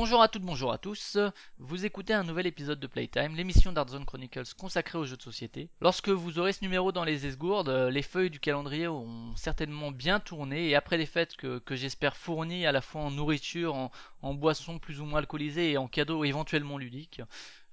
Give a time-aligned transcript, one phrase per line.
[0.00, 1.18] Bonjour à toutes, bonjour à tous.
[1.58, 5.22] Vous écoutez un nouvel épisode de Playtime, l'émission d'Art Zone Chronicles consacrée aux jeux de
[5.22, 5.70] société.
[5.80, 9.90] Lorsque vous aurez ce numéro dans les esgourdes, euh, les feuilles du calendrier auront certainement
[9.90, 13.74] bien tourné et après les fêtes que, que j'espère fournies à la fois en nourriture,
[13.74, 13.90] en,
[14.22, 17.20] en boissons plus ou moins alcoolisées et en cadeaux éventuellement ludiques,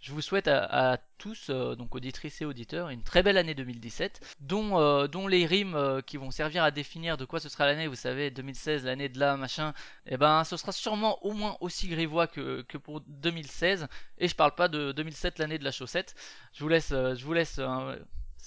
[0.06, 4.36] je vous souhaite à, tous, euh, donc auditrices et auditeurs, une très belle année 2017,
[4.40, 7.66] dont, euh, dont les rimes euh, qui vont servir à définir de quoi ce sera
[7.66, 9.74] l'année, vous savez, 2016, l'année de là, machin,
[10.06, 13.88] eh ben ce sera sûrement au moins aussi grivois que, que pour 2016,
[14.20, 16.14] et je parle pas de 2007, l'année de la chaussette.
[16.54, 17.60] Je vous laisse, je vous laisse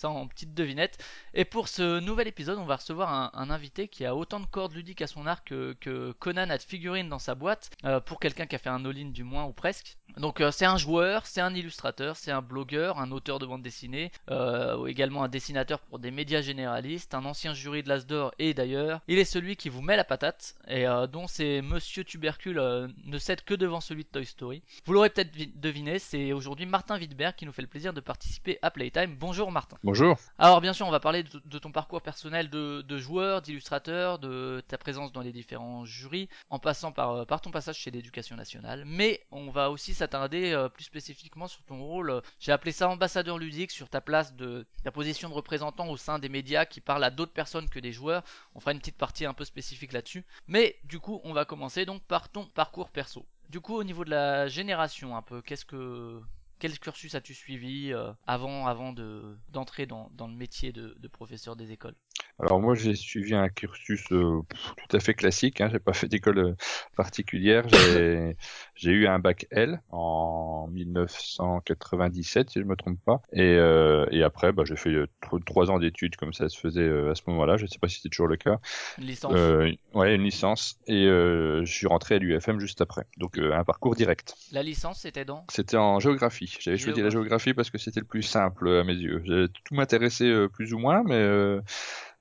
[0.06, 1.02] en petite devinette.
[1.34, 4.74] Et pour ce nouvel épisode, on va recevoir un, invité qui a autant de cordes
[4.74, 8.46] ludiques à son arc que, Conan a de figurines dans sa boîte, euh, pour quelqu'un
[8.46, 9.96] qui a fait un all-in du moins ou presque.
[10.16, 13.62] Donc euh, c'est un joueur, c'est un illustrateur, c'est un blogueur, un auteur de bande
[13.62, 18.32] dessinée, euh, également un dessinateur pour des médias généralistes, un ancien jury de l'As d'Or
[18.38, 22.04] et d'ailleurs, il est celui qui vous met la patate et euh, dont c'est Monsieur
[22.04, 22.60] Tubercule
[23.04, 24.62] ne cède que devant celui de Toy Story.
[24.86, 28.00] Vous l'aurez peut-être vi- deviné, c'est aujourd'hui Martin Wittberg qui nous fait le plaisir de
[28.00, 29.14] participer à Playtime.
[29.18, 29.76] Bonjour Martin.
[29.88, 30.18] Bonjour.
[30.36, 34.62] Alors bien sûr, on va parler de, ton parcours personnel de, de joueur, d'illustrateur, de
[34.68, 38.36] ta présence dans les différents jurys, en passant par, euh, par ton passage chez l'Éducation
[38.36, 38.84] nationale.
[38.84, 42.90] Mais on va aussi s'attarder euh, plus spécifiquement sur ton rôle, euh, j'ai appelé ça
[42.90, 46.82] ambassadeur ludique, sur ta place de ta position de représentant au sein des médias qui
[46.82, 48.24] parlent à d'autres personnes que des joueurs.
[48.54, 50.26] On fera une petite partie un peu spécifique là-dessus.
[50.48, 53.24] Mais du coup, on va commencer donc par ton parcours perso.
[53.48, 56.20] Du coup, au niveau de la génération, un peu, qu'est-ce que
[56.58, 61.08] quel cursus as-tu suivi euh, avant, avant de, d'entrer dans, dans le métier de, de
[61.08, 61.96] professeur des écoles?
[62.40, 64.40] Alors moi j'ai suivi un cursus euh,
[64.88, 65.60] tout à fait classique.
[65.60, 65.68] Hein.
[65.72, 66.54] J'ai pas fait d'école euh,
[66.96, 67.64] particulière.
[68.76, 73.20] J'ai eu un bac L en 1997 si je me trompe pas.
[73.32, 76.58] Et euh, et après bah, j'ai fait euh, tro- trois ans d'études comme ça se
[76.58, 77.56] faisait euh, à ce moment-là.
[77.56, 78.58] Je sais pas si c'est toujours le cas.
[78.98, 83.04] Une licence Euh, ouais une licence et euh, je suis rentré à l'UFM juste après.
[83.16, 84.34] Donc euh, un parcours direct.
[84.52, 85.44] La licence, c'était dans?
[85.50, 86.56] C'était en géographie.
[86.60, 87.52] J'avais choisi la Géographie.
[87.52, 89.48] parce que c'était le plus simple à mes yeux.
[89.64, 91.60] Tout m'intéressait plus ou moins, mais euh,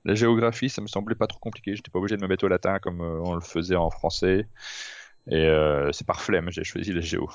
[0.04, 1.74] la géographie, ça me semblait pas trop compliqué.
[1.76, 4.48] J'étais pas obligé de me mettre au latin comme euh, on le faisait en français.
[5.30, 7.28] Et euh, c'est par flemme, j'ai choisi la géo.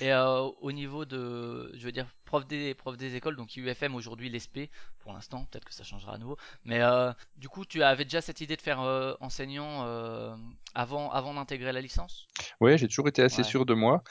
[0.00, 3.94] Et euh, au niveau de, je veux dire, prof des, prof des écoles, donc UFM
[3.94, 6.36] aujourd'hui, l'ESP, pour l'instant, peut-être que ça changera à nouveau.
[6.64, 10.36] Mais euh, du coup, tu avais déjà cette idée de faire euh, enseignant euh,
[10.74, 12.26] avant, avant d'intégrer la licence?
[12.60, 13.48] Ouais, j'ai toujours été assez Ouais.
[13.48, 14.02] sûr de moi.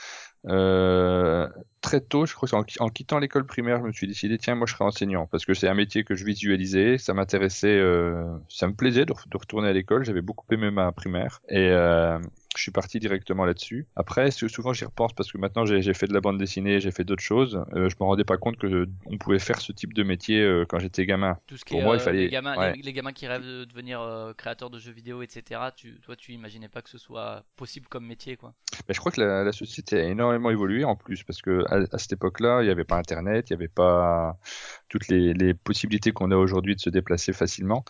[1.81, 4.55] Très tôt, je crois qu'en qui- en quittant l'école primaire, je me suis décidé, tiens,
[4.55, 7.79] moi je serai enseignant, parce que c'est un métier que je visualisais, ça m'intéressait,
[8.49, 11.69] ça me plaisait de, re- de retourner à l'école, j'avais beaucoup aimé ma primaire, et
[12.57, 13.87] je suis parti directement là-dessus.
[13.95, 16.91] Après, sou- souvent j'y repense parce que maintenant j'ai fait de la bande dessinée, j'ai
[16.91, 19.93] fait d'autres choses, euh, je me rendais pas compte que on pouvait faire ce type
[19.93, 21.37] de métier euh, quand j'étais gamin.
[21.47, 22.73] Tout ce qui Pour est moi, il euh, fallait- les, gamins, ouais.
[22.75, 25.71] les, les gamins qui rêvent de devenir euh, créateurs de jeux vidéo, etc.
[25.75, 28.53] Tu, toi, tu imaginais pas que ce soit possible comme métier, quoi.
[28.89, 31.97] Je crois que la, la société a énormément évolué en plus parce que à, à
[31.97, 34.37] cette époque-là, il n'y avait pas Internet, il n'y avait pas
[34.89, 37.83] toutes les, les possibilités qu'on a aujourd'hui de se déplacer facilement.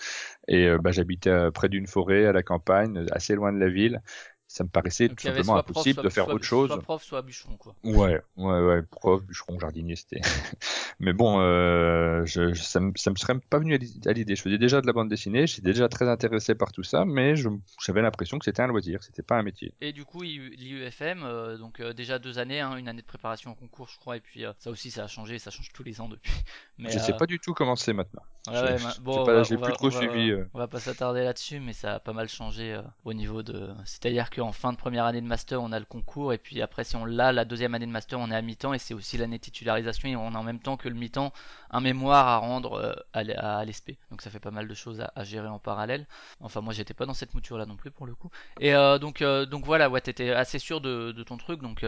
[0.47, 3.69] Et euh, bah, j'habitais euh, près d'une forêt, à la campagne, assez loin de la
[3.69, 4.01] ville.
[4.49, 6.67] Ça me paraissait Donc, tout simplement soit prof, impossible soit- de faire soit- autre chose.
[6.69, 7.75] Soit prof, soit bûcheron, quoi.
[7.83, 10.21] Ouais, ouais, ouais, prof, bûcheron, jardinier, c'était.
[10.99, 14.13] Mais bon, euh, je, je- ça, me, ça me serait pas venu à l'i- à
[14.13, 14.35] l'idée.
[14.37, 17.35] Je faisais déjà de la bande dessinée, j'étais déjà très intéressé par tout ça, mais
[17.35, 19.73] j'avais l'impression que c'était un loisir, c'était pas un métier.
[19.81, 23.51] Et du coup, l'IUFM, euh, donc euh, déjà deux années, hein, une année de préparation
[23.51, 25.99] au concours, je crois, et puis ça aussi, ça a changé, ça change tous les
[26.01, 26.31] ans depuis.
[26.77, 28.21] Mais, je sais pas du tout comment c'est maintenant.
[28.47, 30.47] je- ouais, bon, va- j'ai plus va- trop on va- suivi, euh.
[30.53, 33.69] On va pas s'attarder là-dessus, mais ça a pas mal changé au niveau de.
[33.85, 36.83] C'est-à-dire qu'en fin de première année de master, on a le concours, et puis après,
[36.83, 39.17] si on l'a, la deuxième année de master, on est à mi-temps, et c'est aussi
[39.17, 41.33] l'année titularisation, et on a en même temps que le mi-temps
[41.71, 43.93] un mémoire à rendre euh, à l'ESP.
[44.11, 46.05] Donc ça fait pas mal de choses à, gérer en parallèle.
[46.39, 48.29] Enfin, moi, j'étais pas dans cette mouture-là non plus pour le coup.
[48.59, 51.61] Et euh, donc, euh, donc voilà, ouais, t'étais assez sûr de, ton truc.
[51.61, 51.83] Donc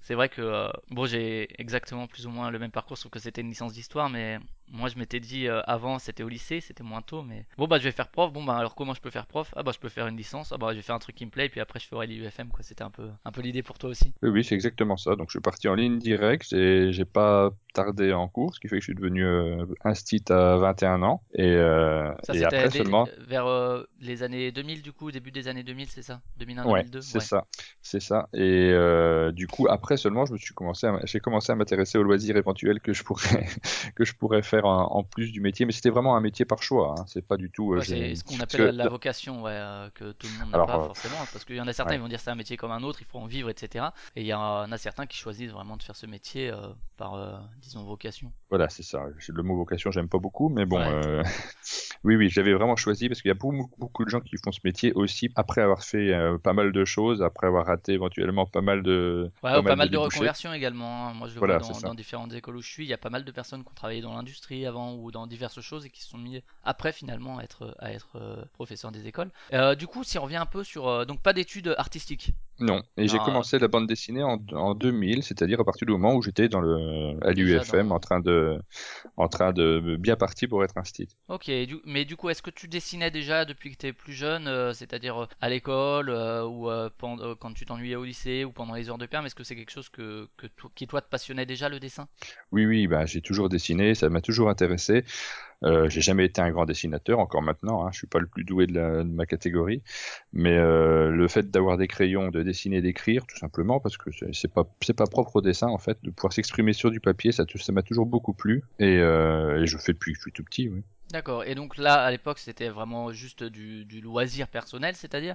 [0.00, 3.42] c'est vrai que bon, j'ai exactement plus ou moins le même parcours, sauf que c'était
[3.42, 4.38] une licence d'histoire, mais
[4.68, 7.84] moi je m'étais dit avant c'était au lycée, c'était moins tôt, mais bon bah je
[7.84, 8.32] vais faire prof.
[8.32, 9.52] Bon bah alors comment je peux faire prof?
[9.56, 10.52] Ah bah je peux faire une licence.
[10.52, 12.06] Ah bah je vais faire un truc qui me plaît et puis après je ferai
[12.06, 12.62] l'IUFM, quoi.
[12.62, 14.12] C'était un peu, un peu l'idée pour toi aussi.
[14.22, 15.16] Oui, oui, c'est exactement ça.
[15.16, 18.68] Donc je suis parti en ligne directe et j'ai pas tardé en cours, ce qui
[18.68, 21.22] fait que je suis devenu euh, instit à 21 ans.
[21.34, 23.08] Et, euh, Ça, et après seulement.
[23.26, 26.20] vers euh, les années 2000, du coup, début des années 2000, c'est ça?
[26.38, 27.46] 2001, Ouais, 2002 c'est ça,
[27.82, 28.28] c'est ça.
[28.34, 32.02] Et euh, du coup, après seulement, je me suis commencé, j'ai commencé à m'intéresser aux
[32.02, 33.46] loisirs éventuels que je pourrais
[33.96, 35.66] que je pourrais faire en, en plus du métier.
[35.66, 36.94] Mais c'était vraiment un métier par choix.
[36.98, 37.04] Hein.
[37.08, 37.72] C'est pas du tout.
[37.72, 40.50] euh, Ouais, j'ai- c'est ce qu'on appelle que- la vocation, euh, que tout le monde
[40.52, 41.96] n'a pas euh, forcément, parce qu'il y en a certains ouais.
[41.96, 43.86] ils vont dire c'est un métier comme un autre, il faut en vivre, etc.
[44.16, 47.14] Et il y en a certains qui choisissent vraiment de faire ce métier euh, par,
[47.14, 48.32] euh, disons, vocation.
[48.50, 49.04] Voilà, c'est ça.
[49.28, 50.88] Le mot vocation, j'aime pas beaucoup, mais bon, Ouais.
[50.90, 51.22] euh,
[52.04, 54.52] oui, oui, j'avais vraiment choisi parce qu'il y a beaucoup, beaucoup de gens qui font
[54.52, 58.60] ce métier aussi après avoir fait pas mal de choses, après avoir raté éventuellement pas
[58.60, 61.08] mal de, Ouais, ou pas mal de reconversions également.
[61.08, 61.14] hein.
[61.14, 62.84] Moi, je le Voilà, vois dans, différentes écoles où je suis.
[62.84, 65.26] Il y a pas mal de personnes qui ont travaillé dans l'industrie avant ou dans
[65.26, 69.06] diverses choses et qui se sont mis après finalement à être, à être professeurs des
[69.06, 69.30] écoles.
[69.78, 71.06] Du coup, si on revient un peu sur.
[71.06, 72.32] donc, pas d'études artistiques.
[72.60, 73.20] Non, et j'ai Ah.
[73.20, 76.60] commencé la bande dessinée en, en 2000, c'est-à-dire à partir du moment où j'étais dans
[76.60, 78.58] le à Déjà l'UFM en train de
[79.16, 81.08] en train de bien parti pour être un style.
[81.28, 84.12] Ok, du- mais du coup, est-ce que tu dessinais déjà depuis que tu étais plus
[84.12, 88.44] jeune, euh, c'est-à-dire euh, à l'école euh, ou euh, euh, quand tu t'ennuyais au lycée
[88.44, 90.86] ou pendant les heures de perm Est-ce que c'est quelque chose que, que to- qui
[90.86, 92.08] toi te passionnait déjà le dessin?
[92.52, 95.04] Oui, oui, bah, j'ai toujours dessiné, ça m'a toujours intéressé.
[95.64, 98.44] Euh, j'ai jamais été un grand dessinateur, encore maintenant, hein, je suis pas le plus
[98.44, 99.82] doué de, la- de ma catégorie,
[100.32, 104.52] mais euh, le fait d'avoir des crayons, de dessiner, d'écrire, tout simplement, parce que c'est
[104.52, 104.64] pas
[104.96, 107.82] pas propre au dessin en fait, de pouvoir s'exprimer sur du papier, ça ça m'a
[107.82, 110.68] toujours beaucoup plu, et, euh, et je fais depuis que je suis tout petit.
[110.68, 110.82] Oui.
[111.10, 115.34] D'accord, et donc là, à l'époque, c'était vraiment juste du, loisir personnel, c'est-à-dire,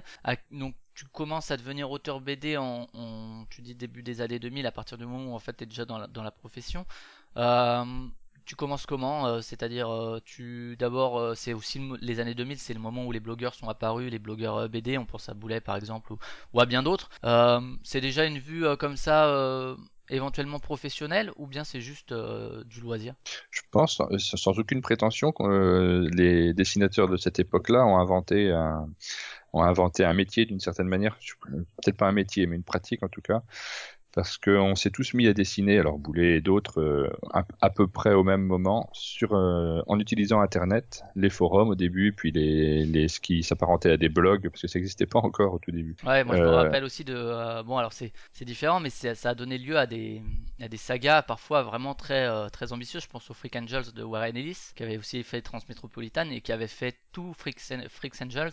[0.50, 4.66] donc tu commences à devenir auteur BD en, en- tu dis début des années 2000,
[4.66, 6.84] à partir du moment où en fait tu es déjà dans la, dans la profession.
[7.36, 7.84] Euh,
[8.48, 12.72] tu commences comment euh, C'est-à-dire, euh, tu d'abord, euh, c'est aussi les années 2000, c'est
[12.72, 15.76] le moment où les blogueurs sont apparus, les blogueurs BD, on pense à Boulet par
[15.76, 16.14] exemple,
[16.54, 17.10] ou, à bien d'autres.
[17.84, 19.76] C'est déjà une vue comme ça,
[20.08, 23.14] éventuellement professionnelle, ou bien c'est juste du loisir?
[23.50, 28.88] Je pense, sans aucune prétention, que les dessinateurs de cette époque-là ont inventé un,
[29.52, 33.08] ont inventé un métier d'une certaine manière, peut-être pas un métier, mais une pratique en
[33.08, 33.42] tout cas,
[34.12, 37.86] parce qu'on s'est tous mis à dessiner, alors Boulet et d'autres, euh, à, à peu
[37.88, 42.84] près au même moment, sur, euh, en utilisant Internet, les forums au début, puis les,
[42.84, 45.70] les ce qui s'apparentait à des blogs, parce que ça n'existait pas encore au tout
[45.72, 45.96] début.
[46.04, 47.62] Ouais, moi je me Euh, rappelle aussi de.
[47.64, 48.12] bon, alors c'est
[48.42, 50.22] différent, mais ça a donné lieu à des,
[50.60, 53.02] à des sagas parfois vraiment très, très ambitieuses.
[53.02, 56.52] Je pense aux Freak Angels de Warren Ellis, qui avait aussi fait Transmétropolitan et qui
[56.52, 58.52] avait fait tout Freaks, Freaks Angels,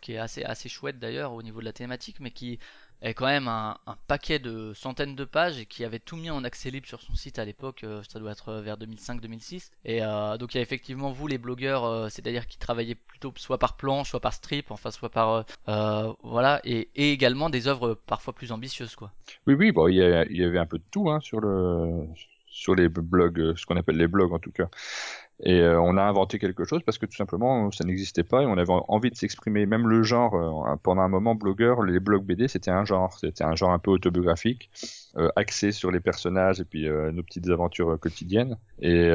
[0.00, 2.58] qui est assez, assez chouette d'ailleurs au niveau de la thématique, mais qui
[3.02, 6.30] est quand même un, un paquet de centaines de pages et qui avait tout mis
[6.30, 7.84] en accès libre sur son site à l'époque.
[7.84, 9.70] euh, ça doit être vers 2005-2006.
[9.84, 13.32] Et euh, donc il y a effectivement vous, les blogueurs, euh, c'est-à-dire qui travaillaient plutôt
[13.36, 17.50] soit par plan, soit par strip, enfin soit par euh, euh, voilà, et, et également
[17.50, 19.12] des œuvres parfois plus ambitieuses, quoi.
[19.46, 19.98] Oui, oui, bon, il y,
[20.30, 22.06] il y avait un peu de tout hein, sur le
[22.46, 24.68] sur les blogs, euh, ce qu'on appelle les blogs en tout cas.
[25.42, 28.46] Et euh, on a inventé quelque chose parce que tout simplement ça n'existait pas et
[28.46, 29.64] on avait envie de s'exprimer.
[29.64, 33.44] Même le genre, euh, pendant un moment, blogueur, les blogs BD c'était un genre, c'était
[33.44, 34.70] un genre un peu autobiographique,
[35.16, 38.56] euh, axé sur les personnages et puis euh, nos petites aventures euh, quotidiennes.
[38.80, 39.10] Et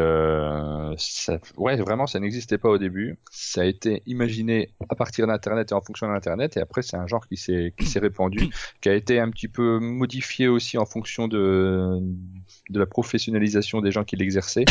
[0.98, 3.18] ça, ouais, vraiment, ça n'existait pas au début.
[3.31, 6.57] Ça a été imaginé à partir d'Internet et en fonction d'Internet.
[6.57, 8.50] Et après, c'est un genre qui s'est qui s'est répandu,
[8.81, 12.00] qui a été un petit peu modifié aussi en fonction de
[12.69, 14.69] de la professionnalisation des gens qui l'exerçaient.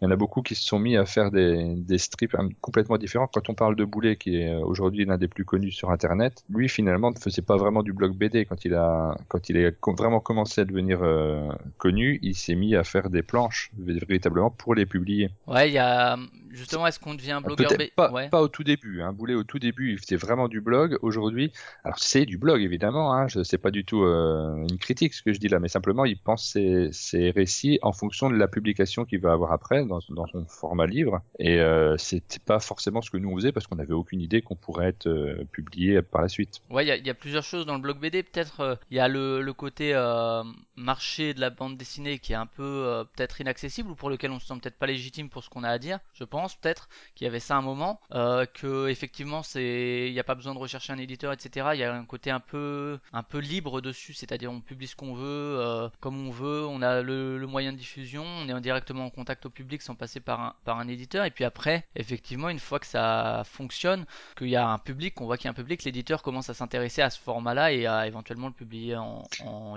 [0.00, 2.48] Il y en a beaucoup qui se sont mis à faire des, des strips hein,
[2.60, 3.26] complètement différents.
[3.26, 6.42] Quand on parle de Boulet, qui est euh, aujourd'hui l'un des plus connus sur Internet,
[6.48, 8.44] lui finalement ne faisait pas vraiment du blog BD.
[8.46, 12.74] Quand il a, quand il a vraiment commencé à devenir euh, connu, il s'est mis
[12.76, 15.30] à faire des planches véritablement pour les publier.
[15.46, 16.16] Ouais, il y a
[16.50, 18.28] justement, est-ce qu'on devient blogueur B Peut-être pas, Ouais.
[18.28, 19.02] pas au tout début.
[19.02, 19.12] Hein.
[19.12, 20.98] Boulet au tout début, il faisait vraiment du blog.
[21.02, 21.52] Aujourd'hui,
[21.84, 23.12] alors c'est du blog évidemment.
[23.14, 23.28] Hein.
[23.28, 26.04] Je sais pas du tout euh, une critique ce que je dis là, mais simplement
[26.04, 26.56] il pense
[26.92, 31.20] ses, récits en fonction de la publication qu'il va avoir après dans, son format livre.
[31.38, 34.42] Et euh, c'était pas forcément ce que nous on faisait parce qu'on n'avait aucune idée
[34.42, 36.60] qu'on pourrait être euh, publié par la suite.
[36.70, 38.22] Ouais, il y, a- plusieurs choses dans le blog BD.
[38.22, 40.42] Peut-être euh, il y a le, côté euh,
[40.76, 44.38] marché de la bande dessinée qui est un peu peut-être inaccessible ou pour lequel on
[44.38, 45.98] se sent peut-être pas légitime pour ce qu'on a à dire.
[46.14, 50.24] Je pense peut-être qu'il y avait ça un moment, que effectivement c'est, il n'y a
[50.24, 51.70] pas besoin de rechercher un éditeur, etc.
[51.74, 54.96] Il y a un côté un peu un peu libre dessus, c'est-à-dire on publie ce
[54.96, 59.04] qu'on veut, comme on veut, on a le, le moyen de diffusion, on est directement
[59.06, 61.24] en contact au public sans passer par un par un éditeur.
[61.24, 64.04] Et puis après, effectivement, une fois que ça fonctionne
[64.36, 66.54] qu'il y a un public, qu'on voit qu'il y a un public, l'éditeur commence à
[66.54, 69.76] s'intéresser à ce format-là et à éventuellement le publier en, en,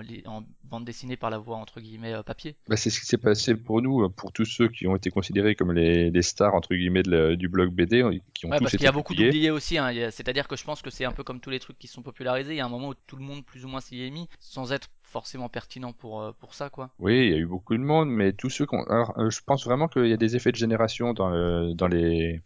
[0.64, 2.56] bande dessinée par la voie entre guillemets euh, papier.
[2.68, 5.54] Bah, c'est ce qui s'est passé pour nous, pour tous ceux qui ont été considérés
[5.54, 8.02] comme les, les stars entre guillemets de la- du blog BD
[8.34, 9.28] qui ont Ouais, tous parce qu'il y a beaucoup publiés.
[9.30, 9.78] d'oubliés aussi.
[9.78, 9.90] hein.
[10.10, 12.52] C'est-à-dire que je pense que c'est un peu comme tous les trucs qui sont popularisés.
[12.54, 14.28] Il y a un moment où tout le monde plus ou moins s'y est mis,
[14.40, 16.90] sans être forcément pertinent pour, euh, pour ça, quoi.
[16.98, 18.82] Oui, il y a eu beaucoup de monde, mais tous ceux qu'on.
[18.82, 22.42] Alors, euh, je pense vraiment qu'il y a des effets de génération dans, dans les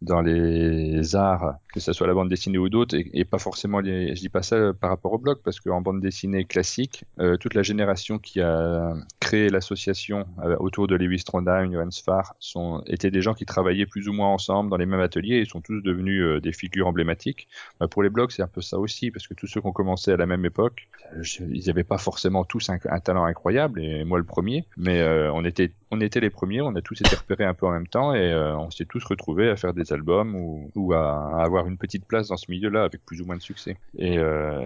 [0.00, 4.16] dans les arts, que ce soit la bande dessinée ou d'autres, et, pas forcément les.
[4.16, 7.04] Je dis pas ça euh, par rapport au blog, parce qu'en bande dessinée classique,
[7.40, 8.94] toute la génération qui a
[9.32, 14.08] l'association euh, autour de Lewis Trondheim, Johann Sfar, sont étaient des gens qui travaillaient plus
[14.08, 17.48] ou moins ensemble dans les mêmes ateliers et sont tous devenus euh, des figures emblématiques.
[17.78, 19.72] Bah, pour les blogs, c'est un peu ça aussi, parce que tous ceux qui ont
[19.72, 24.04] commencé à la même époque, euh, ils n'avaient pas forcément tous un, talent incroyable, et
[24.04, 27.44] moi le premier, mais on était on était les premiers, on a tous été repérés
[27.44, 30.36] un peu en même temps, et on s'est tous retrouvés à faire des albums
[30.74, 33.76] ou, à, avoir une petite place dans ce milieu-là avec plus ou moins de succès.
[33.98, 34.18] Et,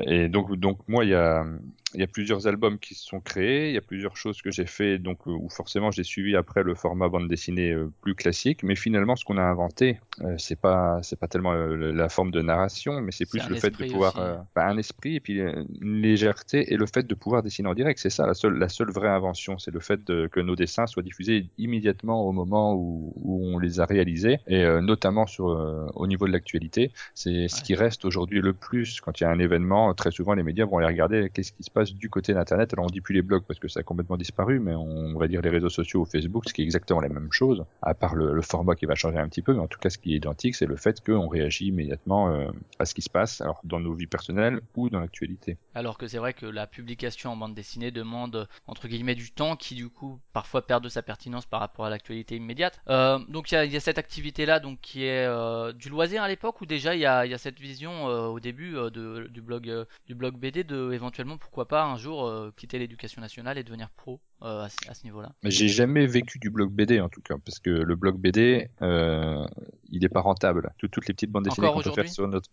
[0.06, 1.47] et donc donc moi il y a
[1.94, 4.50] il y a plusieurs albums qui se sont créés, il y a plusieurs choses que
[4.50, 8.14] j'ai fait, donc euh, où forcément j'ai suivi après le format bande dessinée euh, plus
[8.14, 12.30] classique, mais finalement ce qu'on a inventé, euh, c'est pas c'est pas tellement la forme
[12.30, 15.40] de narration, mais c'est plus le fait de pouvoir euh, bah, un esprit et puis
[15.40, 18.68] une légèreté et le fait de pouvoir dessiner en direct, c'est ça la seule la
[18.68, 22.74] seule vraie invention, c'est le fait de, que nos dessins soient diffusés immédiatement au moment
[22.74, 26.92] où, où on les a réalisés et euh, notamment sur euh, au niveau de l'actualité,
[27.14, 30.34] c'est ce qui reste aujourd'hui le plus quand il y a un événement, très souvent
[30.34, 32.72] les médias vont aller regarder qu'est-ce qui se passe du côté d'internet.
[32.72, 35.28] Alors on dit plus les blogs parce que ça a complètement disparu, mais on va
[35.28, 38.14] dire les réseaux sociaux ou Facebook, ce qui est exactement la même chose, à part
[38.14, 40.16] le, format qui va changer un petit peu, mais en tout cas ce qui est
[40.16, 43.80] identique, c'est le fait qu'on réagit immédiatement euh, à ce qui se passe, alors dans
[43.80, 45.56] nos vies personnelles ou dans l'actualité.
[45.74, 49.56] Alors que c'est vrai que la publication en bande dessinée demande entre guillemets du temps
[49.56, 52.80] qui du coup parfois perd de sa pertinence par rapport à l'actualité immédiate.
[52.88, 56.28] Euh, donc il y a, cette activité là donc qui est euh, du loisir à
[56.28, 60.64] l'époque ou déjà il y a, cette vision au début du blog du blog BD
[60.64, 64.68] de éventuellement pourquoi pas un jour euh, quitter l'éducation nationale et devenir pro euh, à,
[64.68, 65.32] ce- à ce niveau-là.
[65.42, 69.44] J'ai jamais vécu du blog BD en tout cas, parce que le blog BD, euh,
[69.90, 70.70] il est pas rentable.
[70.78, 72.50] Tout- toutes les petites bandes dessinées qu'on peut faire sur notre,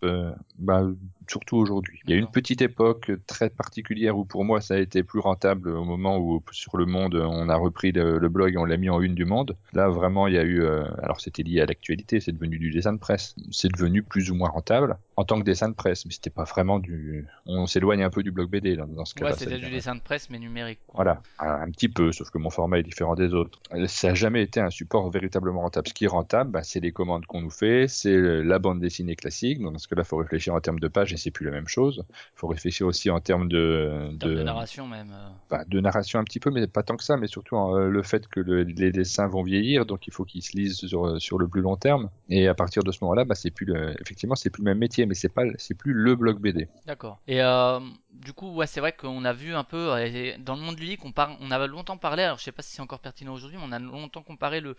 [0.58, 0.84] bah,
[1.28, 2.00] surtout aujourd'hui.
[2.06, 5.20] Il y a une petite époque très particulière où pour moi ça a été plus
[5.20, 8.66] rentable au moment où sur le Monde on a repris le, le blog et on
[8.66, 9.56] l'a mis en une du Monde.
[9.74, 10.66] Là vraiment il y a eu,
[11.02, 13.36] alors c'était lié à l'actualité, c'est devenu du dessin de presse.
[13.52, 16.44] C'est devenu plus ou moins rentable en tant que dessin de presse, mais c'était pas
[16.44, 17.28] vraiment du.
[17.46, 19.32] On s'éloigne un peu du blog BD là, dans ce cas-là.
[19.32, 20.80] Ouais, c'était du dessin de presse mais numérique.
[20.88, 20.96] quoi.
[21.04, 23.60] voilà, un un petit peu, sauf que mon format est différent des autres.
[23.74, 25.88] Euh, Ça n'a jamais été un support véritablement rentable.
[25.88, 29.16] Ce qui est rentable, bah, c'est les commandes qu'on nous fait, c'est la bande dessinée
[29.16, 29.62] classique.
[29.62, 31.52] Donc, dans ce cas-là, il faut réfléchir en termes de pages et c'est plus la
[31.52, 32.04] même chose.
[32.10, 35.12] Il faut réfléchir aussi en termes de, En termes de narration même.
[35.14, 35.30] euh.
[35.50, 38.02] bah, de narration un petit peu, mais pas tant que ça, mais surtout euh, le
[38.04, 41.38] fait que le- les dessins vont vieillir, donc il faut qu'ils se lisent sur, sur
[41.38, 42.10] le plus long terme.
[42.30, 44.80] Et à partir de ce moment-là, bah, c'est plus le, effectivement, c'est plus le même
[44.80, 46.70] métier, mais c'est pas, c'est plus le blog BD.
[46.86, 47.20] D'accord.
[47.28, 47.80] Et euh,
[48.12, 51.06] du coup, ouais, c'est vrai qu'on a vu un peu euh, dans le monde ludique,
[51.06, 51.38] on, par...
[51.40, 52.24] on avait longtemps parlé.
[52.24, 54.76] Alors, je sais pas si c'est encore pertinent aujourd'hui, mais on a longtemps comparé le-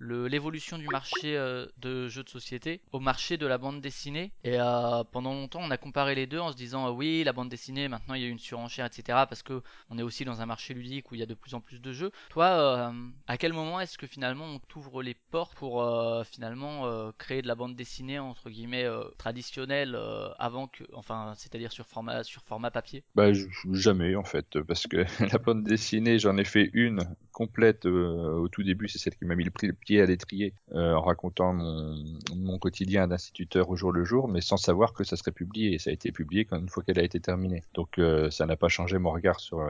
[0.00, 4.32] l'évolution du marché euh, de jeux de société au marché de la bande dessinée.
[4.42, 7.32] Et euh, pendant longtemps, on a comparé les deux en se disant euh, oui, la
[7.32, 9.26] bande dessinée, maintenant il y a une surenchère, etc.
[9.28, 11.54] Parce que on est aussi dans un marché ludique où il y a de plus
[11.54, 12.10] en plus de jeux.
[12.30, 12.92] Toi,
[13.26, 15.84] à quel moment est-ce que finalement on t'ouvre les portes pour
[16.24, 18.86] finalement créer de la bande dessinée entre guillemets
[19.18, 19.98] traditionnelle
[20.38, 23.04] avant que, enfin, c'est-à-dire sur format sur format papier?
[23.14, 23.32] Bah,
[23.72, 27.04] jamais en fait, parce que la bande dessinée, j'en ai fait une
[27.34, 30.94] complète euh, au tout début, c'est celle qui m'a mis le pied à l'étrier euh,
[30.94, 35.32] en racontant mon, quotidien d'instituteur au jour le jour, mais sans savoir que ça serait
[35.32, 35.74] publié.
[35.74, 37.62] Et ça a été publié quand une fois qu'elle a été terminée.
[37.74, 39.60] Donc euh, ça n'a pas changé mon regard sur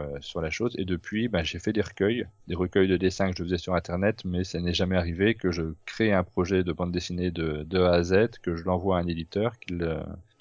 [0.41, 0.75] la chose.
[0.79, 3.75] Et depuis, bah, j'ai fait des recueils, des recueils de dessins que je faisais sur
[3.75, 7.65] Internet, mais ça n'est jamais arrivé que je crée un projet de bande dessinée de,
[7.65, 9.83] de A à Z, que je l'envoie à un éditeur, qu'il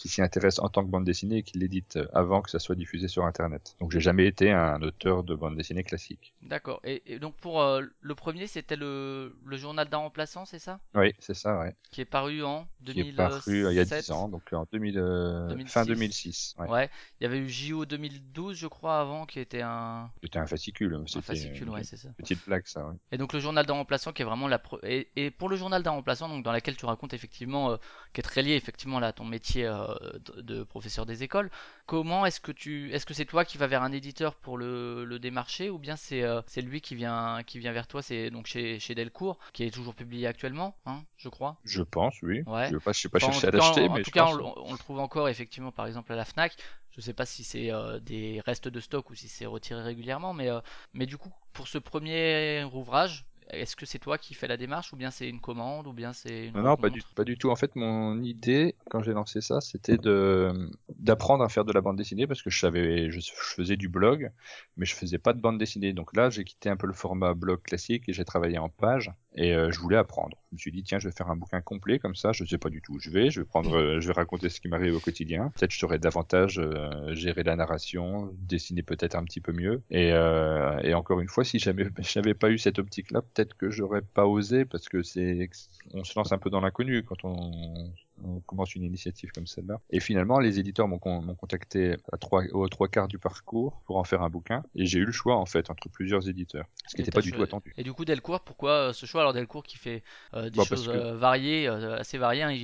[0.03, 2.75] qui s'y intéresse en tant que bande dessinée et qui l'édite avant que ça soit
[2.75, 3.77] diffusé sur Internet.
[3.79, 6.33] Donc j'ai jamais été un auteur de bande dessinée classique.
[6.41, 6.81] D'accord.
[6.83, 10.81] Et, et donc pour euh, le premier, c'était le, le journal d'un remplaçant, c'est ça?
[10.93, 11.73] Oui, c'est ça, ouais.
[11.89, 13.13] Qui est paru en Qui 2007.
[13.13, 15.71] est paru euh, il y a 10 ans, donc en 2000, euh, 2006.
[15.71, 16.55] fin 2006.
[16.59, 16.67] Ouais.
[16.69, 16.89] Ouais.
[17.21, 20.95] Il y avait eu JO 2012, je crois, avant, qui était un, C'était un fascicule.
[20.95, 22.09] un fascicule, ouais, c'est ça.
[22.17, 22.85] petite blague, ça.
[22.85, 22.95] Ouais.
[23.13, 25.55] Et donc le journal d'un remplaçant qui est vraiment la pre- et, et pour le
[25.55, 27.77] journal d'un remplaçant donc dans laquelle tu racontes effectivement euh,
[28.13, 29.87] qui est très lié effectivement là à ton métier euh,
[30.35, 31.49] de, de professeur des écoles
[31.85, 35.05] comment est-ce que tu est-ce que c'est toi qui vas vers un éditeur pour le,
[35.05, 38.29] le démarcher ou bien c'est euh, c'est lui qui vient qui vient vers toi c'est
[38.29, 41.57] donc chez chez Delcourt qui est toujours publié actuellement hein je crois?
[41.65, 42.43] Je pense, oui.
[42.45, 42.67] Ouais.
[42.69, 44.31] Je ne sais pas, pas chercher à l'acheter, en, en mais tout je cas, pense.
[44.33, 46.55] on, le- on le trouve encore effectivement, par exemple à la Fnac.
[46.91, 50.33] Je sais pas si c'est euh, des restes de stock ou si c'est retiré régulièrement,
[50.33, 50.59] mais euh,
[50.93, 54.93] mais du coup, pour ce premier ouvrage, est-ce que c'est toi qui fais la démarche
[54.93, 57.13] ou bien c'est une commande ou bien c'est une Non, non, pas du, rencontre?
[57.15, 57.49] pas du tout.
[57.49, 60.69] En fait, mon idée, quand j'ai lancé ça, c'était de
[60.99, 63.89] d'apprendre à faire de la bande dessinée parce que je savais, je, je faisais du
[63.89, 64.31] blog,
[64.77, 65.93] mais je faisais pas de bande dessinée.
[65.93, 69.11] Donc là, j'ai quitté un peu le format blog classique et j'ai travaillé en page.
[69.35, 70.37] Et euh, je voulais apprendre.
[70.51, 72.31] Je me suis dit tiens, je vais faire un bouquin complet comme ça.
[72.31, 73.31] Je sais pas du tout où je vais.
[73.31, 75.51] Je vais prendre, euh, je vais raconter ce qui m'arrive au quotidien.
[75.55, 79.81] Peut-être je saurais davantage euh, gérer la narration, dessiner peut-être un petit peu mieux.
[79.89, 83.55] Et, euh, et encore une fois, si jamais je n'avais pas eu cette optique-là, peut-être
[83.57, 85.49] que j'aurais pas osé parce que c'est,
[85.93, 87.91] on se lance un peu dans l'inconnu quand on,
[88.23, 89.79] on commence une initiative comme celle-là.
[89.89, 93.81] Et finalement, les éditeurs m'ont con- m'ont contacté à trois, aux trois quarts du parcours
[93.85, 94.63] pour en faire un bouquin.
[94.75, 96.65] Et j'ai eu le choix, en fait, entre plusieurs éditeurs.
[96.87, 97.73] Ce qui n'était pas du tout attendu.
[97.77, 99.21] Et du coup, Delcourt, pourquoi euh, ce choix?
[99.21, 100.03] Alors, Delcourt qui fait
[100.33, 102.43] euh, des Bah, choses que- euh, variées, euh, assez variées.
[102.43, 102.55] hein.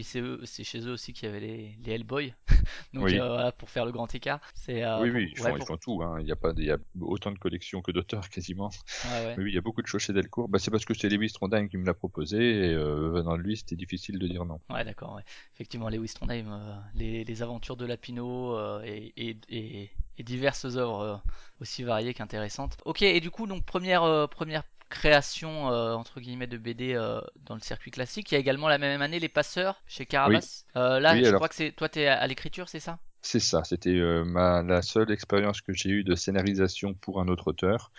[0.44, 2.34] C'est chez eux aussi qu'il y avait les, les Hellboy.
[2.94, 3.18] Donc, Oui.
[3.18, 4.39] voilà, pour faire le grand écart.
[4.70, 6.01] Euh, oui, pour- oui, ils ouais, font, ils pour- font tout.
[6.04, 6.18] Hein.
[6.22, 8.70] Il y a pas, il y a autant de collections que d'auteurs quasiment.
[9.06, 9.36] ouais.
[9.38, 10.50] Mais oui, il y a beaucoup de choses chez Delcourt.
[10.50, 13.58] Bah, c'est parce que c'est Lewis Trondheim qui me l'a proposé et venant de lui,
[13.58, 14.60] c'était difficile de dire non.
[14.70, 15.16] Ouais, d'accord.
[15.16, 15.24] Ouais.
[15.60, 20.63] Effectivement, Lewis Trondheim, euh, les, les aventures de Lapino euh, et, et, et, et diverses
[20.63, 21.18] œuvres euh,
[21.60, 22.78] aussi variées qu'intéressantes.
[22.86, 27.56] Ok, et du coup, donc première première création euh, entre guillemets de BD euh, dans
[27.56, 28.32] le circuit classique.
[28.32, 30.63] Il y a également la même année Les Passeurs chez Caravas.
[30.78, 32.98] Euh, là, Oui, je alors- crois que c'est toi, t'es à, à l'écriture, c'est ça?
[33.22, 37.48] C'est ça, c'était ma la seule expérience que j'ai eue de scénarisation pour un autre
[37.50, 37.92] auteur,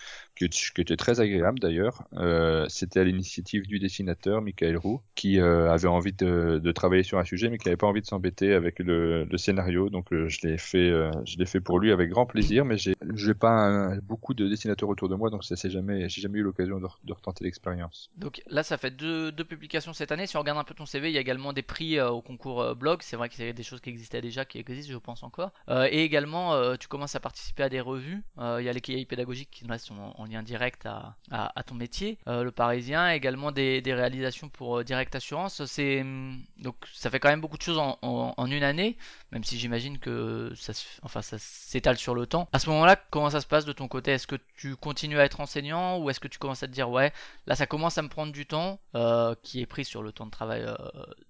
[0.49, 2.03] qui, qui était très agréable d'ailleurs.
[2.13, 7.03] Euh, c'était à l'initiative du dessinateur Michael Roux, qui euh, avait envie de, de travailler
[7.03, 9.89] sur un sujet, mais qui n'avait pas envie de s'embêter avec le, le scénario.
[9.89, 10.91] Donc euh, je l'ai fait,
[11.25, 12.65] je fait pour lui avec grand plaisir.
[12.65, 12.93] Mais j'ai,
[13.33, 17.13] pas beaucoup de dessinateurs autour de moi, donc ça c'est jamais, eu l'occasion de, de
[17.13, 18.09] retenter l'expérience.
[18.17, 20.27] Donc là, ça fait deux, deux publications cette année.
[20.27, 22.75] Si on regarde un peu ton CV, il y a également des prix au concours
[22.75, 22.99] blog.
[23.01, 25.51] C'est vrai que c'est des choses qui existaient déjà, qui existent, je pense encore.
[25.69, 28.21] Et également, tu commences à participer à des revues.
[28.37, 32.43] Il y a l'équilibre pédagogique qui là, sont en, en direct à, ton métier, euh,
[32.43, 33.09] le Parisien.
[33.09, 35.65] Également des, réalisations pour euh, Direct Assurance.
[35.65, 38.97] C'est hum, donc ça fait quand même beaucoup de choses en, une année,
[39.31, 40.73] même si j'imagine que ça,
[41.03, 42.47] enfin, ça s'étale sur le temps.
[42.53, 44.11] À ce moment-là, comment ça se passe de ton côté?
[44.11, 46.89] Est-ce que tu continues à être enseignant ou est-ce que tu commences à te dire
[46.89, 47.11] ouais
[47.47, 50.25] Là, ça commence à me prendre du temps, euh, qui est pris sur le temps
[50.25, 50.65] de travail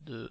[0.01, 0.29] de,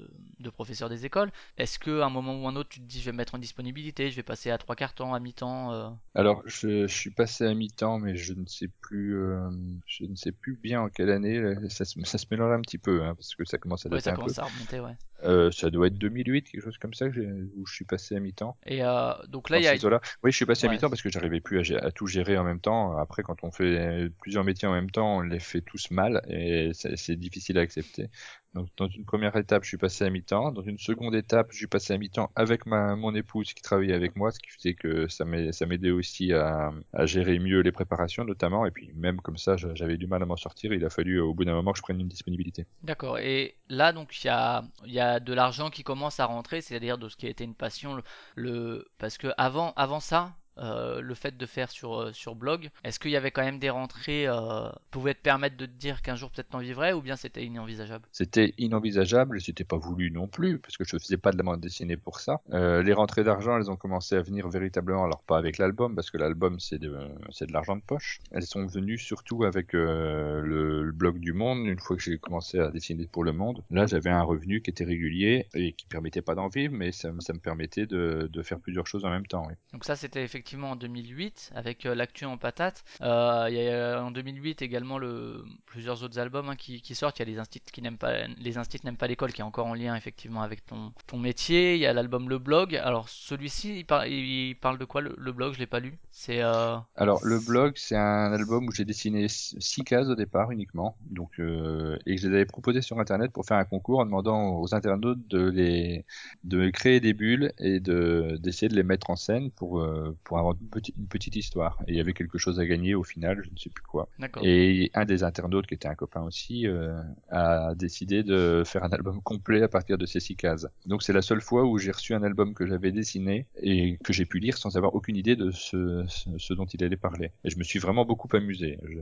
[0.50, 1.30] professeur des écoles?
[1.58, 3.34] Est-ce que à un moment ou un autre, tu te dis, je vais me mettre
[3.34, 7.10] en disponibilité, je vais passer à trois quarts temps, à mi-temps Alors, je, je suis
[7.10, 9.50] passé à mi-temps, mais je ne sais plus, euh,
[9.86, 11.40] je ne sais plus bien en quelle année.
[11.70, 14.00] Ça se, ça se mélange un petit peu, hein, parce que ça commence à Ouais,
[14.00, 14.32] dater ça un peu.
[14.32, 14.96] commence à remonter, ouais.
[15.24, 18.56] Euh, ça doit être 2008, quelque chose comme ça, où je suis passé à mi-temps.
[18.66, 20.00] Et euh, donc là, il y a.
[20.22, 22.60] Oui, je suis passé à mi-temps parce que j'arrivais plus à, tout gérer en même
[22.60, 22.96] temps.
[22.96, 26.72] Après, quand on fait plusieurs métiers en même temps, on les fait tous mal et
[26.74, 28.10] c'est difficile à accepter.
[28.54, 30.50] Donc, dans une première étape, je suis passé à mi-temps.
[30.50, 33.94] Dans une seconde étape, je suis passé à mi-temps avec ma, mon épouse qui travaillait
[33.94, 38.24] avec moi, ce qui faisait que ça m'aidait aussi à, à gérer mieux les préparations,
[38.24, 38.66] notamment.
[38.66, 40.72] Et puis, même comme ça, j'avais du mal à m'en sortir.
[40.72, 42.66] Il a fallu, au bout d'un moment, que je prenne une disponibilité.
[42.82, 43.18] D'accord.
[43.18, 46.60] Et là, donc, il y a, il y a de l'argent qui commence à rentrer,
[46.60, 48.00] c'est-à-dire de ce qui a été une passion.
[48.36, 52.98] Le, parce que avant ça, euh, le fait de faire sur, euh, sur blog, est-ce
[52.98, 56.16] qu'il y avait quand même des rentrées euh, pouvaient te permettre de te dire qu'un
[56.16, 58.06] jour peut-être t'en vivrais ou bien c'était inenvisageable?
[58.12, 61.42] C'était inenvisageable et c'était pas voulu non plus parce que je faisais pas de la
[61.42, 62.40] bande dessinée pour ça.
[62.52, 66.18] Les rentrées d'argent, elles ont commencé à venir véritablement, alors pas avec l'album parce que
[66.18, 68.20] l'album c'est de de l'argent de poche.
[68.32, 71.66] Elles sont venues surtout avec le, le blog du Monde.
[71.66, 74.70] Une fois que j'ai commencé à dessiner pour le Monde, là j'avais un revenu qui
[74.70, 78.28] était régulier et qui permettait pas d'en vivre, mais ça, me- ça me permettait de,
[78.30, 79.44] de faire plusieurs choses en même temps.
[79.48, 79.54] oui.
[79.72, 82.84] Donc ça c'était effectivement en 2008 avec euh, l'actu en patate.
[83.00, 87.18] Euh, il y a en 2008 également le plusieurs autres albums hein, qui, sortent.
[87.18, 89.44] Il y a les instits qui n'aiment pas les instits n'aiment pas l'école qui est
[89.44, 91.74] encore en lien effectivement avec ton ton métier.
[91.74, 92.76] Il y a l'album Le Blog.
[92.76, 95.54] Alors celui-ci il, par- il parle de quoi le, blog?
[95.54, 95.98] Je l'ai pas lu.
[96.10, 100.50] C'est euh, Alors le blog, c'est un album où j'ai dessiné six cases au départ
[100.50, 104.00] uniquement, donc euh, et que je les avais proposées sur internet pour faire un concours
[104.00, 106.04] en demandant aux internautes de les
[106.44, 110.38] de créer des bulles et de d'essayer de les mettre en scène pour euh, pour
[110.38, 111.76] avoir une petite, une petite histoire.
[111.88, 114.08] Et il y avait quelque chose à gagner au final, je ne sais plus quoi.
[114.44, 118.90] Et un des internautes qui était un copain aussi euh, a décidé de faire un
[118.90, 120.68] album complet à partir de ces six cases.
[120.86, 124.12] Donc c'est la seule fois où j'ai reçu un album que j'avais dessiné et que
[124.12, 127.32] j'ai pu lire sans avoir aucune idée de ce, ce, ce dont il allait parler.
[127.44, 128.78] Et je me suis vraiment beaucoup amusé.
[128.88, 128.98] Je,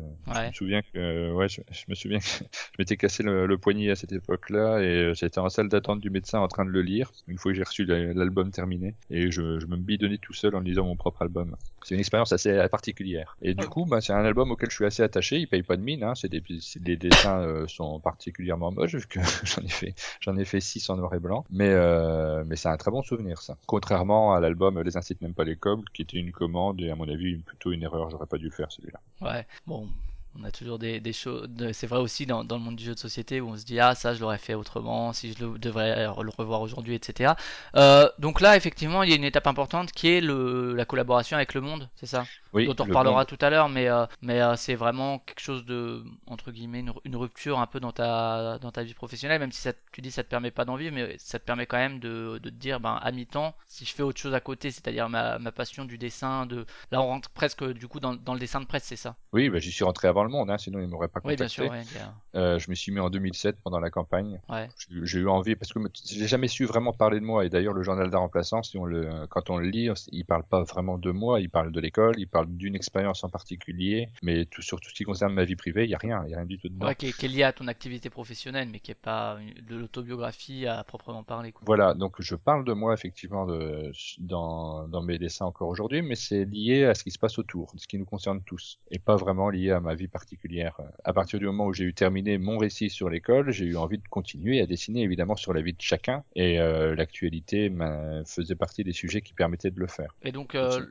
[0.48, 2.24] me souviens que ouais, je, je me souviens que
[2.74, 6.10] je m'étais cassé le, le poignet à cette époque-là et j'étais en salle d'attente du
[6.10, 9.30] médecin en train de le lire une fois que j'ai reçu la- l'album terminé et
[9.30, 11.56] je, je me bidonnais tout seul en lisant mon propre album.
[11.84, 13.36] C'est une expérience assez particulière.
[13.40, 15.38] Et du coup, bah, c'est un album auquel je suis assez attaché.
[15.38, 16.02] Il paye pas de mine.
[16.02, 16.14] Hein.
[16.14, 16.42] C'est des,
[16.84, 20.88] les dessins euh, sont particulièrement moches vu que j'en ai fait, j'en ai fait six
[20.90, 21.44] en noir et blanc.
[21.50, 23.56] Mais, euh, mais c'est un très bon souvenir, ça.
[23.66, 26.96] Contrairement à l'album Les incites n'aiment pas les cobles, qui était une commande et à
[26.96, 28.10] mon avis plutôt une erreur.
[28.10, 29.00] J'aurais pas dû le faire celui-là.
[29.20, 29.46] Ouais.
[29.66, 29.88] Bon.
[30.40, 31.48] On a toujours des, des choses.
[31.72, 33.80] C'est vrai aussi dans, dans le monde du jeu de société où on se dit
[33.80, 37.36] ah ça je l'aurais fait autrement, si je le, devrais le revoir aujourd'hui, etc.
[37.76, 41.36] Euh, donc là effectivement il y a une étape importante qui est le, la collaboration
[41.36, 42.28] avec le monde, c'est ça?
[42.52, 45.18] Oui, dont on le reparlera monde- tout à l'heure, mais, euh, mais euh, c'est vraiment
[45.20, 48.94] quelque chose de, entre guillemets, une, une rupture un peu dans ta, dans ta vie
[48.94, 51.44] professionnelle, même si ça, tu dis ça te permet pas d'en vivre, mais ça te
[51.44, 54.34] permet quand même de, de te dire, ben, à mi-temps, si je fais autre chose
[54.34, 58.00] à côté, c'est-à-dire ma, ma passion du dessin, de, là on rentre presque du coup
[58.00, 59.16] dans, dans le dessin de presse, c'est ça?
[59.32, 61.46] Oui, bah, j'y suis rentré avant le monde, hein, sinon ils m'auraient pas Oui, bien
[61.46, 61.62] contacté.
[61.62, 61.82] sûr, ouais,
[62.34, 64.40] Euh, je me suis mis en 2007 pendant la campagne.
[64.50, 64.68] ouais.
[65.02, 67.44] J'ai eu envie parce que j'ai jamais su vraiment parler de moi.
[67.44, 70.44] Et d'ailleurs, le journal d'un remplaçant, si on le, quand on le lit, il parle
[70.44, 71.40] pas vraiment de moi.
[71.40, 74.94] Il parle de l'école, il parle d'une expérience en particulier, mais tout, sur tout ce
[74.94, 76.68] qui concerne ma vie privée, il y a rien, il y a rien du tout
[76.68, 76.86] dedans.
[76.86, 79.64] Ouais, qui, est, qui est lié à ton activité professionnelle, mais qui est pas une-
[79.64, 81.52] de l'autobiographie à proprement parler.
[81.52, 81.62] Quoi.
[81.66, 86.14] Voilà, donc je parle de moi effectivement de, dans, dans mes dessins encore aujourd'hui, mais
[86.14, 89.16] c'est lié à ce qui se passe autour, ce qui nous concerne tous, et pas
[89.16, 90.80] vraiment lié à ma vie particulière.
[91.04, 93.98] À partir du moment où j'ai eu terminé mon récit sur l'école, j'ai eu envie
[93.98, 98.56] de continuer à dessiner évidemment sur la vie de chacun, et euh, l'actualité m'a- faisait
[98.56, 100.14] partie des sujets qui permettaient de le faire.
[100.22, 100.86] Et donc, euh,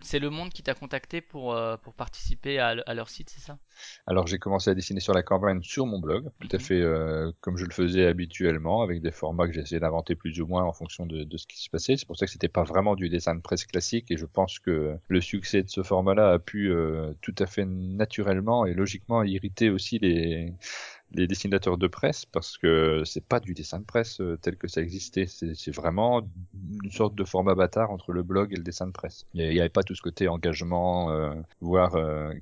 [0.00, 3.40] c'est Le Monde qui t'a contacté pour, euh, pour participer à, à leur site, c'est
[3.40, 3.58] ça?
[4.06, 6.58] Alors j'ai commencé à dessiner sur la campagne sur mon blog, tout à Mhm.
[6.58, 10.46] fait euh, comme je le faisais habituellement, avec des formats que j'essayais d'inventer plus ou
[10.46, 11.96] moins en fonction de, de ce qui se passait.
[11.96, 14.58] C'est pour ça que c'était pas vraiment du dessin de presse classique, et je pense
[14.58, 19.22] que le succès de ce format-là a pu euh, tout à fait naturellement et logiquement
[19.22, 20.52] irriter aussi les
[21.12, 24.68] les dessinateurs de presse parce que c'est pas du dessin de presse euh, tel que
[24.68, 25.26] ça existait.
[25.26, 26.22] C'est vraiment
[26.82, 29.26] une sorte de format bâtard entre le blog et le dessin de presse.
[29.34, 32.32] Il n'y avait pas tout ce côté engagement, euh, voire euh,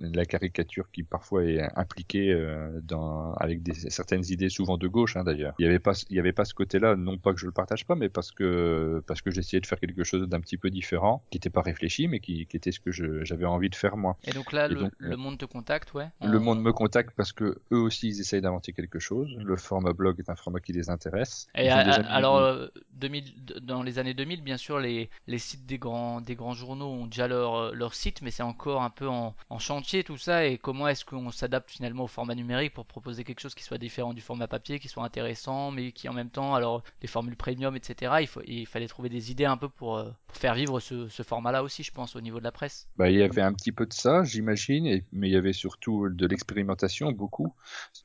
[0.00, 5.16] la caricature qui parfois est impliquée euh, dans, avec des, certaines idées souvent de gauche
[5.16, 5.54] hein, d'ailleurs.
[5.58, 7.52] Il n'y avait pas, il y avait pas ce côté-là, non pas que je le
[7.52, 10.70] partage pas, mais parce que parce que j'essayais de faire quelque chose d'un petit peu
[10.70, 13.96] différent, qui n'était pas réfléchi, mais qui, qui était ce que j'avais envie de faire
[13.96, 14.16] moi.
[14.24, 17.14] Et donc là, Et le, donc, le Monde te contacte, ouais Le monde me contacte
[17.16, 19.28] parce que eux aussi ils essayent d'inventer quelque chose.
[19.38, 21.46] Le format blog est un format qui les intéresse.
[21.54, 25.38] Et à- à- alors, euh, 2000, d- dans les années 2000, bien sûr, les, les
[25.38, 28.82] sites des grands, des grands journaux ont déjà leur, euh, leur site, mais c'est encore
[28.82, 30.46] un peu en, en chantier tout ça.
[30.46, 33.78] Et comment est-ce qu'on s'adapte finalement au format numérique pour proposer quelque chose qui soit
[33.78, 37.36] différent du format papier, qui soit intéressant, mais qui en même temps, alors, les formules
[37.36, 38.20] premium, etc.
[38.20, 41.08] Il, faut, il fallait trouver des idées un peu pour, euh, pour faire vivre ce,
[41.08, 42.88] ce format-là aussi, je pense, au niveau de la presse.
[42.96, 46.08] Bah, il y avait un petit peu de ça, j'imagine, mais il y avait surtout
[46.08, 47.52] de l'expérimentation, beaucoup,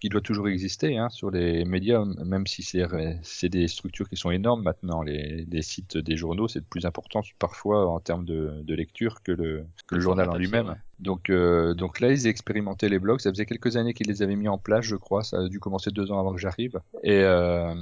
[0.04, 2.84] qui doit toujours exister hein, sur les médias, même si c'est
[3.22, 5.02] c'est des structures qui sont énormes maintenant.
[5.02, 9.32] Les, les sites des journaux, c'est plus important parfois en termes de, de lecture que
[9.32, 10.76] le, que Le journal en lui-même.
[11.04, 11.14] Ouais.
[11.14, 13.20] Donc, euh, donc là, ils expérimentaient les blogs.
[13.20, 15.24] Ça faisait quelques années qu'ils les avaient mis en place, je crois.
[15.24, 16.80] Ça a dû commencer deux ans avant que j'arrive.
[17.04, 17.74] Et euh,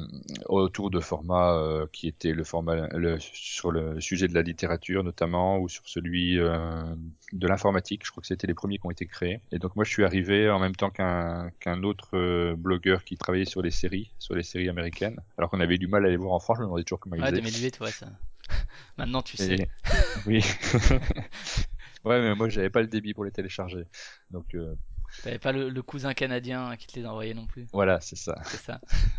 [0.48, 5.04] autour de formats euh, qui étaient le format le, sur le sujet de la littérature
[5.04, 6.84] notamment, ou sur celui euh,
[7.34, 8.02] de l'informatique.
[8.06, 9.42] Je crois que c'était les premiers qui ont été créés.
[9.52, 13.18] Et donc moi, je suis arrivé en même temps qu'un qu'un autre euh, blogueur qui
[13.18, 15.20] travaillait sur les séries, sur les séries américaines.
[15.38, 16.58] Alors qu'on avait du mal à les voir en France.
[16.58, 17.42] Je me demandais toujours comment ils Ouais, faisaient.
[17.42, 18.08] 2008, ouais, ça.
[18.98, 19.56] Maintenant, tu sais.
[19.56, 19.68] Et-
[20.26, 20.44] Oui.
[22.04, 23.86] ouais, mais moi, j'avais pas le débit pour les télécharger.
[24.30, 24.76] Donc euh,
[25.22, 28.36] T'avais pas le, le cousin canadien qui te les envoyait non plus, voilà, c'est ça.
[28.42, 28.82] c'est ça.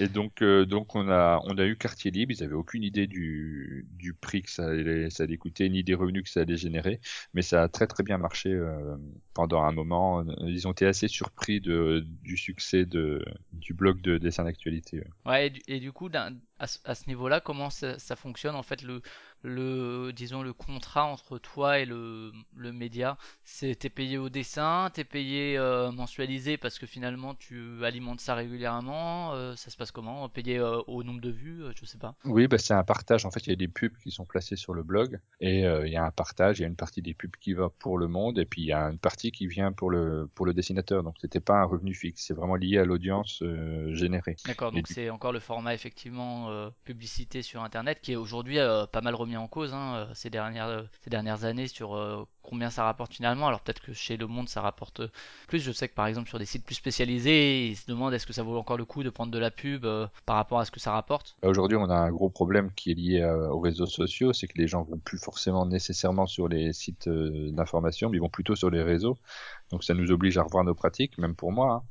[0.00, 2.32] Et donc, euh, donc on a, on a eu quartier libre.
[2.32, 5.94] Ils avaient aucune idée du, du prix que ça allait, ça allait coûter, ni des
[5.94, 7.00] revenus que ça allait générer.
[7.34, 8.96] Mais ça a très très bien marché euh,
[9.34, 10.24] pendant un moment.
[10.46, 15.02] Ils ont été assez surpris de, du succès de, du blog de dessin d'actualité.
[15.24, 18.16] Ouais, et du, et du coup, d'un- à, ce- à ce niveau-là, comment ça, ça
[18.16, 19.02] fonctionne en fait le,
[19.42, 23.16] le, disons, le contrat entre toi et le, le média?
[23.44, 28.34] C'est t'es payé au dessin, t'es payé euh, mensualisé parce que finalement tu alimentes ça
[28.34, 30.28] régulièrement, euh, ça se passe comment?
[30.28, 32.14] Payé euh, au nombre de vues, je sais pas.
[32.24, 33.24] Oui, bah, c'est un partage.
[33.26, 35.88] En fait, il y a des pubs qui sont placées sur le blog et il
[35.92, 36.58] y a un partage.
[36.58, 38.66] Il y a une partie des pubs qui va pour le monde et puis il
[38.66, 41.02] y a une partie qui vient pour le pour le dessinateur.
[41.02, 42.24] Donc, c'était pas un revenu fixe.
[42.26, 43.42] C'est vraiment lié à l'audience
[43.92, 44.36] générée.
[44.44, 48.58] D'accord, donc du- c'est encore le format effectivement euh, publicité sur Internet qui est aujourd'hui
[48.58, 52.70] euh, pas mal remis en cause hein, euh, ces dernières ces dernières années sur combien
[52.70, 53.46] ça rapporte finalement.
[53.46, 55.02] Alors peut-être que chez Le Monde ça rapporte
[55.46, 55.60] plus.
[55.60, 58.32] Je sais que par exemple sur des sites plus spécialisés, ils se demandent est-ce que
[58.32, 59.86] ça vaut encore le coup de prendre de la pub
[60.26, 61.36] par rapport à ce que ça rapporte.
[61.42, 64.56] Bah, Aujourd'hui, on a un gros problème qui est lié aux réseaux sociaux, c'est que
[64.58, 68.70] les gens vont plus forcément nécessairement sur les sites d'information, mais ils vont plutôt sur
[68.70, 69.18] les réseaux.
[69.70, 71.74] Donc ça nous oblige à revoir nos pratiques, même pour moi.
[71.74, 71.82] hein.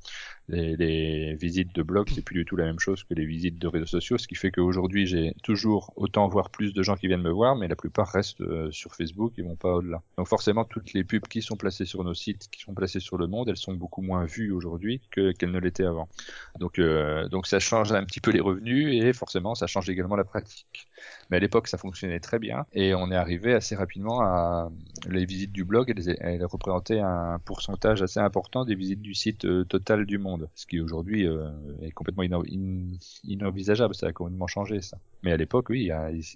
[0.49, 3.67] Les, visites de blog, c'est plus du tout la même chose que les visites de
[3.67, 7.21] réseaux sociaux, ce qui fait qu'aujourd'hui, j'ai toujours autant voir plus de gens qui viennent
[7.21, 10.01] me voir, mais la plupart restent euh, sur Facebook et vont pas au-delà.
[10.17, 13.17] Donc forcément, toutes les pubs qui sont placées sur nos sites, qui sont placées sur
[13.17, 16.07] le monde, elles sont beaucoup moins vues aujourd'hui que qu'elles ne l'étaient avant.
[16.59, 20.15] Donc, euh, donc ça change un petit peu les revenus et forcément ça change également
[20.15, 20.87] la pratique.
[21.29, 24.71] Mais à l'époque ça fonctionnait très bien et on est arrivé assez rapidement à,
[25.09, 29.45] les visites du blog, elles, elles représentaient un pourcentage assez important des visites du site
[29.45, 31.49] euh, total du monde, ce qui aujourd'hui euh,
[31.81, 33.95] est complètement in- inenvisageable.
[33.95, 34.97] Ça a complètement changé ça.
[35.23, 35.89] Mais à l'époque, oui,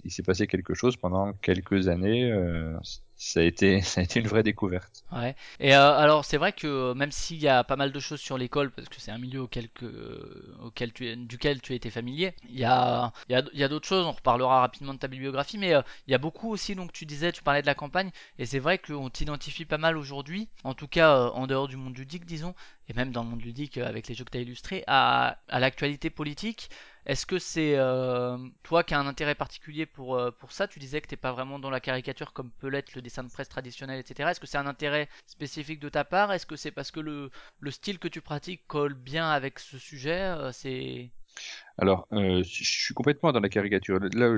[0.04, 2.32] il s'est passé quelque chose pendant quelques années.
[2.32, 2.78] euh,
[3.22, 5.04] ça a été, ça a été une vraie découverte.
[5.12, 5.36] Ouais.
[5.60, 8.20] Et euh, alors, c'est vrai que euh, même s'il y a pas mal de choses
[8.20, 11.92] sur l'école, parce que c'est un milieu auquel, que, euh, auquel tu duquel tu été
[11.92, 14.08] familier, il y a, il y a, y a d'autres choses.
[14.08, 15.74] On reparlera rapidement de ta bibliographie, mais
[16.08, 16.74] il y a beaucoup aussi.
[16.74, 19.98] Donc, tu disais, tu parlais de la campagne, et c'est vrai qu'on t'identifie pas mal
[19.98, 22.56] aujourd'hui, en tout cas en dehors du monde ludique, disons,
[22.90, 26.10] et même dans le monde ludique avec les jeux que tu as illustrés, à l'actualité
[26.10, 26.70] politique.
[27.06, 30.80] Est-ce que c'est euh, toi qui as un intérêt particulier pour, euh, pour ça Tu
[30.80, 33.50] disais que t'es pas vraiment dans la caricature comme peut l'être le dessin de presse
[33.50, 34.30] traditionnel, etc.
[34.32, 36.32] Est-ce que c'est un intérêt spécifique de ta part?
[36.32, 39.78] Est-ce que c'est parce que le, le style que tu pratiques colle bien avec ce
[39.80, 41.12] sujet Euh, C'est
[41.82, 44.00] Alors, euh, je suis complètement dans la caricature.
[44.00, 44.38] Là,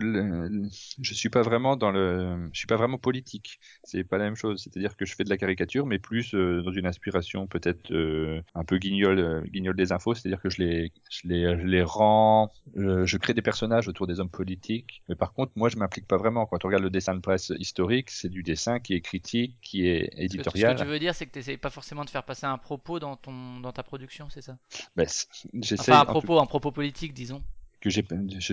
[1.02, 3.60] je suis pas vraiment dans le, je suis pas vraiment politique.
[3.84, 4.62] C'est pas la même chose.
[4.64, 8.42] C'est-à-dire que je fais de la caricature, mais plus euh, dans une inspiration peut-être euh,
[8.56, 10.14] un peu guignol, guignol des infos.
[10.16, 14.22] C'est-à-dire que je les, je les, je les rends, je crée des personnages autour des
[14.22, 15.04] hommes politiques.
[15.10, 16.46] Mais par contre, moi, je m'implique pas vraiment.
[16.46, 19.86] Quand on regarde le dessin de presse historique, c'est du dessin qui est critique, qui
[19.88, 20.66] est ce que, ce éditorial.
[20.66, 23.16] que tu veux dire, c'est que tu pas forcément de faire passer un propos dans
[23.16, 24.58] ton dans ta production, c'est ça?
[24.96, 25.28] Ben, c'est-
[25.62, 27.33] j'essaie Enfin, un propos, un propos politique, disons.
[27.82, 28.06] Que j'ai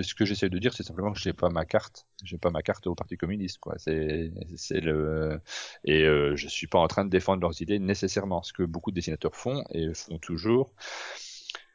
[0.03, 2.07] ce que j'essaie de dire c'est simplement que j'ai pas ma carte.
[2.25, 3.75] J'ai pas ma carte au parti communiste quoi.
[3.79, 5.41] C'est c'est le
[5.85, 8.43] et euh, je suis pas en train de défendre leurs idées nécessairement.
[8.43, 10.73] Ce que beaucoup de dessinateurs font et font toujours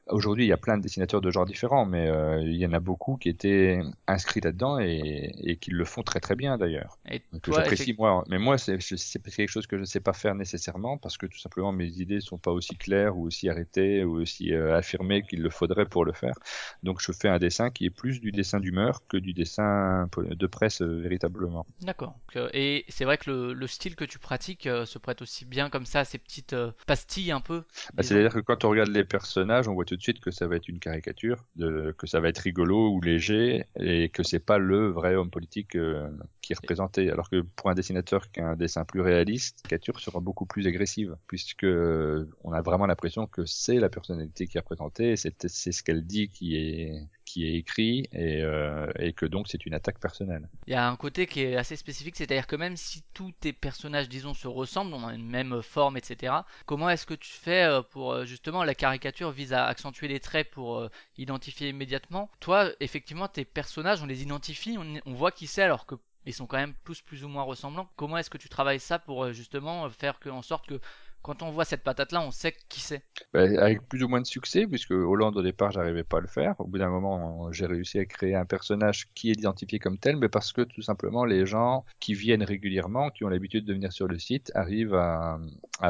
[0.07, 2.73] Aujourd'hui, il y a plein de dessinateurs de genres différents, mais euh, il y en
[2.73, 6.99] a beaucoup qui étaient inscrits là-dedans et, et qui le font très très bien d'ailleurs.
[7.41, 11.17] Que j'apprécie moi, mais moi c'est quelque chose que je sais pas faire nécessairement parce
[11.17, 14.77] que tout simplement mes idées sont pas aussi claires ou aussi arrêtées ou aussi euh,
[14.77, 16.35] affirmées qu'il le faudrait pour le faire.
[16.83, 20.47] Donc je fais un dessin qui est plus du dessin d'humeur que du dessin de
[20.47, 21.65] presse euh, véritablement.
[21.81, 22.15] D'accord.
[22.53, 25.85] Et c'est vrai que le, le style que tu pratiques se prête aussi bien comme
[25.85, 27.63] ça à ces petites pastilles un peu.
[27.95, 28.03] Bah.
[28.03, 30.55] C'est-à-dire que quand on regarde les personnages, on voit tout de suite que ça va
[30.55, 34.57] être une caricature, de, que ça va être rigolo ou léger, et que c'est pas
[34.57, 36.09] le vrai homme politique euh,
[36.41, 37.09] qui est représenté.
[37.11, 40.45] Alors que pour un dessinateur qui a un dessin plus réaliste, la caricature sera beaucoup
[40.45, 45.15] plus agressive, puisque euh, on a vraiment l'impression que c'est la personnalité qui est représentée,
[45.15, 47.07] c'est ce qu'elle dit qui est
[47.43, 50.47] est écrit, et, euh, et que donc c'est une attaque personnelle.
[50.67, 53.51] Il y a un côté qui est assez spécifique, c'est-à-dire que même si tous tes
[53.51, 56.33] personnages, disons, se ressemblent, on a une même forme, etc.,
[56.65, 60.19] comment est-ce que tu fais euh, pour, euh, justement, la caricature vise à accentuer les
[60.19, 62.29] traits pour identifier immédiatement?
[62.39, 65.95] Toi, effectivement, tes personnages, on les identifie, on, voit qui c'est, alors que
[66.27, 67.87] ils sont quand même tous plus ou moins ressemblants.
[67.95, 70.79] Comment est-ce que tu travailles ça pour, justement, faire en sorte que
[71.25, 73.01] quand on voit cette patate-là, on sait qui c'est
[73.33, 76.27] Bah, avec plus ou moins de succès, puisque Hollande au départ, j'arrivais pas à le
[76.27, 76.53] faire.
[76.59, 80.17] Au bout d'un moment, j'ai réussi à créer un personnage qui est identifié comme tel,
[80.17, 83.91] mais parce que tout simplement les gens qui viennent régulièrement, qui ont l'habitude de venir
[83.91, 85.39] sur le site, arrivent à,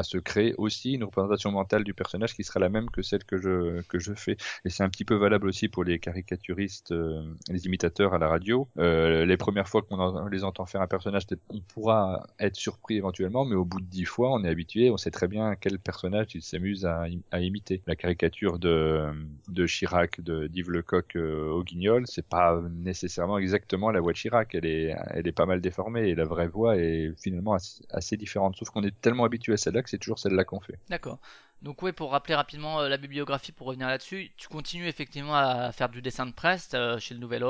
[0.02, 3.36] se créer aussi une représentation mentale du personnage qui sera la même que celle que
[3.36, 4.38] je que je fais.
[4.64, 8.28] Et c'est un petit peu valable aussi pour les caricaturistes, euh, les imitateurs à la
[8.28, 8.68] radio.
[8.78, 13.44] Euh, les premières fois qu'on les entend faire un personnage, on pourra être surpris éventuellement,
[13.44, 16.34] mais au bout de dix fois, on est habitué, on sait très bien quel personnage
[16.34, 17.82] il s'amuse à, im- à imiter.
[17.86, 19.10] La caricature de,
[19.48, 24.18] de Chirac, de d'Yves Lecoq euh, au Guignol, c'est pas nécessairement exactement la voix de
[24.18, 24.54] Chirac.
[24.54, 27.56] Elle est, elle est pas mal déformée et la vraie voix est finalement
[27.90, 28.56] assez, différente.
[28.56, 30.78] Sauf qu'on est tellement habitué à celle-là que c'est toujours celle-là qu'on fait.
[30.88, 31.18] D'accord.
[31.62, 35.72] Donc ouais, pour rappeler rapidement euh, la bibliographie, pour revenir là-dessus, tu continues effectivement à
[35.72, 37.44] faire du dessin de presse euh, chez le Nouvel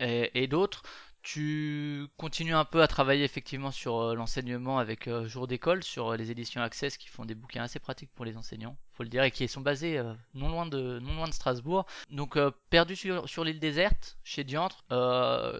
[0.00, 0.82] et, et d'autres.
[1.22, 6.08] Tu continues un peu à travailler effectivement sur euh, l'enseignement avec euh, Jour d'école, sur
[6.08, 9.10] euh, les éditions Access qui font des bouquins assez pratiques pour les enseignants, faut le
[9.10, 10.00] dire, et qui sont basés
[10.34, 11.84] non loin de non loin de Strasbourg.
[12.10, 12.38] Donc
[12.70, 14.84] perdu sur, sur l'île déserte chez Diantre,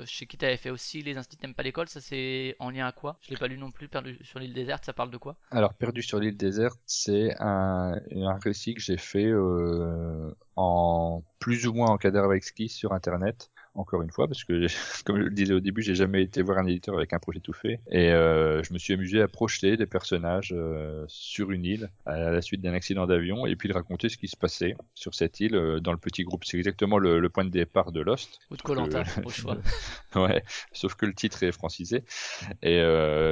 [0.07, 2.87] chez qui tu avais fait aussi les instituts n'aiment pas l'école, ça c'est en lien
[2.87, 3.19] à quoi?
[3.21, 3.89] Je l'ai pas lu non plus.
[3.89, 5.37] Perdu sur l'île déserte, ça parle de quoi?
[5.51, 9.31] Alors, Perdu sur l'île déserte, c'est un, un récit que j'ai fait
[10.57, 13.51] en plus ou moins en cadre exquis sur Internet.
[13.75, 14.67] Encore une fois, parce que
[15.05, 17.41] comme je le disais au début, j'ai jamais été voir un éditeur avec un projet
[17.41, 21.65] tout fait, et euh, je me suis amusé à projeter des personnages euh, sur une
[21.65, 24.75] île à la suite d'un accident d'avion, et puis de raconter ce qui se passait
[24.95, 26.45] sur cette île euh, dans le petit groupe.
[26.45, 28.41] C'est exactement le, le point de départ de Lost.
[28.51, 29.57] Ou de Colanta, que- au choix.
[30.17, 32.05] ouais, sauf que le titre est francisé.
[32.63, 32.81] Et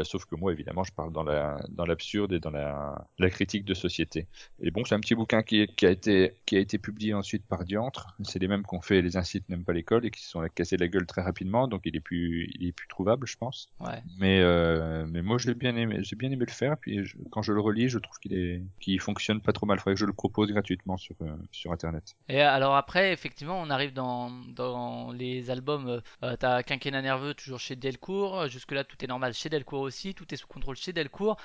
[0.04, 3.64] sauf que moi, évidemment, je parle dans la dans l'absurde et dans la, la critique
[3.64, 4.28] de société.
[4.60, 7.64] Et bon, c'est un petit bouquin qui, a été qui a été publié ensuite par
[7.64, 8.16] Diantre.
[8.24, 10.88] C'est les mêmes qu'on fait Les Incites n'aiment pas l'école et qui sont cassés la
[10.88, 13.68] gueule très rapidement, donc il est plus, il est plus trouvable, je pense.
[13.80, 14.02] Ouais.
[14.18, 16.76] Mais, euh, mais moi, j'ai bien aimé, j'ai bien aimé le faire.
[16.78, 19.78] Puis je- quand je le relis, je trouve qu'il est, qu'il fonctionne pas trop mal.
[19.78, 22.14] Faudrait que je le propose gratuitement sur, euh, sur Internet.
[22.28, 25.88] Et alors après, effectivement, on arrive dans, dans les albums.
[25.88, 28.40] euh, euh, T'as Quinquennat Nerveux toujours chez Delcourt.
[28.40, 30.14] euh, Jusque-là, tout est normal chez Delcourt aussi.
[30.14, 31.36] Tout est sous contrôle chez Delcourt.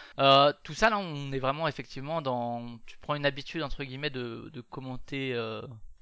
[0.64, 2.78] Tout ça, là, on est vraiment effectivement dans.
[2.86, 5.34] Tu prends une habitude, entre guillemets, de, de commenter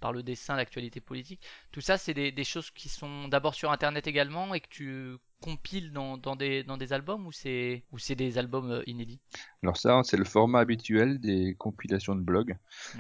[0.02, 1.42] par le dessin l'actualité politique.
[1.72, 5.92] Tout ça, c'est des, choses qui sont d'abord sur Internet également et que tu compiles
[5.92, 9.20] dans, dans, des, dans des albums ou c'est ou c'est des albums euh, inédits?
[9.64, 12.56] Alors ça, c'est le format habituel des compilations de blogs.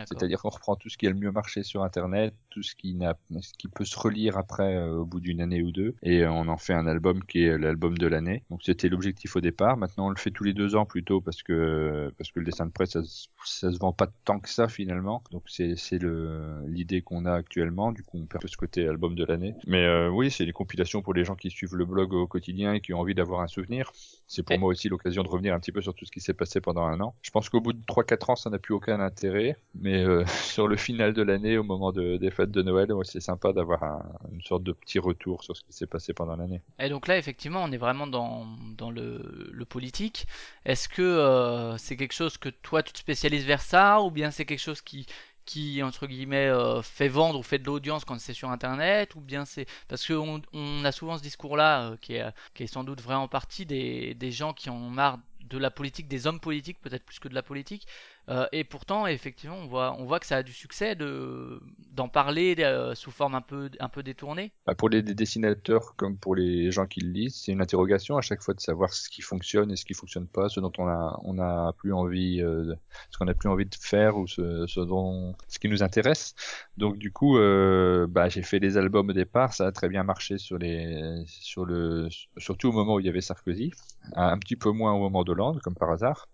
[0.05, 2.93] C'est-à-dire qu'on reprend tout ce qui a le mieux marché sur Internet, tout ce qui,
[2.93, 6.23] n'a, ce qui peut se relire après euh, au bout d'une année ou deux, et
[6.23, 8.43] euh, on en fait un album qui est l'album de l'année.
[8.49, 9.77] Donc c'était l'objectif au départ.
[9.77, 12.65] Maintenant on le fait tous les deux ans plutôt parce que parce que le dessin
[12.65, 13.01] de presse ça,
[13.43, 15.23] ça se vend pas tant que ça finalement.
[15.31, 17.91] Donc c'est c'est le l'idée qu'on a actuellement.
[17.91, 19.55] Du coup on perd ce côté album de l'année.
[19.67, 22.73] Mais euh, oui c'est des compilations pour les gens qui suivent le blog au quotidien
[22.73, 23.91] et qui ont envie d'avoir un souvenir.
[24.27, 26.21] C'est pour Et- moi aussi l'occasion de revenir un petit peu sur tout ce qui
[26.21, 27.15] s'est passé pendant un an.
[27.21, 30.67] Je pense qu'au bout de 3-4 ans, ça n'a plus aucun intérêt, mais euh, sur
[30.67, 34.03] le final de l'année, au moment de, des fêtes de Noël, c'est sympa d'avoir un-
[34.31, 36.61] une sorte de petit retour sur ce qui s'est passé pendant l'année.
[36.79, 38.45] Et donc là, effectivement, on est vraiment dans,
[38.77, 40.25] dans le, le politique.
[40.65, 44.31] Est-ce que euh, c'est quelque chose que toi, tu te spécialises vers ça, ou bien
[44.31, 45.05] c'est quelque chose qui,
[45.51, 49.19] qui entre guillemets, euh, fait vendre ou fait de l'audience quand c'est sur Internet, ou
[49.19, 49.65] bien c'est...
[49.89, 53.15] Parce qu'on on a souvent ce discours-là, euh, qui, est, qui est sans doute vrai
[53.15, 57.19] en partie, des, gens qui ont marre de la politique, des hommes politiques, peut-être plus
[57.19, 57.85] que de la politique.
[58.29, 62.93] Euh, et pourtant, effectivement, on voit, que ça a du succès de, d'en parler euh,
[62.95, 64.51] sous forme un peu, un peu détournée.
[64.65, 68.21] Bah, pour les dessinateurs comme pour les gens qui le lisent, c'est une interrogation à
[68.21, 70.87] chaque fois de savoir ce qui fonctionne et ce qui fonctionne pas, ce dont on
[70.87, 72.77] a on a plus envie, euh, de-
[73.09, 76.35] ce qu'on a plus envie de faire ou ce, dont ce qui nous intéresse.
[76.77, 80.37] Donc du coup, bah, j'ai fait les albums au départ, ça a très bien marché
[80.37, 82.07] sur les sur le
[82.37, 83.71] surtout au moment où il y avait Sarkozy,
[84.15, 86.27] un petit peu moins au moment d'Hollande comme par hasard.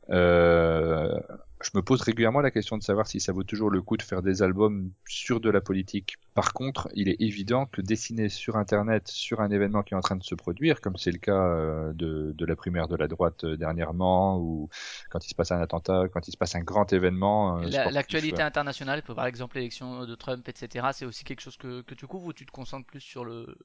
[1.64, 4.04] Je me pose régulièrement la question de savoir si ça vaut toujours le coup de
[4.04, 6.16] faire des albums sur de la politique.
[6.34, 10.02] Par contre, il est évident que dessiner sur Internet, sur un événement qui est en
[10.02, 13.08] train de se produire, comme c'est le cas euh, de, de la primaire de la
[13.08, 14.70] droite euh, dernièrement, ou
[15.10, 17.58] quand il se passe un attentat, quand il se passe un grand événement.
[17.60, 21.82] euh, La- L'actualité internationale, par exemple l'élection de Trump, etc., c'est aussi quelque chose que,
[21.82, 23.58] que tu couvres ou tu te concentres plus sur le,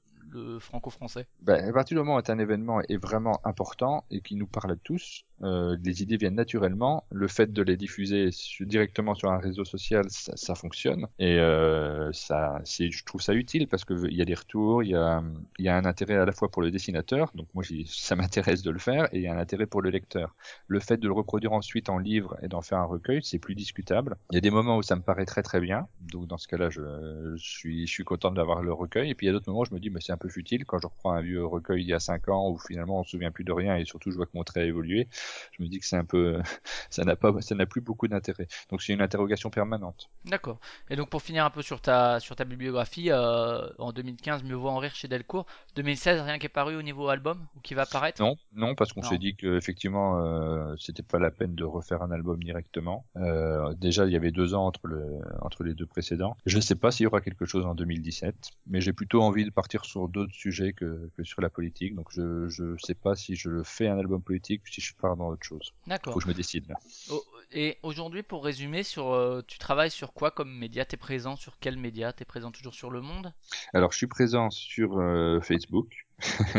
[0.60, 4.46] franco-français Ben, à partir du moment où un événement est vraiment important et qui nous
[4.46, 7.04] parle à tous, euh, les idées viennent naturellement.
[7.10, 12.60] Le fait de les diffuser directement sur un réseau social, ça, fonctionne et euh, ça,
[12.64, 15.22] je trouve ça utile parce que il y a des retours, il y a,
[15.58, 18.70] y a un intérêt à la fois pour le dessinateur, donc moi ça m'intéresse de
[18.70, 20.34] le faire, et il y a un intérêt pour le lecteur.
[20.68, 23.54] Le fait de le reproduire ensuite en livre et d'en faire un recueil, c'est plus
[23.54, 24.16] discutable.
[24.30, 26.46] Il y a des moments où ça me paraît très très bien, donc dans ce
[26.48, 29.10] cas-là, je, suis, je content d'avoir le recueil.
[29.10, 30.28] Et puis il y a d'autres moments où je me dis, mais c'est un peu
[30.28, 33.04] futile quand je reprends un vieux recueil il y a 5 ans où finalement on
[33.04, 35.08] se souvient plus de rien et surtout je vois que mon trait a évolué.
[35.52, 36.40] Je me dis que c'est un peu,
[36.90, 38.46] ça n'a pas, ça n'a plus beaucoup d'intérêt.
[38.70, 40.10] Donc c'est une interrogation permanente.
[40.24, 40.58] D'accord.
[40.90, 44.54] Et donc pour finir un peu sur ta, sur ta bibliographie, euh, en 2015, Mieux
[44.54, 45.46] vaut en rire chez Delcourt.
[45.74, 48.22] 2016, rien qui est paru au niveau album ou qui va apparaître?
[48.22, 52.02] Non, non, parce qu'on s'est dit que effectivement, euh, c'était pas la peine de refaire
[52.02, 53.04] un album directement.
[53.16, 56.36] Euh, déjà, il y avait deux ans entre le, entre les deux précédents.
[56.46, 58.34] Je ne sais pas s'il y aura quelque chose en 2017,
[58.66, 61.94] mais j'ai plutôt envie de partir sur d'autres sujets que, que sur la politique.
[61.94, 65.16] Donc, je, je sais pas si je fais un album politique ou si je pars
[65.16, 65.72] dans autre chose.
[65.86, 66.14] D'accord.
[66.14, 66.76] Faut que je me décide là.
[67.10, 70.84] Oh, Et aujourd'hui, pour résumer, sur, euh, tu travailles sur quoi comme média?
[70.84, 72.12] T'es présent sur quel média?
[72.12, 73.32] T'es présent toujours sur Le Monde?
[73.72, 76.06] Alors, je suis présent sur euh, Facebook.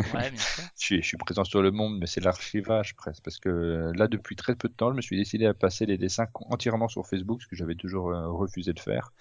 [0.06, 0.63] Ouais, bien sûr.
[0.78, 4.08] Je suis, je suis présent sur le monde, mais c'est l'archivage presque, parce que là,
[4.08, 7.08] depuis très peu de temps, je me suis décidé à passer les dessins entièrement sur
[7.08, 9.13] Facebook, ce que j'avais toujours euh, refusé de faire,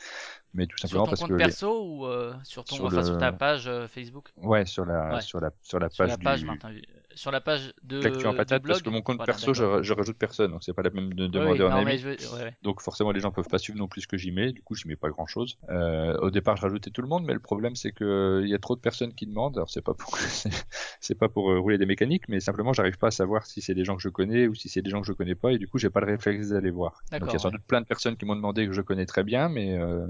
[0.54, 2.86] mais tout Sur simplement ton parce compte que les- perso ou euh, sur ton, Sur
[2.86, 4.28] enfin, sur ta page euh, Facebook?
[4.36, 5.20] Ouais, sur la Ouais.
[5.20, 6.72] sur la sur la Sur page la page, du Martin,
[7.14, 9.92] sur la page de l'actu en patate, parce que mon compte Voilà, perso, je, je
[9.92, 11.84] rajoute personne, donc c'est pas la même de oui, non, ami.
[11.84, 12.54] mais je veux- ouais, ouais.
[12.62, 14.74] Donc forcément les gens peuvent pas suivre non plus ce que j'y mets, du coup
[14.74, 15.58] j'y mets pas grand chose.
[15.70, 18.54] Euh, au départ je rajoutais tout le monde, mais le problème c'est que il y
[18.54, 19.56] a trop de personnes qui demandent.
[19.56, 20.16] Alors c'est pas pour
[21.00, 23.74] c'est- pas pour euh, rouler des mécaniques, mais simplement j'arrive pas à savoir si c'est
[23.74, 25.58] des gens que je connais ou si c'est des gens que je connais pas, et
[25.58, 27.02] du coup j'ai pas le réflexe d'aller voir.
[27.12, 27.52] Donc il y a sans ouais.
[27.52, 30.06] doute plein de personnes qui m'ont demandé que je connais très bien, mais euh,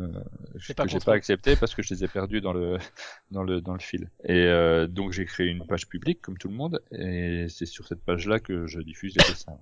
[0.67, 2.79] que pas j'ai pas accepté parce que je les ai perdus dans le
[3.31, 4.11] dans le dans le fil.
[4.25, 7.87] Et euh, donc j'ai créé une page publique comme tout le monde, et c'est sur
[7.87, 9.57] cette page-là que je diffuse les dessins.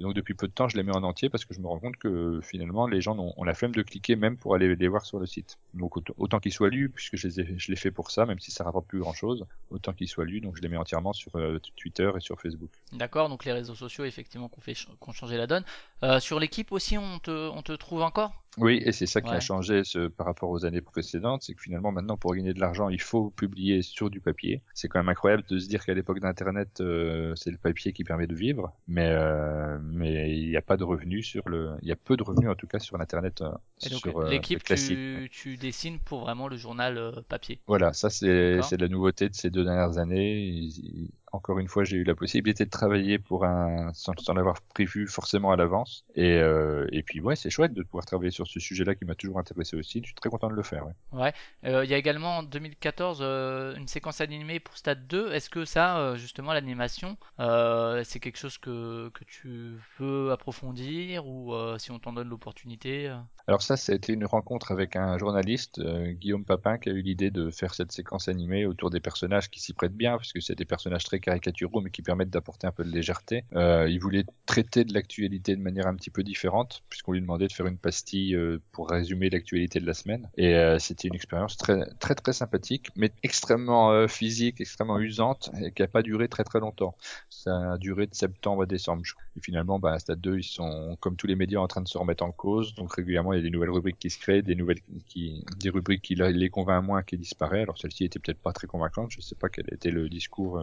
[0.00, 1.78] Donc depuis peu de temps, je les mets en entier parce que je me rends
[1.78, 5.06] compte que finalement les gens ont, la flemme de cliquer même pour aller les voir
[5.06, 5.58] sur le site.
[5.74, 8.86] Donc autant, qu'ils soient lus, puisque je les fait pour ça, même si ça rapporte
[8.86, 10.40] plus grand-chose, autant qu'ils soient lus.
[10.40, 12.70] Donc je les mets entièrement sur euh, Twitter et sur Facebook.
[12.92, 15.64] D'accord, donc les réseaux sociaux, effectivement, qu'on fait, changé la donne.
[16.02, 18.43] Euh, sur l'équipe aussi, on te trouve encore?
[18.56, 19.36] Oui, et c'est ça qui Ouais.
[19.36, 22.60] a changé ce, par rapport aux années précédentes, c'est que finalement maintenant pour gagner de
[22.60, 24.62] l'argent, il faut publier sur du papier.
[24.74, 28.04] C'est quand même incroyable de se dire qu'à l'époque d'Internet, euh, c'est le papier qui
[28.04, 31.88] permet de vivre, mais euh, mais il n'y a pas de revenus sur le, il
[31.88, 33.50] y a peu de revenus en tout cas sur l'Internet euh,
[33.82, 37.60] Et donc sur euh, l'équipe, tu, tu dessines pour vraiment le journal euh, papier.
[37.66, 40.36] Voilà, ça c'est c'est la nouveauté de ces deux dernières années.
[40.38, 44.34] Ils- ils- encore une fois, j'ai eu la possibilité de travailler pour un sans, sans
[44.34, 46.04] l'avoir prévu forcément à l'avance.
[46.14, 49.16] Et euh, et puis ouais, c'est chouette de pouvoir travailler sur ce sujet-là qui m'a
[49.16, 50.00] toujours intéressé aussi.
[50.00, 50.86] Je suis très content de le faire.
[51.12, 51.32] Ouais.
[51.64, 55.32] Euh, Il y a également en 2014 euh, une séquence animée pour Stade 2.
[55.32, 61.90] Est-ce que ça, justement, l'animation, c'est quelque chose que, que tu veux approfondir ou si
[61.90, 63.12] on t'en donne l'opportunité
[63.48, 67.50] Alors ça, été une rencontre avec un journaliste, Guillaume Papin, qui a eu l'idée de
[67.50, 70.64] faire cette séquence animée autour des personnages qui s'y prêtent bien, parce que c'est des
[70.64, 73.44] personnages très caricaturaux, mais qui permettent d'apporter un peu de légèreté.
[73.54, 77.48] Euh, il voulait traiter de l'actualité de manière un petit peu différente, puisqu'on lui demandait
[77.48, 80.28] de faire une pastille euh, pour résumer l'actualité de la semaine.
[80.36, 85.72] Et euh, c'était une expérience très très très sympathique, mais extrêmement physique, extrêmement usante, et
[85.72, 86.94] qui a pas duré très très longtemps.
[87.30, 89.02] Ça a duré de septembre à décembre.
[89.36, 91.88] Et finalement, bah, à Stade 2, ils sont, comme tous les médias, en train de
[91.88, 92.74] se remettre en cause.
[92.74, 95.70] Donc régulièrement, il y a des nouvelles rubriques qui se créent, des nouvelles qui, des
[95.70, 97.62] rubriques qui les convainc moins, qui disparaissent.
[97.62, 99.10] Alors celle-ci était peut-être pas très convaincante.
[99.10, 100.58] Je sais pas quel était le discours.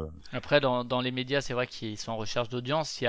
[0.59, 3.01] Dans, les médias, c'est vrai qu'ils sont en recherche d'audience.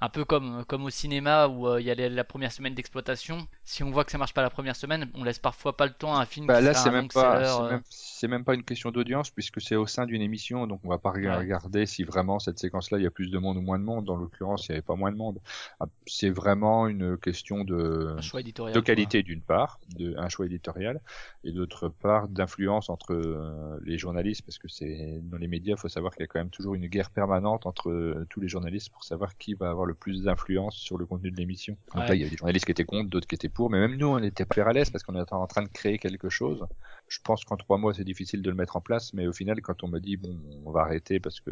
[0.00, 2.74] Un peu comme, comme au cinéma où euh, il y a les- la première semaine
[2.74, 3.46] d'exploitation.
[3.64, 5.92] Si on voit que ça marche pas la première semaine, on laisse parfois pas le
[5.92, 7.68] temps à un film Bah qui là, c'est même euh.
[7.70, 7.82] même,
[8.30, 11.10] même pas une question d'audience puisque c'est au sein d'une émission, donc on va pas
[11.12, 11.36] Ouais.
[11.36, 14.04] regarder si vraiment cette séquence-là il y a plus de monde ou moins de monde.
[14.06, 15.38] Dans l'occurrence, il y avait pas moins de monde.
[15.80, 18.74] Ah, C'est vraiment une question de, Un choix éditorial.
[18.74, 21.00] de qualité d'une part, de un choix éditorial,
[21.44, 25.80] et d'autre part d'influence entre euh, les journalistes, parce que c'est dans les médias, il
[25.80, 28.48] faut savoir qu'il y a quand même toujours une guerre permanente entre euh, tous les
[28.48, 31.76] journalistes pour savoir qui va avoir le plus d'influence sur le contenu de l'émission.
[31.94, 32.08] Donc Ouais.
[32.08, 33.96] là, il y avait des journalistes qui étaient contre, d'autres qui étaient pour, mais même
[33.96, 36.66] nous, on était pas à l'aise parce qu'on était en train de créer quelque chose.
[37.08, 39.60] Je pense qu'en trois mois, c'est difficile de le mettre en place, mais au final,
[39.62, 41.50] quand on m'a dit bon, on va arrêter parce que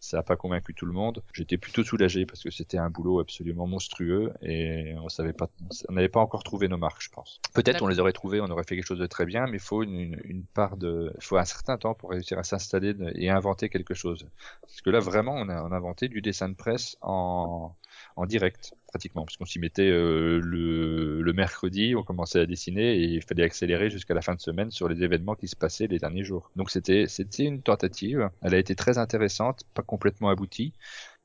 [0.00, 1.22] ça n'a pas convaincu tout le monde.
[1.34, 5.48] J'étais plutôt soulagé parce que c'était un boulot absolument monstrueux et on savait pas,
[5.88, 7.40] on n'avait pas encore trouvé nos marques, je pense.
[7.52, 9.62] Peut-être on les aurait trouvées, on aurait fait quelque chose de très bien, mais il
[9.62, 13.68] faut une, une, part de, faut un certain temps pour réussir à s'installer et inventer
[13.68, 14.26] quelque chose.
[14.62, 17.74] Parce que là, vraiment, on a, on a inventé du dessin de presse en,
[18.16, 22.96] en direct pratiquement, parce qu'on s'y mettait euh, le, le mercredi, on commençait à dessiner
[22.96, 25.86] et il fallait accélérer jusqu'à la fin de semaine sur les événements qui se passaient
[25.86, 26.50] les derniers jours.
[26.56, 30.74] Donc c'était c'était une tentative, elle a été très intéressante, pas complètement aboutie,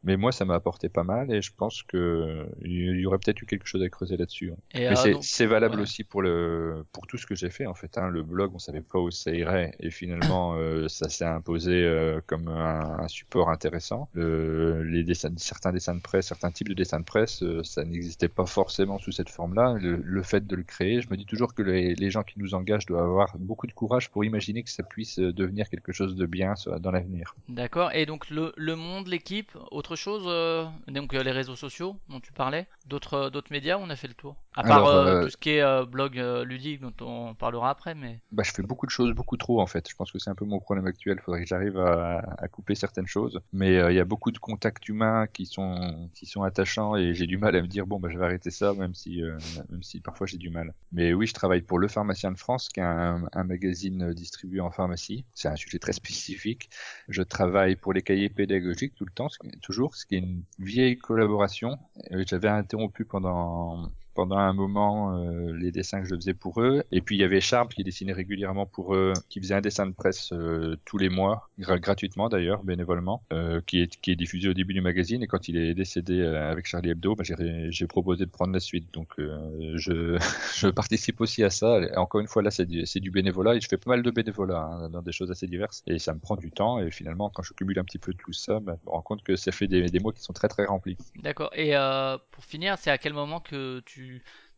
[0.06, 3.42] mais moi ça m'a apporté pas mal et je pense que il y aurait peut-être
[3.42, 4.52] eu quelque chose à creuser là-dessus.
[4.52, 4.58] hein.
[4.74, 5.82] Mais euh, c'est valable ouais.
[5.82, 7.98] aussi pour le pour tout ce que j'ai fait en fait.
[7.98, 8.10] Hein.
[8.10, 12.22] Le blog, on savait pas où ça irait et finalement euh, ça s'est imposé euh,
[12.28, 14.10] comme un, un support intéressant.
[14.14, 18.28] Le, les dessins, certains dessins de presse, certains types de dessins de presse, ça n'existait
[18.30, 19.74] pas forcément sous cette forme-là.
[19.80, 22.40] Le, le fait de le créer, je me dis toujours que les, les gens qui
[22.40, 26.16] nous engagent doivent avoir beaucoup de courage pour imaginer que ça puisse devenir quelque chose
[26.16, 27.36] de bien dans l'avenir.
[27.50, 27.92] D'accord.
[27.94, 32.20] Et donc le, le monde, l'équipe, autre chose, euh, donc euh, les réseaux sociaux dont
[32.20, 34.36] tu parlais, d'autres euh, d'autres médias, on a fait le tour?
[34.56, 36.16] À part Alors, tout ce qui est blog
[36.46, 39.68] ludique dont on parlera après, mais bah, je fais beaucoup de choses, beaucoup trop en
[39.68, 39.90] fait.
[39.90, 41.18] Je pense que c'est un peu mon problème actuel.
[41.20, 43.42] Il faudrait que j'arrive à, à couper certaines choses.
[43.52, 47.28] Mais il y a beaucoup de contacts humains qui sont qui sont attachants et j'ai
[47.28, 49.22] du mal à me dire bon bah je vais arrêter ça même si
[49.70, 50.74] même si parfois j'ai du mal.
[50.94, 54.62] Mais oui, je travaille pour Le Pharmacien de France, qui est un, un magazine distribué
[54.62, 55.26] en pharmacie.
[55.34, 56.70] C'est un sujet très spécifique.
[57.10, 59.28] Je travaille pour les cahiers pédagogiques tout le temps,
[59.62, 61.78] toujours, ce qui est une vieille collaboration.
[62.12, 66.84] Euh, J'avais interrompu pendant pendant un moment euh, les dessins que je faisais pour eux.
[66.92, 69.86] Et puis il y avait Sharp qui dessinait régulièrement pour eux, qui faisait un dessin
[69.88, 74.16] de presse euh, tous les mois, gra- gratuitement d'ailleurs, bénévolement, euh, qui, est, qui est
[74.16, 75.22] diffusé au début du magazine.
[75.24, 77.24] Et quand il est décédé euh, avec Charlie Hebdo, bah,
[77.70, 78.94] j'ai proposé de prendre la suite.
[78.94, 80.18] Donc euh, je,
[80.56, 81.80] je participe aussi à ça.
[81.82, 84.12] Et encore une fois, là c'est du, du bénévolat et je fais pas mal de
[84.12, 85.84] bénévolat hein, dans des choses assez diverses.
[85.88, 86.80] Et ça me prend du temps.
[86.80, 89.24] Et finalement, quand je cumule un petit peu tout ça, bah, je me rends compte
[89.24, 90.98] que ça fait des, des mois qui sont très très remplis.
[91.16, 91.50] d'accord.
[91.54, 94.05] Et euh, pour finir, c'est à quel moment que tu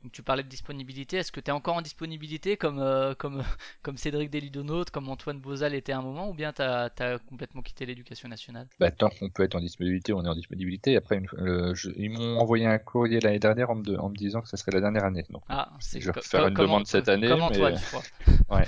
[0.04, 1.18] donc tu parlais de disponibilité.
[1.18, 3.42] Est-ce que tu es encore en disponibilité comme euh, comme
[3.82, 7.62] comme Cédric Delidonaute, comme Antoine Bozal était à un moment, ou bien t'as as complètement
[7.62, 8.68] quitté l'éducation nationale?
[8.80, 10.96] Bah, tant qu'on peut être en disponibilité, on est en disponibilité.
[10.98, 11.28] Après, une,
[11.74, 14.50] je- ils m'ont envoyé un courrier l'année dernière en me, de- en me disant que
[14.50, 15.26] ça serait la dernière année.
[15.30, 18.04] Donc, Ah, Je vais co- une demande An- cette année, Comme mais- Antoine, je crois?
[18.50, 18.66] Ouais.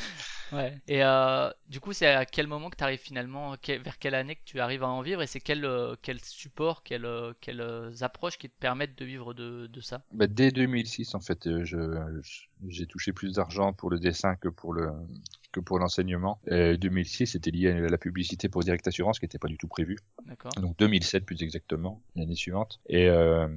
[0.51, 0.81] Ouais.
[0.87, 4.35] Et euh, du coup, c'est à quel moment que tu arrives finalement, vers quelle année
[4.35, 8.03] que tu arrives à en vivre, et c'est quel euh, quel support, quelles euh, quelles
[8.03, 10.03] approches qui te permettent de vivre de, de ça?
[10.11, 11.77] bah, dès 2006, en fait, je,
[12.21, 14.89] je- j'ai touché plus d'argent pour le dessin que pour le
[15.51, 16.39] que pour l'enseignement.
[16.51, 19.67] Euh, 2006, c'était lié à la publicité pour Direct Assurance qui n'était pas du tout
[19.67, 19.97] prévue.
[20.61, 22.79] Donc 2007 plus exactement, l'année suivante.
[22.87, 23.47] Et, euh,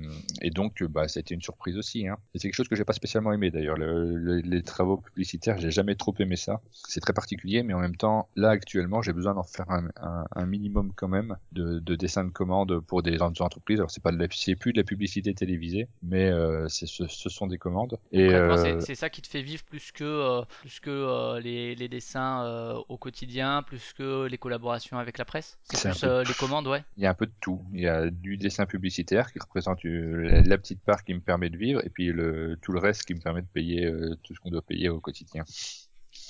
[0.40, 2.08] et donc, bah, ça a été une surprise aussi.
[2.08, 2.16] Hein.
[2.34, 3.76] C'est quelque chose que j'ai pas spécialement aimé d'ailleurs.
[3.76, 6.60] Le- le- les travaux publicitaires, j'ai jamais trop aimé ça.
[6.72, 10.24] C'est très particulier, mais en même temps, là actuellement, j'ai besoin d'en faire un, un-
[10.34, 13.78] un minimum quand même de, de dessins de commandes pour des entreprises.
[13.78, 17.28] Alors c'est pas de la, c'est plus de la publicité télévisée, mais euh, ce, ce
[17.28, 17.98] sont des commandes.
[18.12, 21.88] Et euh, c'est- ça qui te fait vivre plus que, euh, plus que les, les
[21.88, 25.58] dessins euh, au quotidien, plus que les collaborations avec la presse?
[25.64, 26.84] C'est plus euh, les commandes, ouais.
[26.96, 27.60] Il y a un peu de tout.
[27.72, 31.50] Il y a du dessin publicitaire qui représente euh, la, petite part qui me permet
[31.50, 34.40] de vivre, et puis le, tout le reste qui me permet de payer tout ce
[34.40, 35.44] qu'on doit payer au quotidien.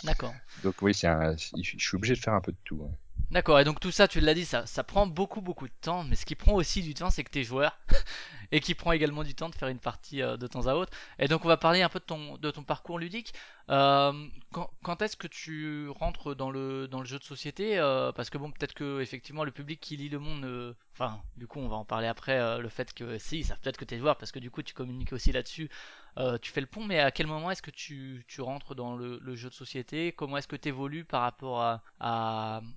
[0.04, 0.34] D'accord.
[0.56, 2.82] Donc oui, c'est un, je suis obligé de faire un peu de tout.
[2.84, 2.94] hein.
[3.30, 6.04] D'accord, et donc tout ça, tu l'as dit, ça, ça prend beaucoup beaucoup de temps,
[6.04, 7.78] mais ce qui prend aussi du temps, c'est que t'es joueur,
[8.52, 10.92] et qui prend également du temps de faire une partie euh, de temps à autre.
[11.18, 13.32] Et donc on va parler un peu de ton, de ton parcours ludique.
[13.70, 14.12] Euh,
[14.52, 18.28] quand quand est-ce que tu rentres dans le, dans le jeu de société Euh, Parce
[18.28, 21.68] que bon, peut-être que effectivement le public qui lit le monde, enfin, du coup on
[21.68, 24.32] va en parler après, le fait que si, ils savent peut-être que t'es joueur, parce
[24.32, 25.70] que du coup tu communiques aussi là-dessus,
[26.18, 29.34] Euh, tu fais le pont, mais à quel moment est-ce que tu, rentres dans le,
[29.34, 30.12] jeu de société?
[30.12, 31.80] Comment est-ce que tu évolues par rapport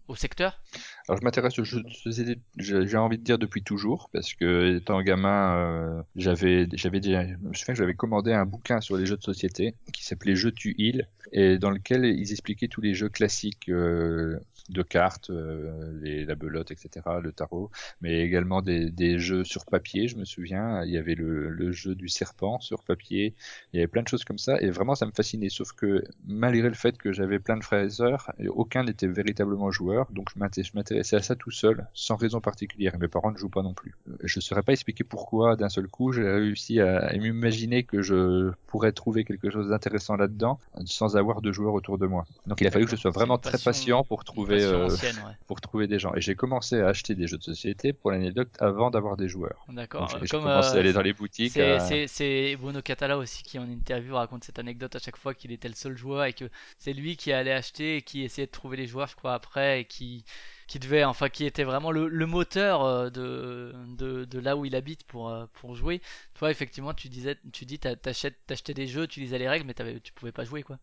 [0.07, 0.59] au secteur?
[1.07, 4.77] Alors je m'intéresse aux jeux de société, j'ai envie de dire depuis toujours, parce que
[4.77, 9.17] étant gamin, euh, j'avais, je me souviens que j'avais commandé un bouquin sur les jeux
[9.17, 13.09] de société qui s'appelait Jeux tu île et dans lequel ils expliquaient tous les jeux
[13.09, 17.69] classiques euh, de cartes, euh, les, la belote, etc., le tarot,
[18.01, 20.07] mais également des, des jeux sur papier.
[20.07, 23.35] Je me souviens, il y avait le, le jeu du serpent sur papier,
[23.73, 25.49] il y avait plein de choses comme ça, et vraiment ça me fascinait.
[25.49, 29.71] Sauf que malgré le fait que j'avais plein de frères et sœurs, aucun n'était véritablement
[29.71, 32.95] joueur, donc je m'inté- je m'intéressais à ça tout seul, sans raison particulière.
[32.95, 33.93] Et mes parents ne jouent pas non plus.
[34.23, 38.01] Je ne saurais pas expliquer pourquoi d'un seul coup j'ai réussi à, à m'imaginer que
[38.01, 42.25] je pourrais trouver quelque chose d'intéressant là-dedans, sans avoir de joueurs autour de moi.
[42.45, 45.15] Donc il a fallu que je sois vraiment très patient pour Une trouver euh, ancienne,
[45.17, 45.33] ouais.
[45.47, 46.13] pour trouver des gens.
[46.15, 49.65] Et j'ai commencé à acheter des jeux de société pour l'anecdote avant d'avoir des joueurs.
[49.69, 50.07] D'accord.
[50.09, 51.51] J'ai j'ai Comme, commencé euh, à aller dans les boutiques.
[51.53, 55.51] C'est à- Bruno Catala aussi qui en interview raconte cette anecdote à chaque fois qu'il
[55.51, 58.51] était le seul joueur et que c'est lui qui allait acheter et qui essayait de
[58.51, 60.25] trouver les joueurs je crois après et qui
[60.67, 64.65] qui devait enfin qui était vraiment le, le moteur euh, de, de de là où
[64.65, 66.01] il habite pour euh, pour jouer.
[66.33, 69.99] Toi effectivement tu disais tu dis t'achètes t'achetais des jeux tu lisais les règles mais
[69.99, 70.79] tu pouvais pas jouer quoi.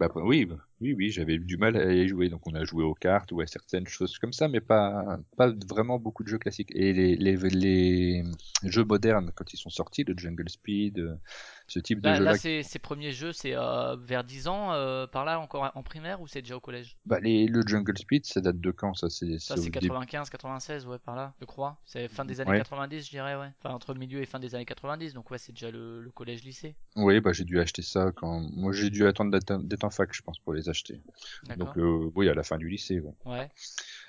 [0.00, 0.48] Bah, oui,
[0.84, 2.28] oui, oui, j'avais du mal à y jouer.
[2.28, 5.52] Donc on a joué aux cartes ou à certaines choses comme ça, mais pas, pas
[5.68, 6.70] vraiment beaucoup de jeux classiques.
[6.74, 8.22] Et les, les, les
[8.64, 11.16] jeux modernes, quand ils sont sortis, le Jungle Speed, euh,
[11.68, 14.72] ce type de Là, jeu-là, là ces, ces premiers jeux c'est euh, vers 10 ans
[14.72, 16.96] euh, par là encore en primaire ou c'est déjà au collège?
[17.06, 19.08] Bah, les, le Jungle Speed, ça date de quand ça?
[19.08, 21.78] C'est Ça c'est c'est au début- 95, 96, ouais, par là, je crois.
[21.84, 22.62] C'est fin des années Ouais.
[22.62, 23.52] 90, je dirais, ouais.
[23.58, 26.10] Enfin, entre le milieu et fin des années 90, donc ouais, c'est déjà le, le
[26.10, 26.74] collège-lycée.
[26.96, 28.40] Oui, bah, j'ai dû acheter ça quand.
[28.52, 30.73] Moi, j'ai dû attendre d'être d'être en fac, je pense, pour les acheter.
[31.56, 33.00] Donc, euh, oui, à la fin du lycée.
[33.00, 33.12] ouais.
[33.24, 33.48] Ouais.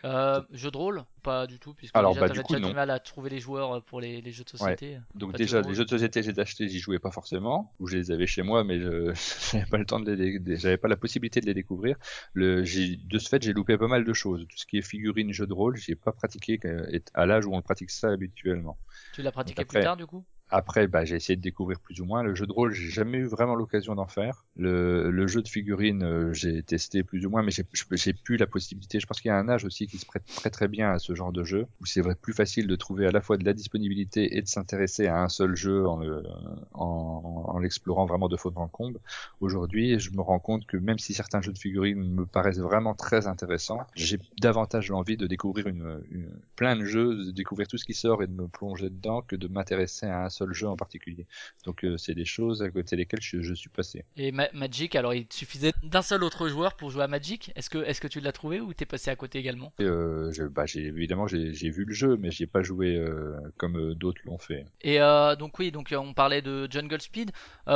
[0.03, 1.03] Euh, jeu de rôle?
[1.23, 2.69] Pas du tout, puisque Alors, déjà bah, du coup, déjà non.
[2.69, 4.99] du mal à trouver les joueurs pour les, les jeux de société.
[5.15, 7.87] Donc Pas de déjà, les jeux de société, j'ai acheté, j'y jouais pas forcément, ou
[7.87, 9.11] je les avais chez moi, mais je
[9.51, 11.97] j'avais pas le temps de les, j'avais pas la possibilité de les découvrir.
[12.33, 14.45] Le, j'ai, de ce fait, j'ai loupé pas mal de choses.
[14.47, 17.45] Tout ce qui est figurines, jeux de rôle, j'y ai pas pratiqué euh, à l'âge
[17.45, 18.77] où on pratique ça habituellement.
[19.13, 20.23] Tu l'as pratiqué après- plus tard, du coup?
[20.49, 22.21] Après, bah, j'ai essayé de découvrir plus ou moins.
[22.23, 24.45] Le jeu de rôle, j'ai jamais eu vraiment l'occasion d'en faire.
[24.55, 27.63] Le, jeu de figurines, euh, j'ai testé plus ou moins, mais j'ai
[28.13, 28.99] plus la possibilité.
[28.99, 30.99] Je pense qu'il y a un âge aussi qui se prête très très bien à
[30.99, 33.53] ce genre de jeu, où c'est plus facile de trouver à la fois de la
[33.53, 36.23] disponibilité et de s'intéresser à un seul jeu en le-
[36.73, 38.99] en, l'explorant vraiment de fond en comble.
[39.39, 42.93] Aujourd'hui, je me rends compte que même si certains jeux de figurines me paraissent vraiment
[42.93, 47.77] très intéressants, j'ai davantage l'envie de découvrir une, une- plein de jeux, de découvrir tout
[47.77, 50.67] ce qui sort et de me plonger dedans que de m'intéresser à un seul jeu
[50.67, 51.27] en particulier.
[51.65, 54.05] Donc euh, c'est des choses à côté desquelles je, je suis passé.
[54.17, 57.53] Et Ma- Magic, alors il suffisait d'un seul autre joueur pour jouer à Magic?
[57.55, 59.71] Est-ce que, est-ce que tu l'as trouvé ou t'es passé à côté également?
[59.79, 62.95] Euh, je- bah, j'ai évidemment j'ai j'ai vu le jeu, mais j'y ai pas joué
[62.97, 64.65] euh, comme d'autres l'ont fait.
[64.81, 64.99] Et
[65.39, 67.31] donc oui, donc on parlait de Jungle Speed.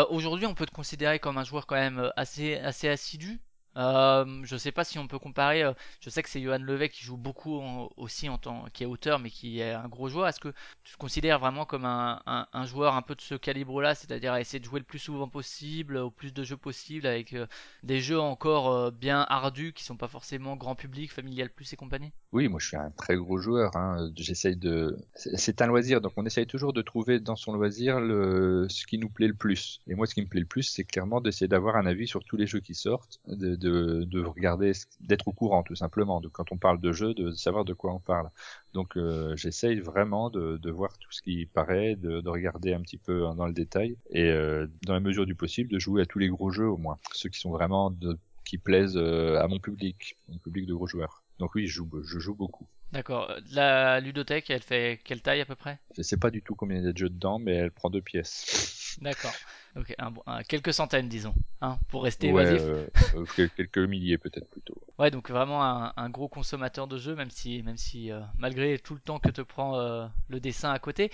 [0.10, 3.39] Aujourd'hui, on peut te considérer comme un joueur quand même assez assez assidu?
[3.80, 5.64] Euh, je sais pas si on peut comparer.
[6.02, 7.62] je sais que c'est Johan Levet qui joue beaucoup
[7.98, 8.86] aussi en tant qui
[9.20, 10.28] mais qui est un gros joueur.
[10.28, 10.54] Est-ce que
[10.84, 14.60] tu te considères vraiment comme un, joueur un peu de ce calibre-là, c'est-à-dire à essayer
[14.60, 17.36] de jouer le plus souvent possible, au plus de jeux possible, avec
[17.84, 22.12] des jeux encore bien ardus qui sont pas forcément grand public, familial plus et compagnie?
[22.32, 23.76] Oui, moi je suis un très gros joueur.
[23.76, 24.12] Hein.
[24.16, 24.98] J'essaye de.
[25.16, 29.10] C'est un loisir, donc on essaye toujours de trouver dans son loisir ce qui nous
[29.10, 29.82] plaît le plus.
[29.88, 32.24] Et moi, ce qui me plaît le plus, c'est clairement d'essayer d'avoir un avis sur
[32.24, 33.20] tous les jeux qui sortent,
[33.70, 36.22] de regarder, d'être au courant tout simplement.
[36.22, 38.30] De quand on parle de jeux, de savoir de quoi on parle.
[38.74, 42.98] Donc euh, j'essaye vraiment de, voir tout ce qui paraît, de, de regarder un petit
[42.98, 46.20] peu dans le détail et euh, dans la mesure du possible de jouer à tous
[46.20, 47.94] les gros jeux au moins, ceux qui sont vraiment
[48.46, 51.24] qui plaisent euh, à mon public, mon public de gros joueurs.
[51.40, 52.68] Donc oui, je joue beaucoup.
[52.92, 53.32] D'accord.
[53.32, 55.80] Euh, La ludothèque, elle fait quelle taille à peu près?
[55.96, 57.92] Je sais pas du tout combien il y a de jeux dedans, mais elle prend
[57.92, 58.96] deux pièces.
[59.02, 59.40] D'accord.
[59.76, 62.72] Ok, un, bon- un- quelques centaines, disons, hein, pour rester Ouais, évasif.
[62.72, 64.80] euh, euh, quel- quelques milliers peut-être plutôt.
[65.00, 68.78] Ouais, donc vraiment un, un gros consommateur de jeux, même si, même si euh, malgré
[68.78, 71.10] tout le temps que te prend euh, le dessin à côté,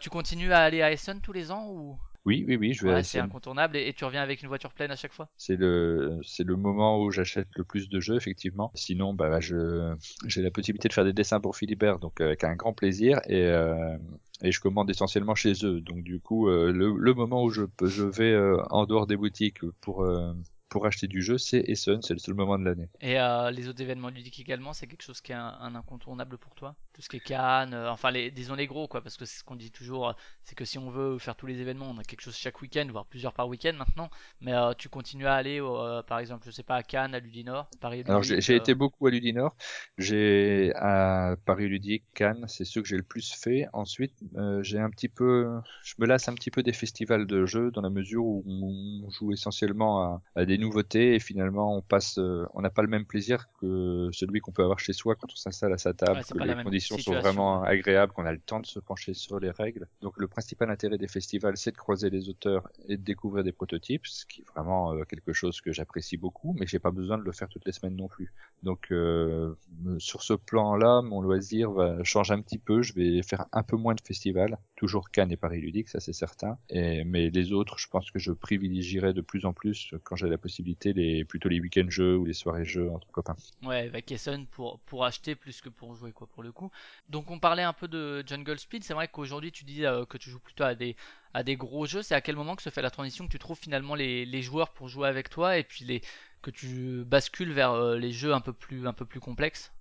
[0.00, 1.98] tu continues à aller à Essen tous les ans ou?
[2.26, 4.48] Oui, oui, oui, je vais à ouais, c'est incontournable et, et tu reviens avec une
[4.48, 5.28] voiture pleine à chaque fois?
[5.36, 8.70] C'est le, c'est le moment où j'achète le plus de jeux, effectivement.
[8.74, 9.94] Sinon, bah, je,
[10.26, 13.20] j'ai la possibilité de faire des dessins pour Philibert, donc euh, avec un grand plaisir,
[13.26, 13.98] et, euh,
[14.42, 15.80] et je commande essentiellement chez eux.
[15.80, 19.06] Donc du coup, euh, le, le moment où je, peux- je vais euh, en dehors
[19.08, 20.32] des boutiques pour, euh,
[20.68, 22.88] pour acheter du jeu, c'est Essen, c'est le seul moment de l'année.
[23.00, 26.38] Et euh, les autres événements ludiques également, c'est quelque chose qui est un, un incontournable
[26.38, 26.74] pour toi?
[26.94, 29.40] Tout ce qui est Cannes, euh, enfin les, disons les gros quoi, parce que c'est
[29.40, 30.14] ce qu'on dit toujours,
[30.44, 32.86] c'est que si on veut faire tous les événements, on a quelque chose chaque week-end,
[32.90, 36.52] voire plusieurs par week-end maintenant, mais euh, tu continues à aller, euh, par exemple, je
[36.52, 39.10] sais pas, à Cannes, à Ludinor, Paris Alors j'ai Ludique, j'ai euh, été beaucoup à
[39.10, 39.56] Ludinor,
[39.98, 43.66] j'ai à Paris Ludique, Cannes, c'est ceux que j'ai le plus fait.
[43.72, 44.14] Ensuite,
[44.60, 45.48] j'ai un petit peu,
[45.82, 49.10] je me lasse un petit peu des festivals de jeux dans la mesure où on
[49.10, 53.04] joue essentiellement à, à des nouveautés et finalement on passe, on n'a pas le même
[53.04, 56.22] plaisir que celui qu'on peut avoir chez soi quand on s'installe à sa table, Ouais,
[56.64, 59.40] que les conditions sont situation, vraiment agréables, qu'on a le temps de se pencher sur
[59.40, 59.88] les règles.
[60.00, 63.52] Donc le principal intérêt des festivals, c'est de croiser les auteurs et de découvrir des
[63.52, 67.18] prototypes, ce qui est vraiment euh, quelque chose que j'apprécie beaucoup, mais j'ai pas besoin
[67.18, 68.32] de le faire toutes les semaines non plus.
[68.62, 72.82] Donc euh, me- sur ce plan-là, mon loisir va changer un petit peu.
[72.82, 76.12] Je vais faire un peu moins de festivals, toujours Cannes et Paris Ludique, ça c'est
[76.12, 76.58] certain.
[76.70, 80.28] Et, mais les autres, je pense que je privilégierai de plus en plus quand j'ai
[80.28, 83.36] la possibilité, les plutôt les week-ends jeux ou les soirées jeux entre copains.
[83.64, 86.70] Ouais, Essen pour, pour acheter plus que pour jouer, quoi, pour le coup.
[87.08, 88.84] Donc, on parlait un peu de Jungle Speed.
[88.84, 90.96] C'est vrai qu'aujourd'hui, tu dis euh, que tu joues plutôt à des,
[91.32, 92.02] à des gros jeux.
[92.02, 94.72] C'est à quel moment que se fait la transition que tu trouves finalement les, joueurs
[94.72, 96.02] pour jouer avec toi et puis les,
[96.42, 99.72] que tu bascules vers euh, les jeux un peu plus, un peu plus complexes?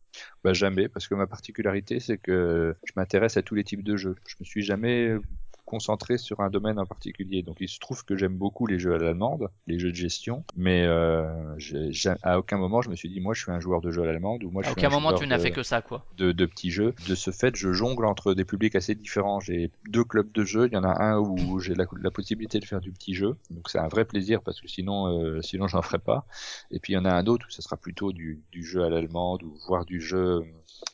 [0.43, 3.97] Bah jamais, parce que ma particularité, c'est que je m'intéresse à tous les types de
[3.97, 4.15] jeux.
[4.27, 5.17] Je me suis jamais
[5.66, 7.41] concentré sur un domaine en particulier.
[7.43, 10.43] Donc il se trouve que j'aime beaucoup les jeux à l'allemande, les jeux de gestion,
[10.55, 11.55] mais euh,
[12.22, 14.05] à aucun moment je me suis dit moi je suis un joueur de jeux à
[14.05, 16.05] l'allemande ou moi je À suis aucun un moment, tu n'as fait que ça, quoi.
[16.18, 16.93] de, de petits jeux.
[17.07, 19.39] De ce fait, je jongle entre des publics assez différents.
[19.39, 20.68] J'ai deux clubs de jeux.
[20.68, 23.36] Il y en a un où j'ai la, la possibilité de faire du petit jeu.
[23.49, 26.26] Donc c'est un vrai plaisir parce que sinon, euh, sinon j'en ferais pas.
[26.72, 28.84] Et puis il y en a un autre où ce sera plutôt du, du jeu
[28.84, 30.43] à l'allemande ou voire du jeu euh,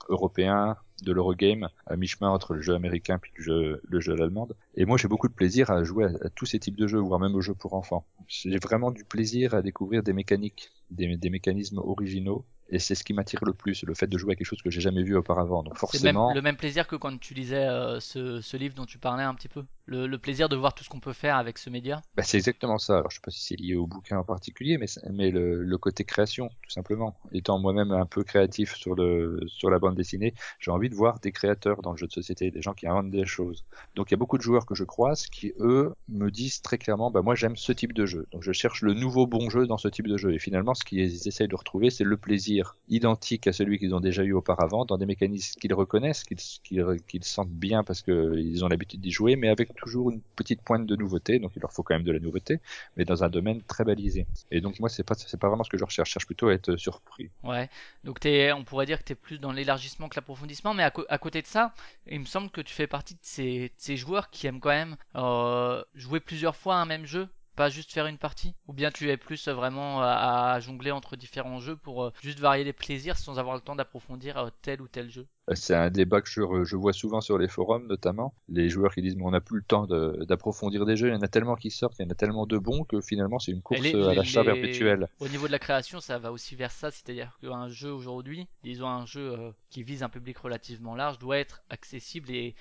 [0.09, 4.15] européen de l'Eurogame, à mi-chemin entre le jeu américain puis le jeu, le jeu à
[4.15, 4.55] l'allemande.
[4.75, 6.99] Et moi, j'ai beaucoup de plaisir à jouer à, à tous ces types de jeux,
[6.99, 8.05] voire même aux jeux pour enfants.
[8.27, 12.45] J'ai vraiment du plaisir à découvrir des mécaniques, des, des mécanismes originaux.
[12.71, 14.69] Et c'est ce qui m'attire le plus, le fait de jouer à quelque chose que
[14.69, 15.63] j'ai jamais vu auparavant.
[15.63, 18.75] Donc C'est même, forcément, le même plaisir que quand tu lisais euh, ce, ce livre
[18.75, 19.65] dont tu parlais un petit peu.
[19.87, 22.03] Le, le plaisir de voir tout ce qu'on peut faire avec ce média.
[22.15, 22.99] bah, c'est exactement ça.
[22.99, 25.77] Alors je sais pas si c'est lié au bouquin en particulier, mais, mais le, le
[25.79, 27.17] côté création, tout simplement.
[27.31, 31.19] Étant moi-même un peu créatif sur le sur la bande dessinée, j'ai envie de voir
[31.21, 33.65] des créateurs dans le jeu de société, des gens qui inventent des choses.
[33.95, 36.77] Donc il y a beaucoup de joueurs que je croise qui eux me disent très
[36.77, 38.27] clairement, bah moi j'aime ce type de jeu.
[38.31, 40.35] Donc je cherche le nouveau bon jeu dans ce type de jeu.
[40.35, 43.99] Et finalement, ce qu'ils essayent de retrouver, c'est le plaisir identique à celui qu'ils ont
[43.99, 49.01] déjà eu auparavant, dans des mécanismes qu'ils reconnaissent, qu'ils sentent bien parce qu'ils ont l'habitude
[49.01, 51.39] d'y jouer, mais avec toujours une petite pointe de nouveauté.
[51.39, 52.59] Donc il leur faut quand même de la nouveauté,
[52.97, 54.25] mais dans un domaine très balisé.
[54.51, 56.09] Et donc moi, c'est pas pas vraiment ce que je recherche.
[56.09, 57.29] Je cherche plutôt à être surpris.
[57.43, 57.69] Ouais,
[58.03, 61.17] donc t'es, on pourrait dire que tu es plus dans l'élargissement que l'approfondissement, mais à,
[61.17, 61.73] côté de ça,
[62.07, 64.69] il me semble que tu fais partie de ces, de ces joueurs qui aiment quand
[64.69, 67.27] même euh, jouer plusieurs fois un même jeu,
[67.59, 70.91] pas juste faire une partie, ou bien tu es plus euh, vraiment à, à jongler
[70.91, 74.49] entre différents jeux pour euh, juste varier les plaisirs sans avoir le temps d'approfondir euh,
[74.61, 75.27] tel ou tel jeu?
[75.55, 78.33] C'est un débat que je, vois souvent sur les forums, notamment.
[78.47, 81.09] Les joueurs qui disent, mais on n'a plus le temps de- d'approfondir des jeux.
[81.09, 83.01] Il y en a tellement qui sortent, il y en a tellement de bons que
[83.01, 85.09] finalement c'est une course les- à l'achat les- perpétuel.
[85.19, 88.87] Au niveau de la création, ça va aussi vers ça, c'est-à-dire qu'un jeu aujourd'hui, disons
[88.87, 92.55] un jeu qui vise un public relativement large, doit être accessible et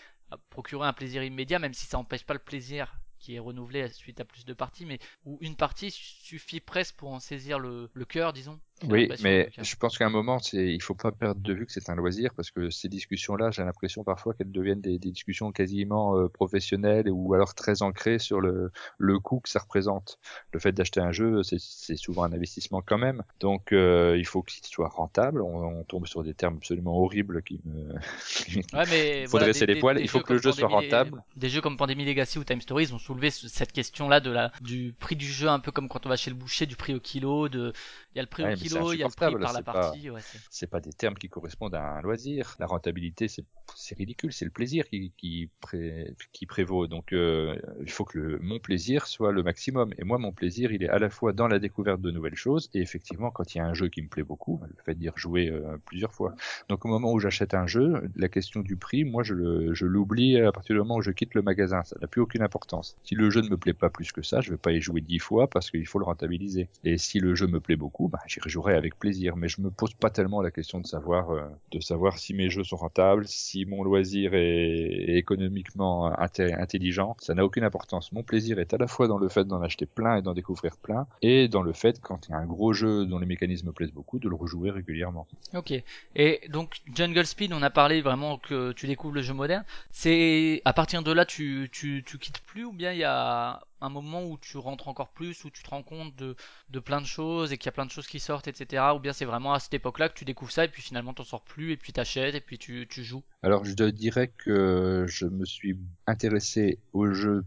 [0.50, 4.20] procurer un plaisir immédiat, même si ça n'empêche pas le plaisir qui est renouvelé suite
[4.20, 8.04] à plus de parties, mais où une partie suffit presque pour en saisir le, le
[8.04, 8.60] cœur, disons.
[8.84, 11.72] Oui, mais je pense qu'à un moment, c'est, il faut pas perdre de vue que
[11.72, 15.50] c'est un loisir parce que ces discussions-là, j'ai l'impression parfois qu'elles deviennent des, des discussions
[15.50, 20.18] quasiment euh, professionnelles ou alors très ancrées sur le, le coût que ça représente.
[20.52, 23.24] Le fait d'acheter un jeu, c'est, c'est souvent un investissement quand même.
[23.40, 25.42] Donc, euh, il faut qu'il soit rentable.
[25.42, 27.94] On, on tombe sur des termes absolument horribles qui me,
[28.74, 31.22] Ouais, mais Il faut voilà, dresser les poils, il faut que le jeu soit rentable.
[31.36, 34.52] Des jeux comme Pandémie Legacy ou Time Stories ont soulevé ce- cette question-là de la
[34.60, 36.94] du prix du jeu, un peu comme quand on va chez le boucher, du prix
[36.94, 37.48] au kilo.
[37.48, 37.72] De,
[38.18, 39.64] y a le prix Ouais, au kilo, il y a le prix par la c'est
[39.64, 40.10] pas- partie.
[40.10, 42.54] Ouais, c'est- pas des termes qui correspondent à un loisir.
[42.60, 43.44] La rentabilité, c'est
[43.74, 46.86] c'est ridicule, c'est le plaisir qui qui, pré- qui prévaut.
[46.86, 49.92] Donc euh, il faut que le, mon plaisir soit le maximum.
[49.98, 52.70] Et moi, mon plaisir, il est à la fois dans la découverte de nouvelles choses
[52.74, 55.08] et effectivement quand il y a un jeu qui me plaît beaucoup, le fait d'y
[55.08, 56.34] rejouer euh, plusieurs fois.
[56.68, 59.86] Donc au moment où j'achète un jeu, la question du prix, moi je le je
[59.86, 61.82] l'oublie à partir du moment où je quitte le magasin.
[61.84, 62.96] Ça n'a plus aucune importance.
[63.04, 65.00] Si le jeu ne me plaît pas plus que ça, je vais pas y jouer
[65.02, 66.68] dix fois parce qu'il faut le rentabiliser.
[66.84, 69.36] Et si le jeu me plaît beaucoup, bah, j'y rejouerai avec plaisir.
[69.36, 71.42] Mais je me pose pas tellement la question de savoir, euh,
[71.72, 77.16] de savoir si mes jeux sont rentables, si mon loisir est, économiquement inté- intelligent.
[77.20, 78.12] Ça n'a aucune importance.
[78.12, 80.76] Mon plaisir est à la fois dans le fait d'en acheter plein et d'en découvrir
[80.76, 83.68] plein, et dans le fait, quand il y a un gros jeu dont les mécanismes
[83.68, 85.26] me plaisent beaucoup, de le rejouer régulièrement.
[85.54, 85.72] Ok.
[86.14, 89.64] Et donc Jungle Speed, on a parlé vraiment que tu découvres le jeu moderne.
[89.90, 94.24] C'est à partir de là, tu quittes plus ou bien il y a un moment
[94.24, 96.36] où tu rentres encore plus, où tu te rends compte de,
[96.70, 98.84] de plein de choses et qu'il y a plein de choses qui sortent, etc.
[98.94, 101.24] Ou bien c'est vraiment à cette époque-là que tu découvres ça et puis finalement t'en
[101.24, 103.22] sors plus et puis t'achètes et puis tu, tu joues.
[103.42, 107.44] Alors je dirais que je me suis intéressé au jeu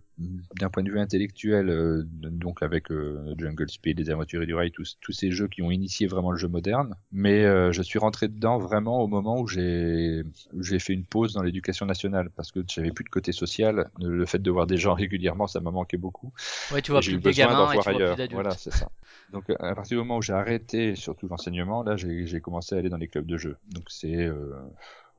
[0.60, 4.72] d'un point de vue intellectuel, euh, donc avec euh, Jungle Speed, Les Aventuriers du Rail,
[4.72, 6.96] tous, tous ces jeux qui ont initié vraiment le jeu moderne.
[7.12, 10.24] Mais euh, je suis rentré dedans vraiment au moment où j'ai
[10.80, 13.90] fait une pause dans l'éducation nationale parce que j'avais plus de côté social.
[14.00, 16.32] Le fait de voir des gens régulièrement, ça m'a manqué beaucoup.
[16.72, 18.32] Ouais, tu vois plus eu des besoin d'en gamins et tu voir vois plus ailleurs.
[18.34, 18.90] Voilà, c'est ça.
[19.32, 22.80] Donc à partir du moment où j'ai arrêté surtout l'enseignement, là j'ai j'ai commencé à
[22.80, 23.58] aller dans les clubs de jeux.
[23.70, 24.30] Donc c'est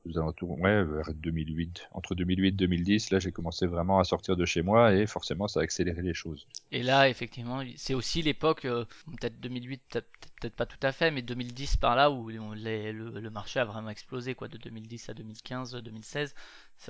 [0.05, 4.35] aux alentours, ouais, vers 2008, entre 2008 et 2010, là j'ai commencé vraiment à sortir
[4.37, 6.47] de chez moi et forcément ça a accéléré les choses.
[6.71, 9.99] Et là, effectivement, c'est aussi l'époque, euh, peut-être 2008,
[10.39, 13.59] peut-être pas tout à fait, mais 2010 par là où on- les- le, le marché
[13.59, 16.33] a vraiment explosé, quoi, de 2010 à 2015, 2016.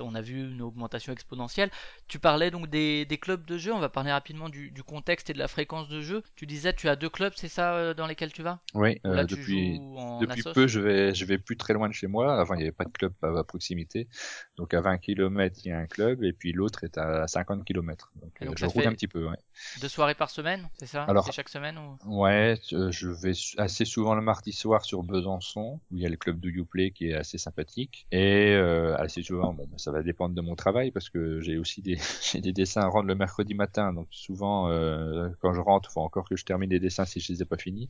[0.00, 1.70] On a vu une augmentation exponentielle.
[2.08, 3.72] Tu parlais donc des, des clubs de jeu.
[3.72, 6.22] On va parler rapidement du, du contexte et de la fréquence de jeu.
[6.36, 8.60] Tu disais, tu as deux clubs, c'est ça, euh, dans lesquels tu vas?
[8.74, 9.78] Oui, là, euh, depuis
[10.54, 12.40] peu je vais je vais plus très loin de chez moi.
[12.40, 14.08] Avant il n'y avait pas de club à, à proximité,
[14.56, 17.64] donc à 20 km il y a un club et puis l'autre est à 50
[17.64, 18.12] km.
[18.20, 19.28] Donc, Et donc, euh, ça je roule un petit peu.
[19.28, 19.36] Ouais.
[19.80, 21.04] Deux soirées par semaine, c'est ça?
[21.04, 21.96] Alors- C'est chaque semaine ou...
[22.06, 26.16] Ouais, je vais assez souvent le mardi soir sur Besançon, où il y a le
[26.16, 28.06] club de Youplay qui est assez sympathique.
[28.10, 31.58] Et euh, assez souvent, bon, bah, ça va dépendre de mon travail parce que j'ai
[31.58, 31.82] aussi
[32.40, 33.92] des, dessins à rendre le mercredi matin.
[33.92, 37.32] Donc souvent, euh, quand je rentre, faut encore que je termine les dessins si je
[37.32, 37.88] les ai pas finis.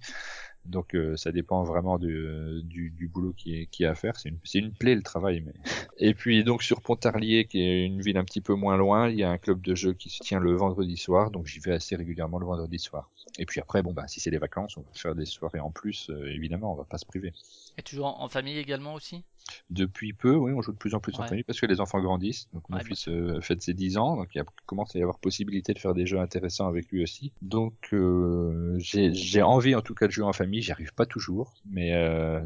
[0.64, 4.14] Donc euh, ça dépend vraiment du, boulot qui est, qui à faire.
[4.16, 5.44] C'est une, plaie le travail.
[5.98, 9.18] Et puis donc sur Pontarlier, qui est une ville un petit peu moins loin, il
[9.18, 11.30] y a un club de jeu qui se tient le vendredi soir.
[11.30, 13.10] Donc j'y vais assez régulièrement le vendredi soir.
[13.38, 15.70] Et puis après, bon bah si c'est les vacances, on va faire des soirées en
[15.70, 16.10] plus.
[16.10, 17.32] euh, évidemment, on va pas se priver.
[17.78, 19.24] Et toujours en famille également aussi?
[19.70, 22.00] Depuis peu, oui, on joue de plus en plus en famille parce que les enfants
[22.00, 22.48] grandissent.
[22.52, 25.18] Donc mon fils euh, fête ses 10 ans, donc il a, commence à y avoir
[25.18, 27.32] possibilité de faire des jeux intéressants avec lui aussi.
[27.42, 30.62] Donc euh, j'ai envie en tout cas de jouer en famille.
[30.62, 32.40] J'y arrive pas toujours, mais euh,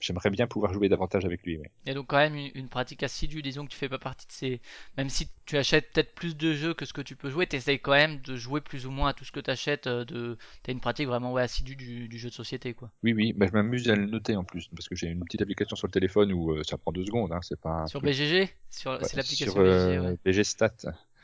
[0.00, 1.58] j'aimerais bien pouvoir jouer davantage avec lui.
[1.58, 1.70] ouais.
[1.86, 4.32] A donc quand même une, une pratique assidue, disons que tu fais pas partie de
[4.32, 4.60] ces...
[4.96, 7.56] Même si tu achètes peut-être plus de jeux que ce que tu peux jouer, tu
[7.56, 9.88] essayes quand même de jouer plus ou moins à tout ce que tu achètes.
[9.88, 10.36] De...
[10.64, 12.74] Tu as une pratique vraiment ouais, assidue du, du jeu de société.
[12.74, 12.90] quoi.
[13.02, 15.42] Oui, oui, bah, je m'amuse à le noter en plus parce que j'ai une petite
[15.42, 17.32] application sur le téléphone où euh, ça prend deux secondes.
[17.32, 18.90] Hein, c'est pas Sur BGG sur...
[18.92, 19.72] ouais, C'est l'application sur, BGG.
[19.72, 20.70] euh, Ouais, BG Stat.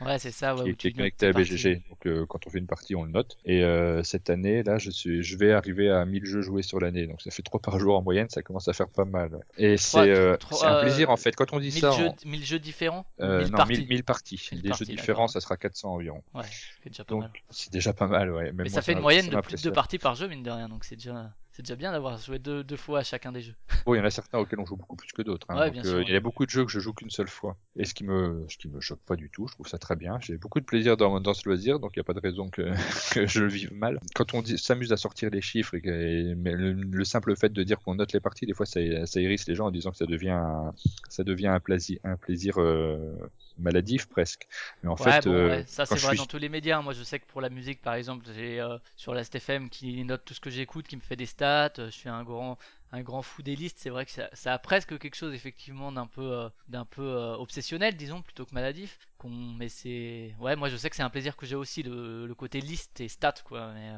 [0.01, 0.55] ouais c'est ça.
[0.55, 1.31] Ouais, qui, est- qui connecté à.
[1.33, 1.83] BGG.
[1.89, 3.37] Donc euh, quand on fait une partie, on le note.
[3.45, 6.79] Et euh, cette année, là, je suis, je vais arriver à 1000 jeux joués sur
[6.79, 7.05] l'année.
[7.07, 9.39] Donc ça fait trois par jour en moyenne, ça commence à faire pas mal.
[9.57, 11.35] Et c'est euh, c'est un plaisir en fait.
[11.35, 13.77] Quand on dit 1000 ça, jeux, en- 1000 jeux différents ou euh, 1000 non, parties
[13.79, 14.49] 1000, 1000 parties.
[14.51, 15.29] 1000 Des parties, jeux différents, d'accord.
[15.29, 16.23] ça sera 400 environ.
[16.33, 16.43] Ouais,
[16.83, 17.29] c'est déjà pas mal.
[17.29, 18.51] Donc c'est déjà pas mal, ouais.
[18.51, 19.69] Même Mais moi, ça fait une moyenne de plus de m'impressionne.
[19.71, 20.67] deux parties par jeu, mine de rien.
[20.67, 23.55] Donc c'est déjà, c'est déjà bien d'avoir joué deux, deux fois à chacun des jeux.
[23.85, 25.47] Bon, il y en a certains auxquels on joue beaucoup plus que d'autres.
[25.49, 25.57] Hein.
[25.57, 27.29] Ouais, bien euh, sûr, il y a beaucoup de jeux que je joue qu'une seule
[27.29, 27.55] fois.
[27.77, 29.95] Et ce qui me, ce qui me choque pas du tout, je trouve ça très
[29.95, 30.19] bien.
[30.19, 32.49] J'ai beaucoup de plaisir dans, dans ce loisir, donc il n'y a pas de raison
[32.49, 32.73] que,
[33.13, 34.01] que je le vive mal.
[34.15, 37.63] Quand on s'amuse à sortir les chiffres, et que, mais le, le simple fait de
[37.63, 39.97] dire qu'on note les parties, des fois ça, ça hérisse les gens en disant que
[39.97, 40.73] ça devient un,
[41.07, 43.15] ça devient un plaisir, un plaisir euh,
[43.57, 44.47] maladif presque.
[44.83, 46.81] Mais en Ouais, fait, bon, euh, ouais, ça c'est vrai suis dans tous les médias.
[46.81, 50.01] Moi, je sais que pour la musique, par exemple, j'ai euh, sur la STFM qui
[50.05, 51.73] note tout ce que j'écoute, qui me fait des stats.
[51.79, 52.57] euh, Je suis un grand,
[52.93, 53.77] un grand fou des listes.
[53.77, 57.01] C'est vrai que ça, ça a presque quelque chose effectivement d'un peu, euh, d'un peu
[57.01, 58.97] euh, obsessionnel, disons, plutôt que maladif.
[59.17, 62.25] Qu'on, mais c'est, ouais, moi je sais que c'est un plaisir que j'ai aussi le,
[62.25, 63.73] le côté liste et stats, quoi.
[63.73, 63.91] Mais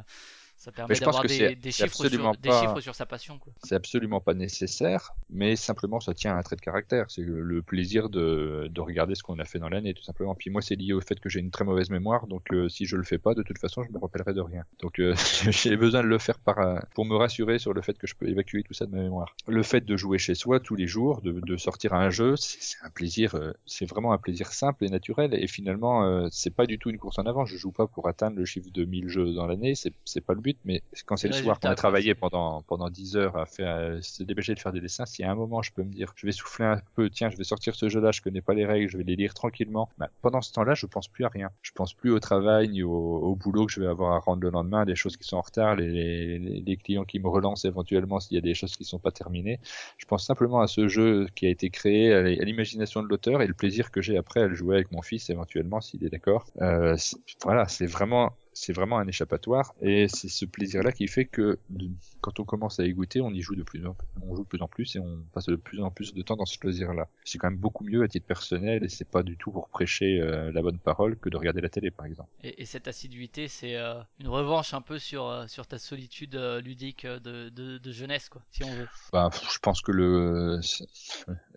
[0.58, 4.22] ça permet d'avoir des, des chiffres sur, des pas- chiffres sur sa passion, c'est absolument
[4.22, 7.06] pas nécessaire, mais simplement ça tient à un trait de caractère.
[7.10, 10.36] C'est le plaisir de, de regarder ce qu'on a fait dans l'année, tout simplement.
[10.36, 12.86] Puis moi, c'est lié au fait que j'ai une très mauvaise mémoire, donc euh, si
[12.86, 14.64] je le fais pas, de toute façon, je me rappellerai de rien.
[14.80, 15.16] Donc euh,
[15.50, 18.16] j'ai besoin de le faire par, euh, pour me rassurer sur le fait que je
[18.16, 19.36] peux évacuer tout ça de ma mémoire.
[19.48, 22.36] Le fait de jouer chez soi tous les jours, de, de sortir à un jeu,
[22.38, 23.36] c'est un plaisir,
[23.66, 25.34] c'est vraiment un plaisir simple et naturel.
[25.34, 27.46] Et finalement, c'est pas du tout une course en avant.
[27.46, 30.42] Je joue pas pour atteindre le chiffre de 1000 jeux dans l'année, c'est pas le
[30.42, 30.47] but.
[30.48, 33.98] But, mais quand c'est le soir qu'on a travaillé pendant pendant 10 heures à faire,
[34.02, 36.14] se dépêcher de faire des dessins, s'il y a un moment je peux me dire,
[36.16, 38.66] je vais souffler un peu, tiens, je vais sortir ce jeu-là, je connais pas les
[38.66, 39.90] règles, je vais les lire tranquillement.
[39.98, 41.50] Bah, pendant ce temps-là, je pense plus à rien.
[41.62, 44.42] Je pense plus au travail ni au, au boulot que je vais avoir à rendre
[44.42, 45.90] le lendemain, des choses qui sont en retard, les,
[46.40, 49.12] les, les clients qui me relancent éventuellement s'il y a des choses qui sont pas
[49.12, 49.60] terminées.
[49.98, 53.42] Je pense simplement à ce jeu qui a été créé, à à l'imagination de l'auteur
[53.42, 56.10] et le plaisir que j'ai après à le jouer avec mon fils éventuellement s'il est
[56.10, 56.46] d'accord.
[56.62, 56.96] Euh,
[57.44, 61.90] voilà, c'est vraiment c'est vraiment un échappatoire et c'est ce plaisir-là qui fait que de-
[62.22, 64.48] quand on commence à y goûter, on y joue de plus en on joue de
[64.48, 67.08] plus en plus et on passe de plus en plus de temps dans ce plaisir-là.
[67.24, 70.20] C'est quand même beaucoup mieux à titre personnel et c'est pas du tout pour prêcher
[70.20, 72.30] euh, la bonne parole que de regarder la télé par exemple.
[72.44, 76.36] Et, et cette assiduité, c'est euh, une revanche un peu sur, euh, sur ta solitude
[76.64, 78.88] ludique de, de, de jeunesse, quoi, si on veut.
[79.14, 80.60] Bah, je pense que le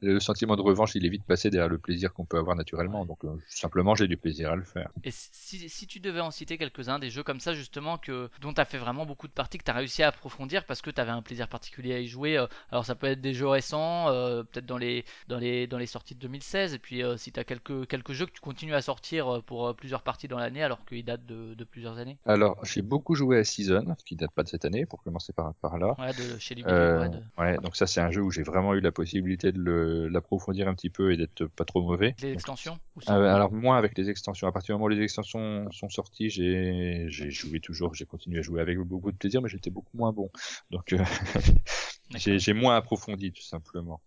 [0.02, 3.04] le sentiment de revanche, il est vite passé derrière le plaisir qu'on peut avoir naturellement.
[3.04, 4.90] Donc euh, simplement, j'ai du plaisir à le faire.
[5.04, 8.52] Et si, si tu devais en citer quelques-uns, des jeux comme ça justement que dont
[8.52, 10.90] tu as fait vraiment beaucoup de parties, que tu as réussi à approfondir parce que
[10.90, 13.48] tu avais un plaisir particulier à y jouer, euh, alors ça peut être des jeux
[13.48, 17.16] récents, euh, peut-être dans les, dans, les, dans les sorties de 2016, et puis euh,
[17.16, 20.38] si tu as quelques, quelques jeux que tu continues à sortir pour plusieurs parties dans
[20.38, 22.16] l'année alors qu'ils datent de, de plusieurs années.
[22.26, 25.54] Alors, j'ai beaucoup joué à Season, qui date pas de cette année, pour commencer par,
[25.54, 25.94] par là.
[25.98, 28.74] Ouais, de chez Euh, ouais, de- ouais, donc ça c'est un jeu où j'ai vraiment
[28.74, 32.14] eu la possibilité de le- l'approfondir un petit peu et d'être pas trop mauvais.
[32.22, 34.46] les extensions ou euh, alors moins avec les extensions.
[34.46, 38.38] À partir du moment où les extensions sont sorties, j'ai j'ai joué toujours, j'ai continué
[38.40, 40.30] à jouer avec beaucoup de plaisir, mais j'étais beaucoup moins bon.
[40.70, 41.04] Donc euh,
[42.14, 44.00] j'ai moins approfondi tout simplement.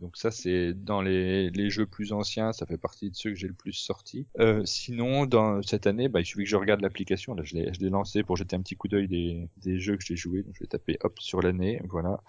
[0.00, 3.36] Donc ça c'est dans les, les jeux plus anciens, ça fait partie de ceux que
[3.36, 4.26] j'ai le plus sorti.
[4.38, 7.34] Euh, sinon dans cette année, bah, il suffit que je regarde l'application.
[7.34, 9.96] Là je l'ai je l'ai lancé pour jeter un petit coup d'œil des, des jeux
[9.96, 10.42] que j'ai joués.
[10.42, 12.20] Donc je vais taper hop sur l'année, voilà.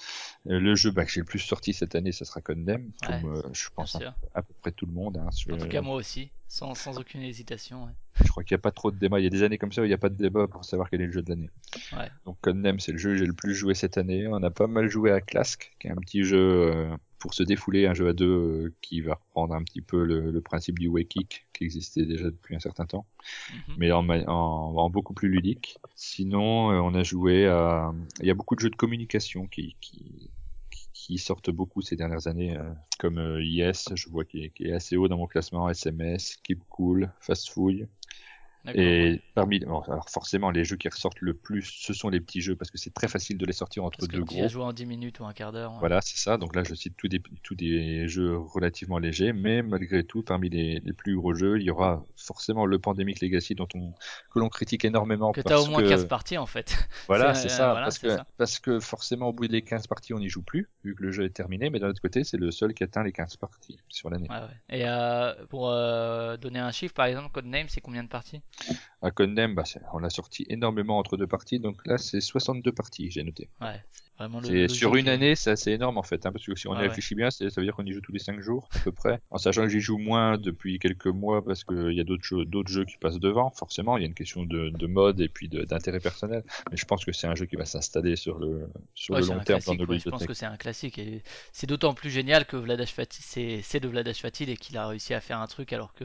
[0.47, 3.21] Euh, le jeu bah, que j'ai le plus sorti cette année, ça sera Condemn, Ouais,
[3.21, 3.95] comme euh, je pense
[4.33, 5.17] à, peu près tout le monde.
[5.17, 7.85] Hein, sur- En tout cas, moi aussi, sans, sans aucune hésitation.
[7.85, 7.91] ouais.
[8.23, 9.19] je crois qu'il n'y a pas trop de débat.
[9.19, 10.65] Il y a des années comme ça où il n'y a pas de débat pour
[10.65, 11.49] savoir quel est le jeu de l'année.
[11.93, 12.09] Ouais.
[12.25, 14.27] Donc Condemn, c'est le jeu que j'ai le plus joué cette année.
[14.27, 17.43] On a pas mal joué à Clask, qui est un petit jeu euh, pour se
[17.43, 20.79] défouler, un jeu à deux euh, qui va reprendre un petit peu le, le principe
[20.79, 23.05] du way kick qui existait déjà depuis un certain temps,
[23.53, 23.75] Mhm.
[23.77, 25.77] mais en, en, en beaucoup plus ludique.
[25.95, 27.93] Sinon, euh, on a joué à...
[28.21, 29.75] Il y a beaucoup de jeux de communication qui...
[29.81, 30.31] qui
[30.93, 34.65] qui sortent beaucoup ces dernières années, euh, comme euh, IS, je vois qui est, qui
[34.65, 37.87] est assez haut dans mon classement, SMS, Keep Cool, Fast D'accord,
[38.73, 42.41] et parmi, bon, alors forcément, les jeux qui ressortent le plus, ce sont les petits
[42.41, 44.47] jeux parce que c'est très facile de les sortir entre Parce deux tu as gros.
[44.47, 45.71] joué en 10 minutes ou un quart d'heure.
[45.73, 45.79] ouais.
[45.79, 46.37] Voilà, c'est ça.
[46.37, 50.49] Donc là, je cite tous des, tous des jeux relativement légers, mais malgré tout, parmi
[50.49, 53.93] les, les plus gros jeux, il y aura forcément le Pandemic Legacy dont on,
[54.31, 56.75] que l'on critique énormément Que tu as au moins que, 15 parties en fait.
[57.07, 58.25] voilà, c'est- euh, ça, voilà, parce que, ça.
[58.37, 61.11] parce que forcément, au bout des 15 parties, on n'y joue plus, vu que le
[61.11, 63.79] jeu est terminé, mais d'un autre côté, c'est le seul qui atteint les 15 parties
[63.89, 64.27] sur l'année.
[64.29, 64.77] Ouais, ouais.
[64.79, 68.41] Et euh, pour euh, donner un chiffre, par exemple, Codename, c'est combien de parties?
[69.01, 73.09] À Condemn, bah, on l'a sorti énormément entre deux parties, donc là, c'est 62 parties,
[73.09, 73.47] j'ai noté.
[73.61, 74.45] Ouais, c'est vraiment le.
[74.45, 76.79] C'est sur une année, c'est assez énorme en fait, hein, parce que si on y
[76.79, 79.21] réfléchit bien, ça veut dire qu'on y joue tous les 5 jours à peu près.
[79.29, 82.23] En sachant que j'y joue moins depuis quelques mois parce qu'il y a d'autres
[82.67, 83.51] jeux, qui passent devant.
[83.51, 86.43] Forcément, il y a une question de, de mode et puis d'intérêt personnel.
[86.69, 89.27] Mais je pense que c'est un jeu qui va s'installer sur le sur Ouais, le
[89.27, 91.93] c'est long terme dans nos ouais, je pense que c'est un classique et c'est d'autant
[91.93, 95.39] plus génial que Vladash Fatih c'est de Vladash Fatih et qu'il a réussi à faire
[95.39, 96.03] un truc alors que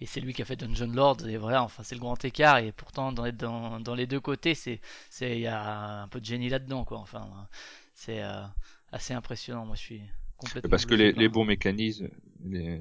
[0.00, 2.58] et c'est lui qui a fait Dungeon Lord et voilà enfin c'est le grand écart
[2.58, 4.80] et pourtant dans dans, dans les deux côtés c'est
[5.10, 7.28] c'est il y a un peu de génie là-dedans quoi enfin
[7.94, 8.42] c'est euh,
[8.92, 10.02] assez impressionnant moi je suis
[10.36, 12.08] complètement Parce que bluffé les, les bons mécanismes,
[12.44, 12.80] les-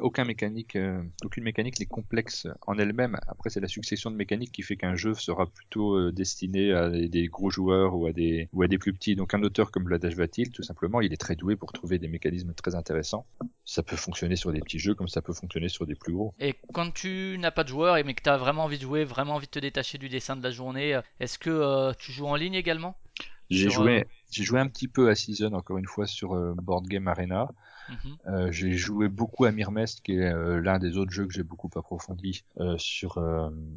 [0.00, 3.16] aucun mécanique, euh, aucune mécanique n'est complexe en elle-même.
[3.26, 6.88] Après, c'est la succession de mécaniques qui fait qu'un jeu sera plutôt euh, destiné à
[6.90, 9.16] des, des gros joueurs ou à des ou à des plus petits.
[9.16, 12.08] Donc, un auteur comme Vladash Vatil, tout simplement, il est très doué pour trouver des
[12.08, 13.26] mécanismes très intéressants.
[13.64, 16.34] Ça peut fonctionner sur des petits jeux comme ça peut fonctionner sur des plus gros.
[16.38, 18.82] Et quand tu n'as pas de joueur et mais que tu as vraiment envie de
[18.82, 21.92] jouer, vraiment envie de te détacher du dessin de la journée, euh, est-ce que euh,
[21.98, 22.96] tu joues en ligne également?
[23.50, 26.54] J'ai Sur, joué, j'ai joué un petit peu à Season encore une fois sur euh,
[26.56, 27.48] Board Game Arena.
[27.88, 28.16] Mhm.
[28.26, 31.42] Euh, j'ai joué beaucoup à Myrmest, qui est euh, l'un des autres jeux que j'ai
[31.42, 32.44] beaucoup approfondi
[32.76, 33.20] sur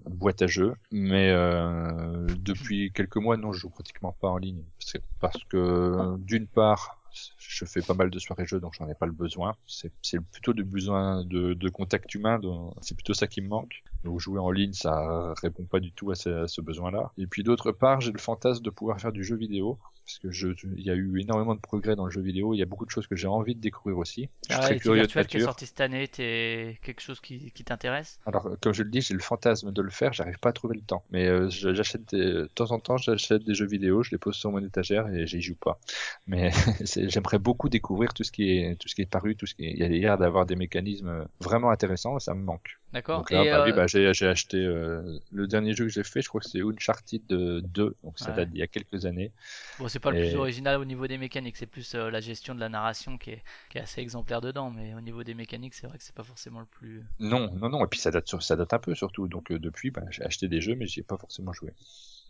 [0.06, 0.74] boîte à jeux.
[0.92, 4.64] Mais euh, depuis quelques mois, non, je joue pratiquement pas en ligne.
[4.80, 7.02] Parce que, parce que d'une part,
[7.48, 9.56] je fais pas mal de soirées jeux, donc j'en ai pas le besoin.
[9.68, 12.40] C'est c'est plutôt du besoin de, de contact humain,
[12.82, 13.84] c'est plutôt ça qui me manque.
[14.04, 17.12] Donc jouer en ligne, ça répond pas du tout à ce, besoin-là.
[17.18, 20.32] Et puis d'autre part, j'ai le fantasme de pouvoir faire du jeu vidéo parce que
[20.32, 22.54] je, il y a eu énormément de progrès dans le jeu vidéo.
[22.54, 24.30] Il y a beaucoup de choses que j'ai envie de découvrir aussi.
[24.48, 25.50] Je suis Ah, très curieux de Virtual qui est nature.
[25.52, 28.18] sorti cette année, t'es quelque chose qui, qui t'intéresse?
[28.26, 30.14] Alors, comme je le dis, j'ai le fantasme de le faire.
[30.14, 31.04] J'arrive pas à trouver le temps.
[31.12, 34.36] Mais euh, j'achète des- de temps en temps, j'achète des jeux vidéo, je les pose
[34.36, 35.80] sur mon étagère et j'y joue pas.
[36.26, 36.52] Mais
[36.86, 39.66] c'est- beaucoup découvrir tout ce qui est tout ce qui est paru, tout ce qui
[39.66, 39.72] est...
[39.72, 42.20] il y a l'air d'avoir des mécanismes vraiment intéressants.
[42.20, 42.80] Ça me manque.
[42.92, 43.26] D'accord.
[43.26, 46.22] Donc là, oui, euh, bah, j'ai j'ai acheté euh, le dernier jeu que j'ai fait,
[46.22, 48.34] je crois que c'est Uncharted 2, donc ça Ouais.
[48.34, 49.34] date d'il y a quelques années.
[49.80, 52.54] bon, c'est pas le plus original au niveau des mécaniques, c'est plus euh, la gestion
[52.56, 55.74] de la narration qui est, qui est assez exemplaire dedans, mais au niveau des mécaniques,
[55.74, 57.04] c'est vrai que c'est pas forcément le plus.
[57.20, 59.60] Non, non, non, et puis ça date, sur- ça date un peu surtout, donc euh,
[59.60, 61.72] depuis, bah, j'ai acheté des jeux, mais j'y ai pas forcément joué.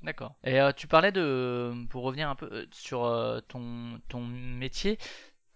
[0.03, 0.35] D'accord.
[0.43, 4.99] Et euh, tu parlais de, pour revenir un peu euh, sur euh, ton, ton métier,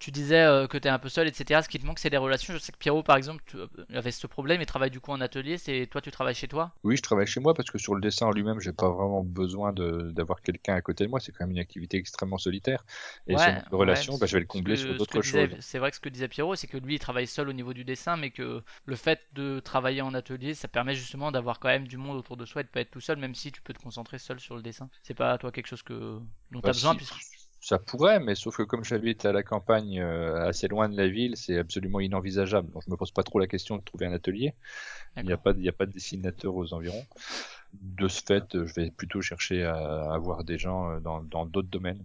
[0.01, 1.61] tu disais euh, que tu es un peu seul, etc.
[1.63, 2.53] Ce qui te manque, c'est des relations.
[2.53, 5.11] Je sais que Pierrot, par exemple, tu, euh, avait ce problème, il travaille du coup
[5.11, 5.57] en atelier.
[5.57, 6.75] C'est toi, tu travailles chez toi?
[6.83, 9.23] Oui, je travaille chez moi parce que sur le dessin en lui-même, j'ai pas vraiment
[9.23, 11.19] besoin d'avoir quelqu'un à côté de moi.
[11.19, 12.85] C'est quand même une activité extrêmement solitaire.
[13.27, 15.57] Et Ouais, relation, ouais, bah, je vais le combler que- sur d'autres choses.
[15.59, 17.73] C'est vrai que ce que disait Pierrot, c'est que lui, il travaille seul au niveau
[17.73, 21.69] du dessin, mais que le fait de travailler en atelier, ça permet justement d'avoir quand
[21.69, 23.61] même du monde autour de soi et de pas être tout seul, même si tu
[23.61, 24.89] peux te concentrer seul sur le dessin.
[25.03, 26.19] C'est pas toi quelque chose que
[26.51, 27.25] dont tu Bah, as besoin, puisque...
[27.61, 31.07] ça pourrait, mais sauf que comme j'habite à la campagne, euh, assez loin de la
[31.07, 32.71] ville, c'est absolument inenvisageable.
[32.71, 34.55] Donc je me pose pas trop la question de trouver un atelier.
[35.15, 37.05] Il n'y a pas, il a pas de dessinateur aux environs.
[37.73, 41.45] De ce fait, euh, je vais plutôt chercher à avoir des gens euh, dans dans
[41.45, 42.03] d'autres domaines.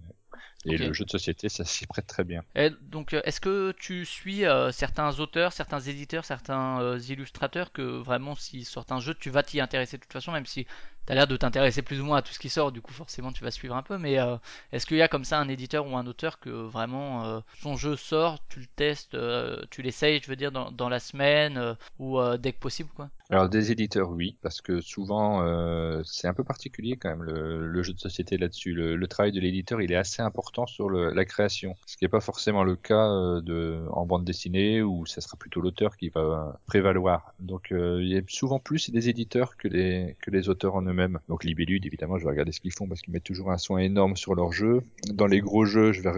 [0.65, 2.43] Et le jeu de société, ça s'y prête très bien.
[2.55, 7.83] Et donc, est-ce que tu suis euh, certains auteurs, certains éditeurs, certains euh, illustrateurs que
[7.83, 10.67] vraiment, s'ils sortent un jeu, tu vas t'y intéresser de toute façon, même si
[11.07, 12.93] tu as l'air de t'intéresser plus ou moins à tout ce qui sort, du coup,
[12.93, 13.99] forcément, tu vas suivre un peu.
[13.99, 14.37] Mais euh,
[14.73, 17.77] est-ce qu'il y a comme ça un éditeur ou un auteur que vraiment euh, son
[17.77, 21.75] jeu sort, tu le testes, euh, tu l'essayes, je veux dire, dans, la semaine euh,
[21.99, 23.11] ou euh, dès que possible, quoi?
[23.29, 27.83] Alors des éditeurs, oui, parce que souvent euh, c'est un peu particulier quand même le,
[27.83, 28.73] jeu de société là-dessus.
[28.73, 32.21] Le, travail de l'éditeur, il est assez important sur la création, ce qui n'est pas
[32.21, 37.33] forcément le cas euh, en bande dessinée où ça sera plutôt l'auteur qui va prévaloir.
[37.41, 40.87] Donc euh, il y a souvent plus des éditeurs que les que les auteurs en
[41.29, 43.79] Donc Libellude, évidemment, je vais regarder ce qu'ils font parce qu'ils mettent toujours un soin
[43.79, 44.83] énorme sur leur jeu.
[45.13, 46.11] Dans les gros jeux, je vais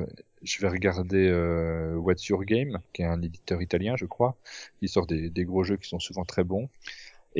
[0.42, 4.36] je vais regarder euh, What's Your Game, qui est un éditeur italien, je crois.
[4.82, 6.68] Il sort des gros jeux qui sont souvent très bons.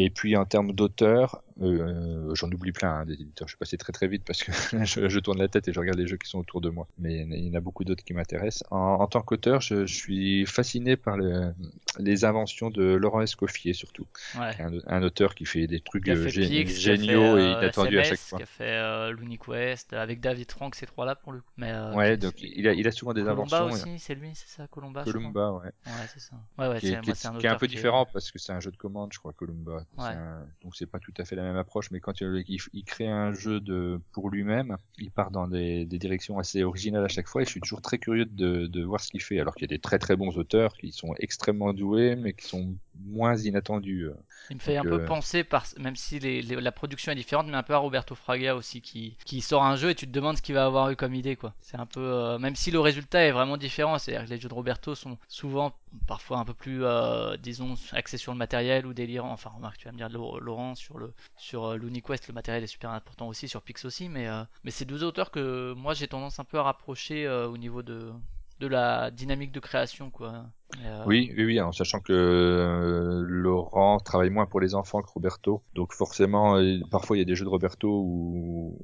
[0.01, 3.49] Et puis en termes d'auteur, euh, j'en oublie plein hein, des éditeurs.
[3.49, 4.53] Je suis passé très très vite parce que
[4.85, 6.87] je, je tourne la tête et je regarde les jeux qui sont autour de moi.
[6.99, 8.63] Mais il y en a beaucoup d'autres qui m'intéressent.
[8.71, 11.53] En, en tant qu'auteur, je, je suis fasciné par le-
[11.99, 14.07] les inventions de Laurent Escoffier surtout.
[14.39, 14.55] Ouais.
[14.61, 17.43] Un, un auteur qui fait des trucs euh, fait gé- Pix, qui a géniaux fait
[17.43, 18.39] et euh, inattendus à chaque SMS, fois.
[18.39, 21.51] qui a fait euh, Looney Quest, avec David Frank, ces trois-là pour le coup.
[21.57, 23.67] Mais, euh, Ouais, donc il a, il a souvent des Columba inventions.
[23.91, 25.03] aussi, c'est lui, c'est ça, Columba.
[25.03, 25.73] Columba, ouais.
[25.87, 26.37] Ouais, c'est ça.
[26.57, 28.39] Ouais, ouais, c'est, c'est un qui est un auteur peu qui est- différent parce que
[28.39, 29.85] c'est un jeu de commande, je crois, Columba.
[29.97, 30.05] Ouais.
[30.15, 32.85] un- Donc c'est pas tout à fait la même approche, mais quand il, il- il
[32.85, 37.09] crée un jeu de pour lui-même, il part dans des, des directions assez originales à
[37.09, 39.41] chaque fois et je suis toujours très curieux de, de voir ce qu'il fait.
[39.41, 42.47] Alors qu'il y a des très très bons auteurs qui sont extrêmement doués, mais qui
[42.47, 44.09] sont moins inattendus.
[44.51, 45.67] Il me fait un peu euh, penser, par...
[45.79, 48.81] même si les- les- la production est différente, mais un peu à Roberto Fraga aussi,
[48.81, 51.15] qui, qui sort un jeu et tu te demandes ce qu'il va avoir eu comme
[51.15, 51.55] idée, quoi.
[51.61, 54.49] C'est un peu, euh, même si le résultat est vraiment différent, c'est-à-dire que les jeux
[54.49, 55.75] de Roberto sont souvent,
[56.07, 59.33] parfois un peu plus, euh, disons, axés sur le matériel ou délirants.
[59.33, 62.65] Enfin, remarque, tu vas me dire, Lau- Laurent, sur le, sur Looney Quest, le matériel
[62.65, 65.93] est super important aussi, sur Pix aussi, mais, euh, mais c'est deux auteurs que moi
[65.95, 68.13] j'ai tendance un peu à rapprocher au niveau de,
[68.61, 70.47] de la dynamique de création, quoi.
[70.77, 75.11] Euh, Oui, oui, oui, en sachant que euh, Laurent travaille moins pour les enfants que
[75.11, 75.63] Roberto.
[75.75, 78.79] Donc forcément, euh, parfois il y a des jeux de Roberto où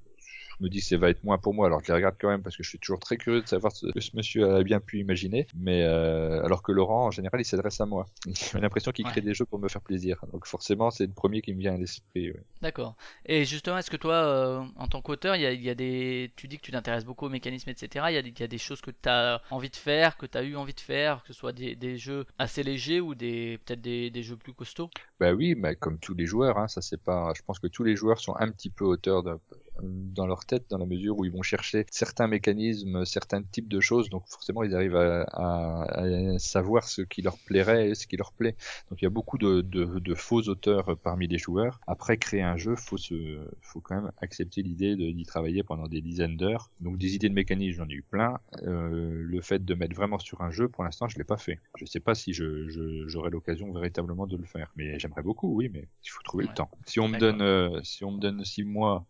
[0.65, 1.67] me dis que ça va être moins pour moi.
[1.67, 3.73] Alors je les regarde quand même parce que je suis toujours très curieux de savoir
[3.73, 5.47] ce que ce monsieur a bien pu imaginer.
[5.57, 8.07] Mais euh, alors que Laurent, en général, il s'adresse à moi.
[8.53, 10.19] J'ai l'impression qu'il crée des jeux pour me faire plaisir.
[10.33, 12.31] Donc forcément, c'est le premier qui me vient à l'esprit.
[12.33, 12.41] ouais.
[12.63, 12.97] D'accord.
[13.27, 16.33] Et justement, est-ce que toi, euh, en tant qu'auteur, il y a, y a des,
[16.37, 18.11] tu dis que tu t'intéresses beaucoup aux mécanismes, etc.
[18.11, 20.17] Il y a des, il y a des choses que tu as envie de faire,
[20.17, 23.01] que tu as eu envie de faire, que ce soit des, des jeux assez légers
[23.01, 24.91] ou des, peut-être des, des jeux plus costauds?
[25.21, 27.33] Bah oui, mais comme tous les joueurs, hein, ça c'est pas.
[27.37, 29.39] Je pense que tous les joueurs sont un petit peu auteurs de-
[29.83, 33.81] dans leur tête, dans la mesure où ils vont chercher certains mécanismes, certains types de
[33.81, 34.09] choses.
[34.09, 38.17] Donc forcément, ils arrivent à, à- à savoir ce qui leur plairait et ce qui
[38.17, 38.57] leur plaît.
[38.91, 41.81] Donc il y a beaucoup de, de- de faux auteurs parmi les joueurs.
[41.87, 46.01] Après créer un jeu, faut se, faut quand même accepter l'idée d'y travailler pendant des
[46.01, 46.71] dizaines d'heures.
[46.81, 48.39] Donc des idées de mécanismes, j'en ai eu plein.
[48.63, 51.59] Euh, le fait de mettre vraiment sur un jeu, pour l'instant, je l'ai pas fait.
[51.77, 52.69] Je sais pas si je,
[53.09, 56.51] j'aurai l'occasion véritablement de le faire, mais j'aimerais beaucoup, oui, mais il faut trouver Ouais.
[56.51, 56.71] le temps.
[56.87, 59.07] Si on me donne, euh, si on me donne six mois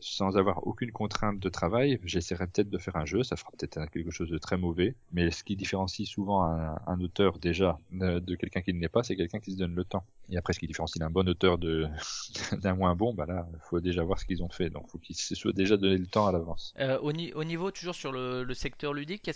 [0.00, 3.22] sans avoir aucune contrainte de travail, j'essaierai peut-être de faire un jeu.
[3.22, 7.38] Ça fera peut-être quelque chose de très mauvais, mais ce qui différencie souvent un, auteur
[7.38, 10.04] déjà de, de quelqu'un qui ne l'est pas, c'est quelqu'un qui se donne le temps.
[10.30, 11.58] Et après, ce qui différencie d'un bon auteur
[12.52, 14.70] d'un moins bon, bah là, faut déjà voir ce qu'ils ont fait.
[14.70, 16.72] Donc, faut qu'ils se soient déjà donné le temps à l'avance.
[16.78, 19.28] Euh, au, ni- au niveau toujours sur le, secteur ludique,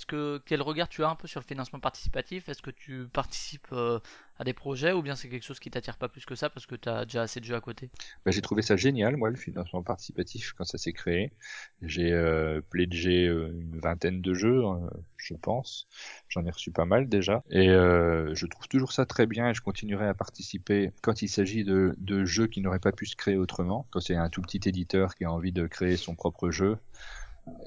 [0.47, 2.49] quel regard tu as un peu sur le financement participatif?
[2.49, 3.99] Est-ce que tu participes euh,
[4.39, 6.67] à des projets ou bien c'est quelque chose qui t'attire pas plus que ça parce
[6.67, 7.91] que tu as déjà assez de jeux à côté?
[8.25, 11.33] Bah, j'ai trouvé ça génial, moi, le financement participatif, quand ça s'est créé.
[11.83, 15.87] J'ai euh, pledgé euh, une vingtaine de jeux, euh, je pense.
[16.29, 17.43] J'en ai reçu pas mal déjà.
[17.51, 21.29] Et euh, je trouve toujours ça très bien et je continuerai à participer quand il
[21.29, 23.87] s'agit de jeux qui n'auraient pas pu se créer autrement.
[23.91, 26.79] Quand c'est un tout petit éditeur qui a envie de créer son propre jeu,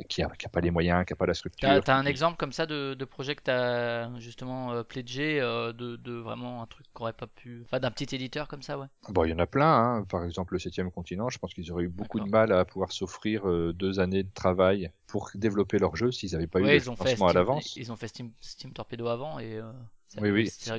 [0.09, 1.69] qui a, qui a pas les moyens, qui a pas la structure.
[1.83, 5.39] T'as as un qui- exemple comme ça de, de projet que t'as justement euh, pledgé
[5.39, 7.61] euh, de, de vraiment un truc qu'aurait pas pu.
[7.65, 8.87] Enfin, d'un petit éditeur comme ça, ouais?
[9.09, 10.03] Bon, il y en a plein, hein.
[10.05, 12.91] par exemple le septième continent, je pense qu'ils auraient eu beaucoup de mal à pouvoir
[12.91, 16.75] s'offrir euh, deux années de travail pour développer leur jeu s'ils n'avaient pas eu Ouais,
[16.75, 17.75] le financement à l'avance.
[17.77, 19.71] ils ont fait Steam, Steam Torpedo avant et euh,
[20.19, 20.77] Oui, oui, c'est bah,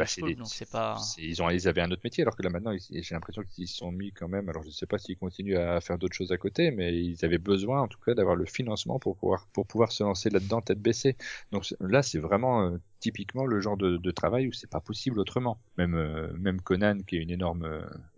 [0.72, 0.96] pas.
[1.18, 3.76] Ils, ont, ils avaient un autre métier, alors que là maintenant, j'ai l'impression qu'ils se
[3.76, 4.48] sont mis quand même.
[4.48, 7.38] Alors je sais pas s'ils continuent à faire d'autres choses à côté, mais ils avaient
[7.38, 10.80] besoin en tout cas d'avoir le financement pour pouvoir pour pouvoir se lancer là-dedans tête
[10.80, 11.16] baissée.
[11.52, 15.20] Donc là, c'est vraiment euh, typiquement le genre de, de travail où c'est pas possible
[15.20, 15.60] autrement.
[15.76, 17.68] Même euh, même Conan, qui est une énorme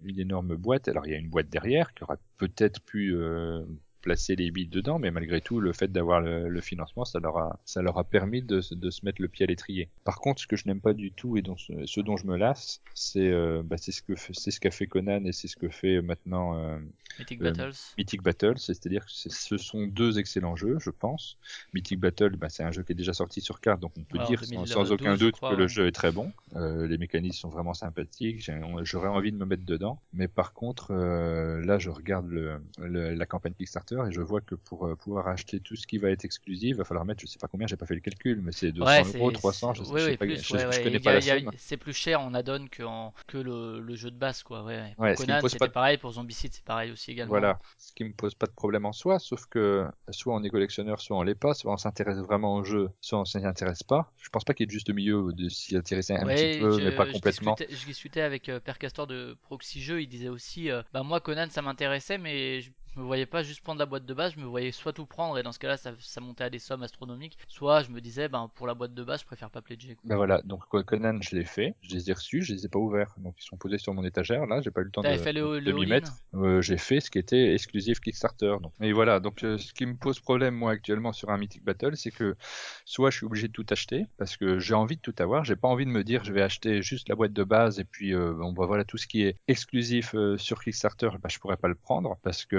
[0.04, 0.88] une énorme boîte.
[0.88, 3.64] Alors il y a une boîte derrière qui aura peut-être pu euh,
[4.00, 7.36] placer les billes dedans, mais malgré tout, le fait d'avoir le, le financement, ça leur
[7.38, 9.90] a, ça leur a permis de, se- de se mettre le pied à l'étrier.
[10.04, 12.36] Par contre, ce que je n'aime pas du tout et dont, ce, dont je me
[12.36, 15.56] lasse, c'est euh, bah, c'est ce que c'est ce qu'a fait Conan et c'est ce
[15.56, 16.78] que fait maintenant euh,
[17.18, 17.76] Mythic euh, Battles.
[17.98, 21.38] Mythic Battle, c'est-à-dire que ce sont deux excellents jeux, je pense.
[21.72, 24.18] Mythic Battle, bah, c'est un jeu qui est déjà sorti sur carte, donc on peut
[24.18, 25.68] dire sans, 2012, sans aucun doute crois, que le ouais.
[25.68, 26.32] jeu est très bon.
[26.54, 28.48] Les mécanismes sont vraiment sympathiques,
[28.82, 30.00] j'aurais envie de me mettre dedans.
[30.12, 34.54] Mais par contre, là, je regarde le, le- la campagne Kickstarter et je vois que
[34.54, 37.26] pour euh, pouvoir acheter tout ce qui va être exclusif, il va falloir mettre, je
[37.26, 39.74] sais pas combien, j'ai pas fait le calcul, mais c'est 200 Ouais, euros, c'est- 300,
[39.74, 40.82] je, sais- je pas, plus, je, ouais, je ouais.
[40.84, 41.50] connais pas la somme.
[41.56, 44.62] C'est plus cher en add-on que, en- que le, le jeu de base, quoi.
[44.64, 44.94] Ouais.
[44.96, 45.98] Pour Conan, c'était pareil.
[45.98, 47.30] Pour Zombicide, c'est pareil aussi également.
[47.32, 50.50] Voilà, ce qui me pose pas de problème en soi, sauf que soit on est
[50.50, 53.82] collectionneur, soit on l'est pas, soit on s'intéresse vraiment au jeu, soit on s'y intéresse
[53.82, 54.12] pas.
[54.22, 56.94] Je pense pas qu'il y ait juste milieu de s'y intéresser un petit peu, mais
[56.94, 57.56] pas complètement.
[57.58, 61.20] je discutais avec euh, Père Castor de Proxy Jeux, il disait aussi, euh, bah moi
[61.20, 64.40] Conan ça m'intéressait, mais je me voyais pas juste prendre la boîte de base, je
[64.40, 66.82] me voyais soit tout prendre et dans ce cas-là ça, ça montait à des sommes
[66.82, 69.94] astronomiques, soit je me disais, ben pour la boîte de base je préfère pas pledger.
[69.94, 70.02] quoi.
[70.04, 72.78] Ben voilà, donc Conan, je l'ai fait, je les ai reçus, je les ai pas
[72.78, 75.08] ouverts, donc ils sont posés sur mon étagère, là, j'ai pas eu le temps de,
[75.16, 76.12] fait le, de m'y mettre.
[76.34, 78.56] Euh, j'ai fait ce qui était exclusif Kickstarter.
[78.60, 78.72] Donc.
[78.80, 81.96] Et voilà, donc euh, ce qui me pose problème moi actuellement sur un Mythic Battle,
[81.96, 82.36] c'est que
[82.84, 85.56] soit je suis obligé de tout acheter parce que j'ai envie de tout avoir, j'ai
[85.56, 88.14] pas envie de me dire je vais acheter juste la boîte de base et puis
[88.14, 91.56] euh, bon bah voilà tout ce qui est exclusif euh, sur Kickstarter, bah, je pourrais
[91.56, 92.56] pas le prendre parce que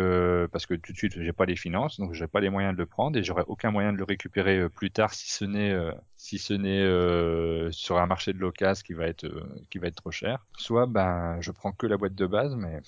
[0.51, 2.79] parce que tout de suite j'ai pas les finances, donc j'ai pas les moyens de
[2.79, 5.71] le prendre et j'aurais aucun moyen de le récupérer euh, plus tard si ce n'est
[5.71, 5.91] euh,
[6.51, 10.45] euh, sur un marché de l'occasion qui va être euh, qui va être trop cher.
[10.57, 12.81] Soit ben je prends que la boîte de base, mais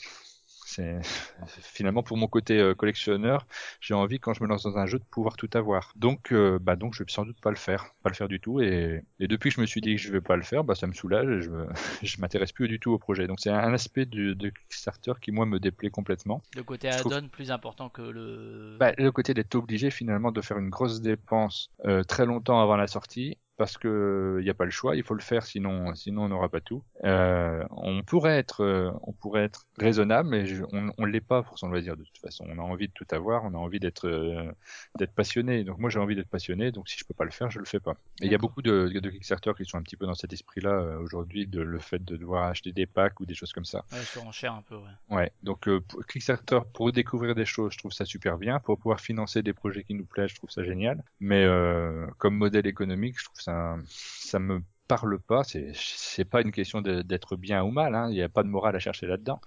[0.75, 0.99] c'est
[1.61, 3.45] finalement pour mon côté euh, collectionneur,
[3.81, 5.93] j'ai envie quand je me lance dans un jeu de pouvoir tout avoir.
[5.95, 8.39] Donc, euh, bah donc je vais sans doute pas le faire, pas le faire du
[8.39, 8.61] tout.
[8.61, 10.75] Et, et depuis que je me suis dit que je vais pas le faire, bah
[10.75, 11.67] ça me soulage et je me,
[12.03, 13.27] je m'intéresse plus du tout au projet.
[13.27, 16.41] Donc c'est un aspect de, de Kickstarter qui moi me déplaît complètement.
[16.55, 18.77] Le côté trouve- add-on plus important que le.
[18.79, 22.75] Bah, le côté d'être obligé finalement de faire une grosse dépense euh, très longtemps avant
[22.77, 25.93] la sortie parce que il n'y a pas le choix, il faut le faire sinon
[25.95, 26.83] sinon on n'aura pas tout.
[27.03, 31.43] Euh, on pourrait être euh, on pourrait être raisonnable mais je- on on l'est pas
[31.43, 32.45] pour son loisir de toute façon.
[32.49, 34.51] On a envie de tout avoir, on a envie d'être euh,
[34.97, 35.63] d'être passionné.
[35.63, 37.65] Donc moi j'ai envie d'être passionné, donc si je peux pas le faire, je le
[37.65, 37.93] fais pas.
[38.21, 40.33] Et il y a beaucoup de, de Kickstarter qui sont un petit peu dans cet
[40.33, 43.65] esprit-là euh, aujourd'hui de le fait de devoir acheter des packs ou des choses comme
[43.65, 43.83] ça.
[43.91, 44.91] Ouais, surenchère un peu, ouais.
[45.09, 48.59] Ouais, donc euh, pour- Kickstarter pour découvrir des choses, je trouve ça super bien.
[48.59, 51.03] Pour pouvoir financer des projets qui nous plaisent, je trouve ça génial.
[51.19, 53.52] Mais euh, comme modèle économique, je trouve ça
[53.87, 55.43] ça me parle pas.
[55.43, 57.95] C'est pas une question d'être bien ou mal.
[57.95, 58.07] Hein.
[58.09, 59.41] Il n'y a pas de morale à chercher là-dedans.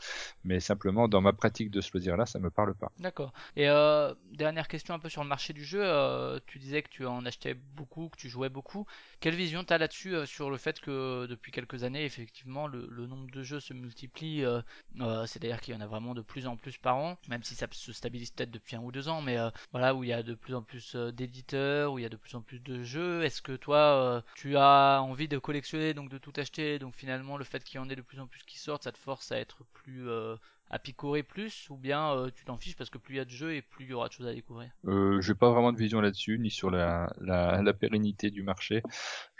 [0.44, 2.90] Mais simplement dans ma pratique de ce loisir-là, ça me parle pas.
[2.98, 3.32] D'accord.
[3.56, 5.80] Et euh, dernière question un peu sur le marché du jeu.
[5.82, 8.86] euh, tu disais que tu en achetais beaucoup, que tu jouais beaucoup.
[9.20, 12.86] Quelle vision tu as là-dessus euh, sur le fait que depuis quelques années, effectivement, le,
[12.90, 14.42] le nombre de jeux se multiplie
[15.26, 17.66] C'est-à-dire qu'il y en a vraiment de plus en plus par an, même si ça
[17.70, 19.36] se stabilise peut-être depuis un ou deux ans, mais
[19.72, 22.16] voilà, où il y a de plus en plus d'éditeurs, où il y a de
[22.16, 23.22] plus en plus de jeux.
[23.24, 27.44] Est-ce que toi, tu as envie de collectionner, donc de tout acheter, donc finalement le
[27.44, 29.38] fait qu'il y en ait de plus en plus qui sortent, ça te force à
[29.38, 30.36] être plus euh,
[30.70, 33.24] à picorer plus, ou bien euh, tu t'en fiches parce que plus il y a
[33.24, 34.70] de jeux et plus il y aura de choses à découvrir.
[34.86, 38.82] Euh, j'ai pas vraiment de vision là-dessus, ni sur la, la, la pérennité du marché.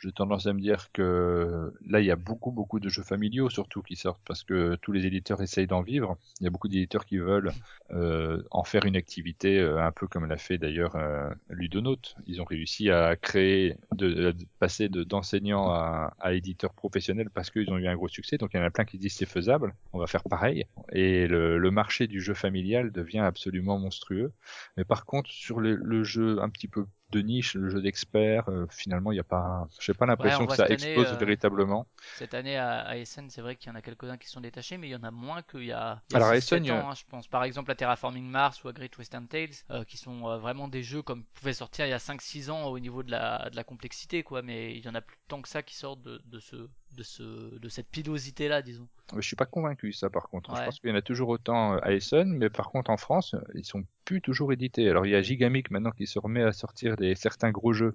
[0.02, 3.48] J'ai tendance à me dire que là, il y a beaucoup, beaucoup de jeux familiaux
[3.48, 6.18] surtout qui sortent parce que tous les éditeurs essayent d'en vivre.
[6.40, 7.54] Il y a beaucoup d'éditeurs qui veulent
[7.92, 12.14] euh, en faire une activité, euh, un peu comme l'a fait d'ailleurs euh, Ludonote.
[12.26, 17.50] Ils ont réussi à créer, de, de passer de- d'enseignants à, à éditeurs professionnels parce
[17.50, 18.36] qu'ils ont eu un gros succès.
[18.36, 20.66] Donc il y en a plein qui disent c'est faisable, on va faire pareil.
[20.92, 24.32] Et le, le marché du jeu familial devient absolument monstrueux.
[24.76, 26.86] Mais par contre, sur le, le jeu un petit peu
[27.16, 28.48] de niche, le jeu d'expert.
[28.50, 31.16] euh, finalement, il y a pas, j'ai pas l'impression on que ça année, explose euh,
[31.16, 31.86] véritablement.
[32.12, 34.78] Cette année à, à Essen, c'est vrai qu'il y en a quelques-uns qui sont détachés,
[34.78, 36.36] mais il y en a moins qu'il y a, il y a Alors, à 6-7
[36.36, 37.28] Essen, il y a- ans, hein, je pense.
[37.28, 40.82] Par exemple, à Terraforming Mars ou à Great Western Tales, euh, qui sont vraiment des
[40.82, 43.64] jeux comme pouvaient sortir il y a 5-6 ans au niveau de la, de la
[43.64, 44.42] complexité, quoi.
[44.42, 47.02] Mais il y en a plus tant que ça qui sortent de, de ce, de
[47.02, 48.88] ce, de cette pilosité-là, disons.
[49.14, 50.56] Je suis pas convaincu ça par contre.
[50.56, 52.96] Je pense qu'il y en a toujours autant euh, à Essen, mais par contre en
[52.96, 54.88] France, ils sont plus toujours édités.
[54.88, 57.92] Alors il y a Gigamic maintenant qui se remet à sortir des certains gros jeux,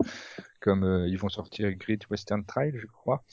[0.62, 3.24] comme euh, ils vont sortir Great Western Trail, je crois,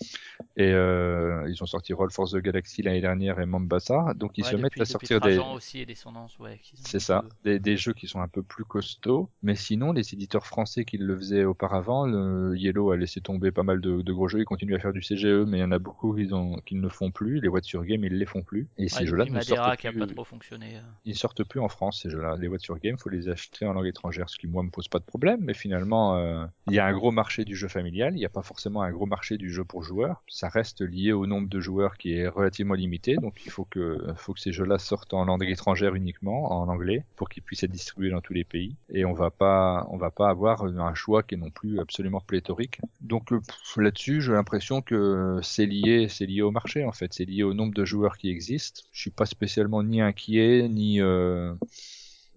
[0.57, 4.45] et euh, ils ont sorti Roll for the Galaxy l'année dernière et Mombasa, donc ils
[4.45, 6.59] Ouais, se mettent depuis, à depuis sortir des, Trajan aussi et Descendance, ouais.
[6.63, 9.29] qui sont c'est ça, des, des jeux qui sont un peu plus costauds.
[9.43, 13.63] Mais sinon, les éditeurs français qui le faisaient auparavant, le Yellow a laissé tomber pas
[13.63, 14.41] mal de, de gros jeux.
[14.41, 16.75] Ils continuent à faire du CGE, mais il y en a beaucoup qui, ont, qui
[16.77, 17.41] ne le font plus.
[17.41, 18.69] Les Voitures Game, ils les font plus.
[18.79, 20.01] Et Ouais, ces jeux-là ne sortent qui a plus.
[20.01, 20.77] pas trop fonctionné.
[20.77, 20.81] euh.
[21.05, 22.37] Ils sortent plus en France ces jeux-là.
[22.39, 24.99] Les Voitures Game, faut les acheter en langue étrangère, ce qui moi me pose pas
[24.99, 25.41] de problème.
[25.43, 28.15] Mais finalement, euh, il y a un gros marché du jeu familial.
[28.15, 30.23] Il n'y a pas forcément un gros marché du jeu pour joueurs.
[30.28, 33.16] Ça reste lié au nombre de joueurs qui est relativement limité.
[33.16, 37.05] Donc il faut que, faut que ces jeux-là sortent en langue étrangère uniquement, en anglais,
[37.16, 38.77] pour qu'ils puissent être distribués dans tous les pays.
[38.90, 42.20] Et on va pas, on va pas avoir un choix qui est non plus absolument
[42.20, 42.81] pléthorique.
[43.01, 43.40] Donc euh,
[43.77, 47.12] là-dessus, j'ai l'impression que c'est lié, c'est lié au marché en fait.
[47.12, 48.82] C'est lié au nombre de joueurs qui existent.
[48.93, 51.55] Je suis pas spécialement ni inquiet ni euh,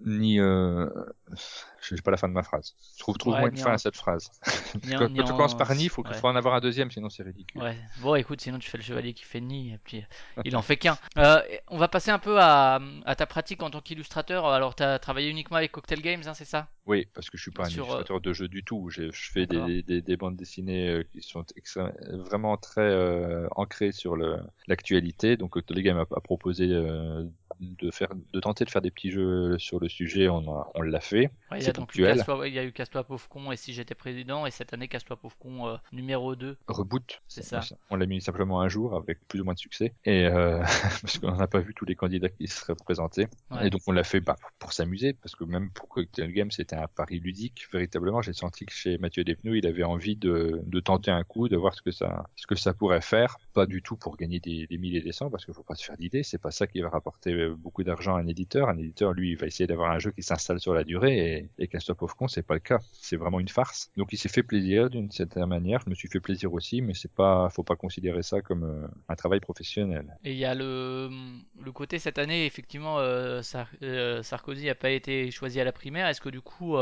[0.06, 0.90] ni euh...
[1.82, 2.76] je sais pas la fin de ma phrase.
[3.00, 4.30] Trouve trouve moi Ouais, une fin en- à cette phrase.
[4.86, 6.14] ni quand quand tu en- commences par ni, il faut, ouais.
[6.14, 7.62] faut en avoir un deuxième, sinon c'est ridicule.
[7.62, 10.04] Ouais, bon écoute, sinon tu fais le chevalier qui fait ni, et puis
[10.46, 10.98] il en fait qu'un.
[11.18, 14.46] Euh, on va passer un peu à, à ta pratique en tant qu'illustrateur.
[14.46, 16.68] Alors, tu as travaillé uniquement avec Cocktail Games, hein, c'est ça?
[16.86, 18.90] Oui, parce que je suis pas un Sur, euh, illustrateur de jeux du tout.
[18.90, 21.94] Je, je fais des, des, des bandes dessinées euh, qui sont extré-
[22.28, 25.38] vraiment très euh, ancrées sur le- l'actualité.
[25.38, 27.24] Donc Cocktail Game a, a proposé euh,
[27.62, 30.28] de faire, de tenter de faire des petits jeux sur le sujet.
[30.30, 31.30] On, a- on l'a fait.
[31.52, 32.02] Ouais, il y C'est a donc eu.
[32.04, 34.88] Casse-toi, il y a eu Casse-toi pauvre con et si j'étais président, et cette année
[34.88, 36.58] Casse-toi pauvre con euh, numéro 2.
[36.68, 37.22] Reboot.
[37.28, 37.62] C'est ça.
[37.90, 39.94] On l'a mis simplement un jour avec plus ou moins de succès.
[40.06, 40.60] Et euh,
[41.02, 43.28] parce qu'on n'a pas vu tous les candidats qui seraient présentés.
[43.52, 43.68] Ouais.
[43.68, 46.76] Et donc on l'a fait bah, pour s'amuser, parce que même pour Cocktail Game, c'était
[46.76, 47.68] un pari ludique.
[47.72, 51.48] Véritablement, j'ai senti que chez Mathieu Desveneux, il avait envie de, de tenter un coup,
[51.50, 53.38] de voir ce que ça, ce que ça pourrait faire.
[53.54, 55.76] Pas du tout pour gagner des, des milliers et des cents, parce qu'il faut pas
[55.76, 56.24] se faire d'idées.
[56.24, 58.70] C'est pas ça qui va rapporter euh, beaucoup d'argent à un éditeur.
[58.70, 61.18] Un éditeur, lui, va essayer d'avoir un jeu qui s'installe sur la durée.
[61.18, 62.80] Et, et Casse-toi pauvre con, c'est pas le cas.
[62.94, 63.92] C'est vraiment une farce.
[63.98, 65.82] Donc il s'est fait plaisir d'une certaine manière.
[65.86, 68.88] Je me suis fait plaisir aussi, mais c'est pas, faut pas considérer ça comme euh,
[69.10, 70.18] un travail professionnel.
[70.24, 71.10] Et il y a le,
[71.74, 73.42] côté cette année, effectivement, euh,
[73.84, 76.08] euh, Sarkozy n'a pas été choisi à la primaire.
[76.08, 76.76] Est-ce que du coup,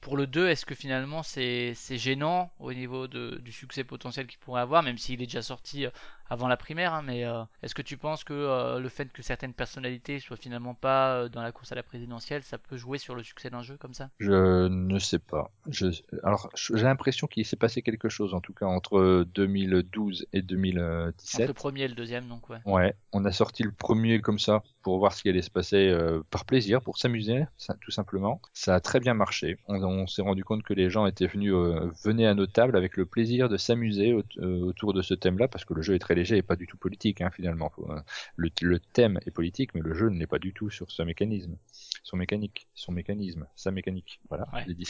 [0.00, 4.38] pour le 2, est-ce que finalement c'est gênant au niveau de, du succès potentiel qu'il
[4.38, 5.86] pourrait avoir, même s'il est déjà sorti
[6.30, 9.20] avant la primaire, hein, mais euh, est-ce que tu penses que euh, le fait que
[9.22, 12.98] certaines personnalités soient finalement pas euh, dans la course à la présidentielle, ça peut jouer
[12.98, 14.10] sur le succès d'un jeu comme ça?
[14.20, 15.50] Je ne sais pas.
[15.68, 15.88] Je...
[16.22, 20.46] Alors, j'ai l'impression qu'il s'est passé quelque chose, en tout cas, entre 2012 et Entre
[20.46, 21.48] 2017.
[21.48, 22.58] le premier et le deuxième, donc ouais.
[22.64, 25.88] Ouais, on a sorti le premier comme ça pour voir ce qui allait se passer
[25.88, 27.44] euh, par plaisir, pour s'amuser,
[27.80, 28.40] tout simplement.
[28.54, 29.58] Ça a très bien marché.
[29.66, 32.76] On, on s'est rendu compte que les gens étaient venus, euh, venaient à nos tables
[32.76, 35.94] avec le plaisir de s'amuser au- euh, autour de ce thème-là, parce que le jeu
[35.94, 37.72] est très léger et pas du tout politique, hein, finalement.
[37.88, 38.00] Euh,
[38.36, 41.02] le, le thème est politique, mais le jeu ne l'est pas du tout sur ce
[41.02, 41.56] mécanisme,
[42.02, 44.20] son mécanique, son mécanisme, sa mécanique.
[44.28, 44.62] Voilà, Ouais.
[44.64, 44.88] je l'ai dit.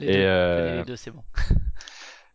[0.00, 1.24] Les Et, deux, euh, les deux c'est bon.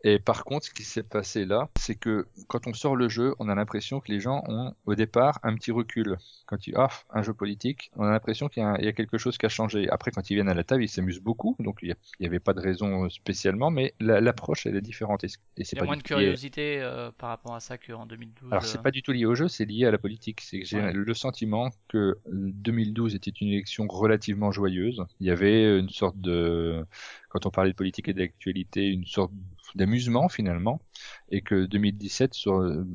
[0.03, 3.35] Et par contre, ce qui s'est passé là, c'est que quand on sort le jeu,
[3.39, 6.17] on a l'impression que les gens ont au départ un petit recul.
[6.47, 9.37] Quand ils ah un jeu politique, on a l'impression qu'il y, a y quelque chose
[9.37, 9.87] qui a changé.
[9.89, 12.53] Après, quand ils viennent à la table, ils s'amusent beaucoup, donc il n'y avait pas
[12.53, 15.81] de raison spécialement, mais la- l'approche elle est différente et c- et c'est Il y
[15.81, 18.51] a moins de lié- curiosité euh, par rapport à ça qu'en 2012.
[18.51, 18.67] alors euh.
[18.67, 20.41] c'est pas du tout lié au jeu, c'est lié à la politique.
[20.41, 20.93] C'est que j'ai Ouais.
[20.93, 25.03] le sentiment que 2012 était une élection relativement joyeuse.
[25.19, 26.85] Il y avait une sorte de,
[27.29, 29.31] quand on parlait de politique et d'actualité, une sorte
[29.75, 30.81] d'amusement finalement,
[31.29, 32.85] et que 2017, sur, euh,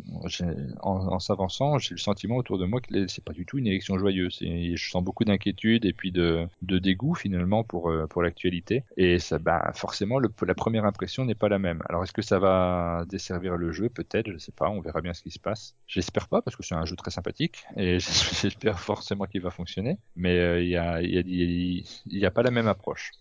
[0.81, 3.99] en, s'avançant, j'ai le sentiment autour de moi que c'est pas du tout une élection
[3.99, 4.39] joyeuse.
[4.43, 8.85] Et je sens beaucoup d'inquiétude et puis de, dégoût finalement pour euh, pour l'actualité.
[8.97, 11.83] Et ça, bah, forcément, la première impression n'est pas la même.
[11.89, 13.89] Alors est-ce que ça va desservir le jeu?
[13.89, 14.69] Peut-être, je sais pas.
[14.69, 15.75] On verra bien ce qui se passe.
[15.87, 17.99] J'espère pas parce que c'est un jeu très sympathique et
[18.41, 19.99] j'espère forcément qu'il va fonctionner.
[20.15, 23.13] Mais euh, il il y a pas la même approche.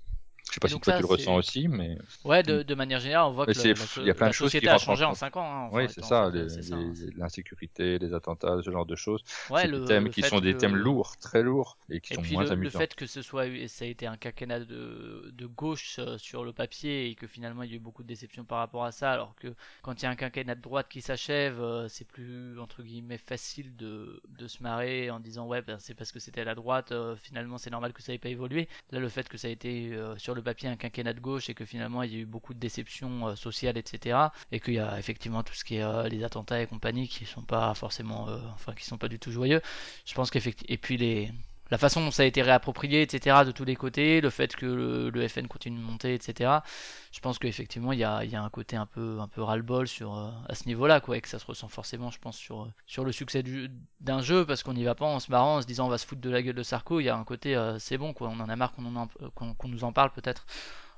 [0.56, 2.76] Je sais pas si donc toi ça, tu le ressens aussi, mais Ouais, de, de
[2.76, 4.56] manière générale, on voit que Mais la, c'est- la y a plein la de choses
[4.56, 5.16] qui société a changé en compte.
[5.16, 5.66] 5 ans.
[5.68, 6.94] hein, oui, c'est ça, les- les- hein.
[7.16, 9.24] l'insécurité, les attentats, ce genre de choses.
[9.50, 12.02] Ouais, c'est le- des thèmes le qui sont des que- thèmes lourds, très lourds, et
[12.02, 12.80] qui Et sont puis moins le, le amusants.
[12.80, 16.54] fait que ce soit ça a été un quinquennat de, de gauche euh, sur le
[16.54, 19.12] papier et que finalement il y a eu beaucoup de déceptions par rapport à ça,
[19.12, 22.60] alors que quand il y a un quinquennat de droite qui s'achève, euh, c'est plus
[22.60, 26.42] entre guillemets facile de, de se marrer en disant ouais ben, c'est parce que c'était
[26.42, 28.68] à la droite, euh, finalement c'est normal que ça ait pas évolué.
[28.92, 31.54] Là le fait que ça a été sur le papier un quinquennat de gauche et
[31.54, 34.18] que finalement il y a eu beaucoup de déceptions euh, sociales, etc.
[34.52, 37.26] Et qu'il y a effectivement tout ce qui est euh, les attentats et compagnie qui
[37.26, 39.62] sont pas forcément, euh, enfin qui sont pas du tout joyeux.
[40.06, 41.32] Je pense qu'effectivement, et puis les
[41.72, 44.66] la façon dont ça a été réapproprié, etc., de tous les côtés, le fait que
[44.66, 46.64] le, le FN continue de monter, etc.
[47.12, 49.42] Je pense qu'effectivement, il y a, il y a un côté un peu, un peu
[49.42, 52.38] ras-le-bol sur, euh, à ce niveau-là, quoi, et que ça se ressent forcément, je pense,
[52.38, 53.70] sur, sur le succès du-
[54.02, 55.98] d'un jeu, parce qu'on n'y va pas en se marrant, en se disant on va
[55.98, 57.00] se foutre de la gueule de Sarko.
[57.00, 59.54] Il y a un côté, euh, c'est bon, quoi, on en a marre qu'on qu'on
[59.56, 60.46] qu'on nous en parle, peut-être.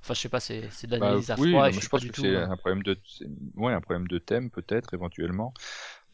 [0.02, 1.90] Enfin, je sais pas, c'est de Bah, l'analyse à oui, froid, et mais je pas
[1.90, 3.26] pense du que c'est euh, un problème de, c'est-
[3.56, 5.54] ouais, un problème de thème peut-être éventuellement.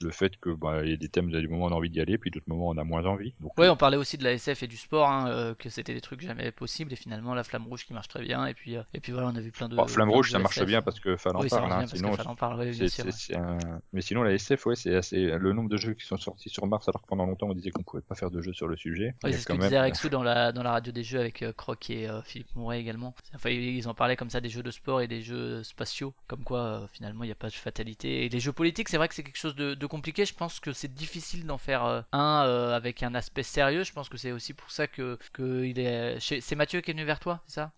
[0.02, 1.72] Le fait que bah, il y a des thèmes, il y a des moments on
[1.72, 3.34] a envie d'y aller, puis d'autres moments on a moins envie.
[3.40, 5.70] Donc Ouais, euh, on parlait aussi de la SF et du sport, hein, euh, que
[5.70, 8.54] c'était des trucs jamais possibles, et finalement la flamme rouge qui marche très bien, et
[8.54, 9.76] puis, euh, et puis voilà, on a vu plein de.
[9.76, 11.86] bon, Flamme plein de Rouge ça marche bien parce que fallait en Oui, parle, hein,
[11.88, 13.06] sinon en bien sûr.
[13.06, 13.36] ouais.
[13.36, 13.58] un...
[13.94, 16.66] mais sinon la SF ouais c'est assez le nombre de jeux qui sont sortis sur
[16.68, 18.76] Mars alors que pendant longtemps on disait qu'on pouvait pas faire de jeux sur le
[18.76, 19.14] sujet.
[19.24, 21.46] A c'est ce que même disait Rexou dans la, dans la radio des jeux avec
[21.56, 23.16] Croc et Philippe Mouret également.
[23.34, 26.44] Enfin, ils en parlaient comme ça des jeux de sport et des jeux spatiaux, comme
[26.44, 28.26] quoi finalement il n'y a pas de fatalité.
[28.26, 30.26] Et les jeux politiques, c'est vrai que c'est quelque chose de, de compliqué.
[30.26, 33.84] Je pense que c'est difficile d'en faire euh, un euh, avec un aspect sérieux.
[33.84, 36.20] Je pense que c'est aussi pour ça que, que il est.
[36.20, 37.74] C'est Mathieu qui est venu vers toi, c'est ça?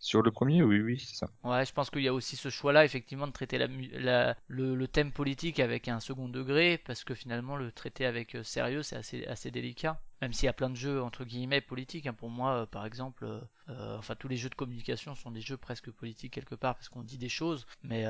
[0.00, 1.28] Sur le premier oui oui c'est ça.
[1.44, 4.74] Ouais, je pense qu'il y a aussi ce choix-là, effectivement, de traiter la, la- le,
[4.74, 8.82] le thème politique avec un second degré, parce que finalement, le traiter avec euh, sérieux,
[8.82, 10.00] c'est assez, assez délicat.
[10.20, 12.06] Même s'il y a plein de jeux, entre guillemets, politiques.
[12.06, 12.12] hein.
[12.12, 13.40] Pour moi, euh, par exemple, euh,
[13.70, 16.88] euh, enfin, tous les jeux de communication sont des jeux presque politiques quelque part, parce
[16.88, 17.66] qu'on dit des choses.
[17.82, 18.04] Mais,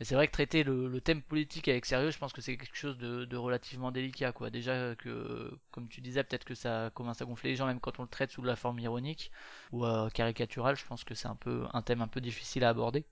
[0.00, 2.98] c'est vrai que traiter le, thème politique avec sérieux, je pense que c'est quelque chose
[2.98, 4.50] de, relativement délicat, quoi.
[4.50, 7.98] Déjà que, comme tu disais, peut-être que ça commence à gonfler les gens, même quand
[7.98, 9.30] on le traite sous la forme ironique
[9.72, 12.70] ou euh, caricatural, je pense que c'est un peu un thème un peu difficile à
[12.70, 13.04] aborder.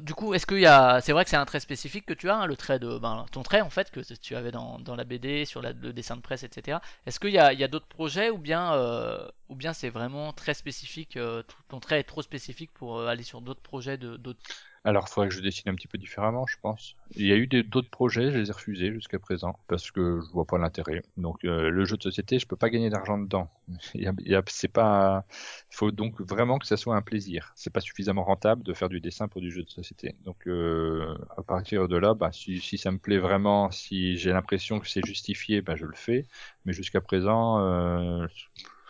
[0.00, 2.28] Du coup, est-ce qu'il y a, c'est vrai que c'est un trait spécifique que tu
[2.28, 5.04] as, hein, le trait de, ben, ton trait en fait que tu avais dans, la
[5.04, 6.78] BD, sur le dessin de presse, etc.
[7.06, 11.16] Est-ce qu'il y a d'autres projets ou bien, euh, ou bien c'est vraiment très spécifique,
[11.16, 14.40] euh, ton trait est trop spécifique pour euh, aller sur d'autres projets de d'autres.
[14.88, 16.96] Alors, il faudrait que je dessine un petit peu différemment, je pense.
[17.14, 20.32] Il y a eu d'autres projets, je les ai refusés jusqu'à présent parce que je
[20.32, 21.02] vois pas l'intérêt.
[21.18, 23.50] Donc, euh, le jeu de société, je peux pas gagner d'argent dedans.
[23.94, 25.26] Il c'est pas.
[25.70, 27.52] Il faut donc vraiment que ça soit un plaisir.
[27.54, 30.16] C'est pas suffisamment rentable de faire du dessin pour du jeu de société.
[30.24, 34.80] Donc, euh, à partir de là, bah, si, ça me plaît vraiment, si j'ai l'impression
[34.80, 36.24] que c'est justifié, bah, je le fais.
[36.64, 38.26] Mais jusqu'à présent, euh,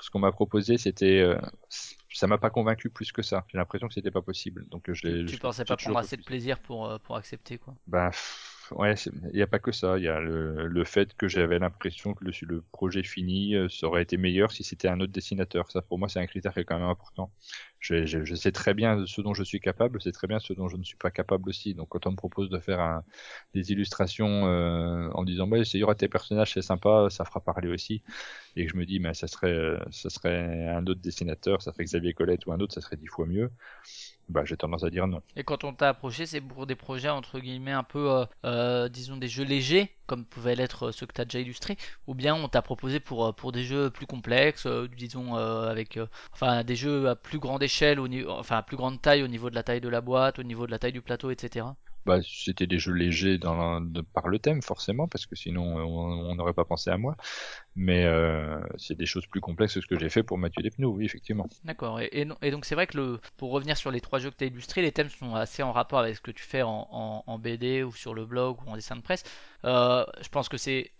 [0.01, 1.35] ce qu'on m'a proposé, c'était
[2.19, 3.45] ça m'a pas convaincu plus que ça.
[3.49, 4.67] J'ai l'impression que c'était pas possible.
[4.69, 5.25] Donc je l'ai.
[5.27, 7.75] Tu pensais pas prendre assez de plaisir pour euh, pour accepter quoi.
[7.87, 8.95] Bah pff, ouais,
[9.33, 9.99] il n'y a pas que ça.
[9.99, 13.69] Il y a le, le fait que j'avais l'impression que le, le projet fini euh,
[13.69, 15.71] ça aurait été meilleur si c'était un autre dessinateur.
[15.71, 17.33] Ça pour moi c'est un critère qui est quand même important.
[17.81, 20.41] Je, je, je sais très bien ce dont je suis capable, je sais très bien
[20.41, 21.75] ce dont je ne suis pas capable aussi.
[21.75, 23.05] Donc quand on me propose de faire un,
[23.55, 27.41] des illustrations euh, en disant bah il y aura tes personnages c'est sympa, ça fera
[27.41, 28.03] parler aussi,
[28.57, 31.73] et que je me dis mais ça serait euh, ça serait un autre dessinateur, ça
[31.73, 33.51] serait Xavier Colette ou un autre, ça serait dix fois mieux.
[34.29, 35.23] Bah j'ai tendance à dire non.
[35.37, 38.89] Et quand on t'a approché, c'est pour des projets entre guillemets un peu, euh, euh,
[38.91, 42.15] disons des jeux légers, comme pouvaient l'être euh, ceux que tu as déjà illustrés, ou
[42.15, 46.63] bien on t'a proposé pour, pour des jeux plus complexes, euh, disons avec, euh, enfin
[46.65, 49.49] des jeux à plus grande échelle, au niveau, enfin à plus grande taille au niveau
[49.49, 51.75] de la taille de la boîte, au niveau de la taille du plateau, etc.
[52.07, 56.31] Bah, c'était des jeux légers dans, de- par le thème forcément parce que sinon on
[56.31, 57.17] on n'aurait pas pensé à moi
[57.77, 60.97] mais euh, c'est des choses plus complexes que ce que j'ai fait pour Mathieu Despnous
[60.97, 62.01] oui effectivement D'accord.
[62.01, 64.83] Et, donc c'est vrai que pour revenir sur les trois jeux que tu as illustrés,
[64.83, 68.15] les thèmes sont assez en rapport avec ce que tu fais en, BD ou sur
[68.15, 69.23] le blog ou en dessin de presse.
[69.65, 70.91] Euh, je pense que c'est,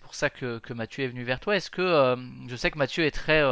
[0.00, 1.56] pour ça que, Mathieu est venu vers toi.
[1.56, 2.16] Est-ce que euh,
[2.48, 3.42] je sais que Mathieu est très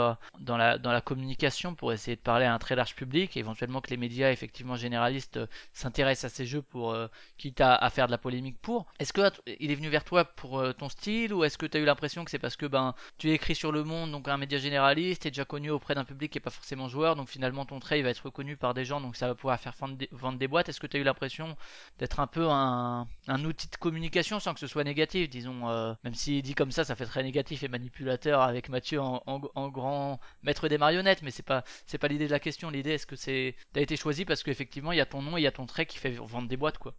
[0.41, 3.81] dans la dans la communication pour essayer de parler à un très large public, éventuellement
[3.81, 5.39] que les médias effectivement généralistes
[5.73, 6.97] s'intéressent à ces jeux pour
[7.37, 8.87] quitte à, à faire de la polémique pour.
[8.99, 9.31] Est-ce que
[9.61, 12.25] il est venu vers toi pour ton style ou est-ce que tu as eu l'impression
[12.25, 15.31] que c'est parce que ben tu écris sur Le Monde, donc un média généraliste, et
[15.31, 18.03] déjà connu auprès d'un public qui n'est pas forcément joueur, donc finalement ton trait il
[18.03, 19.75] va être reconnu par des gens, donc ça va pouvoir faire
[20.13, 20.69] vendre des, boîtes.
[20.69, 21.57] Est-ce que tu as eu l'impression
[21.99, 23.07] d'être un peu un,
[23.45, 26.85] outil de communication sans que ce soit négatif, disons, euh, même si dit comme ça,
[26.85, 31.43] ça fait très négatif et manipulateur avec Mathieu en grand maître des marionnettes, mais c'est
[31.43, 32.71] pas c'est pas l'idée de la question.
[32.71, 35.41] L'idée est-ce que c'est t'as été choisi parce qu'effectivement il y a ton nom et
[35.41, 36.95] il y a ton trait qui fait vendre des boîtes quoi?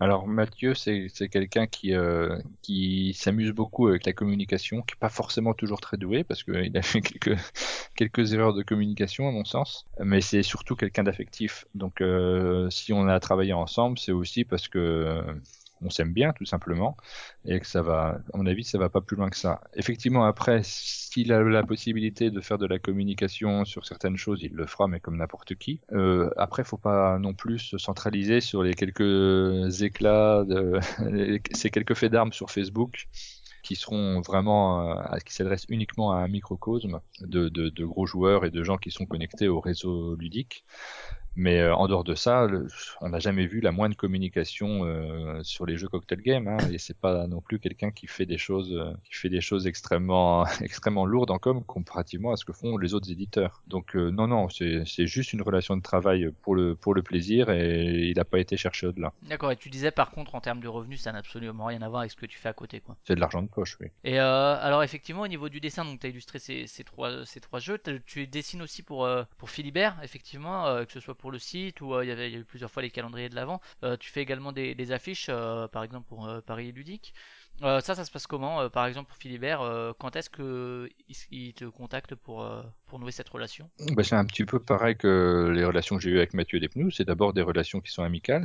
[0.00, 5.08] Alors Mathieu c'est quelqu'un qui euh, qui s'amuse beaucoup avec la communication qui est pas
[5.08, 7.36] forcément toujours très doué parce qu'il a fait quelques
[7.96, 9.86] quelques erreurs de communication à mon sens.
[9.98, 11.64] Mais c'est surtout quelqu'un d'affectif.
[11.74, 15.22] Donc euh, si on a travaillé ensemble c'est aussi parce que euh,
[15.82, 16.96] on s'aime bien tout simplement
[17.44, 20.24] et que ça va à mon avis ça va pas plus loin que ça effectivement
[20.24, 24.66] après s'il a la possibilité de faire de la communication sur certaines choses il le
[24.66, 28.74] fera mais comme n'importe qui euh, après faut pas non plus se centraliser sur les
[28.74, 30.78] quelques éclats de
[31.52, 33.08] ces quelques faits d'armes sur Facebook
[33.62, 38.46] qui seront vraiment, euh, qui s'adressent uniquement à un microcosme de, de, de gros joueurs
[38.46, 40.64] et de gens qui sont connectés au réseau ludique.
[41.38, 42.66] Mais euh, en dehors de ça, le-
[43.00, 46.48] on n'a jamais vu la moindre communication euh, sur les jeux cocktail game.
[46.48, 49.40] Hein, et c'est pas non plus quelqu'un qui fait des choses, euh, qui fait des
[49.40, 53.62] choses extrêmement, extrêmement lourdes en com comparativement à ce que font les autres éditeurs.
[53.68, 58.08] Donc non, non, c'est juste une relation de travail pour le pour le plaisir et
[58.08, 59.12] il n'a pas été cherché au-delà.
[59.22, 61.88] D'accord, et tu disais par contre en termes de revenus, ça n'a absolument rien à
[61.88, 62.96] voir avec ce que tu fais à côté, quoi.
[63.06, 63.88] C'est de l'argent de poche, oui.
[64.02, 67.40] Et alors effectivement au niveau du dessin, donc tu as illustré ces, ces trois, ces
[67.40, 69.08] trois jeux, tu dessines aussi pour,
[69.38, 72.44] pour Philibert, effectivement, que ce soit pour le site ou euh, il y avait eu
[72.44, 73.60] plusieurs fois les calendriers de l'avant.
[73.84, 77.14] Euh, tu fais également des, affiches, euh, par exemple pour Paris Ludique.
[77.60, 79.60] Ça, ça se passe comment Par exemple pour Philibert,
[79.98, 82.48] quand est-ce que il, s- il te contacte pour,
[82.88, 86.10] pour nouer cette relation Bah, c'est un petit peu pareil que les relations que j'ai
[86.10, 86.90] eues avec Mathieu Despnous.
[86.90, 88.44] C'est d'abord des relations qui sont amicales.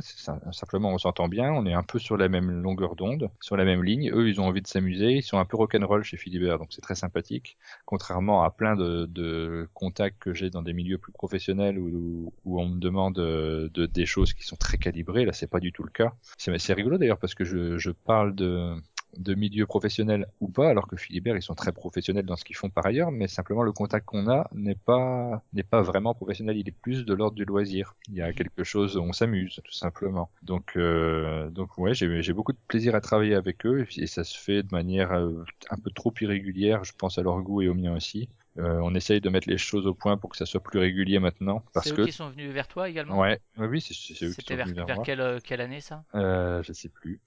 [0.52, 1.50] Simplement, on s'entend bien.
[1.52, 4.10] On est un peu sur la même longueur d'onde, sur la même ligne.
[4.12, 5.12] Eux, ils ont envie de s'amuser.
[5.12, 7.56] Ils sont un peu rock'n'roll chez Philibert, donc c'est très sympathique.
[7.86, 12.78] Contrairement à plein de, contacts que j'ai dans des milieux plus professionnels où, on me
[12.78, 15.24] demande euh, de, des choses qui sont très calibrées.
[15.24, 16.12] Là, c'est pas du tout le cas.
[16.36, 18.74] C'est rigolo d'ailleurs parce que je parle de
[19.16, 22.56] de milieux professionnels ou pas, alors que Philibert, ils sont très professionnels dans ce qu'ils
[22.56, 26.56] font par ailleurs, mais simplement le contact qu'on a n'est pas n'est pas vraiment professionnel,
[26.56, 27.94] il est plus de l'ordre du loisir.
[28.08, 30.30] Il y a quelque chose, on s'amuse tout simplement.
[30.42, 34.24] Donc euh, donc ouais, j'ai j'ai beaucoup de plaisir à travailler avec eux et ça
[34.24, 37.68] se fait de manière euh, un peu trop irrégulière, je pense à leur goût et
[37.68, 38.28] au mien aussi.
[38.58, 41.18] Euh, on essaye de mettre les choses au point pour que ça soit plus régulier
[41.18, 43.18] maintenant, parce C'est eux que qui sont venus vers toi également?
[43.18, 45.04] Ouais, oui, c'est c'est eux qui sont vers, venus vers vers moi.
[45.04, 46.04] quelle, euh, quelle année ça?
[46.14, 47.20] Euh, je sais plus.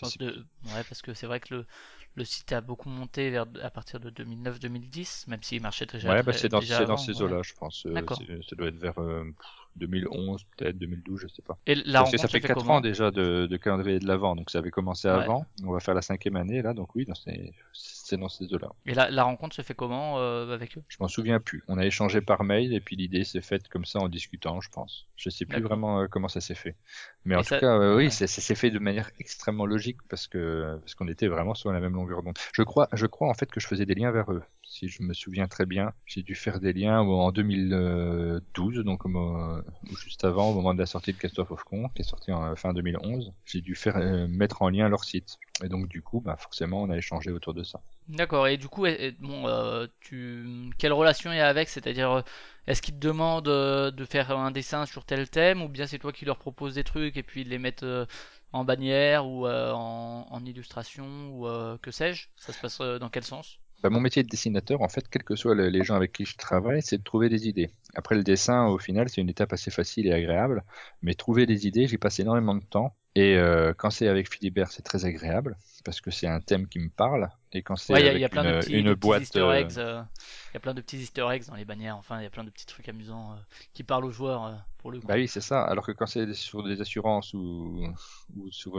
[0.00, 0.46] Je Je pense sais de...
[0.64, 1.66] Ouais, parce que c'est vrai que le,
[2.14, 6.22] le site a beaucoup monté vers, à partir de 2009-2010, même s'il marchait déjà, Ouais,
[6.22, 7.22] bah très- c'est dans, c'est ces ouais.
[7.22, 7.84] eaux-là, je pense.
[7.86, 9.46] Euh, c'est- ça doit être vers euh, pff,
[9.76, 11.58] 2011, peut-être 2012, je sais pas.
[11.66, 14.06] Et la Parce que ça fait fait 4 comment ans déjà de, de calendrier de
[14.06, 15.28] l'avant, donc ça avait commencé Ouais.
[15.28, 15.44] avant.
[15.64, 17.52] On va faire la cinquième année là, donc oui, dans ces-
[18.10, 18.70] c'est dans ces eaux-là.
[18.86, 20.82] Et la, la rencontre se fait comment euh, avec eux?
[20.88, 21.62] Je m'en souviens plus.
[21.68, 24.68] On a échangé par mail et puis l'idée s'est faite comme ça en discutant, je
[24.68, 25.06] pense.
[25.16, 26.74] Je sais plus vraiment euh, comment ça s'est fait.
[27.24, 28.10] Mais en tout cas, euh, oui, ouais.
[28.10, 31.70] ça, ça s'est fait de manière extrêmement logique parce que parce qu'on était vraiment sur
[31.72, 32.38] la même longueur d'onde.
[32.52, 34.42] Je crois, je crois en fait que je faisais des liens vers eux.
[34.62, 39.02] Si je me souviens très bien, j'ai dû faire des liens en 2012, donc
[39.98, 42.54] juste avant, au moment de la sortie de Cast of Con, qui est sorti en
[42.54, 43.32] fin 2011.
[43.44, 43.96] J'ai dû faire
[44.28, 45.38] mettre en lien leur site.
[45.64, 47.80] Et donc du coup, bah, forcément, on a échangé autour de ça.
[48.10, 48.86] D'accord, et du coup,
[49.20, 50.44] bon, euh, tu...
[50.78, 51.68] quelle relation il y a avec?
[51.68, 52.22] C'est-à-dire, euh,
[52.66, 55.98] est-ce qu'ils te demandent euh, de faire un dessin sur tel thème, ou bien c'est
[56.00, 57.86] toi qui leur proposes des trucs et puis ils les mettent
[58.52, 62.26] en bannière ou en, illustration, ou que sais-je?
[62.36, 63.58] Ça se passe dans quel sens?
[63.82, 66.24] Bah, mon métier de dessinateur, en fait, quels que soient le- les gens avec qui
[66.24, 67.70] je travaille, c'est de trouver des idées.
[67.94, 70.64] Après, le dessin, au final, c'est une étape assez facile et agréable,
[71.02, 72.94] mais trouver des idées, j'y passe énormément de temps.
[73.16, 76.78] Et euh, quand c'est avec Philibert, c'est très agréable, parce que c'est un thème qui
[76.78, 77.28] me parle.
[77.52, 78.72] Et quand c'est Ouais, il y a- avec il y, a plein une, de petits,
[78.72, 79.22] une de petits boîte...
[79.22, 80.02] easter euh, euh,
[80.52, 81.96] Il y a plein de petits easter eggs dans les bannières.
[81.96, 83.36] Enfin, il y a plein de petits trucs amusants
[83.74, 85.08] qui parlent aux joueurs pour le coup.
[85.08, 85.64] Bah oui, c'est ça.
[85.64, 87.84] Alors que quand c'est sur des assurances ou,
[88.36, 88.72] ou sur,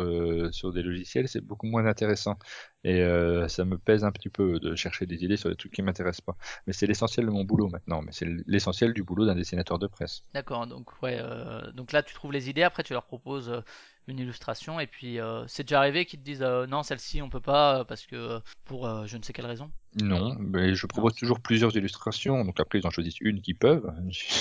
[0.53, 2.37] sur des logiciels, c'est beaucoup moins intéressant.
[2.85, 3.03] Et
[3.49, 6.21] ça me pèse un petit peu de chercher des idées sur des trucs qui m'intéressent
[6.21, 6.37] pas.
[6.67, 8.01] Mais c'est l'essentiel de mon boulot maintenant.
[8.01, 10.23] Mais c'est l'essentiel du boulot d'un dessinateur de presse.
[10.33, 13.61] D'accord, donc ouais, euh, donc là tu trouves les idées, après tu leur proposes euh,
[14.07, 17.29] une illustration et puis euh, c'est déjà arrivé qu'ils te disent euh, non celle-ci on
[17.29, 19.69] peut pas parce que pour je ne sais quelle raison?
[20.01, 22.45] Non, mais je propose toujours plusieurs illustrations.
[22.45, 23.93] Donc après, ils en choisissent une qu'ils peuvent.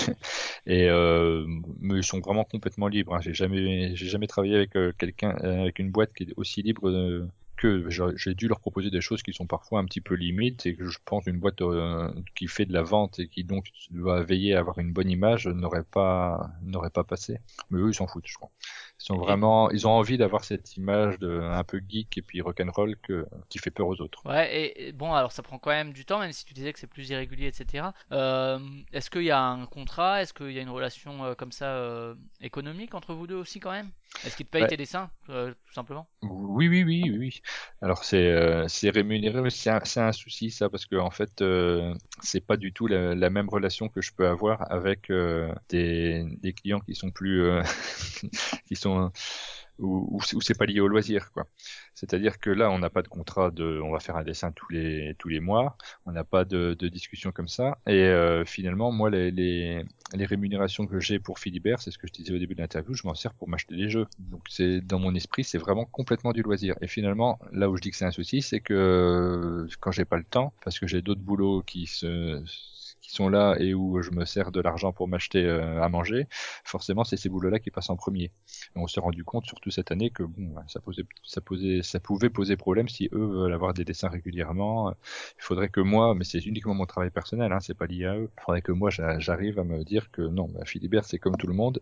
[0.65, 0.87] Et
[1.79, 3.15] mais ils sont vraiment complètement libres.
[3.15, 3.19] hein.
[3.21, 6.89] J'ai jamais, j'ai jamais travaillé avec quelqu'un, avec une boîte qui est aussi libre
[7.61, 10.75] que j'ai dû leur proposer des choses qui sont parfois un petit peu limites et
[10.75, 14.23] que je pense une boîte euh, qui fait de la vente et qui donc doit
[14.23, 17.37] veiller à avoir une bonne image n'aurait pas, n'aurait pas passé.
[17.69, 18.49] Mais eux, ils s'en foutent, je crois.
[19.01, 22.41] Ils sont vraiment, ils ont envie d'avoir cette image de un peu geek et puis
[22.41, 24.23] rock'n'roll que qui fait peur aux autres.
[24.25, 26.71] Ouais, et, et bon alors ça prend quand même du temps, même si tu disais
[26.73, 27.91] que c'est plus irrégulier, etc.
[28.11, 28.59] Euh,
[28.93, 31.65] est-ce qu'il y a un contrat, est-ce qu'il y a une relation euh, comme ça
[31.65, 33.91] euh, économique entre vous deux aussi quand même?
[34.23, 34.67] Est-ce qu'ils te payent Ouais.
[34.67, 36.07] tes dessins, tout simplement?
[36.23, 37.41] Oui, oui, oui, oui, oui.
[37.81, 41.43] Alors c'est c'est rémunéré, c'est un, un souci ça parce que en fait
[42.21, 45.11] c'est pas du tout la, la même relation que je peux avoir avec
[45.69, 47.43] des, des clients qui sont plus
[48.67, 48.90] qui sont
[49.79, 51.47] où, c'est- pas lié au loisir quoi.
[51.95, 54.69] C'est-à-dire que là on n'a pas de contrat de on va faire un dessin tous
[54.71, 59.09] les tous les mois, on n'a pas de, discussion comme ça et euh, finalement moi
[59.09, 62.55] les, les les rémunérations que j'ai pour Philibert, c'est ce que je disais au début
[62.55, 64.07] de l'interview, je m'en sers pour m'acheter des jeux.
[64.19, 66.75] Donc c'est dans mon esprit, c'est vraiment complètement du loisir.
[66.81, 70.17] Et finalement, là où je dis que c'est un souci, c'est que quand j'ai pas
[70.17, 72.43] le temps, parce que j'ai d'autres boulots qui se
[73.11, 76.27] sont là et où je me sers de l'argent pour m'acheter euh, à manger,
[76.63, 78.31] forcément c'est ces boulots-là qui passent en premier.
[78.75, 82.29] On s'est rendu compte, surtout cette année, que bon, ça posait, ça posait, ça pouvait
[82.29, 84.91] poser problème si eux veulent avoir des dessins régulièrement.
[84.91, 88.15] Il faudrait que moi, mais c'est uniquement mon travail personnel, hein, c'est pas lié à
[88.15, 88.29] eux.
[88.37, 91.35] Il faudrait que moi j'a- j'arrive à me dire que non, bah, Philibert c'est comme
[91.37, 91.79] tout le monde.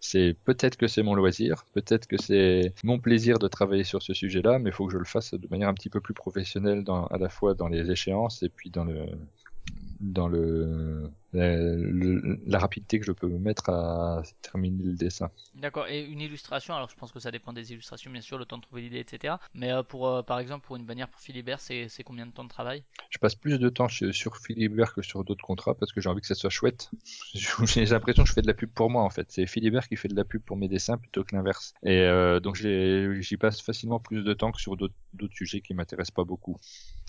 [0.00, 4.14] C'est peut-être que c'est mon loisir, peut-être que c'est mon plaisir de travailler sur ce
[4.14, 6.84] sujet-là, mais il faut que je le fasse de manière un petit peu plus professionnelle,
[7.10, 9.06] à la fois dans les échéances et puis dans le
[10.02, 15.30] dans le le- la rapidité que je peux me mettre à terminer le dessin.
[15.54, 15.86] D'accord.
[15.88, 18.58] Et une illustration, alors je pense que ça dépend des illustrations, bien sûr, le temps
[18.58, 19.38] de trouver l'idée, etc.
[19.54, 22.44] Mais euh, pour, euh, par exemple, pour une bannière pour Philibert, c'est combien de temps
[22.44, 22.82] de travail?
[23.10, 26.20] Je passe plus de temps sur Philibert que sur d'autres contrats parce que j'ai envie
[26.20, 26.90] que ça soit chouette.
[27.34, 29.26] J'ai l'impression que je fais de la pub pour moi en fait.
[29.30, 31.74] C'est Philibert qui fait de la pub pour mes dessins plutôt que l'inverse.
[31.82, 34.94] Et euh, donc j'y passe facilement plus de temps que sur d'autres
[35.34, 36.56] sujets qui m'intéressent pas beaucoup.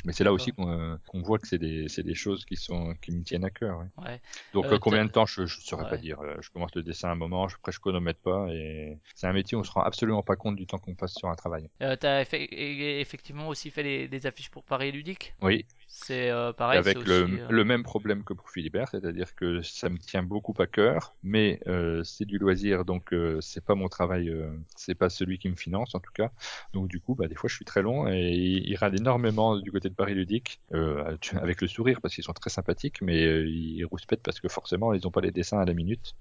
[0.05, 2.93] Mais c'est là aussi qu'on euh, voit que c'est des, c'est des choses qui sont
[3.01, 3.79] qui me tiennent à cœur.
[3.97, 4.12] ouais.
[4.13, 4.21] Ouais.
[4.53, 6.19] Donc Euh, euh, combien de temps je je saurais pas dire.
[6.21, 9.27] Euh, Je commence le dessin à un moment, je, après je chronomètre pas et c'est
[9.27, 11.35] un métier où on se rend absolument pas compte du temps qu'on passe sur un
[11.35, 11.69] travail.
[11.81, 15.33] Euh, T'as effe- effectivement aussi fait des, des affiches pour Paris Ludique?
[15.41, 15.65] Oui,
[15.95, 19.89] C'est euh, pareil, avec le, euh, le même problème que pour Philibert, c'est-à-dire que ça
[19.89, 23.87] me tient beaucoup à cœur, mais euh, c'est du loisir, donc euh, c'est pas mon
[23.89, 26.31] travail, euh, c'est pas celui qui me finance en tout cas.
[26.73, 29.71] Donc du coup, bah, des fois je suis très long et ils râlent énormément du
[29.71, 33.83] côté de Paris Ludique, euh, avec le sourire parce qu'ils sont très sympathiques, mais ils
[33.85, 36.15] rouspètent parce que forcément ils ont pas les dessins à la minute.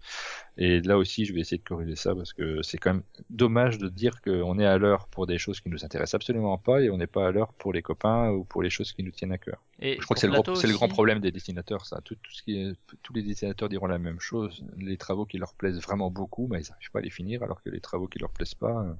[0.58, 3.78] Et là aussi, je vais essayer de corriger ça parce que c'est quand même dommage
[3.78, 6.90] de dire qu'on est à l'heure pour des choses qui nous intéressent absolument pas et
[6.90, 9.32] on n'est pas à l'heure pour les copains ou pour les choses qui nous tiennent
[9.32, 9.61] à cœur.
[9.78, 10.26] Et Je crois que c'est
[10.66, 12.00] le, grand problème des dessinateurs, ça.
[12.04, 14.64] Tout, tout ce qui est, tous les dessinateurs diront la même chose.
[14.76, 17.62] Les travaux qui leur plaisent vraiment beaucoup, bah, ils n'arrivent pas à les finir, alors
[17.62, 18.94] que les travaux qui leur plaisent pas, euh,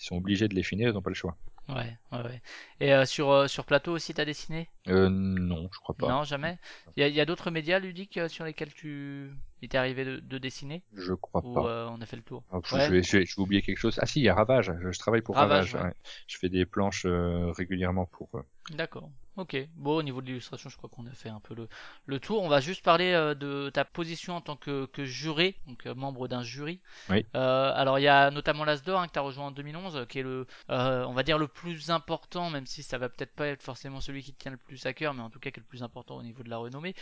[0.00, 1.36] ils sont obligés de les finir, ils n'ont pas le choix.
[1.68, 2.42] Ouais, ouais, ouais.
[2.80, 4.68] Et euh, sur, euh, sur Plateau aussi, t'as dessiné?
[4.88, 6.08] Euh, non, je crois pas.
[6.08, 6.58] Non, jamais?
[6.96, 9.30] Il y a, d'autres médias ludiques sur lesquels tu
[9.60, 10.82] il t'est arrivé de, de dessiner?
[10.92, 11.88] Je crois Ou pas.
[11.90, 12.42] on a fait le tour?
[12.50, 12.86] Ah, je, ouais.
[12.86, 13.98] je vais, je, vais, je vais oublier quelque chose.
[14.02, 14.72] Ah si, il y a Ravage.
[14.80, 15.84] Je, je travaille pour Ravage, Ravage.
[15.84, 15.90] ouais.
[15.90, 15.96] ouais.
[16.26, 18.30] Je fais des planches régulièrement pour.
[18.72, 19.10] D'accord.
[19.36, 19.56] Ok.
[19.76, 21.66] Bon, au niveau de l'illustration, je crois qu'on a fait un peu le,
[22.04, 22.42] le tour.
[22.42, 25.94] On va juste parler euh, de ta position en tant que, que juré, donc euh,
[25.94, 26.80] membre d'un jury.
[27.08, 27.24] Oui.
[27.34, 30.04] Euh, alors, il y a notamment l'Asdor hein, que tu as rejoint en 2011, euh,
[30.04, 33.46] qui est le, on va dire, le plus important, même si ça va peut-être pas
[33.46, 35.60] être forcément celui qui te tient le plus à cœur, mais en tout cas qui
[35.60, 36.94] est le plus important au niveau de la renommée.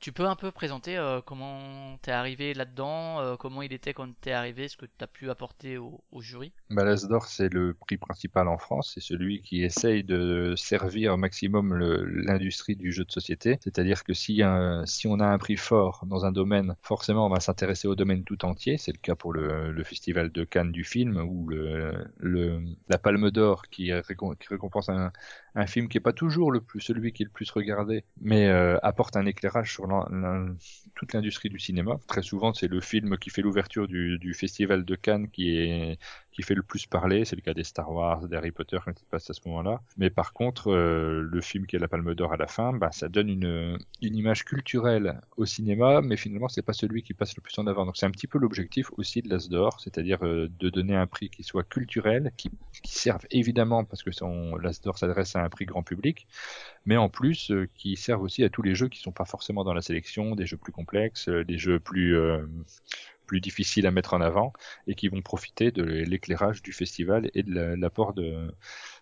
[0.00, 0.96] Tu peux un peu présenter
[1.26, 5.30] comment t'es arrivé là-dedans, comment il était quand t'es arrivé, ce que tu as pu
[5.30, 6.52] apporter au, au jury?
[6.70, 8.92] Bah, L'Asdor, c'est le prix principal en France.
[8.94, 13.58] C'est celui qui essaye de servir au maximum l'industrie du jeu de société.
[13.62, 17.30] C'est-à-dire que si, un- si on a un prix fort dans un domaine, forcément, on
[17.30, 18.78] va s'intéresser au domaine tout entier.
[18.78, 22.98] C'est le cas pour le, le Festival de Cannes du film ou le, le- la
[22.98, 25.12] Palme d'Or qui récompense un,
[25.54, 28.48] un film qui est pas toujours le plus, celui qui est le plus regardé, mais
[28.48, 29.88] euh, apporte un éclairage sur
[30.94, 31.98] toute l'industrie du cinéma.
[32.06, 35.98] Très souvent, c'est le film qui fait l'ouverture du, Festival de Cannes qui est
[36.38, 37.24] qui fait le plus parler.
[37.24, 39.80] C'est le cas des Star Wars, des Harry Potter quand ils passent à ce moment-là.
[39.96, 42.92] Mais par contre, euh, le film qui a la Palme d'Or à la fin, bah,
[42.92, 47.34] ça donne une, une image culturelle au cinéma, mais finalement, c'est pas celui qui passe
[47.36, 47.86] le plus en avant.
[47.86, 51.08] Donc c'est un petit peu l'objectif aussi de l'As d'Or, c'est-à-dire euh, de donner un
[51.08, 52.52] prix qui soit culturel, qui,
[52.84, 56.26] qui serve évidemment parce que son l'As d'Or s'adresse à un prix grand public,
[56.86, 59.64] mais en plus euh, qui servent aussi à tous les jeux qui sont pas forcément
[59.64, 62.46] dans la sélection, des jeux plus complexes, euh, des jeux plus euh,
[63.26, 64.52] plus difficiles à mettre en avant
[64.86, 68.50] et qui vont profiter de l'éclairage du festival et de la- l'apport de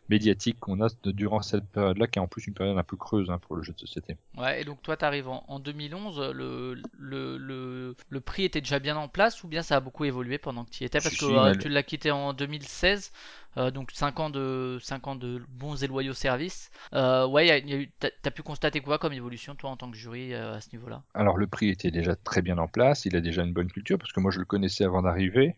[0.09, 3.31] médiatique qu'on a durant cette période-là, qui est en plus une période un peu creuse
[3.31, 4.17] hein, pour le jeu de société.
[4.37, 8.79] Ouais, et donc toi, t'arrives en, en 2011, le, le, le, le prix était déjà
[8.79, 11.17] bien en place ou bien ça a beaucoup évolué pendant que tu y étais Parce
[11.17, 13.13] Si, que si, euh, tu l'as quitté en 2016,
[13.57, 16.71] euh, donc 5 ans, de, 5 ans de bons et loyaux services.
[16.93, 20.35] Euh, ouais, y a- t'as pu constater quoi comme évolution, toi, en tant que jury,
[20.35, 21.03] euh, à ce niveau-là?
[21.15, 23.99] Alors le prix était déjà très bien en place, il a déjà une bonne culture
[23.99, 25.57] parce que moi je le connaissais avant d'arriver,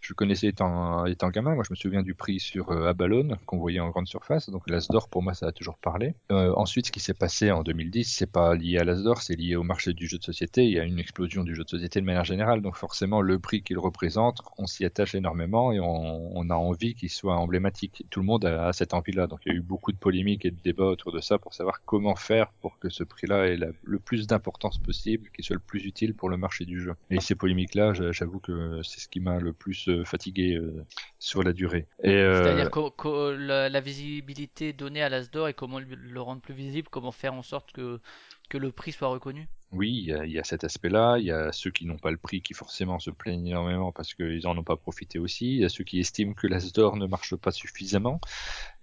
[0.00, 3.36] je le connaissais étant, étant gamin, moi je me souviens du prix sur euh, Abalone
[3.46, 6.14] qu'on voyait en grande surface, donc l'Asdor pour moi ça a toujours parlé.
[6.30, 9.62] Ensuite ce qui s'est passé en 2010 c'est pas lié à l'Asdor, c'est lié au
[9.62, 12.06] marché du jeu de société, il y a une explosion du jeu de société de
[12.06, 16.54] manière générale, donc forcément le prix qu'il représente, on s'y attache énormément et on a
[16.54, 18.04] envie qu'il soit emblématique.
[18.10, 20.50] Tout le monde a, cette envie-là, donc il y a eu beaucoup de polémiques et
[20.50, 23.98] de débats autour de ça pour savoir comment faire pour que ce prix-là ait le
[23.98, 26.94] plus d'importance possible, qu'il soit le plus utile pour le marché du jeu.
[27.10, 30.84] Et ces polémiques-là, j'a- j'avoue que c'est ce qui m'a le plus euh, fatigué euh,
[31.18, 31.86] sur la durée.
[32.04, 37.12] Euh, C'est-à-dire que, la, visibilité donnée à l'Asdor et comment le rendre plus visible, comment
[37.12, 38.00] faire en sorte que,
[38.48, 39.48] que le prix soit reconnu?
[39.70, 41.18] Oui, il y a, cet aspect-là.
[41.18, 44.14] Il y a ceux qui n'ont pas le prix qui forcément se plaignent énormément parce
[44.14, 45.56] qu'ils en ont pas profité aussi.
[45.56, 48.18] Il y a ceux qui estiment que l'Asdor ne marche pas suffisamment.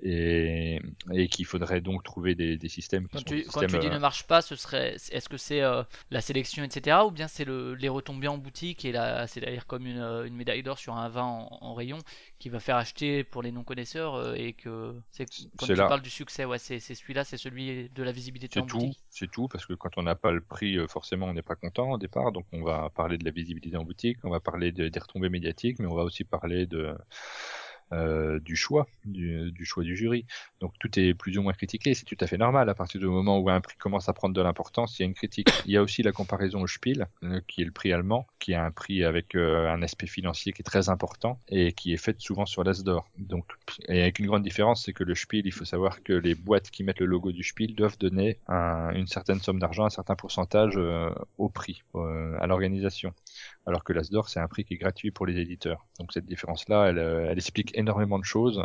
[0.05, 0.81] Et,
[1.13, 3.79] et qu'il faudrait donc trouver des, des systèmes qui Quand sont tu, des quand tu
[3.79, 7.11] dis euh, ne marche pas, ce serait, est-ce que c'est euh, la sélection, etc., ou
[7.11, 10.63] bien c'est le, les retombées en boutique et là, c'est-à-dire comme une, euh, une médaille
[10.63, 12.03] d'or sur un vin en, en rayon
[12.39, 15.27] qui va faire acheter pour les non-connaisseurs euh, et que c'est
[15.57, 15.85] quand tu là.
[15.85, 18.67] parles du succès, ouais, c'est c'est celui-là, c'est celui de la visibilité C'est en tout,
[18.67, 18.99] boutique.
[19.09, 21.91] c'est tout, parce que quand on n'a pas le prix, forcément, on n'est pas content
[21.91, 22.31] au départ.
[22.31, 25.29] Donc, on va parler de la visibilité en boutique, on va parler de- des retombées
[25.29, 26.95] médiatiques, mais on va aussi parler de
[27.91, 30.25] euh, du choix, du, du choix du jury.
[30.59, 31.93] Donc, tout est plus ou moins critiqué.
[31.93, 32.69] C'est tout à fait normal.
[32.69, 35.07] À partir du moment où un prix commence à prendre de l'importance, il y a
[35.07, 35.49] une critique.
[35.65, 38.53] Il y a aussi la comparaison au Spiel, euh, qui est le prix allemand, qui
[38.53, 41.97] a un prix avec euh, un aspect financier qui est très important et qui est
[41.97, 43.07] fait souvent sur l'As d'or.
[43.17, 43.45] Donc,
[43.87, 46.69] et avec une grande différence, c'est que le Spiel, il faut savoir que les boîtes
[46.69, 50.15] qui mettent le logo du Spiel doivent donner un- une certaine somme d'argent, un certain
[50.15, 51.83] pourcentage euh, au prix,
[52.39, 53.13] à l'organisation.
[53.65, 55.85] Alors que l'As d'or, c'est un prix qui est gratuit pour les éditeurs.
[55.99, 58.63] Donc cette différence-là, elle, euh, elle explique énormément de choses,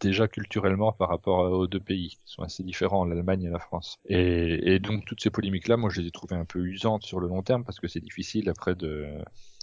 [0.00, 3.96] déjà culturellement par rapport aux deux pays, qui sont assez différents, l'Allemagne et la France.
[4.06, 7.20] Et, et donc toutes ces polémiques-là, moi je les ai trouvées un peu usantes sur
[7.20, 9.06] le long terme, parce que c'est difficile après de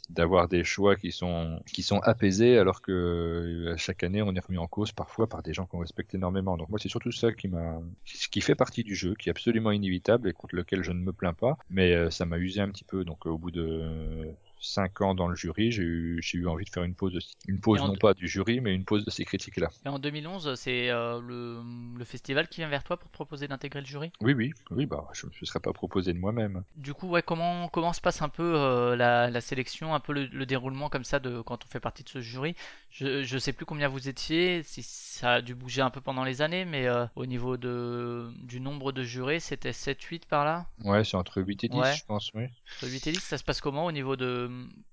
[0.10, 4.40] d'avoir des choix qui sont qui sont apaisés alors que euh, chaque année on est
[4.40, 6.58] remis en cause parfois par des gens qu'on respecte énormément.
[6.58, 9.32] Donc moi c'est surtout ça qui m'a qui qui fait partie du jeu, qui est
[9.32, 12.62] absolument inévitable et contre lequel je ne me plains pas, mais euh, ça m'a usé
[12.62, 13.04] un petit peu.
[13.04, 16.66] Donc euh, au bout de cinq ans dans le jury, j'ai eu j'ai eu envie
[16.66, 17.36] de faire une pause aussi.
[17.48, 19.70] Une pause non pas du jury, mais une pause de ces critiques-là.
[19.86, 21.62] Et en 2011, c'est euh, le,
[21.98, 24.12] le festival qui vient vers toi pour te proposer d'intégrer le jury?
[24.22, 26.64] Oui oui oui bah je me serais pas proposé de moi-même.
[26.78, 30.14] Du coup, ouais, comment, comment se passe un peu euh, la, la sélection, un peu
[30.14, 32.56] le, le déroulement comme ça de quand on fait partie de ce jury?
[32.90, 36.24] Je, je sais plus combien vous étiez, si ça a dû bouger un peu pendant
[36.24, 40.66] les années, mais euh, au niveau de, du nombre de jurés, c'était 7-8 par là?
[40.84, 41.94] Ouais c'est entre 8 et 10 Ouais.
[41.94, 42.46] je pense oui.
[42.76, 44.45] Entre 8 et 10, ça se passe comment au niveau de...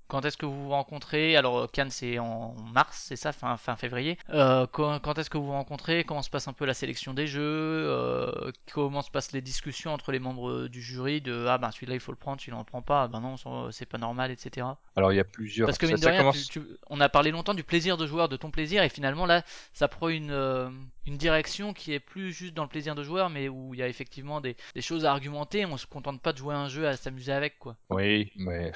[0.09, 1.39] Quand est-ce que vous vous rencontrez?
[1.39, 4.19] Alors, Cannes, c'est en mars, c'est ça, fin, fin février.
[4.29, 6.05] Euh, quand quand est-ce que vous vous rencontrez?
[6.05, 7.41] Comment se passe un peu la sélection des jeux?
[7.43, 11.95] Euh, comment se passent les discussions entre les membres du jury de ah ben celui-là
[11.95, 13.37] il faut le prendre, celui-là on le prend pas, ah ben non
[13.71, 14.67] c'est pas normal, etc.
[14.97, 16.67] Alors il y a plusieurs Parce que ça, mine de ça rien, commence tu- tu-
[16.91, 19.43] on a parlé longtemps du plaisir de joueur, de ton plaisir, et finalement là,
[19.73, 20.69] ça prend une, euh,
[21.07, 23.83] une direction qui est plus juste dans le plaisir de joueur, mais où il y
[23.83, 25.65] a effectivement des, des choses à argumenter.
[25.65, 27.77] On se contente pas de jouer à un jeu à s'amuser avec, quoi.
[27.89, 28.73] Oui, mais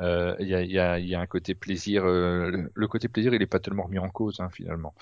[0.00, 2.04] euh, y, a, y, a, y a un côté plaisir.
[2.04, 4.94] euh, le, le côté plaisir, il n'est pas tellement remis en cause hein, finalement.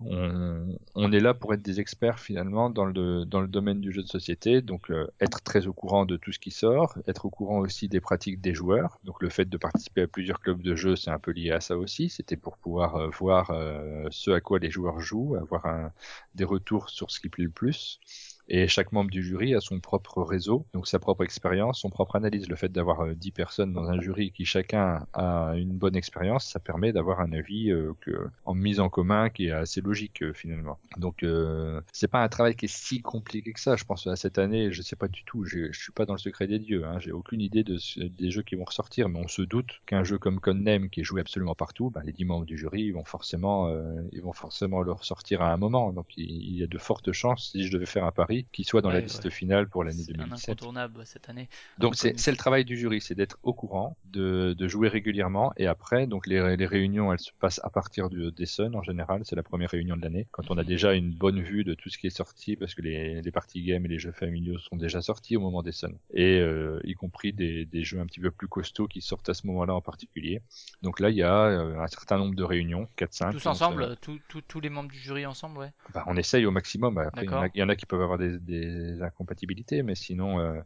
[0.00, 3.92] On, on est là pour être des experts finalement dans le dans le domaine du
[3.92, 7.24] jeu de société, donc euh, être très au courant de tout ce qui sort, être
[7.26, 8.98] au courant aussi des pratiques des joueurs.
[9.04, 11.60] Donc le fait de participer à plusieurs clubs de jeu, c'est un peu lié à
[11.60, 12.10] ça aussi.
[12.10, 15.92] C'était pour pouvoir euh, voir euh, ce à quoi les joueurs jouent, avoir un,
[16.34, 18.00] des retours sur ce qui plaît le plus.
[18.48, 22.16] Et chaque membre du jury a son propre réseau, donc sa propre expérience, son propre
[22.16, 22.48] analyse.
[22.48, 26.46] Le fait d'avoir euh, 10 personnes dans un jury qui chacun a une bonne expérience,
[26.46, 30.22] ça permet d'avoir un avis euh, que, en mise en commun qui est assez logique
[30.22, 30.78] euh, finalement.
[30.96, 33.76] Donc euh, c'est pas un travail qui est si compliqué que ça.
[33.76, 35.44] Je pense à cette année, je sais pas du tout.
[35.44, 36.84] Je suis pas dans le secret des dieux.
[36.84, 40.18] Hein, J'ai aucune idée des jeux qui vont ressortir, mais on se doute qu'un jeu
[40.18, 43.04] comme Codename qui est joué absolument partout, bah, les 10 membres du jury ils vont
[43.04, 45.92] forcément euh, ils vont forcément le ressortir à un moment.
[45.92, 48.82] Donc il y a de fortes chances si je devais faire un pari qu'il soit
[48.82, 49.30] dans la liste ouais.
[49.30, 50.48] finale pour l'année C'est un 2017.
[50.50, 51.48] incontournable cette année.
[51.78, 55.52] Donc c'est c'est le travail du jury, c'est d'être au courant, de, de jouer régulièrement
[55.56, 58.82] et après donc les, les réunions elles se passent à partir du, des Sun en
[58.82, 61.74] général, c'est la première réunion de l'année quand on a déjà une bonne vue de
[61.74, 64.58] tout ce qui est sorti parce que les, les parties games et les jeux familiaux
[64.58, 68.06] sont déjà sortis au moment des Sun et euh, y compris des, des jeux un
[68.06, 70.40] petit peu plus costauds qui sortent à ce moment-là en particulier.
[70.82, 73.32] Donc là il y a euh, un certain nombre de réunions, 4-5.
[73.32, 75.70] Tous ensemble, euh, tous- les membres du jury ensemble, ouais.
[75.92, 76.98] bah, on essaye au maximum.
[76.98, 77.50] Après, il y, en a, D'accord.
[77.54, 80.60] il y en a qui peuvent avoir des, des incompatibilités, mais sinon, euh,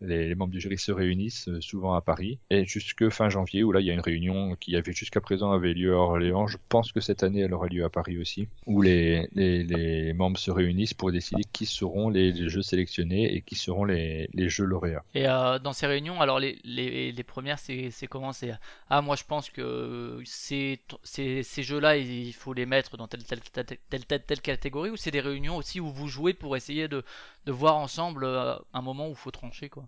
[0.00, 2.38] les, membres du jury se réunissent euh, souvent à Paris.
[2.50, 5.52] Et jusque fin janvier, où là, il y a une réunion qui avait jusqu'à présent
[5.52, 6.46] avait lieu à Orléans.
[6.46, 10.38] Je pense que cette année, elle aura lieu à Paris aussi, où les, les, membres
[10.38, 15.04] se réunissent pour décider qui seront les, jeux sélectionnés et qui seront les, jeux lauréats.
[15.14, 18.32] Et euh, dans ces réunions, alors les, premières, c'est comment?
[18.32, 18.52] C'est
[18.90, 23.24] ah moi je pense que ces, ces, ces jeux-là, il faut les mettre dans telle,
[23.24, 27.04] telle, telle catégorie ou c'est des réunions aussi où vous jouez pour essayer de,
[27.46, 29.87] de voir ensemble euh, un moment où il faut trancher quoi?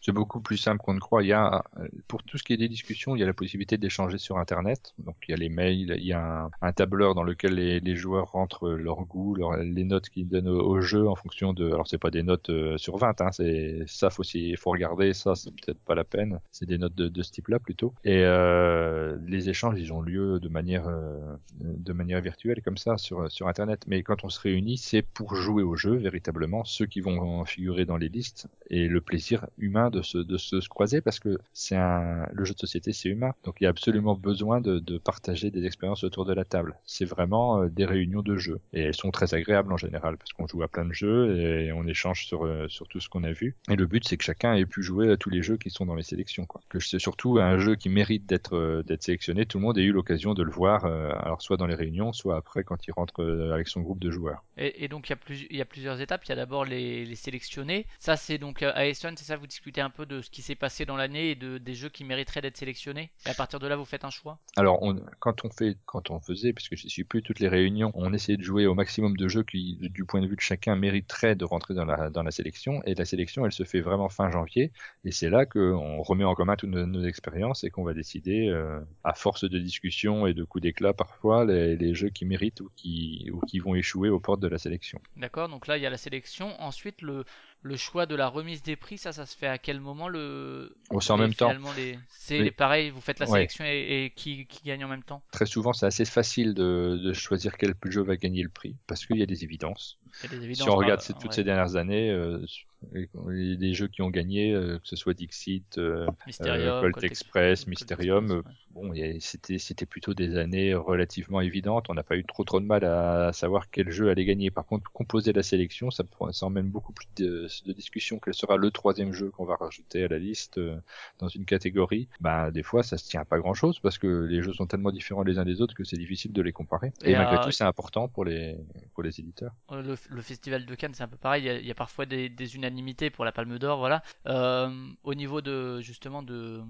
[0.00, 1.22] C'est beaucoup plus simple qu'on ne croit.
[1.22, 1.64] Il y a,
[2.06, 4.94] pour tout ce qui est des discussions, il y a la possibilité d'échanger sur Internet.
[4.98, 8.32] Donc, il y a les mails, il y a un, tableur dans lequel les, joueurs
[8.32, 11.66] rentrent leur goût, les notes qu'ils donnent au, jeu en fonction de.
[11.66, 15.12] Alors, c'est pas des notes euh, sur 20, hein, c'est ça, faut aussi, faut regarder.
[15.12, 16.40] Ça, c'est peut-être pas la peine.
[16.52, 17.94] C'est des notes de, de ce type-là plutôt.
[18.04, 22.98] Et euh, les échanges, ils ont lieu de manière, euh, de manière virtuelle comme ça
[22.98, 23.84] sur sur Internet.
[23.86, 27.84] Mais quand on se réunit, c'est pour jouer au jeu véritablement, ceux qui vont figurer
[27.84, 31.20] dans les listes et le plaisir humain humain de se, de se, se croiser parce
[31.20, 33.32] que c'est un, le jeu de société, c'est humain.
[33.44, 36.74] Donc il y a absolument besoin de, partager des expériences autour de la table.
[36.84, 40.32] C'est vraiment euh, des réunions de jeux et elles sont très agréables en général parce
[40.32, 43.24] qu'on joue à plein de jeux et on échange sur, euh, sur tout ce qu'on
[43.24, 43.54] a vu.
[43.70, 45.86] Et le but, c'est que chacun ait pu jouer à tous les jeux qui sont
[45.86, 46.46] dans les sélections.
[46.68, 49.46] Que c'est surtout un jeu qui mérite d'être euh, d'être sélectionné.
[49.46, 52.36] Tout le monde ait eu l'occasion de le voir, alors soit dans les réunions, soit
[52.36, 53.22] après quand il rentre
[53.52, 54.44] avec son groupe de joueurs.
[54.56, 56.24] Et, donc il y, a y a plusieurs étapes.
[56.24, 57.86] Il y a d'abord les, les sélectionnés.
[57.98, 60.54] Ça, c'est donc à Essen, c'est ça, vous discutez un peu de ce qui s'est
[60.54, 63.10] passé dans l'année et de, des jeux qui mériteraient d'être sélectionnés.
[63.26, 64.38] Et à partir de là, vous faites un choix?
[64.56, 67.48] Alors, on, quand on fait, quand on faisait, puisque je ne suis plus toutes les
[67.48, 70.40] réunions, on essayait de jouer au maximum de jeux qui, du point de vue de
[70.40, 72.80] chacun, mériteraient de rentrer dans la, dans la sélection.
[72.84, 74.70] Et la sélection, elle se fait vraiment fin janvier.
[75.04, 78.46] Et c'est là qu'on remet en commun toutes nos, nos expériences et qu'on va décider,
[78.46, 82.60] euh, à force de discussion et de coups d'éclat parfois, les, les jeux qui méritent
[82.60, 85.00] ou qui, ou qui vont échouer aux portes de la sélection.
[85.16, 86.54] D'accord, donc là il y a la sélection.
[86.60, 87.24] Ensuite, le,
[87.62, 90.76] le choix de la remise des prix, ça, ça se fait à quel moment le
[90.90, 91.54] Oh, c'est en même temps.
[91.72, 91.98] les...
[92.08, 93.28] C'est les pareils, vous faites la Ouais.
[93.28, 96.98] sélection et, et qui, qui gagne en même temps Très souvent, c'est assez facile de,
[97.02, 99.98] de choisir quel jeu va gagner le prix parce qu'il y a des évidences.
[100.22, 101.34] Il y a des Si on regarde bah, toutes ouais.
[101.34, 102.44] ces dernières années, euh,
[102.92, 106.94] les, les jeux qui ont gagné, euh, que ce soit Dixit, euh, Mysterium, euh, Colt
[106.94, 109.12] Colt Express, Colt Mysterium, Express, euh, ouais.
[109.14, 111.86] bon, c'était c'était plutôt des années relativement évidentes.
[111.88, 114.50] On n'a pas eu trop trop de mal à savoir quel jeu allait gagner.
[114.50, 118.20] Par contre, composer la sélection, ça, ça emmène beaucoup plus de, de discussion.
[118.22, 120.76] Quel sera le troisième jeu qu'on va rajouter à la liste euh,
[121.18, 124.24] dans une catégorie Ben des fois, ça se tient à pas grand chose parce que
[124.24, 126.92] les jeux sont tellement différents les uns des autres que c'est difficile de les comparer.
[127.02, 128.56] Et, Et, malgré tout, c'est important pour les
[128.94, 129.52] pour les éditeurs.
[129.70, 131.42] Le, le festival de Cannes, c'est un peu pareil.
[131.42, 134.02] Il y a, il y a parfois des, des unanimités pour la Palme d'Or, voilà.
[134.26, 134.70] Euh,
[135.02, 136.62] au niveau de justement de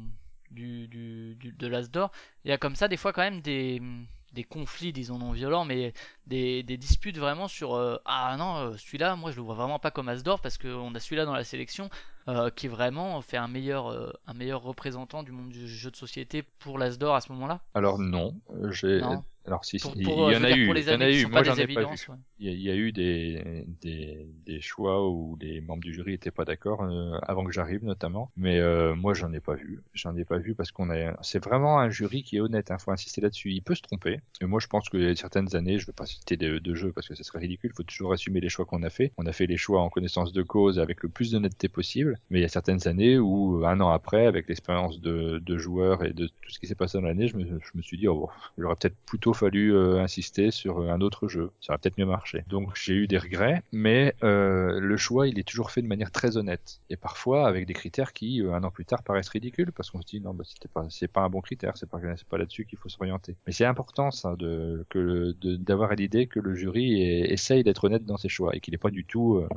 [0.51, 2.11] du, du, du- de l'As d'Or,
[2.45, 3.83] il y a comme ça des fois quand même des
[4.35, 5.95] des conflits, disons non violents, mais
[6.27, 9.79] des, des disputes vraiment sur euh, ah non euh, celui-là, moi je le vois vraiment
[9.79, 11.89] pas comme As d'Or parce qu'on a celui-là dans la sélection
[12.29, 15.97] euh, qui vraiment fait un meilleur euh, un meilleur représentant du monde du jeu de
[15.97, 17.61] société pour l'As d'Or à ce moment-là.
[17.75, 18.35] Alors non,
[18.70, 19.01] j'ai.
[19.47, 21.10] Alors si, Pour, si, pour, il y en veux a eu, il y en a
[21.10, 21.23] eu.
[21.23, 21.78] sont Moi, pas j'en des ai pas vu.
[21.81, 22.09] évidences.
[22.09, 22.16] ouais.
[22.39, 25.93] Il y, a, il y a eu des, des, des choix où les membres du
[25.94, 29.55] jury étaient pas d'accord euh, avant que j'arrive notamment, mais euh, moi j'en ai pas
[29.55, 29.81] vu.
[29.94, 32.70] J'en ai pas vu parce qu'on a, c'est vraiment un jury qui est honnête.
[32.70, 33.51] Hein, faut insister là-dessus.
[33.52, 34.20] Il peut se tromper.
[34.40, 37.09] Et moi je pense a certaines années, je vais pas citer de, de jeux parce
[37.09, 37.73] que ce serait ridicule.
[37.74, 39.12] Faut toujours assumer les choix qu'on a fait.
[39.16, 42.19] On a fait les choix en connaissance de cause avec le plus d'honnêteté possible.
[42.31, 46.05] Mais il y a certaines années où un an après, avec l'expérience de, de joueurs
[46.05, 48.09] et de tout ce qui s'est passé dans l'année, je me, je me suis dit,
[48.09, 48.28] oh, bon,
[48.59, 51.51] il aurait peut-être plutôt fallu euh, insister sur un autre jeu.
[51.61, 52.45] Ça aurait peut-être mieux marché.
[52.49, 56.11] Donc j'ai eu des regrets, mais euh, le choix, il est toujours fait de manière
[56.11, 56.81] très honnête.
[56.91, 60.01] Et parfois avec des critères qui, euh, un an plus tard, paraissent ridicules parce qu'on
[60.03, 60.45] se dit, non, bah,
[60.91, 61.99] c'est pas un bon critère, c'est pas,
[62.39, 63.37] là-dessus qu'il faut s'orienter.
[63.47, 64.87] Mais c'est important, ça, de,
[65.43, 68.91] d'avoir l'idée que le jury essaye d'être honnête dans ses choix et qu'il n'est pas
[68.91, 69.49] du tout, euh,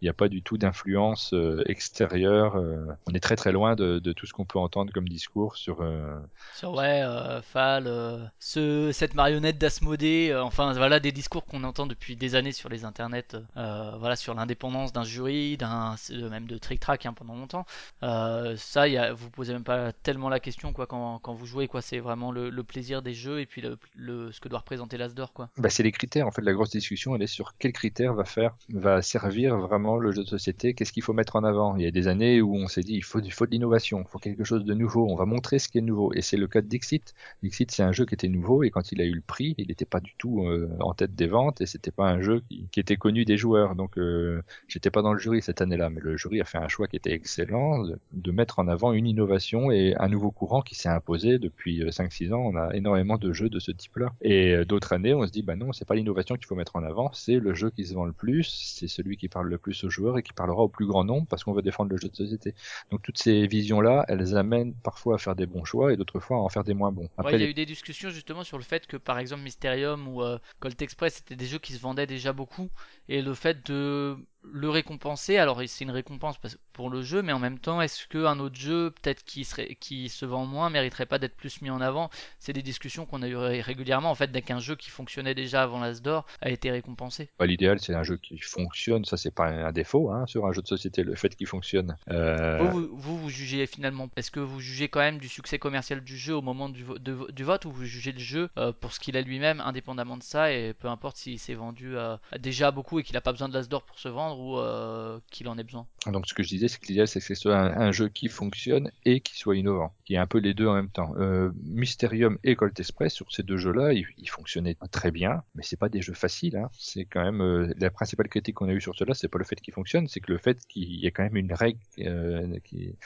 [0.00, 2.56] il n'y a pas du tout d'influence euh, extérieure.
[2.56, 5.82] euh, on est très très loin de, tout ce qu'on peut entendre comme discours sur.
[5.82, 6.18] euh,
[6.54, 8.24] Sur ouais, euh, Fall, euh,
[8.60, 12.68] ce, cette marionnette d'Asmodée, euh, enfin voilà des discours qu'on entend depuis des années sur
[12.68, 17.12] les internets, euh, voilà sur l'indépendance d'un jury, d'un euh, même de Trick Track hein,
[17.12, 17.64] pendant longtemps.
[18.00, 21.68] Ça, y a, vous posez même pas tellement la question quoi quand, quand vous jouez
[21.68, 23.62] quoi, c'est vraiment le, plaisir des jeux et puis
[23.96, 25.48] le, ce que doit représenter l'As d'or quoi.
[25.56, 26.26] Bah, c'est les critères.
[26.26, 29.96] En fait, la grosse discussion, elle est sur quel critère va faire, va servir vraiment
[29.96, 30.74] le jeu de société.
[30.74, 32.94] Qu'est-ce qu'il faut mettre en avant Il y a des années où on s'est dit,
[32.94, 35.06] il faut, il faut de l'innovation, il faut quelque chose de nouveau.
[35.08, 36.12] On va montrer ce qui est nouveau.
[36.12, 37.14] Et c'est le cas de Dixit.
[37.42, 39.68] Dixit, c'est un jeu qui était nouveau et quand il a eu le prix, il
[39.68, 42.66] n'était pas du tout euh, en tête des ventes et c'était pas un jeu qui,
[42.72, 43.74] qui était connu des joueurs.
[43.74, 46.68] Donc, euh, j'étais pas dans le jury cette année-là, mais le jury a fait un
[46.68, 50.62] choix qui était excellent de, de mettre en avant une innovation et un nouveau courant
[50.62, 52.40] qui s'est imposé depuis euh, 5-6 ans.
[52.40, 54.12] On a énormément de jeux de ce type-là.
[54.22, 56.76] Et euh, d'autres années, on se dit, bah non, c'est pas l'innovation qu'il faut mettre
[56.76, 58.44] en avant, c'est le jeu qui se vend le plus,
[58.76, 61.26] c'est celui qui parle le plus aux joueurs et qui parlera au plus grand nombre
[61.28, 62.54] parce qu'on veut défendre le jeu de société.
[62.90, 66.38] Donc toutes ces visions-là, elles amènent parfois à faire des bons choix et d'autres fois
[66.38, 67.02] à en faire des moins bons.
[67.02, 69.42] Ouais, Après, il y a eu des discussions justement sur le fait que par exemple
[69.42, 72.70] Mysterium ou euh, Colt Express c'était des jeux qui se vendaient déjà beaucoup
[73.10, 76.36] et le fait de le récompenser, alors c'est une récompense
[76.72, 80.08] pour le jeu, mais en même temps, est-ce qu'un autre jeu, peut-être qui serait, qui
[80.08, 82.08] se vend moins, mériterait pas d'être plus mis en avant?
[82.38, 85.34] C'est des discussions qu'on a eu ré- régulièrement en fait dès qu'un jeu qui fonctionnait
[85.34, 87.28] déjà avant l'As d'or a été récompensé.
[87.38, 89.04] bah, l'idéal, c'est un jeu qui fonctionne.
[89.04, 91.96] Ça, c'est pas un défaut hein, sur un jeu de société, le fait qu'il fonctionne.
[92.08, 96.16] Euh, Vous, vous, jugez finalement, est-ce que vous jugez quand même du succès commercial du
[96.16, 98.72] jeu au moment du, vo- de vo- du vote ou vous jugez le jeu euh,
[98.72, 102.16] pour ce qu'il est lui-même indépendamment de ça et peu importe s'il s'est vendu euh,
[102.38, 105.48] déjà beaucoup qu'il a pas besoin de l'As d'or pour se vendre ou euh, qu'il
[105.48, 105.86] en ait besoin.
[106.06, 108.28] Donc ce que je disais, c'est que l'idéal, c'est que ce soit un, jeu qui
[108.28, 111.12] fonctionne et qui soit innovant, qui est un peu les deux en même temps.
[111.16, 115.76] Euh, Mysterium et Colt Express, sur ces deux jeux-là, ils, fonctionnaient très bien, mais c'est
[115.76, 116.56] pas des jeux faciles.
[116.56, 116.70] Hein.
[116.78, 119.44] C'est quand même euh, la principale critique qu'on a eue sur cela, c'est pas le
[119.44, 122.58] fait qu'ils fonctionnent, c'est que le fait qu'il y ait quand même une règle euh,
[122.64, 122.96] qui,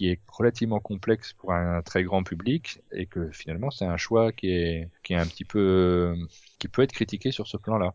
[0.00, 4.50] est relativement complexe pour un très grand public et que finalement c'est un choix qui
[4.50, 6.14] est qui est un petit peu
[6.58, 7.94] qui peut être critiqué sur ce plan-là.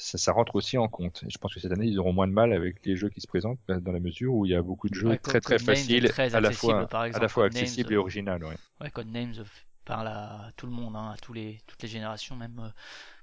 [0.00, 1.22] Ça, ça rentre aussi en compte.
[1.26, 3.20] Et je pense que cette année, ils auront moins de mal avec les jeux qui
[3.20, 5.40] se présentent euh, dans la mesure où il y a beaucoup de jeux Ouais, très
[5.40, 8.44] très faciles, très à la fois par à exemple, la fois accessibles et euh, originales.
[8.44, 8.58] Ouais.
[8.80, 9.44] Ouais, Codenames euh,
[9.84, 12.70] parle à tout le monde, hein, à tous les, toutes les générations même euh,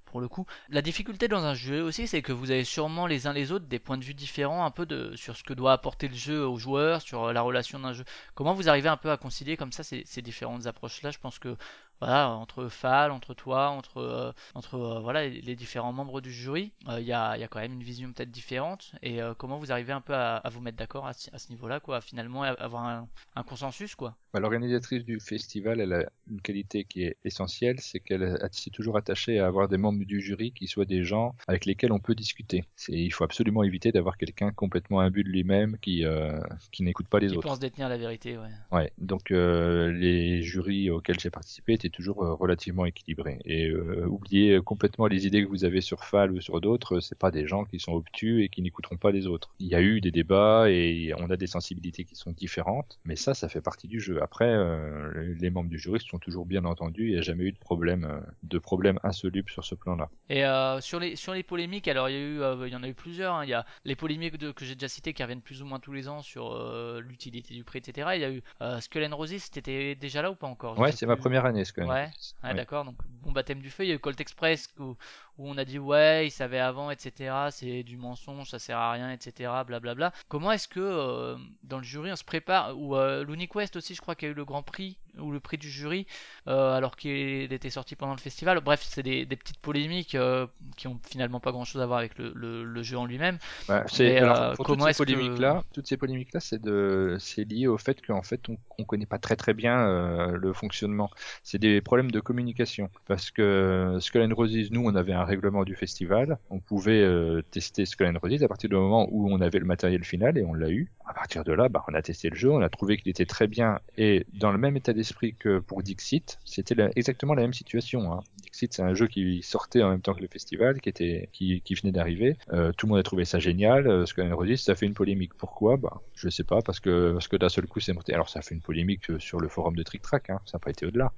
[0.06, 0.46] pour le coup.
[0.70, 3.66] La difficulté dans un jeu aussi, c'est que vous avez sûrement les uns les autres
[3.68, 6.46] des points de vue différents un peu de, sur ce que doit apporter le jeu
[6.48, 8.06] aux joueurs, sur euh, la relation d'un jeu.
[8.36, 11.12] Comment vous arrivez un peu à concilier comme ça ces, ces différentes approches-là?
[11.12, 11.58] Je pense que
[12.00, 16.74] voilà, entre Fal, entre toi, entre, euh, entre euh, voilà, les, différents membres du jury,
[16.90, 18.92] euh, il y, a, y a quand même une vision peut-être différente.
[19.02, 22.02] Et euh, comment vous arrivez un peu à, vous mettre d'accord à, ce- niveau-là, quoi,
[22.02, 24.16] finalement avoir un, un consensus, quoi?
[24.38, 28.96] Bah, L'organisatrice du festival, elle a une qualité qui est essentielle, c'est qu'elle s'est toujours
[28.96, 32.14] attachée à avoir des membres du jury qui soient des gens avec lesquels on peut
[32.14, 32.66] discuter.
[32.90, 36.40] Il faut absolument éviter d'avoir quelqu'un complètement imbu de lui-même qui, euh,
[36.72, 37.48] qui n'écoute pas les Qui autres.
[37.48, 38.50] pense détenir la vérité, ouais.
[38.72, 43.40] Ouais, donc euh, les jurys auxquels j'ai participé étaient toujours euh, relativement équilibrés.
[43.46, 47.18] Et euh, oubliez complètement les idées que vous avez sur Fal ou sur d'autres, c'est
[47.18, 49.50] pas des gens qui sont obtus et qui n'écouteront pas les autres.
[49.60, 53.16] Il y a eu des débats et on a des sensibilités qui sont différentes, mais
[53.16, 54.22] ça, ça fait partie du jeu.
[54.28, 57.46] Après, euh, les membres du jury se sont toujours bien entendus, il n'y a jamais
[57.46, 60.10] eu de problème, euh, de problème insoluble sur ce plan-là.
[60.30, 62.84] Et euh, sur les sur les polémiques, alors il y a eu, il y en
[62.84, 63.36] a eu plusieurs.
[63.36, 63.46] hein.
[63.46, 65.80] Il y a les polémiques de- que j'ai déjà citées qui reviennent plus ou moins
[65.80, 66.54] tous les ans sur
[67.00, 68.18] l'utilité du prix, etc.
[68.18, 70.78] Il y a eu euh, Skull Roses, t'étais déjà là ou pas encore?
[70.78, 71.88] Ouais, c'est ma première année, même.
[71.88, 72.10] Ouais,
[72.44, 72.56] Ouais, Ouais.
[72.56, 73.86] d'accord, donc bon baptême du feu.
[73.86, 74.96] Il y a eu Colt Express où,
[75.38, 77.34] où on a dit ouais, il savait avant, etc.
[77.52, 79.52] C'est du mensonge, ça sert à rien, etc.
[79.66, 80.12] Blablabla.
[80.30, 84.02] Comment est-ce que euh, dans le jury on se prépare Ou euh, l'UniQuest aussi, je
[84.02, 86.06] crois qu'il y a eu le Grand Prix ou le prix du jury
[86.48, 88.60] euh, alors qu'il était sorti pendant le festival.
[88.62, 90.46] Bref, c'est des, des petites polémiques euh,
[90.76, 93.40] qui ont finalement pas grand-chose à voir avec le, le- le jeu en lui-même.
[93.68, 94.20] Ouais, c'est
[94.64, 98.22] comment est-ce que- là, toutes ces polémiques là, c'est de c'est lié au fait qu'en
[98.22, 101.10] fait on, on connaît pas très très bien le fonctionnement.
[101.44, 105.64] C'est des problèmes de communication parce que Skull and Roses, nous on avait un règlement
[105.64, 109.42] du festival, on pouvait euh, tester Skull and Roses à partir du moment où on
[109.42, 110.92] avait le matériel final et on l'a eu.
[111.06, 113.26] À partir de là, bah, on a testé le jeu, on a trouvé qu'il était
[113.26, 117.54] très bien et dans le même état d'esprit que pour Dixit, c'était exactement la même
[117.54, 118.12] situation.
[118.12, 118.20] Hein.
[118.44, 121.62] Dixit, c'est un jeu qui sortait en même temps que le festival, qui était qui,
[121.82, 122.38] venait d'arriver.
[122.52, 124.08] Euh, tout le monde a trouvé ça génial.
[124.08, 125.34] Skull and Roses, ça fait une polémique.
[125.36, 125.78] Pourquoi?
[125.78, 128.14] Bah, je sais pas, parce que parce que d'un seul coup c'est monté.
[128.14, 130.40] Alors ça fait une polémique euh, sur le forum de Trick Track, hein.
[130.46, 131.12] ça n'a pas été au-delà.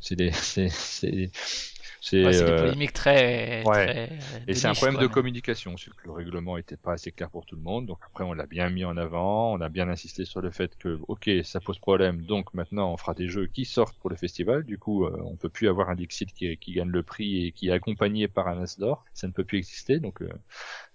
[0.00, 1.30] C'est des c'est
[2.00, 3.86] c'est Ouais, des euh, polémiques très, ouais.
[3.86, 7.12] très et c'est un problème quoi, de communication, c'est que le règlement était pas assez
[7.12, 7.86] clair pour tout le monde.
[7.86, 10.76] Donc après, on l'a bien mis en avant, on a bien insisté sur le fait
[10.76, 12.22] que, ok, ça pose problème.
[12.22, 14.64] Donc maintenant, on fera des jeux qui sortent pour le festival.
[14.64, 17.52] Du coup, euh, on peut plus avoir un Dixit qui, qui gagne le prix et
[17.52, 19.04] qui est accompagné par un As d'or.
[19.14, 20.00] Ça ne peut plus exister.
[20.00, 20.28] Donc euh,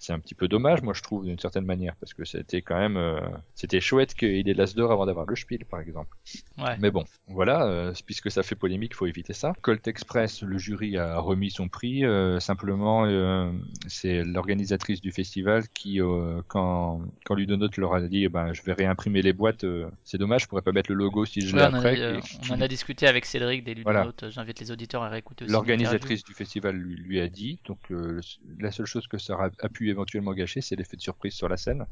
[0.04, 2.78] c'est un petit peu dommage, moi je trouve, d'une certaine manière, parce que c'était quand
[2.78, 3.22] même, euh,
[3.56, 6.18] c'était chouette qu'il ait l'As d'or avant d'avoir le Spiel, par exemple.
[6.58, 6.76] Ouais.
[6.80, 9.54] Mais bon, voilà, euh, puisque ça fait polémique, faut éviter ça.
[9.62, 12.04] Colt Express, le jury a remis son prix.
[12.04, 13.06] euh, simplement,
[13.88, 16.00] c'est l'organisatrice du festival qui,
[16.48, 19.66] quand, quand Ludonote leur a dit, eh ben, je vais réimprimer les boîtes,
[20.04, 21.78] c'est dommage, je pourrais pas mettre le logo si je l'ai Ouais, on, en a,
[21.78, 22.20] après.
[22.50, 24.00] on en a discuté avec Cédric des Voilà.
[24.04, 24.32] Ludonautes.
[24.32, 25.46] J'invite les auditeurs à réécouter.
[25.46, 27.80] L'organisatrice du festival lui, lui a dit, donc
[28.60, 31.58] la seule chose que ça a pu éventuellement gâcher, c'est l'effet de surprise sur la
[31.58, 31.86] scène.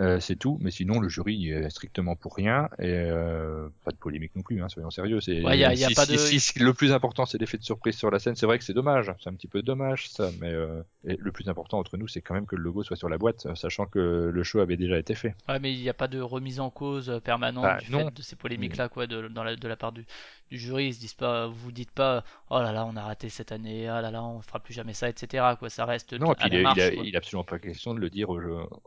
[0.00, 3.96] Euh, c'est tout, mais sinon le jury est strictement pour rien et euh, pas de
[3.96, 5.20] polémique non plus, hein, soyons sérieux.
[5.20, 7.26] C'est Ouais, y a- y a si- pas si- de- si- si le plus important
[7.26, 9.46] c'est l'effet de surprise sur la scène, c'est vrai que c'est dommage, c'est un petit
[9.48, 12.56] peu dommage ça, mais euh, et le plus important entre nous, c'est quand même que
[12.56, 15.34] le logo soit sur la boîte, sachant que le show avait déjà été fait.
[15.48, 18.06] Ouais, mais il n'y a pas de remise en cause permanente Bah, du non.
[18.06, 20.06] fait de ces polémiques-là, quoi, de, dans la, de la part du,
[20.50, 20.86] du jury.
[20.88, 23.86] Ils se disent pas, vous dites pas, oh là là, on a raté cette année,
[23.88, 25.56] ah là là, on fera plus jamais ça, etc.
[25.58, 27.04] Quoi, ça reste Non, et puis il la est, marche, il, a, quoi.
[27.04, 28.40] il est absolument pas question de le dire aux,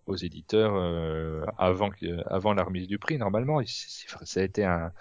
[0.08, 0.67] aux éditeurs
[1.58, 3.18] avant, que- avant la remise du prix.
[3.18, 3.62] Normalement,
[4.24, 4.92] ça a été un,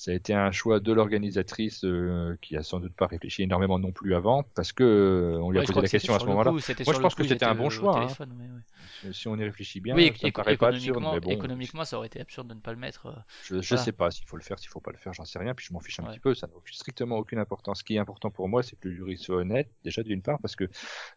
[0.00, 3.78] ça a été un choix de l'organisatrice euh, qui a sans doute pas réfléchi énormément
[3.78, 6.52] non plus avant, parce que euh, on lui a posé la question à ce moment-là.
[6.52, 6.60] Moi,
[6.94, 8.06] je pense coup, que c'était un bon choix, hein.
[9.04, 9.12] ouais.
[9.12, 11.30] Si on y réfléchit bien, Oui, ça me éco- paraît pas absurde, économiquement, mais bon,
[11.32, 13.06] économiquement, ça aurait été absurde de ne pas le mettre.
[13.06, 13.12] euh.
[13.42, 13.84] je, Voilà.
[13.84, 15.66] sais pas s'il faut le faire, s'il faut pas le faire, j'en sais rien, puis
[15.66, 17.80] je m'en fiche un petit peu, ça n'a strictement aucune importance.
[17.80, 20.38] Ce qui est important pour moi, c'est que le jury soit honnête, déjà d'une part,
[20.40, 20.68] parce que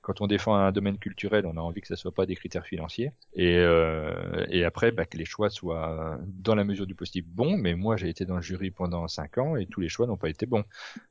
[0.02, 2.66] quand on défend un domaine culturel, on a envie que ça soit pas des critères
[2.66, 7.28] financiers, et, euh, et après, bah, que les choix soient dans la mesure du possible
[7.30, 10.08] bons, mais moi j'ai été dans le jury pendant 5 ans et tous les choix
[10.08, 10.64] n'ont pas été bons.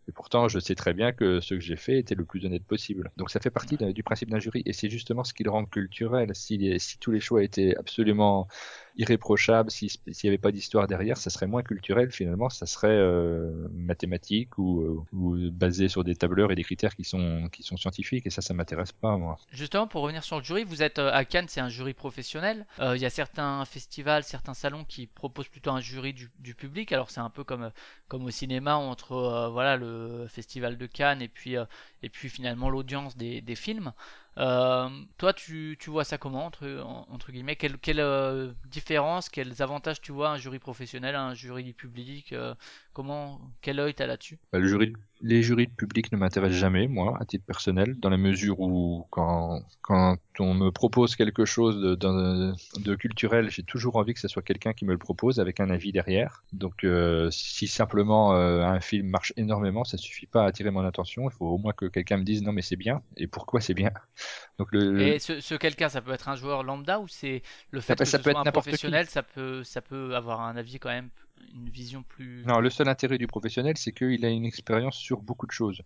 [0.09, 2.65] Et pourtant, je sais très bien que ce que j'ai fait était le plus honnête
[2.65, 3.11] possible.
[3.17, 5.65] Donc ça fait partie du principe d'un jury et c'est justement ce qui le rend
[5.65, 6.31] culturel.
[6.35, 6.59] Si
[7.01, 8.49] tous les choix étaient absolument
[8.97, 12.89] irréprochables, si- s'il n'y avait pas d'histoire derrière, ça serait moins culturel finalement, ça serait
[12.89, 17.63] euh, mathématique ou, euh, ou basé sur des tableurs et des critères qui sont, qui
[17.63, 19.39] sont scientifiques et ça, ça m'intéresse pas moi.
[19.51, 22.67] Justement, pour revenir sur le jury, vous êtes euh, à Cannes, c'est un jury professionnel.
[22.81, 26.93] Il y a certains festivals, certains salons qui proposent plutôt un jury du, public.
[26.93, 27.71] Alors c'est un peu comme,
[28.09, 31.55] comme au cinéma entre voilà le festival de Cannes et puis,
[32.03, 33.93] et puis finalement l'audience des, des films.
[34.39, 34.89] Euh,
[35.19, 37.57] toi, tu, tu vois ça comment entre, en- entre guillemets?
[37.57, 42.55] Quelle, quelle euh, différence, quels avantages tu vois un jury professionnel, un jury public euh,
[42.95, 44.39] Comment, quel œil t'as là-dessus?
[44.53, 44.93] Bah, le jury,
[45.23, 49.07] les jurys de public ne m'intéressent jamais, moi, à titre personnel, dans la mesure où
[49.11, 54.21] quand, quand on me propose quelque chose de, de, de culturel, j'ai toujours envie que
[54.21, 56.45] ce soit quelqu'un qui me le propose avec un avis derrière.
[56.53, 60.85] Donc, euh, si simplement euh, un film marche énormément, ça suffit pas à attirer mon
[60.85, 61.29] attention.
[61.31, 63.75] Il faut au moins que quelqu'un me dise non mais c'est bien et pourquoi c'est
[63.75, 63.91] bien?
[64.59, 67.81] Donc le, Et ce, ce quelqu'un, ça peut être un joueur lambda ou c'est le
[67.81, 68.91] fait que ça ce peut soit être un n'importe qui.
[68.91, 71.11] professionnel, ça peut, ça peut avoir un avis quand même,
[71.55, 72.45] une vision plus.
[72.47, 75.83] Non, le seul intérêt du professionnel, c'est qu'il a une expérience sur beaucoup de choses.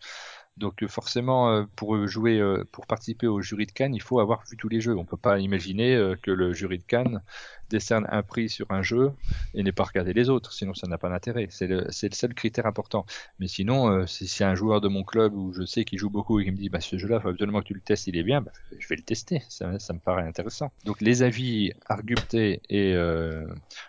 [0.57, 4.21] Donc euh, forcément, euh, pour jouer, euh, pour participer au jury de Cannes, il faut
[4.21, 4.97] avoir vu tous les jeux.
[4.97, 7.23] On peut pas imaginer que le jury de Cannes
[7.71, 9.13] décerne un prix sur un jeu
[9.55, 11.49] et n'ait pas regardé les autres, sinon ça n'a pas d'intérêt.
[11.51, 13.07] C'est le, le seul critère important.
[13.39, 16.11] Mais sinon, euh, si c'est un joueur de mon club où je sais qu'il joue
[16.11, 18.17] beaucoup et qui me dit, bah ce jeu-là, faut absolument que tu le testes, il
[18.17, 19.43] est bien, bah, je vais le tester.
[19.49, 20.73] Ça, me paraît intéressant.
[20.85, 23.47] Donc les avis argumentés et euh,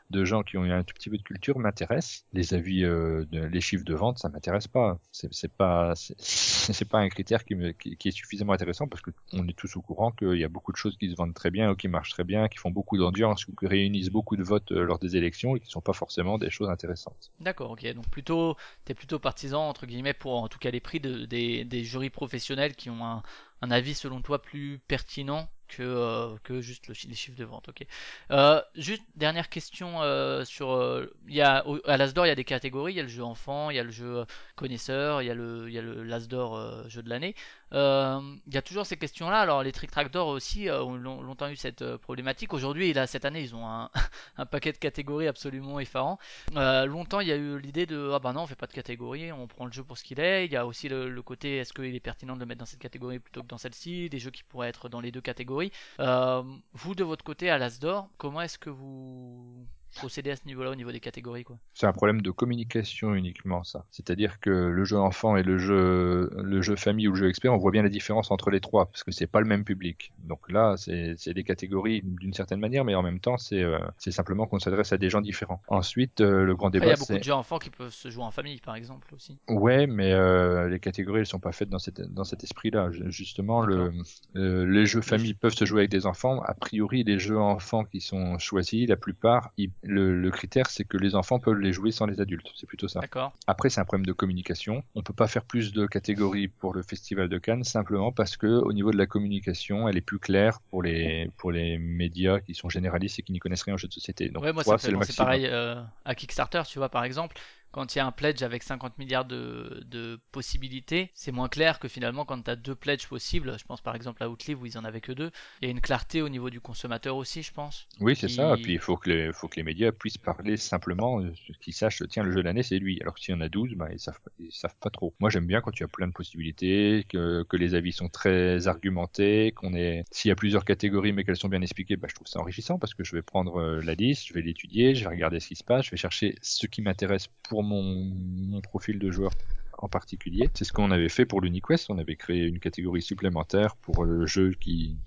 [0.09, 2.25] de gens qui ont un tout petit peu de culture m'intéressent.
[2.33, 4.99] Les avis, euh, les chiffres de vente, ça m'intéresse pas.
[5.11, 9.47] C'est pas, c'est- pas un critère qui, me, qui, est suffisamment intéressant parce que on
[9.47, 11.71] est tous au courant qu'il y a beaucoup de choses qui se vendent très bien
[11.71, 14.71] ou qui marchent très bien, qui font beaucoup d'audience ou qui réunissent beaucoup de votes
[14.71, 17.31] euh, lors des élections et qui sont pas forcément des choses intéressantes.
[17.39, 17.85] D'accord, ok.
[17.93, 21.65] Donc plutôt, t'es plutôt partisan entre guillemets pour en tout cas les prix de, des,
[21.65, 23.23] des jurys professionnels qui ont un,
[23.61, 27.69] un avis selon toi plus pertinent que, euh, que juste les chiffres de vente.
[27.69, 27.85] Ok.
[28.31, 32.43] Euh, juste dernière question euh, sur, il y a à l'Asdor il y a des
[32.43, 32.93] catégories.
[32.93, 34.25] Il y a le jeu enfant, il y a le jeu
[34.55, 37.35] connaisseur, il y a le, il l'Asdor jeu de l'année.
[37.71, 39.39] Il y a toujours ces questions-là.
[39.41, 42.53] Alors les Trick Track d'or aussi ont long- longtemps eu cette problématique.
[42.53, 43.89] Aujourd'hui, là cette année, ils ont un,
[44.37, 46.19] un paquet de catégories absolument effarant.
[46.55, 49.31] Longtemps, il y a eu l'idée de ah bah non, on fait pas de catégorie,
[49.31, 50.45] on prend le jeu pour ce qu'il est.
[50.45, 52.65] Il y a aussi le, le côté est-ce qu'il est pertinent de le mettre dans
[52.65, 55.56] cette catégorie plutôt que dans celle-ci, des jeux qui pourraient être dans les deux catégories.
[55.99, 56.43] Euh,
[56.73, 60.75] vous de votre côté à l'Asdor, comment est-ce que vous procédez à ce niveau-là au
[60.75, 63.85] niveau des catégories quoi C'est un problème de communication uniquement, ça.
[63.91, 67.53] C'est-à-dire que le jeu enfant et le jeu, le jeu famille ou le jeu expert,
[67.53, 70.11] on voit bien la différence entre les trois, parce que c'est pas le même public.
[70.19, 74.11] Donc là, c'est des catégories d'une certaine manière, mais en même temps, c'est euh, c'est
[74.11, 75.61] simplement qu'on s'adresse à des gens différents.
[75.67, 77.93] Ensuite, euh, le grand Après, il y débat, a beaucoup de jeux enfants qui peuvent
[77.93, 79.37] se jouer en famille par exemple aussi.
[79.49, 82.91] Ouais, mais euh, les catégories elles sont pas faites dans cet dans cet esprit-là.
[82.91, 83.91] Ju- Justement, le
[84.35, 86.41] les jeux famille peuvent se jouer avec des enfants.
[86.43, 90.83] A priori, les jeux enfants qui sont choisis, la plupart, ils- le, le critère c'est
[90.83, 92.51] que les enfants peuvent les jouer sans les adultes.
[92.55, 92.99] C'est plutôt ça.
[92.99, 93.33] D'accord.
[93.47, 94.83] Après, c'est un problème de communication.
[94.95, 98.47] On peut pas faire plus de catégories pour le festival de Cannes simplement parce que
[98.47, 102.53] au niveau de la communication, elle est plus claire pour les pour les médias qui
[102.53, 104.29] sont généralistes et qui n'y connaissent rien en jeux de société.
[104.29, 107.37] Donc ouais, moi c'est pareil euh, à Kickstarter, tu vois, par exemple.
[107.77, 111.77] Quand il y a un pledge avec 50 milliards de, de possibilités, c'est moins clair
[111.77, 113.55] que finalement quand tu as deux pledges possibles.
[113.59, 115.29] Je pense par exemple à Outlive où ils en avaient que deux.
[115.61, 117.87] Il y a une clarté au niveau du consommateur aussi, je pense.
[118.01, 118.57] Oui, c'est qui- ça.
[118.63, 121.31] Puis il faut que les, faut que les médias puissent parler simplement, euh,
[121.61, 122.99] qu'ils sachent, tiens, le jeu de l'année, c'est lui.
[123.01, 125.13] Alors que s'il y en a 12, bah, ils savent, ils savent pas trop.
[125.19, 128.09] Moi, j'aime bien quand il y a plein de possibilités, que, que les avis sont
[128.09, 132.07] très argumentés, qu'on est, s'il y a plusieurs catégories mais qu'elles sont bien expliquées, bah,
[132.09, 134.95] je trouve ça enrichissant parce que je vais prendre euh, la liste, je vais l'étudier,
[134.95, 138.61] je vais regarder ce qui se passe, je vais chercher ce qui m'intéresse pour mon,
[138.61, 139.31] profil de joueur
[139.77, 140.49] en particulier.
[140.55, 141.89] C'est ce qu'on avait fait pour l'UniQuest.
[141.89, 144.97] On avait créé une catégorie supplémentaire pour le jeu qui,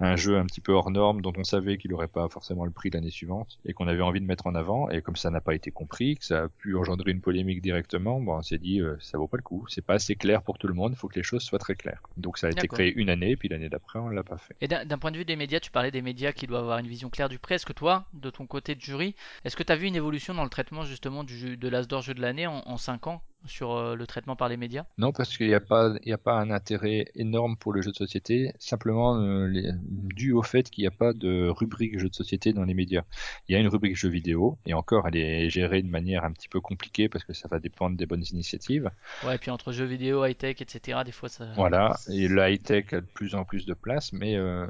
[0.00, 2.70] un jeu un petit peu hors norme dont on savait qu'il n'aurait pas forcément le
[2.70, 4.90] prix l'année suivante et qu'on avait envie de mettre en avant.
[4.90, 8.20] Et comme ça n'a pas été compris, que ça a pu engendrer une polémique directement,
[8.20, 9.64] bon, on s'est dit euh, ça vaut pas le coup.
[9.68, 10.92] C'est pas assez clair pour tout le monde.
[10.92, 12.02] Il faut que les choses soient très claires.
[12.16, 14.56] Donc ça a été créé une année, puis l'année d'après on l'a pas fait.
[14.60, 16.78] Et d'un d'un point de vue des médias, tu parlais des médias qui doivent avoir
[16.78, 17.54] une vision claire du prix.
[17.54, 19.14] Est-ce que toi, de ton côté de jury,
[19.44, 22.02] est-ce que tu as vu une évolution dans le traitement justement du jeu, de l'Asdor
[22.02, 23.22] jeu de l'année en, en 5 ans?
[23.46, 24.84] Sur euh, le traitement par les médias?
[24.98, 27.90] Non, parce qu'il n'y a pas, y a pas un intérêt énorme pour le jeu
[27.90, 32.08] de société, simplement euh, les- dû au fait qu'il n'y a pas de rubrique jeu
[32.08, 33.02] de société dans les médias.
[33.48, 36.32] Il y a une rubrique jeux vidéo, et encore, elle est gérée de manière un
[36.32, 38.90] petit peu compliquée parce que ça va dépendre des bonnes initiatives.
[39.26, 41.46] Ouais, et puis entre jeux vidéo, high-tech, etc., des fois ça.
[41.54, 44.66] Voilà, et le high-tech a de plus en plus de place, mais euh,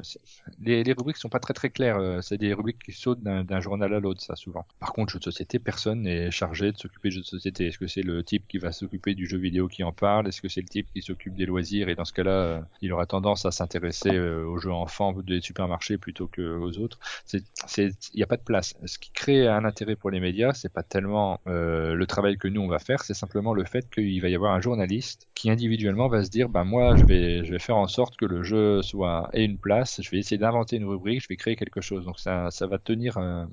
[0.59, 1.99] les, les rubriques sont pas très très claires.
[2.23, 4.67] C'est des rubriques qui sautent d'un journal à l'autre, ça souvent.
[4.79, 7.67] Par contre, jeux de société, personne n'est chargé de s'occuper de jeux de société.
[7.67, 10.29] Est-ce que c'est le type qui va s'occuper du jeu vidéo qui en parle?
[10.29, 12.93] Est-ce que c'est le type qui s'occupe des loisirs Et dans ce cas-là, euh, il
[12.93, 16.99] aura tendance à s'intéresser euh, aux jeux enfants des supermarchés plutôt qu'aux autres?
[17.33, 18.75] Il n'y a pas de place.
[18.85, 22.49] Ce qui crée un intérêt pour les médias, c'est pas tellement euh, le travail que
[22.49, 25.51] nous on va faire, c'est simplement le fait qu'il va y avoir un journaliste qui
[25.51, 29.29] individuellement va se dire, ben moi je vais, faire en sorte que le jeu soit
[29.33, 30.01] ait une place.
[30.03, 32.05] Je vais essayer d'inventer une rubrique, je vais créer quelque chose.
[32.05, 33.19] Donc ça, ça va tenir.
[33.19, 33.45] euh,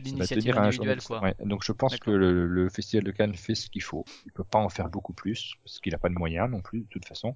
[0.00, 1.22] de l'initiative individuelle, quoi.
[1.22, 1.34] Ouais.
[1.40, 4.04] Donc je pense que le, le Festival de Cannes fait ce qu'il faut.
[4.26, 6.80] Il peut pas en faire beaucoup plus parce qu'il n'a pas de moyens non plus
[6.80, 7.34] de toute façon.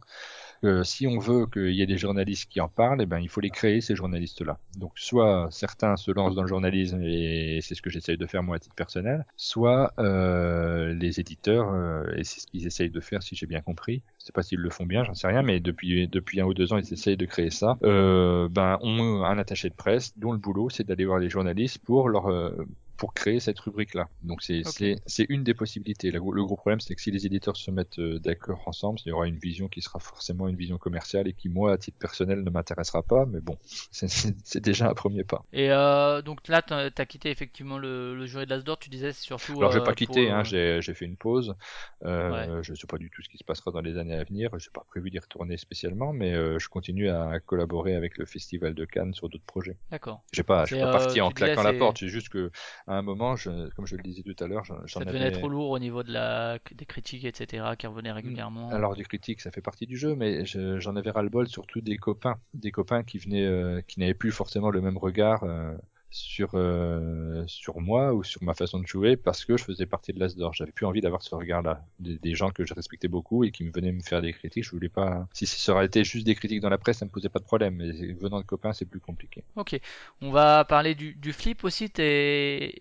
[0.65, 3.29] Euh, si on veut qu'il y ait des journalistes qui en parlent, eh ben il
[3.29, 4.59] faut les créer ces journalistes-là.
[4.77, 8.43] Donc soit certains se lancent dans le journalisme et c'est ce que j'essaye de faire
[8.43, 13.01] moi à titre personnel, soit euh, les éditeurs euh, et c'est ce qu'ils essayent de
[13.01, 14.03] faire si j'ai bien compris.
[14.19, 16.55] Je sais pas s'ils le font bien, j'en sais rien, mais depuis depuis un ou
[16.55, 17.79] deux ans ils essayent de créer ça.
[17.85, 21.79] Euh, ben ont un attaché de presse dont le boulot c'est d'aller voir les journalistes
[21.79, 22.51] pour leur euh,
[22.99, 24.09] pour créer cette rubrique-là.
[24.23, 24.83] Donc c'est Ok.
[25.07, 26.11] c'est une des possibilités.
[26.11, 28.99] Le, gros- le gros problème, c'est que si les éditeurs se mettent euh, d'accord ensemble,
[29.07, 31.79] il y aura une vision qui sera forcément une vision commerciale et qui, moi, à
[31.79, 33.25] titre personnel, ne m'intéressera pas.
[33.27, 33.57] Mais bon,
[33.93, 35.43] c'est- déjà un premier pas.
[35.53, 39.13] Et euh, donc là, t'as as quitté effectivement le, le jury de l'Asdor, tu disais
[39.13, 39.61] surtout.
[39.61, 41.55] Alors, j'ai euh, pas pour, quitté, hein, j'ai fait une pause.
[42.05, 44.51] Euh, Je sais pas du tout ce qui se passera dans les années à venir.
[44.59, 48.75] J'ai pas prévu d'y retourner spécialement, mais euh, je continue à collaborer avec le Festival
[48.75, 49.77] de Cannes sur d'autres projets.
[49.91, 50.23] D'accord.
[50.47, 51.99] Pas, je suis pas euh, parti en tu claquant la porte.
[51.99, 52.51] C'est juste que
[52.89, 55.31] à un moment, je, comme je le disais tout à l'heure, j'en Ça devenait avais.
[55.31, 58.77] trop lourd au niveau de la, des critiques, etc., qui revenaient régulièrement.
[58.77, 61.97] Alors des critiques, ça fait partie du jeu, mais je- j'en avais ras-le-bol surtout des
[61.99, 65.75] copains, des copains qui venaient, euh, qui n'avaient plus forcément le même regard euh,
[66.11, 70.13] sur euh, sur moi ou sur ma façon de jouer parce que je faisais partie
[70.13, 70.55] de l'Asdor.
[70.55, 73.65] J'avais plus envie d'avoir ce regard-là, des, des gens que je respectais beaucoup et qui
[73.65, 74.65] me venaient me faire des critiques.
[74.65, 75.29] Je voulais pas.
[75.33, 77.45] Si ça aurait été juste des critiques dans la presse, ça me posait pas de
[77.45, 79.43] problème, mais venant de copains, c'est plus compliqué.
[79.57, 79.79] Ok.
[80.23, 81.91] On va parler du, du flip aussi.
[81.91, 82.75] T'es-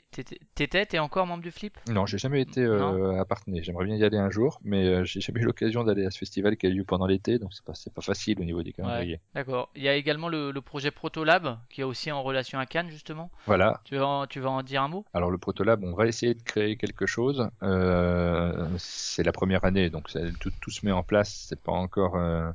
[0.56, 1.78] t'étais- t'es encore membre du flip?
[1.90, 3.64] Non, j'ai jamais été euh, appartené.
[3.64, 6.18] J'aimerais bien y aller un jour, mais euh, j'ai jamais eu l'occasion d'aller à ce
[6.18, 8.74] festival qui a lieu pendant l'été, donc c'est pas c'est pas facile au niveau des
[8.74, 9.20] calendriers.
[9.34, 9.70] D'accord.
[9.76, 12.90] Il y a également le, le projet Protolab, qui est aussi en relation à Cannes,
[12.90, 13.17] justement.
[13.46, 13.82] Voilà.
[13.86, 15.06] Tu vas en, tu vas en dire un mot?
[15.14, 17.50] Alors le Protolab, on va essayer de créer quelque chose.
[17.64, 21.46] Euh, c'est la première année, donc ça- tout, tout se met en place.
[21.48, 22.52] C'est pas encore, euh,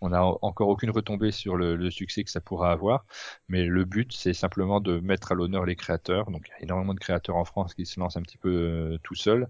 [0.00, 3.06] on n'a encore aucune retombée sur le, le succès que ça pourra avoir.
[3.48, 6.30] Mais le but, c'est simplement de mettre à l'honneur les créateurs.
[6.30, 8.48] Donc il y a énormément de créateurs en France qui se lancent un petit peu
[8.50, 9.48] euh, tout seuls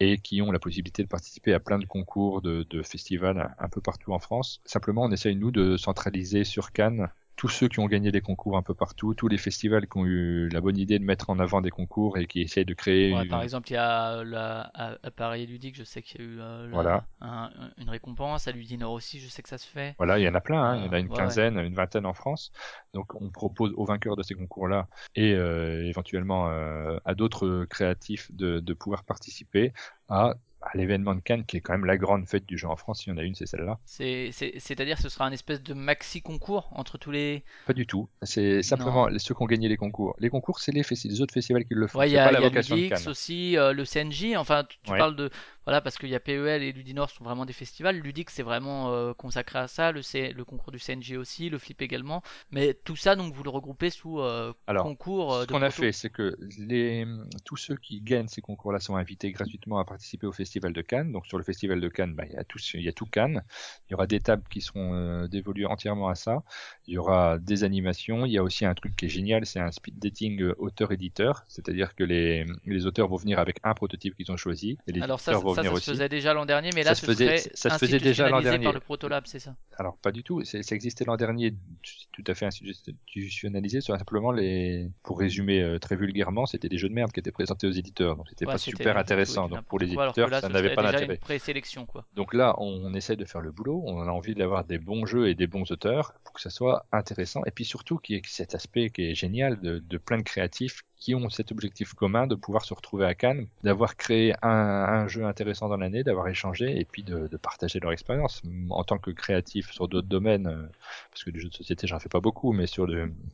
[0.00, 3.68] et qui ont la possibilité de participer à plein de concours, de, de festivals un
[3.68, 4.60] peu partout en France.
[4.64, 8.56] Simplement, on essaye nous de centraliser sur Cannes tous ceux qui ont gagné des concours
[8.56, 11.38] un peu partout, tous les festivals qui ont eu la bonne idée de mettre en
[11.38, 14.24] avant des concours et qui essayent de créer Ouais, une- Par exemple, il y a
[14.24, 17.06] la, à, à Paris Ludique, je sais qu'il y a eu euh, la- Voilà.
[17.20, 18.48] un- une récompense.
[18.48, 19.96] À Ludinor aussi, je sais que ça se fait.
[19.98, 20.76] Voilà, il y en a plein, hein.
[20.76, 22.50] il y en a Euh, une ouais, quinzaine, une vingtaine en France.
[22.92, 28.32] Donc on propose aux vainqueurs de ces concours-là et euh, éventuellement euh, à d'autres créatifs
[28.32, 29.72] de, de pouvoir participer
[30.08, 32.76] à, à l'événement de Cannes qui est quand même la grande fête du jeu en
[32.76, 33.00] France.
[33.00, 33.78] S'il y en a une, c'est celle-là.
[33.84, 37.42] C'est, c'est- c'est-à-dire que ce sera un espèce de maxi concours entre tous les.
[37.66, 38.08] Pas du tout.
[38.22, 40.14] C'est simplement ceux qui ont gagné les concours.
[40.18, 41.98] Les concours, c'est les, les autres festivals qui le font.
[41.98, 43.08] Ouais, il y c'est a, pas la il y a vocation de Cannes.
[43.08, 44.36] aussi, euh, le CNJ.
[44.36, 44.98] Enfin, tu, tu Ouais.
[44.98, 45.30] parles de.
[45.64, 47.96] Voilà, parce qu'il y a PEL et Ludinor sont vraiment des festivals.
[47.96, 49.92] Ludix, c'est vraiment euh, consacré à ça.
[49.92, 52.22] Le, C- le concours du CNJ aussi, le Flip également.
[52.50, 55.70] Mais tout ça, donc, vous le regroupez sous euh, Alors, concours euh, Ce qu'on a
[55.70, 57.06] fait, c'est que les,
[57.44, 61.12] tous ceux qui gagnent ces concours-là sont invités gratuitement à participer au Festival de Cannes.
[61.12, 63.06] Donc sur le Festival de Cannes, bah, il, y a tout, il y a tout
[63.06, 63.42] Cannes.
[63.88, 66.42] Il y aura des tables qui seront euh, dévolues entièrement à ça.
[66.86, 68.26] Il y aura des animations.
[68.26, 71.44] Il y a aussi un truc qui est génial, c'est un speed dating auteur-éditeur.
[71.48, 74.78] C'est-à-dire que les, les auteurs vont venir avec un prototype qu'ils ont choisi.
[74.86, 75.84] Et les Alors ça, éditeurs ça, ça aussi.
[75.86, 78.28] se faisait déjà l'an dernier, mais Ça là, se ce faisait- ça se faisait déjà
[78.28, 78.64] l'an dernier.
[78.64, 81.54] par le Protolab, c'est ça Alors pas du tout, ça existait l'an dernier,
[81.84, 86.88] c'est tout à fait institutionnalisé, simplement les, pour résumer euh, très vulgairement, c'était des jeux
[86.88, 89.48] de merde qui étaient présentés aux éditeurs, donc c'était Ouais, pas super intéressant.
[89.48, 91.14] Donc pour les éditeurs, là, ça n'avait pas d'intérêt.
[91.14, 92.04] une présélection, quoi.
[92.14, 95.28] Donc là, on essaie de faire le boulot, on a envie d'avoir des bons jeux
[95.28, 98.22] et des bons auteurs pour que ça soit intéressant, et puis surtout qu'il y ait
[98.26, 102.28] cet aspect qui est génial de, de plein de créatifs qui ont cet objectif commun
[102.28, 106.28] de pouvoir se retrouver à Cannes, d'avoir créé un, un jeu intéressant dans l'année, d'avoir
[106.28, 108.40] échangé et puis de, de partager leur expérience.
[108.70, 110.62] En tant que créatif sur d'autres domaines, euh,
[111.10, 112.86] parce que du jeu de société, j'en fais pas beaucoup, mais sur,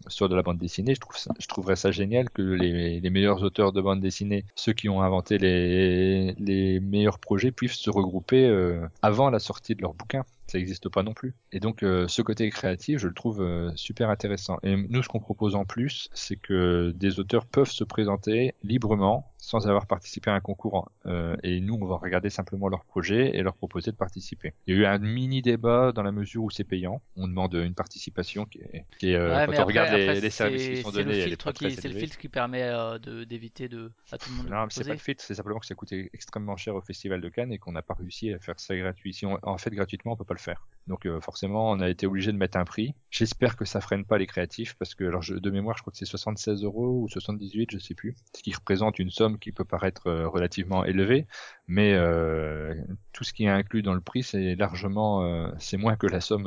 [0.06, 3.10] sur de la bande dessinée, je, trouve ça, je trouverais ça génial que les, les
[3.10, 7.90] meilleurs auteurs de bande dessinée, ceux qui ont inventé les, les meilleurs projets, puissent se
[7.90, 11.34] regrouper euh, avant la sortie de leur bouquin ça n'existe pas non plus.
[11.52, 14.58] Et donc euh, ce côté créatif, je le trouve euh, super intéressant.
[14.62, 19.30] Et nous, ce qu'on propose en plus, c'est que des auteurs peuvent se présenter librement
[19.38, 20.90] sans avoir participé à un concours.
[21.06, 24.52] Euh, et nous, on va regarder simplement leur projet et leur proposer de participer.
[24.66, 27.00] Il y a eu un mini débat dans la mesure où c'est payant.
[27.16, 30.02] On demande une participation qui est, qui est euh, Ouais, quand on après- regarde les,
[30.08, 33.92] après, les services qui sont donnés, filtre C'est le filtre qui permet euh, d'éviter de,
[34.12, 36.10] à tout le monde de Non, c'est pas le fait, c'est simplement que ça coûtait
[36.12, 39.14] extrêmement cher au Festival de Cannes et qu'on n'a pas réussi à faire ça gratuit.
[39.14, 40.66] Si on en fait gratuitement, on peut pas le faire.
[40.88, 42.94] Donc euh, forcément, on a été obligé de mettre un prix.
[43.10, 45.90] J'espère que ça freine pas les créatifs parce que alors je- de mémoire, je crois
[45.92, 49.52] que c'est 76 euros ou 78, je sais plus, ce qui représente une somme qui
[49.52, 51.26] peut paraître euh, relativement élevée,
[51.66, 52.74] mais euh,
[53.12, 56.20] tout ce qui est inclus dans le prix, c'est largement, euh, c'est moins que la
[56.22, 56.46] somme,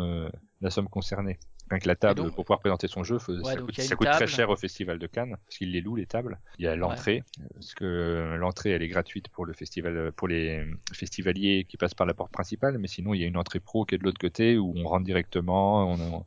[0.62, 1.38] la somme concernée.
[1.80, 4.50] Que la table donc- pour pouvoir présenter son jeu, faut- ça coûte, ça très cher
[4.50, 6.42] au Festival de Cannes parce qu'ils les louent les tables.
[6.60, 10.66] Il y a l'entrée parce que l'entrée elle est gratuite pour le festival, pour les
[10.92, 13.86] festivaliers qui passent par la porte principale, mais sinon il y a une entrée pro
[13.86, 16.26] qui est de l'autre côté où on rentre directement, on, on-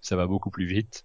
[0.00, 1.04] ça va beaucoup plus vite.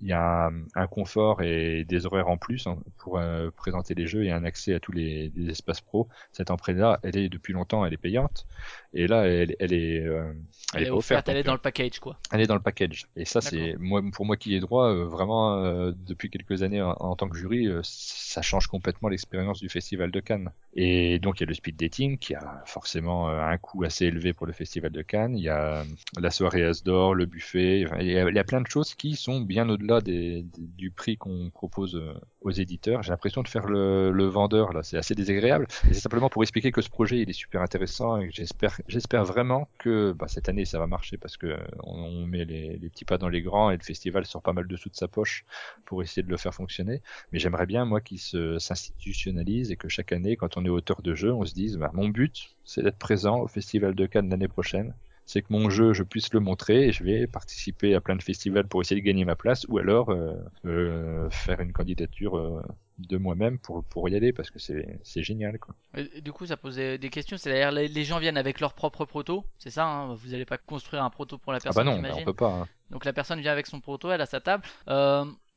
[0.00, 3.94] Il y a un, un confort et des horaires en plus hein, pour euh, présenter
[3.94, 6.08] les jeux et un accès à tous les, les espaces pro.
[6.32, 8.46] Cette entrée-là, elle est depuis longtemps, elle est payante
[8.92, 10.32] et là elle, elle est, euh,
[10.74, 12.18] Elle est pas offerte, elle est dans euh, le package quoi.
[12.32, 13.06] elle est dans le package.
[13.16, 16.82] Et ça, c'est moi pour moi qui ai droit, euh, vraiment euh, depuis quelques années
[16.82, 20.50] en, en tant que jury, euh, ça change complètement l'expérience du festival de Cannes.
[20.74, 24.06] Et donc il y a le speed dating qui a forcément euh, un coût assez
[24.06, 25.36] élevé pour le festival de Cannes.
[25.36, 25.84] Il y a euh,
[26.18, 27.84] la soirée Asdor, le buffet.
[27.98, 32.14] Il, y a, plein de choses qui sont bien au-delà du prix qu'on propose euh,
[32.40, 33.02] aux éditeurs.
[33.02, 35.66] J'ai l'impression de faire le, vendeur là, c'est assez désagréable.
[35.68, 40.12] C'est simplement pour expliquer que ce projet il est super intéressant et j'espère vraiment que
[40.12, 43.18] bah, cette année ça va marcher parce que on, on met les, les petits pas
[43.18, 45.44] dans les grands et le festival sort pas mal de sous de sa poche
[45.84, 47.02] pour essayer de le faire fonctionner.
[47.32, 51.02] Mais j'aimerais bien moi qu'il se s'institutionnalise et que chaque année quand on est auteur
[51.02, 54.30] de jeu, on se dise bah, mon but c'est d'être présent au festival de Cannes
[54.30, 54.94] l'année prochaine.
[55.26, 58.22] C'est que mon jeu, je puisse le montrer et je vais participer à plein de
[58.22, 60.34] festivals pour essayer de gagner ma place ou alors euh,
[60.66, 62.60] euh, faire une candidature euh,
[62.98, 65.74] de moi-même pour, pour y aller parce que c'est c'est génial quoi.
[65.96, 67.36] Et- du coup, ça posait des questions.
[67.36, 70.14] C'est-à-dire, les, les gens viennent avec leur propre proto, c'est ça hein?
[70.14, 72.34] Vous n'allez pas construire un proto pour la Ah personne, bah non, bah, on peut
[72.34, 72.52] pas.
[72.52, 72.68] hein.
[72.90, 74.64] Donc la personne vient avec son proto, elle a sa table.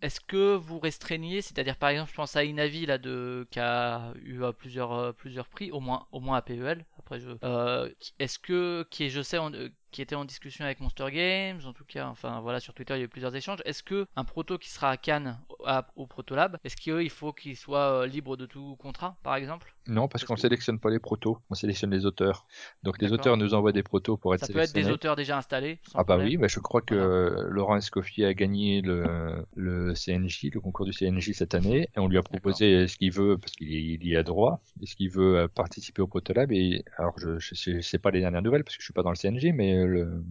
[0.04, 4.14] Est-ce que vous restreignez, c'est-à-dire par exemple, je pense à Inavi là de qui a
[4.22, 6.86] eu euh, plusieurs euh, plusieurs prix, au moins au moins à PEL.
[7.00, 7.90] Après je, euh,
[8.20, 11.72] est-ce que qui est, je sais, euh, qui était en discussion avec Monster Games, en
[11.72, 13.60] tout cas, enfin voilà sur Twitter il y a eu plusieurs échanges.
[13.64, 17.32] Est-ce que un proto qui sera à Cannes à- au Proto Lab, est-ce qu'il faut
[17.32, 19.74] qu'il soit euh, libre de tout contrat, par exemple?
[19.88, 22.46] Non, parce Parce qu'on que- sélectionne pas les protos, on sélectionne les auteurs.
[22.84, 24.86] Donc les auteurs nous envoient des protos pour être Ça peut être sélectionnés.
[24.88, 25.80] des auteurs déjà installés.
[25.84, 26.28] sans Ah bah problème.
[26.30, 27.10] oui, bah je crois que Voilà.
[27.10, 32.00] euh, Laurent Escoffier a gagné le, le CNJ, le concours du CNJ cette année, et
[32.00, 33.70] on lui a proposé ce qu'il veut, parce qu'il
[34.06, 37.76] y, a droit, est-ce qu'il veut euh, participer au Protolab, et alors je, je, sais-
[37.82, 39.83] je sais pas les dernières nouvelles, parce que je suis pas dans le CNJ, mais
[39.86, 40.24] le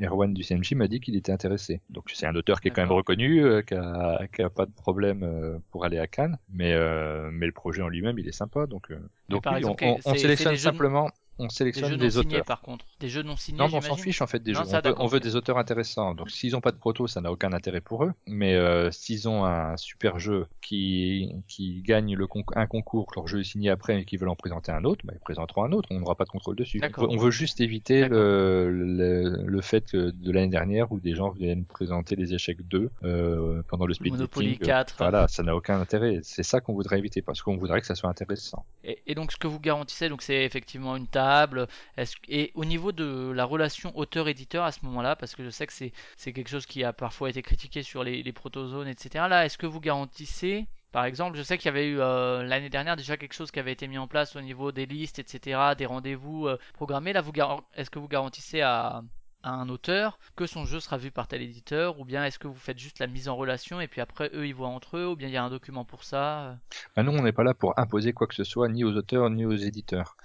[0.00, 1.80] Erwan du CNJ m'a dit qu'il était intéressé.
[1.90, 4.66] Donc c'est un auteur qui est quand même reconnu, euh, qui, a, qui a pas
[4.66, 8.28] de problème euh, pour aller à Cannes, mais, euh, mais le projet en lui-même, il
[8.28, 10.72] est sympa, donc, oui, exemple, on, sélectionne jeux
[11.40, 12.44] on Des sélectionne jeux des, non signés auteurs.
[12.44, 12.84] par contre.
[13.00, 13.58] Des jeux non signés.
[13.58, 14.70] Non, mais on s'en fiche en fait des Non, jeux.
[14.98, 16.14] on veut, on des auteurs intéressants.
[16.14, 18.12] Donc s'ils ont pas de proto, ça n'a aucun intérêt pour eux.
[18.26, 23.14] Mais euh, s'ils ont un super jeu qui qui gagne le conc- un concours, que
[23.16, 25.64] leur jeu est signé après et qu'ils veulent en présenter un autre, bah, ils présenteront
[25.64, 25.88] un autre.
[25.90, 26.80] On n'aura pas de contrôle dessus.
[26.96, 31.14] On veut, on veut juste éviter le, le le fait de l'année dernière où des
[31.14, 34.66] gens viennent présenter les échecs 2 euh, pendant le speed Monopoly dating.
[34.66, 34.94] 4.
[34.98, 36.20] Voilà, ça n'a aucun intérêt.
[36.22, 38.64] C'est ça qu'on voudrait éviter parce qu'on voudrait que ça soit intéressant.
[38.84, 41.29] Et, et donc ce que vous garantissez, donc c'est effectivement une table.
[42.28, 45.72] Et au niveau de la relation auteur-éditeur à ce moment-là, parce que je sais que
[45.72, 49.26] c'est, quelque chose qui a parfois été critiqué sur les, les protozones, etc.
[49.28, 52.70] Là, est-ce que vous garantissez, par exemple, je sais qu'il y avait eu euh, l'année
[52.70, 55.60] dernière déjà quelque chose qui avait été mis en place au niveau des listes, etc.,
[55.78, 57.12] des rendez-vous euh, programmés.
[57.12, 57.22] Là,
[57.74, 59.02] est-ce que vous garantissez à,
[59.42, 62.54] un auteur que son jeu sera vu par tel éditeur, ou bien est-ce que vous
[62.54, 65.16] faites juste la mise en relation et puis après eux ils voient entre eux, ou
[65.16, 66.40] bien il y a un document pour ça?
[66.40, 66.54] Euh
[66.96, 69.30] Ah, nous, on n'est pas là pour imposer quoi que ce soit, ni aux auteurs,
[69.30, 70.16] ni aux éditeurs.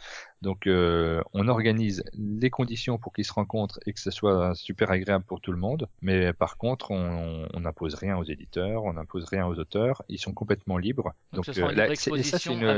[0.41, 4.91] Donc, euh, on organise les conditions pour qu'ils se rencontrent et que ce soit super
[4.91, 5.87] agréable pour tout le monde.
[6.01, 10.03] Mais par contre, on n'impose rien aux éditeurs, on n'impose rien aux auteurs.
[10.07, 11.13] Ils sont complètement libres.
[11.33, 12.09] Donc, euh, là, libre c'est-
[12.53, 12.77] une, euh,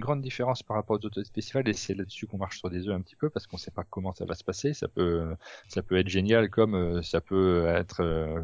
[0.00, 2.94] grande différence par rapport aux autres festivals et c'est là-dessus qu'on marche sur des œufs
[2.94, 4.72] un petit peu parce qu'on sait pas comment ça va se passer.
[4.72, 5.34] Ça peut,
[5.68, 8.40] ça peut être génial comme euh, ça peut être euh,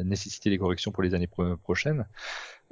[0.00, 2.06] nécessiter des corrections pour les années pro- prochaines.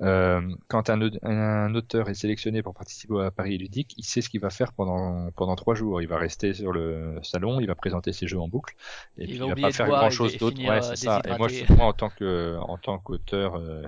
[0.02, 4.28] Euh, quand un, un auteur est sélectionné pour participer à Paris ludique, il sait ce
[4.28, 6.02] qu'il va faire pendant pendant trois jours.
[6.02, 8.74] Il va rester sur le salon, il va présenter ses jeux en boucle,
[9.16, 10.58] et Il puis va il va pas faire grand chose d'autre.
[10.58, 11.22] Ouais, euh, c'est ça.
[11.26, 13.82] Et moi, je, moi, en tant que en tant qu'auteur, euh,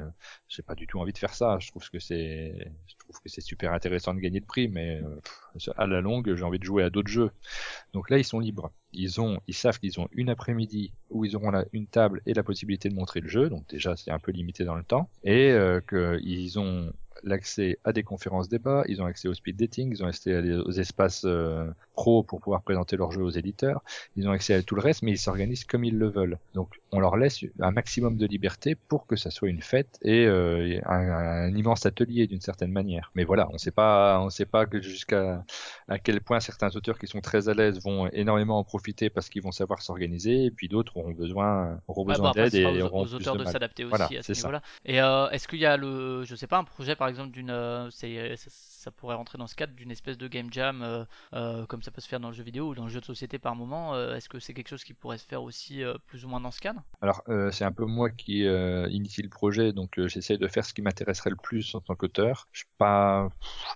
[0.49, 1.59] j'ai pas du tout envie de faire ça.
[1.61, 5.71] Je trouve que c'est je que c'est super intéressant de gagner le prix, mais euh,
[5.77, 7.31] à la longue, j'ai envie de jouer à d'autres jeux.
[7.93, 8.71] Donc là, ils sont libres.
[8.93, 12.43] Ils ont, ils savent qu'ils ont une après-midi où ils auront une table et la
[12.43, 13.49] possibilité de montrer le jeu.
[13.49, 15.09] Donc déjà, c'est un peu limité dans le temps.
[15.25, 19.91] Et euh, qu'ils ont l'accès à des conférences débats, ils ont accès au speed dating,
[19.93, 21.69] ils ont accès aux espaces euh,
[21.99, 23.83] pro pour pouvoir présenter leur jeu aux éditeurs,
[24.17, 26.39] ils ont accès à tout le reste, mais ils s'organisent comme ils le veulent.
[26.55, 30.25] Donc on leur laisse un maximum de liberté pour que ça soit une fête et
[30.27, 31.09] euh, un,
[31.47, 33.11] un immense atelier d'une certaine manière.
[33.17, 35.45] Mais voilà, on sait pas, on sait pas que jusqu'à
[35.89, 39.29] à quel point certains auteurs qui sont très à l'aise vont énormément en profiter parce
[39.29, 42.83] qu'ils vont savoir s'organiser, et puis d'autres auront besoin, auront besoin bon, après, d'aide et
[42.83, 43.53] aux, auront aux plus auteurs de de, mal.
[43.53, 44.63] s'adapter aussi Voilà, à ce niveau-là.
[44.85, 47.51] Et euh, est-ce qu'il y a le, je sais pas, un projet par exemple d'une,
[47.51, 47.91] euh,
[48.89, 51.05] ça, pourrait rentrer dans ce cadre d'une espèce de game jam, euh,
[51.35, 53.05] euh, comme ça peut se faire dans le jeu vidéo ou dans le jeu de
[53.05, 53.95] société par moment.
[53.95, 56.51] euh, est-ce que c'est quelque chose qui pourrait se faire aussi plus ou moins dans
[56.51, 56.83] ce cadre?
[57.01, 60.83] Alors, c'est un peu moi qui initie le projet, donc j'essaie de faire ce qui
[60.83, 62.49] m'intéresserait le plus en tant qu'auteur.
[62.53, 63.29] Je suis pas,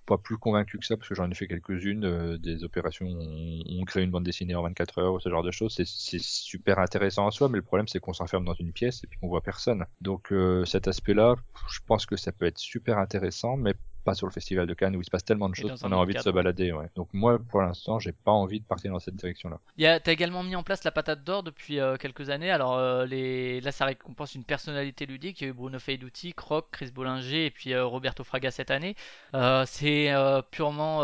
[0.07, 3.85] pas plus convaincu que ça parce que j'en ai fait quelques-unes, des opérations, on, on
[3.85, 5.75] crée une bande dessinée en 24 heures, ou ce genre de choses.
[5.75, 9.07] C'est, super intéressant en soi, mais le problème c'est qu'on s'enferme dans une pièce et
[9.07, 9.85] puis qu'on voit personne.
[10.01, 10.33] Donc
[10.65, 11.37] cet aspect-là,
[11.69, 14.97] je pense que ça peut être super intéressant, mais pas sur le festival de Cannes
[14.97, 16.73] où il se passe tellement de choses qu'on a envie de se balader.
[16.73, 16.91] Ouais.
[16.95, 19.59] Donc moi, pour l'instant, j'ai pas envie de partir dans cette direction-là.
[19.77, 22.51] Il y a, t'as également mis en place la patate d'or depuis euh, quelques années.
[22.51, 25.41] Alors euh, les, là, ça récompense une personnalité ludique.
[25.41, 28.71] Il y a eu Bruno Feiduti, Croc, Chris Bollinger et puis euh, Roberto Fraga cette
[28.71, 28.97] année.
[29.35, 30.13] Euh, c'est
[30.51, 31.03] purement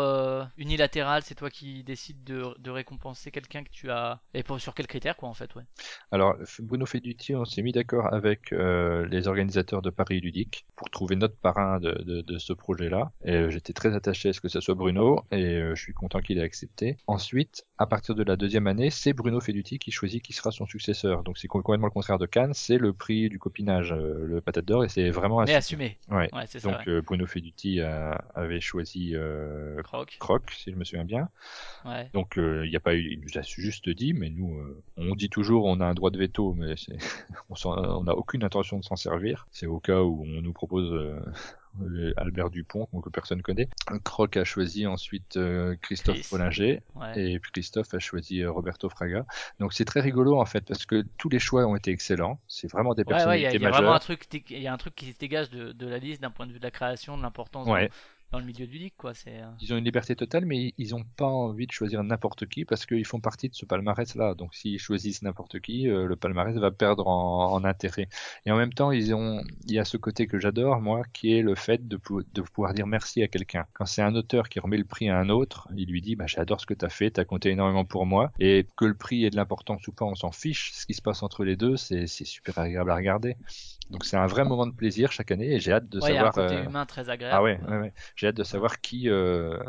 [0.57, 1.21] unilatéral.
[1.23, 4.19] C'est toi qui décides de, de récompenser quelqu'un que tu as.
[4.33, 5.63] Et pour, sur quels critères, quoi, en fait, ouais.
[6.11, 11.15] Alors, Bruno Feduti, on s'est mis d'accord avec les organisateurs de Paris Ludique pour trouver
[11.15, 12.53] notre parrain de, de, de ce
[12.89, 13.11] projet-là.
[13.25, 15.93] Et euh, j'étais très attaché à ce que ce soit Bruno, et euh, je suis
[15.93, 16.97] content qu'il ait accepté.
[17.07, 20.65] Ensuite, à partir de la deuxième année, c'est Bruno Feduti qui choisit qui sera son
[20.65, 21.23] successeur.
[21.23, 24.65] Donc c'est complètement le contraire de Cannes, c'est le prix du copinage, euh, le patate
[24.65, 25.55] d'or, et c'est vraiment assumé.
[25.57, 25.97] assumé.
[26.09, 26.29] Ouais.
[26.33, 26.69] Ouais, c'est ça.
[26.71, 27.01] Donc ouais.
[27.01, 30.17] Bruno Feduti a- avait choisi euh, Croc.
[30.19, 31.29] Croc, si je me souviens bien.
[31.85, 32.09] Ouais.
[32.13, 34.81] Donc euh, il y a pas eu, il nous a juste dit, mais nous, euh,
[34.97, 36.75] on dit toujours on a un droit de veto, mais
[37.65, 39.47] on n'a aucune intention de s'en servir.
[39.51, 40.91] C'est au cas où on nous propose
[41.81, 43.69] euh, Albert Dupont, que personne connaît.
[44.03, 46.27] Croc a choisi ensuite euh, Christophe Chris.
[46.31, 47.33] Bollinger Ouais.
[47.33, 49.25] et puis Christophe a choisi euh, Roberto Fraga.
[49.59, 52.39] Donc c'est très rigolo en fait parce que tous les choix ont été excellents.
[52.47, 53.99] C'est vraiment des Ouais, ouais, il y a, personnalités il y a vraiment un majeures.
[54.01, 56.47] truc, il y a un truc qui se dégage de, de la liste d'un point
[56.47, 57.87] de vue de la création, de l'importance Ouais.
[57.87, 57.93] dans,
[58.31, 59.13] dans le milieu ludique, quoi.
[59.27, 62.63] Euh, Ils ont une liberté totale, mais ils n'ont pas envie de choisir n'importe qui
[62.63, 64.35] parce qu'ils font partie de ce palmarès-là.
[64.35, 68.07] Donc s'ils choisissent n'importe qui, euh, le palmarès va perdre en, intérêt.
[68.45, 71.33] Et en même temps, ils ont, il y a ce côté que j'adore, moi, qui
[71.33, 71.99] est le fait de,
[72.33, 73.65] de pouvoir dire merci à quelqu'un.
[73.73, 76.27] Quand c'est un auteur qui remet le prix à un autre, il lui dit, bah,
[76.27, 78.31] j'adore ce que tu as fait, tu as compté énormément pour moi.
[78.39, 80.71] Et que le prix ait de l'importance ou pas, on s'en fiche.
[80.73, 83.35] Ce qui se passe entre les deux, c'est super agréable à regarder.
[83.89, 86.15] Donc c'est un vrai moment de plaisir chaque année et j'ai hâte de ouais, il
[86.15, 86.33] y a un savoir.
[86.33, 87.35] côté euh, humain très agréable.
[87.35, 87.67] ah ouais, quoi.
[87.67, 87.93] ouais, ouais.
[88.15, 89.59] J'ai hâte de savoir qui euh,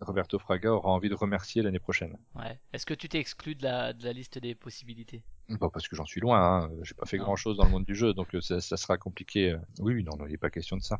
[0.00, 2.16] Roberto Fraga aura envie de remercier l'année prochaine.
[2.34, 2.58] Ouais.
[2.72, 5.24] Est-ce que tu t'es exclu de la, de la liste des possibilités?
[5.58, 6.70] Pas parce que j'en suis loin, hein.
[6.82, 7.24] j'ai pas fait Non.
[7.24, 9.52] grand chose dans le monde du jeu, donc euh, ça, ça sera compliqué.
[9.52, 9.58] euh.
[9.78, 10.98] Oui, oui, non, non, il n'est pas question de ça.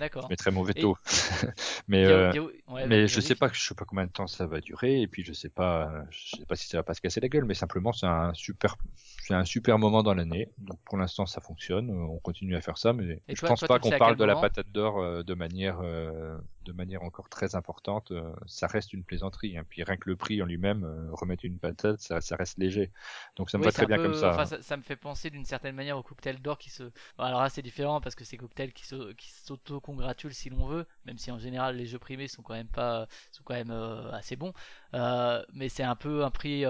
[0.00, 0.24] D'accord.
[0.24, 0.96] Je mettrai mon veto.
[1.88, 4.06] mais Il y a- euh, a- ouais, mais je sais pas, je sais pas combien
[4.06, 6.78] de temps ça va durer, et puis je sais pas, je sais pas si ça
[6.78, 10.02] va pas se casser la gueule, mais simplement c'est un super, c'est un super moment
[10.02, 10.48] dans l'année.
[10.58, 13.60] Donc pour l'instant ça fonctionne, on continue à faire ça, mais Et je toi- pense
[13.60, 16.36] toi, pas qu'on parle de la patate d'or euh, de manière, euh,
[16.68, 18.12] de manière encore très importante.
[18.12, 19.64] euh, ça reste une plaisanterie, hein.
[19.68, 22.92] puis rien que le prix en lui-même, euh, remettre une patate, ça, ça reste léger.
[23.36, 24.28] Donc ça me Oui, va très bien peu- comme ça.
[24.28, 24.46] enfin, hein.
[24.46, 26.84] ça, ça me fait penser d'une certaine manière au cocktail d'or qui se.
[26.84, 31.18] Bon, alors là, c'est différent parce que c'est cocktail qui s'auto-congratule si l'on veut, même
[31.18, 34.36] si en général les jeux primés sont quand même pas, sont quand même euh, assez
[34.36, 34.52] bons.
[34.92, 36.64] Mais c'est un peu un prix,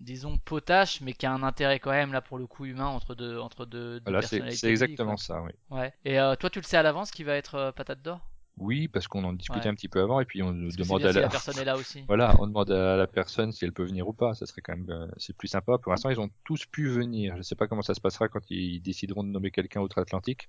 [0.00, 3.14] disons potache, mais qui a un intérêt quand même là pour le coup humain entre
[3.14, 5.52] deux, entre deux, deux Voilà, c'est exactement ça, oui.
[5.70, 5.92] Ouais.
[6.06, 8.20] Et toi, tu le sais à l'avance qui va être patate d'or?
[8.56, 9.68] Oui, parce qu'on en discutait Ouais.
[9.68, 11.16] un petit peu avant, et puis on nous Parce que c'est demande bien à si
[11.16, 11.22] la...
[11.22, 12.04] la personne est là aussi.
[12.08, 14.34] Voilà, on demande à la personne si elle peut venir ou pas.
[14.34, 15.76] Ça serait quand même, euh, c'est plus sympa.
[15.78, 17.36] Pour l'instant, ils ont tous pu venir.
[17.36, 20.48] Je sais pas comment ça se passera quand ils décideront de nommer quelqu'un outre-Atlantique.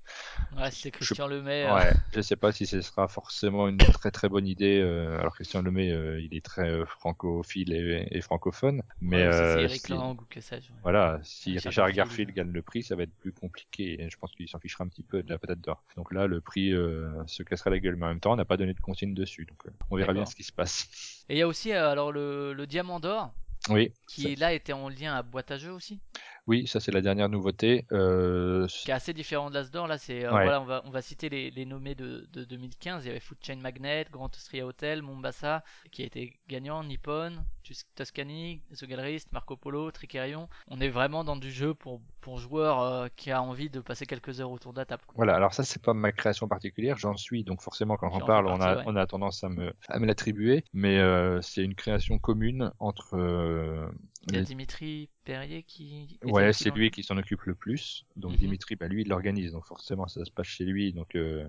[0.56, 1.66] Ouais, c'est Christian Lemay.
[1.66, 4.80] euh, Ouais, je sais pas si ce sera forcément une très très bonne idée.
[4.82, 9.28] euh, alors Christian Lemay, euh, il est très euh, francophile et, et francophone, mais ouais,
[9.28, 10.70] ou si c'est euh, Eric si- Lang ou que sais-je.
[10.72, 10.78] ouais.
[10.84, 11.96] voilà, si Richard Richard Garfield.
[11.96, 14.00] Garfield gagne le prix, ça va être plus compliqué.
[14.02, 15.84] Et je pense qu'il s'en fichera un petit peu de la patate d'or.
[15.98, 18.46] Donc là, le prix euh, se cassera la gueule, mais en même temps, on n'a
[18.46, 19.46] pas donné de consigne dessus.
[19.46, 20.88] Donc euh, on verra bien ce qui se passe.
[21.30, 23.34] Et il y a aussi euh, alors le, le diamant d'or
[23.70, 23.92] Oui.
[24.08, 26.00] qui là était en lien à boîte à aussi?
[26.48, 27.86] Oui, ça c'est la dernière nouveauté.
[27.92, 29.88] Euh, qui est assez différent de l'Asdor.
[29.88, 30.44] Là, c'est euh, Ouais.
[30.44, 33.04] voilà, on va on va citer les, les nommés de, de 2015.
[33.04, 37.44] Il y avait Food Chain Magnet, Grand Austria Hotel, Mombasa, qui a été gagnant, Nippon,
[37.64, 40.48] Tus- Tuscany, The Gallerist, Marco Polo, Tricerion.
[40.68, 44.06] On est vraiment dans du jeu pour pour joueurs euh, qui a envie de passer
[44.06, 45.04] quelques heures autour de la table.
[45.16, 48.48] Voilà, alors ça c'est pas ma création particulière, j'en suis, donc forcément quand j'en parle,
[48.48, 48.84] on a, ouais.
[48.86, 53.16] on a tendance à me, à me l'attribuer, mais euh, c'est une création commune entre...
[53.18, 53.88] euh,
[54.28, 56.20] Il y a Dimitri Perrier qui.
[56.24, 58.06] Ouais, c'est lui qui s'en occupe le plus.
[58.16, 58.38] Donc Mhm.
[58.38, 61.46] Dimitri, bah, lui, il l'organise, donc forcément ça se passe chez lui, donc euh,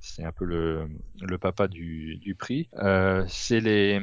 [0.00, 0.88] c'est un peu le,
[1.20, 2.68] le papa du, du prix.
[2.74, 4.00] Euh, c'est les...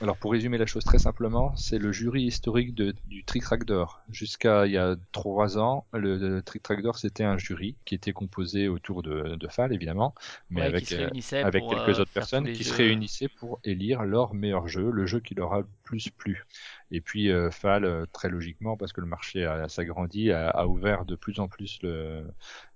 [0.00, 3.64] Alors pour résumer la chose très simplement, c'est le jury historique de, du Trick Track
[3.64, 4.02] d'Or.
[4.10, 7.94] Jusqu'à il y a trois ans, le, le Trick Track d'Or c'était un jury qui
[7.94, 10.12] était composé autour de, de Fall évidemment,
[10.50, 11.10] mais ouais, avec euh,
[11.42, 12.74] avec quelques euh, autres personnes qui se jeux.
[12.74, 16.44] réunissaient pour élire leur meilleur jeu, le jeu qui leur a le plus plu.
[16.90, 21.04] Et puis euh, Fall, euh, très logiquement, parce que le marché s'agrandit, a, a ouvert
[21.04, 22.24] de plus en plus le,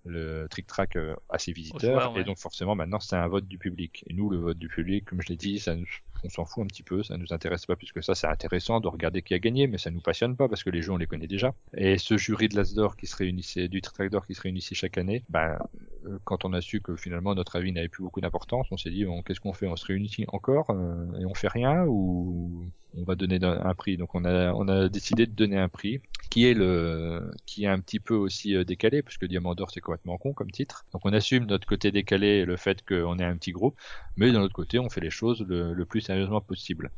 [0.04, 2.20] le Trick Track euh, à ses visiteurs, ouais.
[2.20, 4.04] et donc forcément maintenant c'est un vote du public.
[4.08, 5.86] Et nous, le vote du public, comme je l'ai dit, ça nous,
[6.24, 8.14] on s'en fout un petit peu, ça nous intéresse pas plus que ça.
[8.14, 10.82] C'est intéressant de regarder qui a gagné, mais ça nous passionne pas parce que les
[10.82, 11.54] jeux on les connaît déjà.
[11.76, 14.74] Et ce jury de l'Asdor qui se réunissait, du Trick Track d'Or qui se réunissait
[14.74, 15.58] chaque année, ben
[16.06, 18.90] euh, quand on a su que finalement notre avis n'avait plus beaucoup d'importance, on s'est
[18.90, 19.66] dit bon, qu'est-ce qu'on fait?
[19.66, 22.66] On se réunit encore euh, et on fait rien ou
[22.96, 23.96] on va donner un un prix?
[23.96, 26.00] Donc on a on a décidé de donner un prix
[26.30, 29.80] qui est le qui est un petit peu aussi décalé parce que Diamant d'or c'est
[29.88, 30.84] complètement comme titre.
[30.92, 33.78] Donc on assume notre côté décalé le fait qu'on est un petit groupe,
[34.16, 36.90] mais d'un autre côté on fait les choses le, plus sérieusement possible.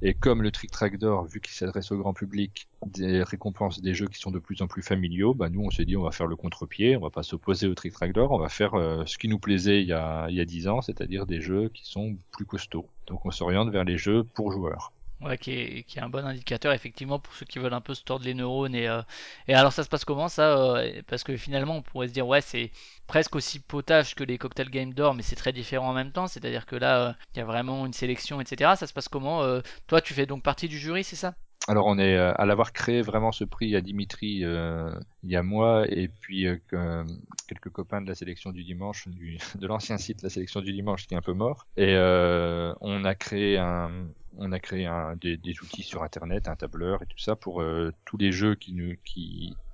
[0.00, 3.92] Et comme le Trick Track d'or, vu qu'il s'adresse au grand public, des récompenses des
[3.92, 6.12] jeux qui sont de plus en plus familiaux, bah nous on s'est dit on va
[6.12, 9.04] faire le contre-pied, on va pas s'opposer au Trick Track d'or, on va faire euh,
[9.04, 11.68] ce qui nous plaisait il y a il y a dix ans, c'est-à-dire des jeux
[11.68, 12.88] qui sont plus costauds.
[13.06, 14.92] Donc on s'oriente vers les jeux pour joueurs.
[15.38, 18.32] Qui est, un bon indicateur effectivement pour ceux qui veulent un peu se tordre les
[18.32, 19.02] neurones et, euh,
[19.48, 22.40] alors ça se passe comment ça euh, parce que finalement on pourrait se dire ouais
[22.40, 22.72] c'est
[23.06, 26.26] presque aussi potage que les cocktail game d'or mais c'est très différent en même temps
[26.26, 28.94] c'est à dire que là euh, il y a vraiment une sélection etc ça se
[28.94, 31.34] passe comment euh, toi tu fais donc partie du jury c'est ça?
[31.68, 34.90] Alors on est euh, à l'avoir créé vraiment ce prix à Dimitri euh,
[35.22, 37.04] il y a moi et puis euh, que-
[37.46, 39.06] quelques copains de la sélection du dimanche
[39.54, 41.66] de l'ancien site la sélection du dimanche qui est un peu mort.
[41.76, 43.90] Et euh, on a créé un
[44.40, 44.88] on a créé
[45.20, 48.72] des, outils sur internet un tableur et tout ça pour euh, tous les jeux qui
[48.72, 48.94] nous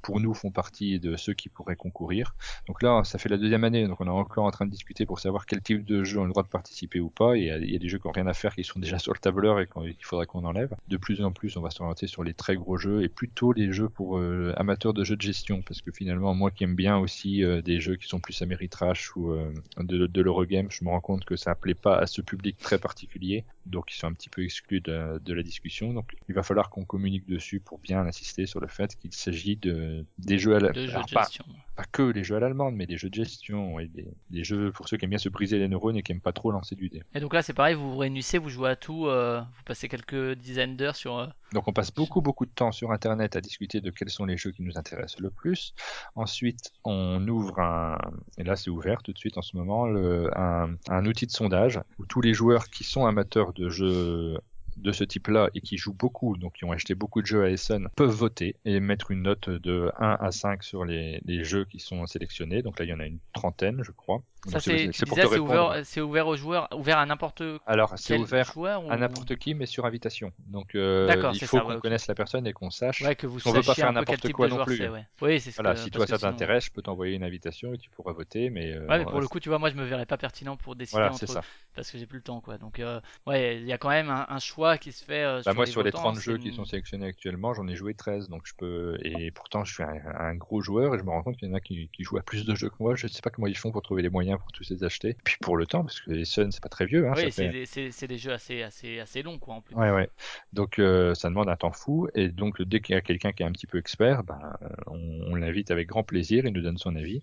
[0.02, 2.36] pour nous font partie de ceux qui pourraient concourir.
[2.68, 5.04] Donc là ça fait la deuxième année donc on est encore en train de discuter
[5.04, 7.36] pour savoir quel type de jeux ont le droit de participer ou pas.
[7.36, 8.62] Et il y a, il y a des jeux qui ont rien à faire qui
[8.62, 10.74] sont déjà sur le tableur et qu'il faudrait qu'on enlève.
[10.88, 13.72] De plus en plus on va s'orienter sur les très gros jeux et plutôt les
[13.72, 15.62] jeux pour euh, amateurs de jeux de gestion.
[15.62, 19.16] Parce que finalement moi qui aime bien aussi euh, des jeux qui sont plus Ameritrash
[19.16, 22.20] ou euh, de, de l'Eurogame je me rends compte que ça plaît pas à ce
[22.20, 25.92] public très particulier donc ils sont un petit peu exclus de, de la discussion.
[25.92, 29.56] Donc il va falloir qu'on communique dessus pour bien insister sur le fait qu'il s'agit
[29.56, 31.44] de des jeux à la, de jeux de pas, gestion.
[31.44, 34.72] pas que les jeux à l'allemande mais des jeux de gestion et des, des jeux
[34.72, 36.74] pour ceux qui aiment bien se briser les neurones et qui aiment pas trop lancer
[36.74, 39.40] du dé et donc là c'est pareil vous vous réunissez vous jouez à tout euh,
[39.40, 42.92] vous passez quelques dizaines d'heures sur euh, Donc on passe beaucoup beaucoup de temps sur
[42.92, 45.74] internet à discuter de quels sont les jeux qui nous intéressent le plus.
[46.14, 47.98] Ensuite, on ouvre un
[48.38, 51.32] et là c'est ouvert tout de suite en ce moment le, un, un outil de
[51.32, 54.38] sondage où tous les joueurs qui sont amateurs de jeux
[54.76, 57.50] de ce type-là et qui jouent beaucoup, donc qui ont acheté beaucoup de jeux à
[57.50, 61.64] Essen, peuvent voter et mettre une note de 1 à 5 sur les, les jeux
[61.64, 62.62] qui sont sélectionnés.
[62.62, 64.22] Donc là, il y en a une trentaine, je crois.
[64.48, 64.90] Ça c'est
[65.38, 68.90] ouvert c'est ouvert aux joueurs ouvert à n'importe Alors, c'est quel ouvert joueur ou...
[68.90, 70.32] à n'importe qui, mais sur invitation.
[70.48, 73.02] Donc, euh, il faut qu'on ouais, connaisse la personne et qu'on sache.
[73.02, 74.76] ouais que vous on veut pas faire n'importe quoi de non plus.
[74.78, 77.14] c'est ouais oui c'est ce Voilà, que- si toi ça sinon- t'intéresse, je peux t'envoyer
[77.16, 79.70] une invitation et tu pourras voter, mais, euh, mais pour le coup, tu vois, moi,
[79.70, 81.42] je me verrais pas pertinent pour décider voilà, entre c'est ça.
[81.74, 82.58] parce que j'ai plus le temps, quoi.
[82.58, 85.52] Donc, euh, ouais, il y a quand même un, un choix qui se fait Bah,
[85.54, 88.28] moi, sur les votants, 30 c'est jeux qui sont sélectionnés actuellement, j'en ai joué 13,
[88.28, 91.36] donc je peux, et pourtant, je suis un, gros joueur et je me rends compte
[91.36, 92.94] qu'il y en a qui, qui jouent à plus de jeux que moi.
[92.94, 95.10] Je sais pas comment ils font pour trouver les moyens pour tous les acheter.
[95.10, 97.32] Et puis pour le temps, parce que les Sun, c'est pas très vieux, hein, Oui,
[97.32, 99.74] c'est fait- des, jeux assez, assez, assez longs, quoi, en plus.
[99.74, 100.08] Ouais, ouais.
[100.52, 103.42] Donc euh, ça demande un temps fou et donc dès qu'il y a quelqu'un qui
[103.42, 104.38] est un petit peu expert, ben,
[104.86, 104.98] on,
[105.28, 107.22] on l'invite avec grand plaisir, il nous donne son avis.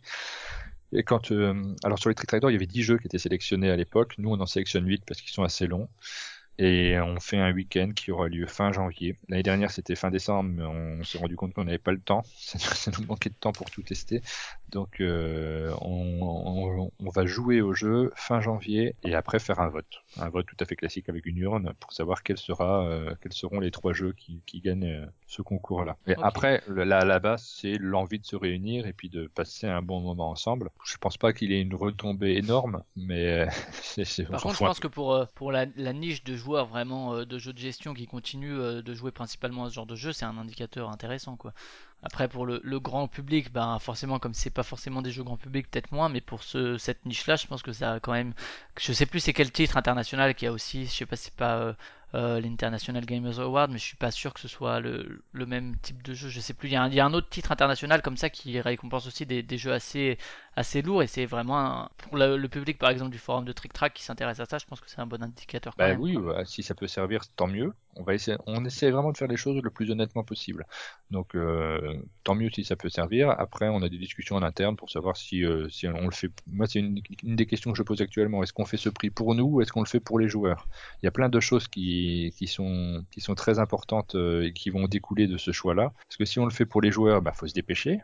[0.93, 3.07] Et quand euh, alors sur les Trick Track Door, il y avait 10 jeux qui
[3.07, 4.15] étaient sélectionnés à l'époque.
[4.19, 5.89] Nous on en sélectionne 8 parce qu'ils sont assez longs.
[6.59, 9.17] Et on fait un week-end qui aura lieu fin janvier.
[9.27, 12.23] L'année dernière c'était fin décembre, mais on s'est rendu compte qu'on n'avait pas le temps.
[12.37, 14.21] Ça, ça nous manquait de temps pour tout tester.
[14.69, 19.69] Donc euh, on, on- on va jouer au jeu fin janvier et après faire un
[19.69, 20.03] vote.
[20.17, 23.33] Un vote tout à fait classique avec une urne pour savoir quel sera, euh, quels
[23.33, 25.97] seront les trois jeux qui, qui gagnent euh, ce concours-là.
[26.07, 29.99] Et après, la base, c'est l'envie de se réunir et puis de passer un bon
[30.01, 30.69] moment ensemble.
[30.85, 34.79] Je pense pas qu'il ait une retombée énorme, mais euh, c'est, Par contre, je pense
[34.79, 38.05] que pour, pour la, la niche de joueurs vraiment euh, de jeux de gestion qui
[38.05, 41.53] continuent euh, de jouer principalement à ce genre de jeu, c'est un indicateur intéressant, quoi.
[42.03, 45.37] Après, pour le, le grand public, ben forcément, comme c'est pas forcément des jeux grand
[45.37, 48.33] public, peut-être moins, mais pour ce, cette niche-là, je pense que ça a quand même.
[48.79, 51.33] Je sais plus c'est quel titre international qui a aussi, je sais pas si c'est
[51.35, 51.73] pas euh,
[52.15, 55.77] euh, l'International Gamers Award, mais je suis pas sûr que ce soit le, le même
[55.77, 56.29] type de jeu.
[56.29, 56.67] Je sais plus.
[56.69, 59.07] Il y, a un, il y a un autre titre international comme ça qui récompense
[59.07, 60.17] aussi des, des jeux assez,
[60.55, 63.51] assez lourds, et c'est vraiment un- pour le, le public, par exemple, du forum de
[63.53, 65.75] Trick Track qui s'intéresse à ça, je pense que c'est un bon indicateur.
[65.77, 67.73] Quand Bah même, oui, bah, si ça peut servir, tant mieux.
[67.95, 70.65] On essaie vraiment de faire les choses le plus honnêtement possible.
[71.11, 71.93] Donc euh,
[72.23, 73.29] tant mieux si ça peut servir.
[73.29, 76.31] Après, on a des discussions en interne pour savoir si euh, on le fait.
[76.47, 78.43] Moi, c'est une, des questions que je pose actuellement.
[78.43, 80.67] Est-ce qu'on fait ce prix pour nous ou est-ce qu'on le fait pour les joueurs?
[81.01, 83.05] Il y a plein de choses qui sont
[83.35, 85.93] très importantes euh, et qui vont découler de ce choix-là.
[86.07, 87.99] Parce que si on le fait pour les joueurs, bah faut se dépêcher.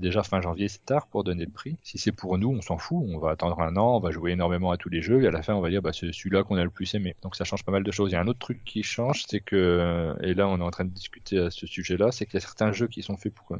[0.00, 1.78] Déjà fin janvier, c'est tard pour donner le prix.
[1.82, 3.02] Si c'est pour nous, on s'en fout.
[3.08, 5.30] On va attendre un an, on va jouer énormément à tous les jeux et à
[5.30, 7.16] la fin, on va dire bah c'est celui-là qu'on a le plus aimé.
[7.22, 8.10] Donc ça change pas mal de choses.
[8.10, 10.70] Il y a un autre truc qui change, c'est que et là on est en
[10.70, 13.34] train de discuter à ce sujet-là, c'est qu'il y a certains jeux qui sont faits
[13.34, 13.56] pour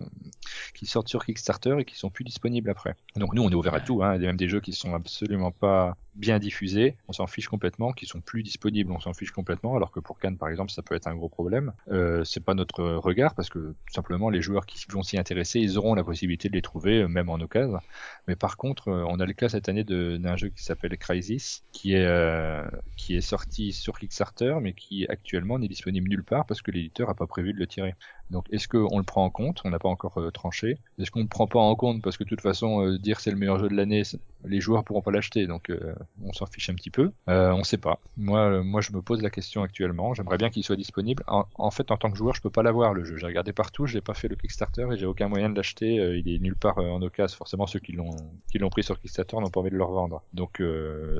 [0.74, 2.94] qui sortent sur Kickstarter et qui sont plus disponibles après.
[3.16, 4.02] Donc nous on est ouvert à tout.
[4.02, 4.16] Hein.
[4.16, 7.48] Il y a même des jeux qui sont absolument pas bien diffusés, on s'en fiche
[7.48, 10.72] complètement, qui sont plus disponibles, on s'en fiche complètement, alors que pour Cannes par exemple
[10.72, 11.72] ça peut être un gros problème.
[11.90, 15.60] Euh, c'est pas notre regard parce que tout simplement les joueurs qui vont s'y intéresser,
[15.60, 17.78] ils auront la possibilité de les trouver euh, même en occasion.
[18.26, 21.64] Mais par contre, euh, on a le cas cette année d'un jeu qui s'appelle Crysis,
[21.72, 22.06] qui est
[22.96, 27.10] qui est sorti sur Kickstarter, mais qui actuellement n'est disponible nulle part parce que l'éditeur
[27.10, 27.94] a pas prévu de le tirer.
[28.30, 29.60] Donc est-ce qu'on le prend en compte?
[29.64, 30.78] On n'a pas encore euh, tranché.
[30.98, 32.02] Est-ce qu'on ne prend pas en compte?
[32.02, 34.02] Parce que de toute façon euh, dire c'est le meilleur jeu de l'année,
[34.44, 37.12] les joueurs pourront pas l'acheter, donc euh, on s'en fiche un petit peu.
[37.28, 38.00] Euh, on sait pas.
[38.16, 40.14] Moi, je me pose la question actuellement.
[40.14, 41.24] J'aimerais bien qu'il soit disponible.
[41.26, 43.16] En, fait, en tant que joueur, je peux pas l'avoir le jeu.
[43.16, 45.94] J'ai regardé partout, j'ai pas fait le Kickstarter et j'ai aucun moyen de l'acheter.
[45.94, 47.36] Il est nulle part en occasion.
[47.36, 50.22] Forcément, ceux qui l'ont pris sur Kickstarter n'ont pas envie de le revendre.
[50.32, 50.62] Donc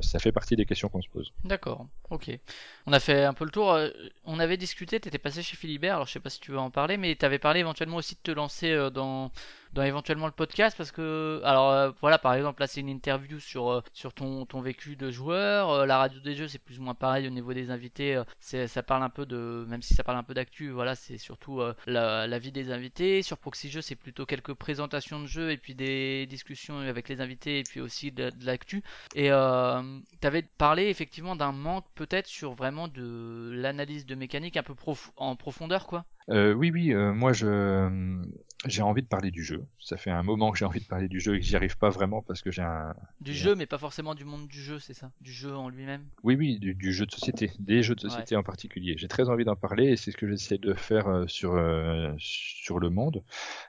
[0.01, 1.33] ça fait partie des questions qu'on se pose.
[1.43, 2.39] D'accord, ok.
[2.85, 3.77] On a fait un peu le tour.
[4.25, 6.71] On avait discuté, t'étais passé chez Philibert, alors je sais pas si tu veux en
[6.71, 9.31] parler, mais t'avais parlé éventuellement aussi de te lancer euh, dans,
[9.73, 13.39] dans éventuellement le podcast parce que, alors euh, voilà, par exemple, là c'est une interview
[13.39, 15.69] sur, euh, sur ton, ton vécu de joueur.
[15.69, 18.21] euh, la radio des jeux, c'est plus ou moins pareil au niveau des invités.
[18.39, 21.17] c'est, ça parle un peu de, même si ça parle un peu d'actu, voilà, c'est
[21.17, 23.21] surtout la, la vie des invités.
[23.21, 27.21] Sur Proxy Jeux, c'est plutôt quelques présentations de jeux et puis des discussions avec les
[27.21, 28.83] invités et puis aussi de, de l'actu.
[29.15, 34.63] Et tu avais parlé effectivement d'un manque peut-être sur vraiment de l'analyse de mécanique un
[34.63, 34.75] peu
[35.17, 36.05] en profondeur quoi.
[36.29, 38.17] Oui, oui, moi je
[38.65, 39.65] j'ai envie de parler du jeu.
[39.79, 41.77] Ça fait un moment que j'ai envie de parler du jeu et que j'y arrive
[41.77, 44.79] pas vraiment parce que j'ai un Du jeu mais pas forcément du monde du jeu,
[44.79, 45.11] c'est ça?
[45.21, 46.05] Du jeu en lui-même?
[46.23, 48.95] Oui, oui, du, du jeu de société, des jeux de société en particulier.
[48.97, 52.11] J'ai très envie d'en parler et c'est ce que j'essaie de faire euh, sur euh,
[52.17, 53.23] sur le monde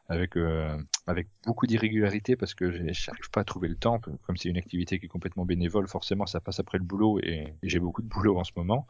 [0.09, 0.77] avec euh,
[1.07, 3.99] avec beaucoup d'irrégularité parce que j'arrive pas à trouver le temps.
[3.99, 7.55] Comme c'est une activité qui est complètement bénévole, forcément ça passe après le boulot et,
[7.63, 8.87] j'ai beaucoup de boulot en ce moment.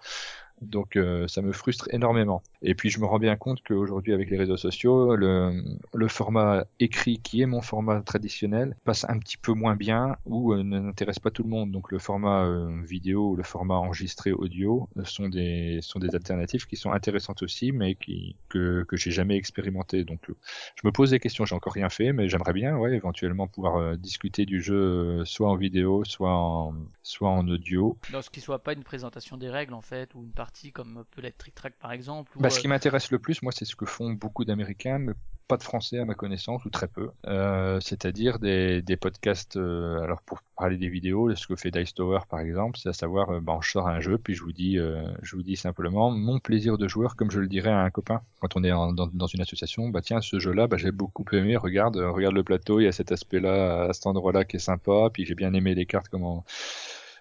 [0.61, 2.43] Donc euh, ça me frustre énormément.
[2.63, 5.63] Et puis je me rends bien compte qu'aujourd'hui avec les réseaux sociaux, le,
[5.95, 10.53] le format écrit qui est mon format traditionnel passe un petit peu moins bien ou
[10.53, 11.71] euh, n'intéresse pas tout le monde.
[11.71, 16.67] Donc le format euh, vidéo le format enregistré audio euh, sont des sont des alternatives
[16.67, 20.05] qui sont intéressantes aussi, mais qui que que j'ai jamais expérimenté.
[20.05, 21.45] Donc je me pose des questions.
[21.45, 25.25] J'ai encore rien fait, mais j'aimerais bien, ouais, éventuellement pouvoir euh, discuter du jeu euh,
[25.25, 27.99] soit en vidéo, soit en soit en audio.
[28.13, 31.05] Dans ce qui soit pas une présentation des règles en fait ou une partie comme
[31.11, 33.53] peut l'être Trick Track par exemple ou, Bah, ce euh, qui m'intéresse le plus, moi,
[33.53, 35.13] c'est ce que font beaucoup d'Américains, mais
[35.49, 37.11] pas de Français à ma connaissance, ou très peu.
[37.27, 41.95] Euh, C'est-à-dire des, des podcasts, euh, alors pour parler des vidéos, ce que fait Dice
[41.95, 44.53] Tower par exemple, c'est à savoir, euh, bah, on sort un jeu, puis je vous
[44.53, 47.81] dis, euh, je vous dis simplement mon plaisir de joueur, comme je le dirais à
[47.81, 49.89] un copain quand on est dans, dans une association.
[49.89, 51.57] Bah tiens, ce jeu-là, bah, j'ai beaucoup aimé.
[51.57, 55.09] Regarde, regarde le plateau, il y a cet aspect-là, à cet endroit-là qui est sympa.
[55.13, 56.51] Puis j'ai bien aimé les cartes, comment euh,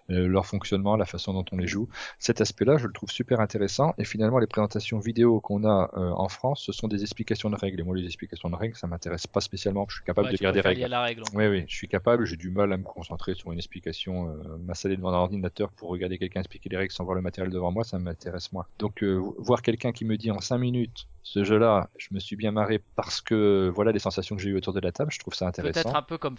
[0.10, 1.88] leur fonctionnement, la façon dont on les joue
[2.20, 3.94] cet aspect-là, je le trouve super intéressant.
[3.98, 7.56] Et finalement, les présentations vidéo qu'on a euh, en France, ce sont des explications de
[7.56, 7.80] règles.
[7.80, 9.86] Et moi, les explications de règles, ça m'intéresse pas spécialement.
[9.90, 10.86] Je suis capable ouais, de tu lire des règles.
[10.86, 11.24] la règle.
[11.34, 12.26] Oui, oui, je suis capable.
[12.26, 15.90] J'ai du mal à me concentrer sur une explication, euh, m'installer devant un ordinateur pour
[15.90, 18.66] regarder quelqu'un expliquer les règles sans voir le matériel devant moi, ça m'intéresse moins.
[18.80, 22.38] Donc, euh, voir quelqu'un qui me dit en 5 minutes, ce jeu-là, je me suis
[22.38, 25.20] bien marré parce que voilà les sensations que j'ai eues autour de la table, je
[25.20, 25.96] trouve ça Peut-être intéressant.
[25.96, 26.38] un peu comme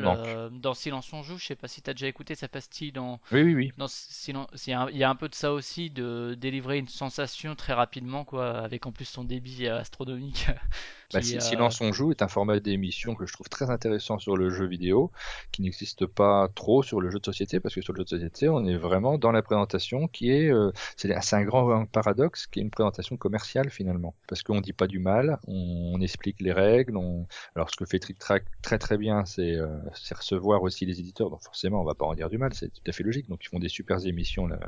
[0.00, 0.18] manque.
[0.26, 3.09] euh, dans Silence on joue, je sais pas si t'as déjà écouté sa pastille dans
[3.32, 3.72] Oui, oui, oui.
[3.78, 6.36] Non, sinon, il y, a un- il y a un peu de ça aussi, de
[6.38, 10.46] délivrer une sensation très rapidement, quoi, avec en plus son débit euh, astronomique.
[11.12, 14.36] Bah, si- Silence on joue est un format d'émission que je trouve très intéressant sur
[14.36, 15.10] le jeu vidéo,
[15.50, 18.08] qui n'existe pas trop sur le jeu de société, parce que sur le jeu de
[18.10, 22.60] société, on est vraiment dans la présentation qui est, euh, c'est un grand paradoxe, qui
[22.60, 26.52] est une présentation commerciale finalement, parce qu'on dit pas du mal, on, on explique les
[26.52, 27.26] règles, on...
[27.56, 31.00] alors ce que fait Trick Track très très bien, c'est euh, c'est recevoir aussi les
[31.00, 33.28] éditeurs, donc forcément on va pas en dire du mal, c'est tout à fait logique,
[33.28, 34.58] donc ils font des super émissions là,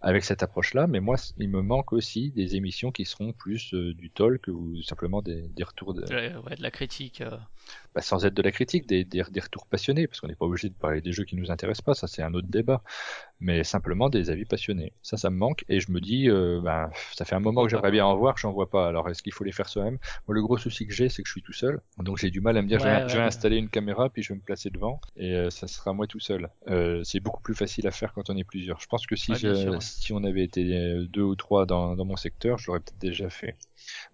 [0.00, 3.94] avec cette approche-là, mais moi il me manque aussi des émissions qui seront plus euh,
[3.94, 7.20] du talk ou simplement des, des retours de, Ouais, ouais, de la critique.
[7.20, 7.36] euh.
[7.94, 10.44] bah, sans être de la critique, des, des, des retours passionnés, parce qu'on n'est pas
[10.46, 12.82] obligé de parler des jeux qui nous intéressent pas, ça c'est un autre débat,
[13.40, 14.92] mais simplement des avis passionnés.
[15.02, 17.70] Ça, ça me manque, et je me dis, euh, bah, ça fait un moment que
[17.70, 18.88] j'aimerais bien en voir, j'en vois pas.
[18.88, 19.98] Alors est-ce qu'il faut les faire soi-même?
[20.28, 22.40] Moi, le gros souci que j'ai, c'est que je suis tout seul, donc j'ai du
[22.40, 23.26] mal à me dire, je vais, Ouais, je vais ouais.
[23.26, 26.20] installer une caméra, puis je vais me placer devant, et euh, ça sera moi tout
[26.20, 26.50] seul.
[26.68, 28.80] Euh, c'est beaucoup plus facile à faire quand on est plusieurs.
[28.80, 32.04] Je pense que si, je- sûr, si on avait été deux ou trois dans, dans
[32.04, 33.56] mon secteur, je l'aurais peut-être déjà fait.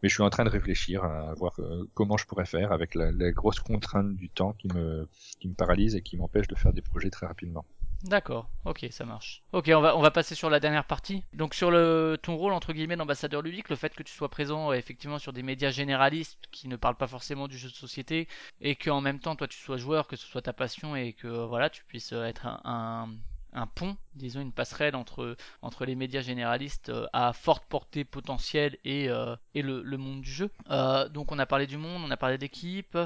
[0.03, 2.95] Mais je suis en train de réfléchir à voir euh, comment je pourrais faire avec
[2.95, 5.09] la, la grosse contrainte du temps qui me,
[5.41, 7.65] qui me paralyse et qui m'empêche de faire des projets très rapidement.
[8.05, 9.45] D'accord, ok, ça marche.
[9.53, 11.25] Ok, on va, on va passer sur la dernière partie.
[11.35, 14.71] Donc sur le, ton rôle entre guillemets d'ambassadeur ludique, le fait que tu sois présent
[14.71, 18.27] euh, effectivement sur des médias généralistes qui ne parlent pas forcément du jeu de société
[18.61, 21.29] et qu'en même temps toi tu sois joueur, que ce soit ta passion et que
[21.29, 23.09] euh, voilà tu puisses être un,
[23.53, 28.77] un pont, disons une passerelle entre, entre les médias généralistes euh, à forte portée potentielle
[28.85, 30.51] et, euh, et le, le monde du jeu.
[30.71, 32.97] Euh, donc on a parlé du monde, on a parlé d'équipe.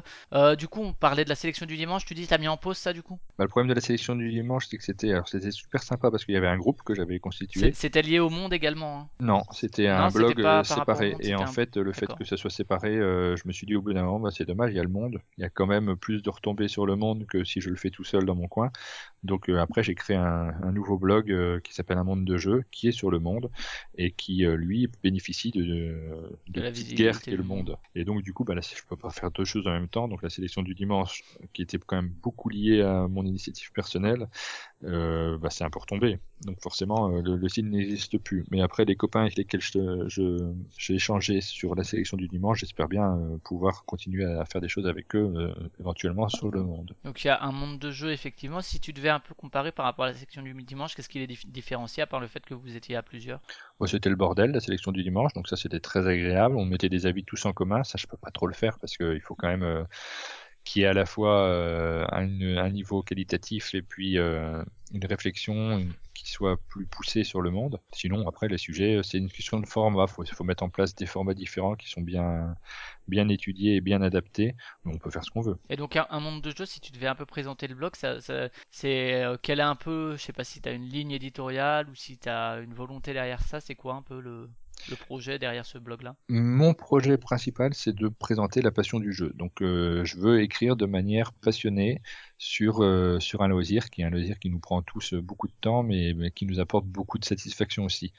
[0.59, 2.77] Du coup on parlait de la sélection du dimanche, tu dis t'as mis en pause
[2.79, 3.19] ça du coup?
[3.39, 6.11] Bah, le problème de la sélection du dimanche, c'est que c'était, alors c'était super sympa
[6.11, 7.75] parce qu'il y avait un groupe que j'avais constitué.
[7.75, 8.99] C'était lié au monde également.
[9.01, 9.09] hein?
[9.19, 11.09] Non, c'était un Non, blog séparé.
[11.09, 13.75] monde, Et en un- fait, le fait que ça soit séparé, je me suis dit
[13.75, 15.21] au bout d'un moment, bah, c'est dommage, il y a le monde.
[15.39, 17.77] Il y a quand même plus de retombées sur le monde que si je le
[17.77, 18.71] fais tout seul dans mon coin.
[19.23, 22.65] Donc après, j'ai créé un, un nouveau blog euh, qui s'appelle Un monde de jeu,
[22.71, 23.51] qui est sur le monde
[23.97, 27.77] et qui, euh, lui, bénéficie de, de, De la petite guerre qu'est du le monde.
[27.95, 30.09] Et donc, du coup, bah, là, je peux pas faire deux choses en même temps.
[30.09, 34.29] Donc la sélection du dimanche, qui était quand même beaucoup liée à mon initiative personnelle,
[34.85, 36.19] euh, bah, c'est un peu retombé.
[36.43, 38.45] Donc forcément, euh, le, le site n'existe plus.
[38.51, 42.61] Mais après, les copains avec lesquels je, je- j'ai échangé sur la sélection du dimanche,
[42.61, 46.63] j'espère bien euh, pouvoir continuer à faire des choses avec eux, euh, éventuellement sur le
[46.63, 46.95] monde.
[47.05, 48.61] Donc il y a un monde de jeu effectivement.
[48.61, 51.21] Si tu devais un peu comparer par rapport à la section du dimanche, qu'est-ce qui
[51.21, 53.41] les dif- différencie à part le fait que vous étiez à plusieurs?
[53.87, 56.57] C'était le bordel, la sélection du dimanche, donc ça, c'était très agréable.
[56.57, 57.85] On mettait des avis tous en commun.
[57.85, 59.87] Ça, je peux pas trop le faire parce qu'il faut quand même
[60.75, 64.63] y ait à la fois euh, un, niveau qualitatif et puis euh,
[64.93, 65.87] une réflexion
[66.17, 67.81] qui soit plus poussée sur le monde.
[67.93, 70.07] Sinon, après, les sujets, euh, c'est une question de format.
[70.19, 72.57] Il faut, mettre en place des formats différents qui sont bien,
[73.09, 74.55] bien étudiés et bien adaptés.
[74.85, 75.59] On peut faire ce qu'on veut.
[75.69, 78.19] Et donc un, monde de jeu, si tu devais un peu présenter le blog, ça,
[78.71, 81.89] c'est euh, quel est un peu, je sais pas si tu as une ligne éditoriale
[81.89, 84.49] ou si tu as une volonté derrière ça, c'est quoi un peu le,
[84.91, 89.33] le projet derrière ce blog-là Mon projet principal, c'est de présenter la passion du jeu.
[89.35, 92.01] Donc, euh, je veux écrire de manière passionnée
[92.39, 95.49] sur euh, sur un loisir qui est un loisir qui nous prend tous euh, beaucoup
[95.49, 98.13] de temps, mais, qui nous apporte beaucoup de satisfaction aussi.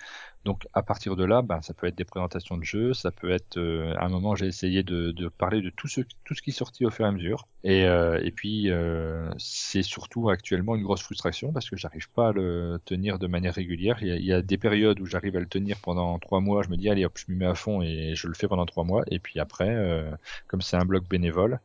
[0.45, 3.31] Donc, à partir de là, ben, ça peut être des présentations de jeux, ça peut
[3.31, 6.41] être euh, à un moment j'ai essayé de, de parler de tout ce tout ce
[6.41, 7.47] qui est sorti au fur et à mesure.
[7.63, 12.29] Et euh, et puis euh, c'est surtout actuellement une grosse frustration parce que j'arrive pas
[12.29, 13.97] à le tenir de manière régulière.
[14.01, 16.39] Il y a, il y a des périodes où j'arrive à le tenir pendant trois
[16.39, 16.63] mois.
[16.63, 18.65] Je me dis allez hop, je m'y mets à fond et je le fais pendant
[18.65, 19.03] trois mois.
[19.11, 20.09] Et puis après, euh,
[20.47, 21.59] comme c'est un blog bénévole,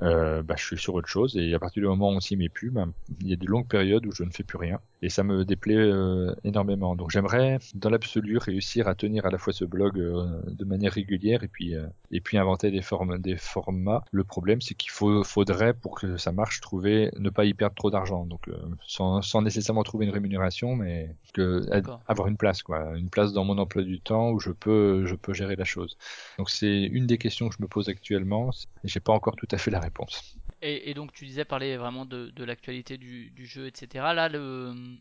[0.00, 1.36] euh, bah, je suis sur autre chose.
[1.36, 2.86] Et à partir du moment où on s'y met plus, bah,
[3.20, 4.80] il y a de longues périodes où je ne fais plus rien.
[5.02, 6.96] Et ça me déplaît euh, énormément.
[6.96, 10.92] Donc j'aimerais, dans l'absolu, réussir à tenir à la fois ce blog euh, de manière
[10.92, 14.04] régulière et puis euh, et puis inventer des formes, des formats.
[14.12, 17.74] Le problème, c'est qu'il faut, faudrait pour que ça marche trouver, ne pas y perdre
[17.74, 18.26] trop d'argent.
[18.26, 18.56] Donc euh,
[18.86, 21.66] sans, sans nécessairement trouver une rémunération, mais que
[22.06, 25.14] avoir une place, quoi, une place dans mon emploi du temps où je peux, je
[25.14, 25.96] peux gérer la chose.
[26.38, 28.50] Donc c'est une des questions que je me pose actuellement.
[28.84, 30.41] J'ai pas encore tout à fait la réponse.
[30.64, 34.04] Et, donc tu disais parler vraiment de, l'actualité du, jeu, etc.
[34.14, 34.30] Là,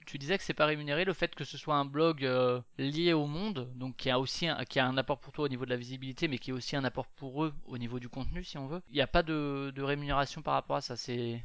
[0.05, 3.13] tu disais que c'est pas rémunéré le fait que ce soit un blog euh, lié
[3.13, 5.65] au monde, donc qui a aussi un, qui a un apport pour toi au niveau
[5.65, 8.43] de la visibilité, mais qui est aussi un apport pour eux au niveau du contenu,
[8.43, 8.81] si on veut.
[8.89, 10.95] Il n'y a pas de, rémunération par rapport à ça.
[10.95, 11.41] C'est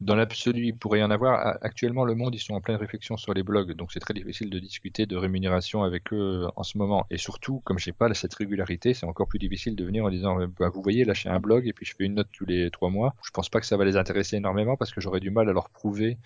[0.00, 1.58] Dans l'absolu, il pourrait y en avoir.
[1.62, 4.50] Actuellement, le monde, ils sont en pleine réflexion sur les blogs, donc c'est très difficile
[4.50, 7.06] de discuter de rémunération avec eux euh, en ce moment.
[7.10, 10.40] Et surtout, comme j'ai pas cette régularité, c'est encore plus difficile de venir en disant,
[10.40, 12.46] euh, bah, vous voyez, là, j'ai un blog et puis je fais une note tous
[12.46, 13.14] les trois mois.
[13.24, 15.52] Je pense pas que ça va les intéresser énormément parce que j'aurais du mal à
[15.52, 16.18] leur prouver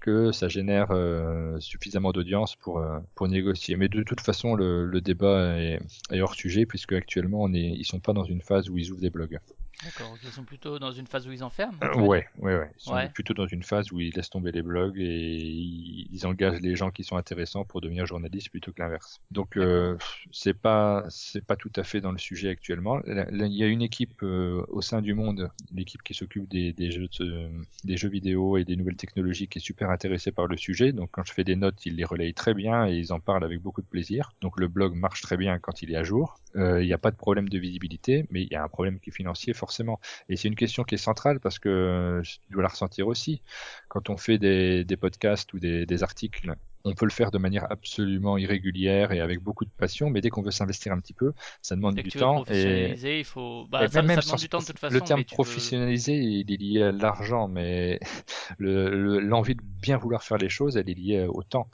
[0.00, 3.76] que ça génère euh, suffisamment d'audience pour euh, pour négocier.
[3.76, 7.84] Mais de toute façon, le, débat est, est hors sujet puisque actuellement, on est, ils
[7.84, 9.38] sont pas dans une phase où ils ouvrent des blogs.
[9.82, 10.18] D'accord.
[10.22, 11.78] Ils sont plutôt dans une phase où ils enferment.
[11.82, 12.70] Euh, ouais, ouais, ouais.
[12.76, 13.08] Ils sont Ouais.
[13.10, 16.74] plutôt dans une phase où ils laissent tomber les blogs et ils, ils engagent les
[16.74, 19.20] gens qui sont intéressants pour devenir journalistes plutôt que l'inverse.
[19.30, 19.96] Donc euh,
[20.32, 23.00] c'est pas c'est pas tout à fait dans le sujet actuellement.
[23.06, 26.90] Il y a une équipe euh, au sein du monde, l'équipe qui s'occupe des, des
[26.90, 27.48] jeux de-
[27.84, 30.92] des jeux vidéo et des nouvelles technologies qui est super intéressée par le sujet.
[30.92, 33.44] Donc quand je fais des notes, ils les relayent très bien et ils en parlent
[33.44, 34.32] avec beaucoup de plaisir.
[34.40, 36.40] Donc le blog marche très bien quand il est à jour.
[36.56, 38.98] Euh, Il n'y a pas de problème de visibilité, mais il y a un problème
[38.98, 39.67] qui est financier forcément.
[40.28, 43.42] Et c'est une question qui est centrale parce que euh, tu dois la ressentir aussi.
[43.88, 46.54] Quand on fait des, des podcasts ou des, des articles,
[46.84, 50.30] on peut le faire de manière absolument irrégulière et avec beaucoup de passion, mais dès
[50.30, 52.44] qu'on veut s'investir un petit peu, ça demande du temps.
[52.50, 53.66] Et, il faut.
[53.68, 54.94] Bah, et ça, même ça sans- demande du temps de toute façon.
[54.94, 57.98] le terme veux- professionnaliser, il est lié à l'argent, mais
[58.58, 61.68] le- le- l'envie de bien vouloir faire les choses, elle est liée au temps.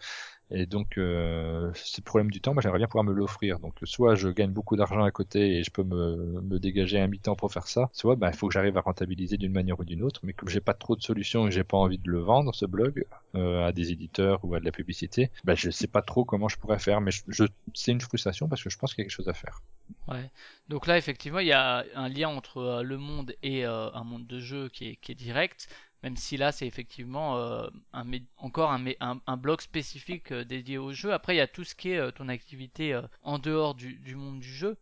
[0.57, 2.55] Et donc, euh, c'est le problème du temps.
[2.55, 3.59] Moi, j'aimerais bien pouvoir me l'offrir.
[3.59, 7.35] Donc, soit je gagne beaucoup d'argent à côté et je peux me, dégager un mi-temps
[7.35, 10.05] pour faire ça, soit ben, il faut que j'arrive à rentabiliser d'une manière ou d'une
[10.05, 10.21] autre.
[10.23, 12.67] Mais comme j'ai pas trop de solutions et j'ai pas envie de le vendre, ce
[12.67, 13.05] blog,
[13.35, 16.49] euh, à des éditeurs ou à de la publicité, ben, je sais pas trop comment
[16.49, 17.01] je pourrais faire.
[17.01, 17.45] Mais je,
[17.75, 19.61] c'est une frustration parce que je pense qu'il y a quelque chose à faire.
[20.07, 20.31] Ouais.
[20.69, 24.05] Donc là, effectivement, il y a un lien entre euh, le monde et euh, un
[24.05, 25.69] monde de jeu qui est direct,
[26.05, 28.05] même si là, c'est effectivement euh, un,
[28.37, 28.85] encore un,
[29.27, 31.15] un, bloc spécifique euh, dédié au jeu.
[31.15, 34.39] Après, il y a tout ce qui est euh, ton activité en dehors du, monde
[34.39, 34.77] du jeu.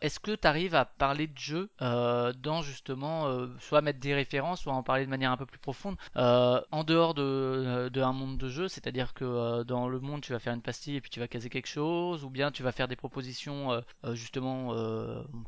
[0.00, 4.72] Est-ce que tu arrives à parler de jeu dans justement, soit mettre des références, soit
[4.72, 8.68] en parler de manière un peu plus profonde, en dehors de, un monde de jeu,
[8.68, 11.50] c'est-à-dire que dans le monde, tu vas faire une pastille et puis tu vas caser
[11.50, 14.74] quelque chose, ou bien tu vas faire des propositions justement,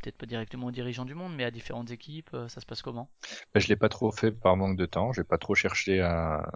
[0.02, 3.08] peut-être pas directement aux dirigeants du monde, mais à différentes équipes, ça se passe comment?
[3.54, 5.12] Ben, je l'ai pas trop fait par manque de temps.
[5.20, 6.48] J'ai pas trop cherché à,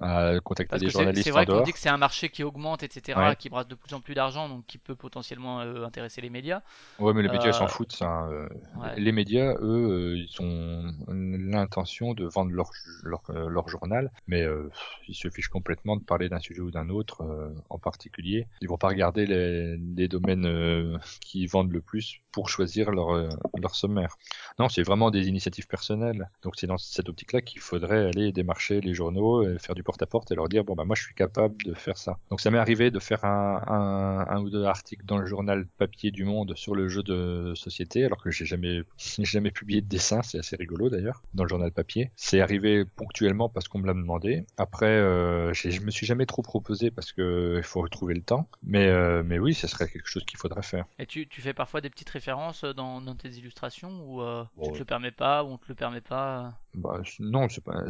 [0.00, 2.82] à contacter Parce des journalistes c'est vrai qu'on dit que c'est un marché qui augmente,
[2.82, 3.36] etc., Ouais.
[3.36, 6.60] qui brasse de plus en plus d'argent, donc qui peut potentiellement euh, intéresser les médias.
[6.98, 8.06] Ouais, mais les médias ils s'en Euh, foutent, ça.
[8.06, 9.00] hein, euh, Ouais.
[9.00, 12.70] Les médias, eux, euh, ils ont l'intention de vendre leur,
[13.02, 14.68] leur, euh, leur journal, mais euh,
[15.08, 18.46] ils se fichent complètement de parler d'un sujet ou d'un autre euh, en particulier.
[18.60, 23.10] Ils vont pas regarder les, les domaines euh, qui vendent le plus pour choisir leur,
[23.10, 23.28] euh,
[23.60, 24.16] leur sommaire.
[24.58, 26.28] Non, c'est vraiment des initiatives personnelles.
[26.42, 30.30] Donc c'est dans cette optique-là qu'il faudrait aller démarcher les journaux, et faire du porte-à-porte
[30.30, 32.18] et leur dire bon bah moi je suis capable de faire ça.
[32.30, 36.24] Donc ça m'est arrivé de faire un, ou deux articles dans le journal papier du
[36.24, 38.82] Monde sur le jeu de société, alors que j'ai jamais
[39.18, 42.10] jamais publié de dessin, c'est assez rigolo d'ailleurs dans le journal papier.
[42.16, 44.44] C'est arrivé ponctuellement parce qu'on me l'a demandé.
[44.56, 48.48] Après, euh, je me suis jamais trop proposé parce que il faut retrouver le temps.
[48.62, 50.84] Mais euh, mais oui, ce serait quelque chose qu'il faudrait faire.
[50.98, 52.19] Et tu, tu fais parfois des petites références
[52.64, 55.66] euh, dans, dans tes illustrations, ou euh, tu te le permets pas, ou on te
[55.68, 56.38] le permet pas
[56.69, 57.84] euh Bah, non, c'est pas,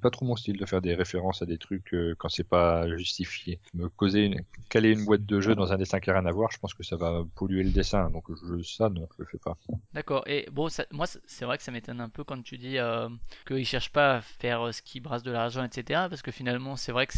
[0.00, 2.88] pas trop mon style de faire des références à des trucs euh, quand c'est pas
[2.96, 3.60] justifié.
[3.74, 6.32] Me causer une, caler une boîte de jeu dans un dessin qui a rien à
[6.32, 8.10] voir, je pense que ça va polluer le dessin.
[8.10, 8.24] Donc
[8.64, 9.56] ça, non, je le fais pas.
[9.92, 10.24] D'accord.
[10.26, 13.08] Et bon, moi, c'est vrai que ça m'étonne un peu quand tu dis euh,
[13.46, 16.06] qu'ils cherchent pas à faire euh, ce qui brasse de l'argent, etc.
[16.08, 17.14] Parce que finalement, c'est vrai que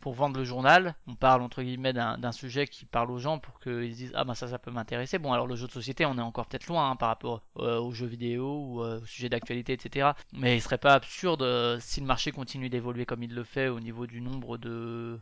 [0.00, 3.60] pour vendre le journal, on parle entre guillemets d'un sujet qui parle aux gens pour
[3.60, 5.18] qu'ils se disent ah ben ça, ça peut m'intéresser.
[5.18, 7.78] Bon, alors le jeu de société, on est encore peut-être loin hein, par rapport euh,
[7.78, 10.10] aux jeux vidéo ou euh, aux sujets d'actualité, etc.
[10.42, 13.80] il serait pas absurde euh, si le marché continue d'évoluer comme il le fait au
[13.80, 15.20] niveau du nombre de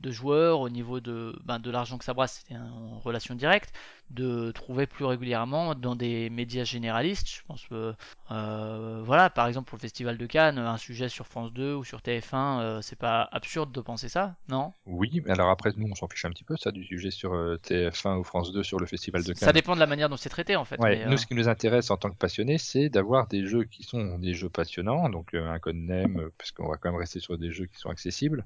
[0.00, 3.72] de joueurs, au niveau de, ben, de l'argent que ça brasse, c'était en relation directe,
[4.10, 7.28] de trouver plus régulièrement dans des médias généralistes.
[7.28, 7.94] Je pense que,
[8.30, 11.84] euh, voilà, par exemple pour le Festival de Cannes, un sujet sur France 2 ou
[11.84, 14.72] sur TF1, euh, c'est pas absurde de penser ça, non?
[14.86, 17.34] Oui, mais alors après, nous, on s'en fiche un petit peu, ça, du sujet sur
[17.34, 19.54] euh, TF1 ou France 2 sur le Festival de Ça Cannes.
[19.54, 20.80] dépend de la manière dont c'est traité en fait.
[20.80, 23.46] Ouais, mais, nous, euh, ce qui nous intéresse en tant que passionnés, c'est d'avoir des
[23.46, 26.90] jeux qui sont des jeux passionnants, donc euh, un codename, euh, parce qu'on va quand
[26.90, 28.44] même rester sur des jeux qui sont accessibles,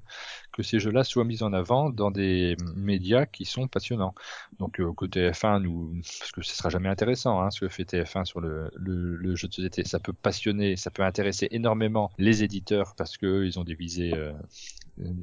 [0.51, 4.13] que ces jeux-là soient mis en avant dans des médias qui sont passionnants.
[4.59, 7.83] Donc euh, côté TF1, nous, parce que ce sera jamais intéressant, hein, ce que fait
[7.83, 12.11] TF1 sur le, le, le jeu de société, ça peut passionner, ça peut intéresser énormément
[12.17, 14.33] les éditeurs parce que ils ont des visées euh,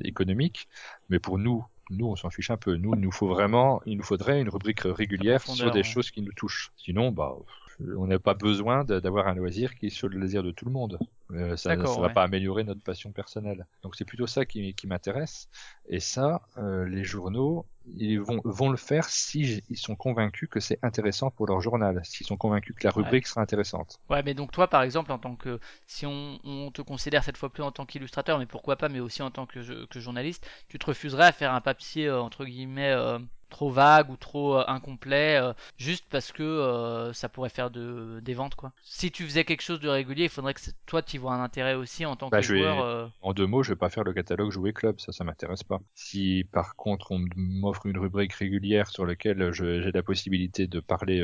[0.05, 0.69] économiques,
[1.09, 2.77] mais pour nous, nous, on s'en fiche un peu.
[2.77, 6.23] Nous, il nous faut vraiment, il nous faudrait une rubrique régulière sur des choses qui
[6.23, 6.73] nous touchent.
[6.77, 7.35] Sinon, bah,
[7.97, 10.71] on n'a pas besoin d'avoir un loisir qui est sur le loisir de tout le
[10.73, 10.99] monde.
[11.33, 12.11] Euh, ça ne va ouais.
[12.11, 13.67] pas améliorer notre passion personnelle.
[13.83, 15.49] Donc c'est plutôt ça qui, qui m'intéresse.
[15.87, 20.61] Et ça, euh, les journaux, ils vont, vont le faire si ils sont convaincus que
[20.61, 23.13] c'est intéressant pour leur journal, s'ils sont convaincus que la Ouais.
[23.13, 24.01] rubrique sera intéressante.
[24.11, 27.37] Ouais, mais donc toi, par exemple, en tant que, si on, on te considère cette
[27.39, 30.47] fois plus en tant qu'illustrateur, mais pourquoi pas, mais aussi en tant que, que journaliste,
[30.69, 32.93] tu te refuserais à faire un papier euh, entre guillemets
[33.53, 38.21] trop vague ou trop euh, incomplet, euh, juste parce que euh, ça pourrait faire de,
[38.23, 38.73] des ventes, quoi.
[38.83, 41.43] Si tu faisais quelque chose de régulier, il faudrait que toi, tu y vois un
[41.43, 43.13] intérêt aussi en tant Bah, que je joueur.
[43.23, 45.81] En deux mots, je vais pas faire le catalogue jouer club, ça, ça m'intéresse pas.
[45.95, 51.23] Si par contre on m'offre une rubrique régulière sur laquelle j'ai la possibilité de parler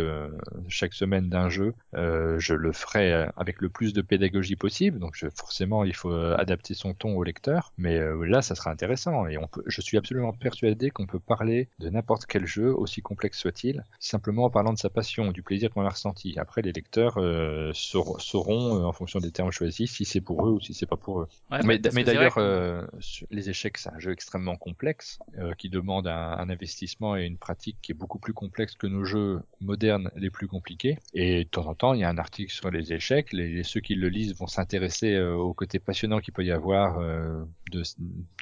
[0.69, 4.99] chaque semaine d'un jeu, je le ferai avec le plus de pédagogie possible.
[4.99, 9.27] Donc je- forcément, il faut adapter son ton au lecteur, mais là, ça sera intéressant.
[9.27, 13.03] Et on peut, je suis absolument persuadé qu'on peut parler de n'importe quel jeu, aussi
[13.03, 16.39] complexe soit-il, simplement en parlant de sa passion, du plaisir qu'on a ressenti.
[16.39, 20.47] Après, les lecteurs euh, sauront, sauront, euh, en fonction des termes choisis, si c'est pour
[20.47, 21.29] eux ou si c'est pas pour eux.
[21.51, 22.87] ouais, Mais, d'ailleurs, euh,
[23.31, 27.39] les échecs, c'est un jeu extrêmement complexe euh, qui demande un, un investissement et une
[27.39, 30.99] pratique qui est beaucoup plus complexe que nos jeux modernes les plus compliqués.
[31.15, 33.33] Et de temps en temps, il y a un article sur les échecs.
[33.33, 36.99] Les, ceux qui le lisent vont s'intéresser euh, au côté passionnant qu'il peut y avoir
[36.99, 37.83] euh, de,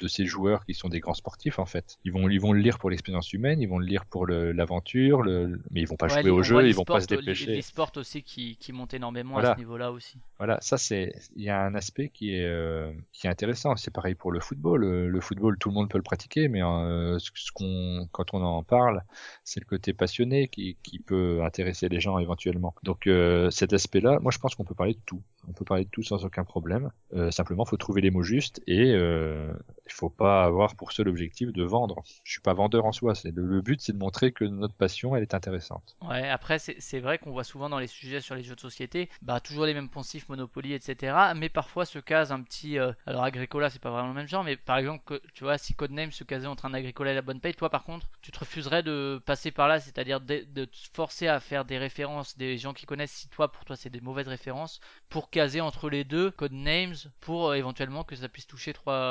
[0.01, 1.97] de ces joueurs qui sont des grands sportifs en fait.
[2.03, 5.23] Ils vont, ils vont le lire pour l'expérience humaine, ils vont le lire pour l'aventure,
[5.71, 7.47] mais ils vont pas Ouais, jouer au jeu, ils vont pas se dépêcher.
[7.47, 10.17] Les, sports aussi qui, qui montent énormément à ce niveau-là aussi.
[10.37, 13.75] Voilà, ça c'est, il y a un aspect qui est, euh, qui est intéressant.
[13.75, 14.81] C'est pareil pour le football.
[14.81, 18.33] Le, le football, tout le monde peut le pratiquer, mais euh, ce, ce qu'on, quand
[18.33, 19.03] on en parle,
[19.43, 22.73] c'est le côté passionné qui, qui peut intéresser les gens éventuellement.
[22.83, 25.21] Donc euh, cet aspect-là, moi je pense qu'on peut parler de tout.
[25.49, 26.91] On peut parler de tout sans aucun problème.
[27.13, 29.53] Euh, simplement, faut trouver les mots justes et euh,
[29.85, 32.03] il faut pas avoir pour seul objectif de vendre.
[32.23, 33.13] Je suis pas vendeur en soi.
[33.23, 35.95] Le, but, c'est de montrer que notre passion, elle est intéressante.
[36.01, 39.09] Ouais, après, c'est vrai qu'on voit souvent dans les sujets sur les jeux de société,
[39.21, 41.15] bah, toujours les mêmes poncifs, Monopoly, etc.
[41.35, 42.77] Mais parfois se case un petit.
[42.77, 45.73] euh, alors, Agricola, c'est pas vraiment le même genre, mais par exemple, tu vois, si
[45.73, 48.39] Codename se casait entre un Agricola et la bonne paye, toi par contre, tu te
[48.39, 52.73] refuserais de passer par là, c'est-à-dire de, te forcer à faire des références, des gens
[52.73, 54.79] qui connaissent, si toi, pour toi, c'est des mauvaises références,
[55.09, 59.06] pour caser entre les deux Codenames, pour euh, éventuellement que ça puisse toucher 3%, euh,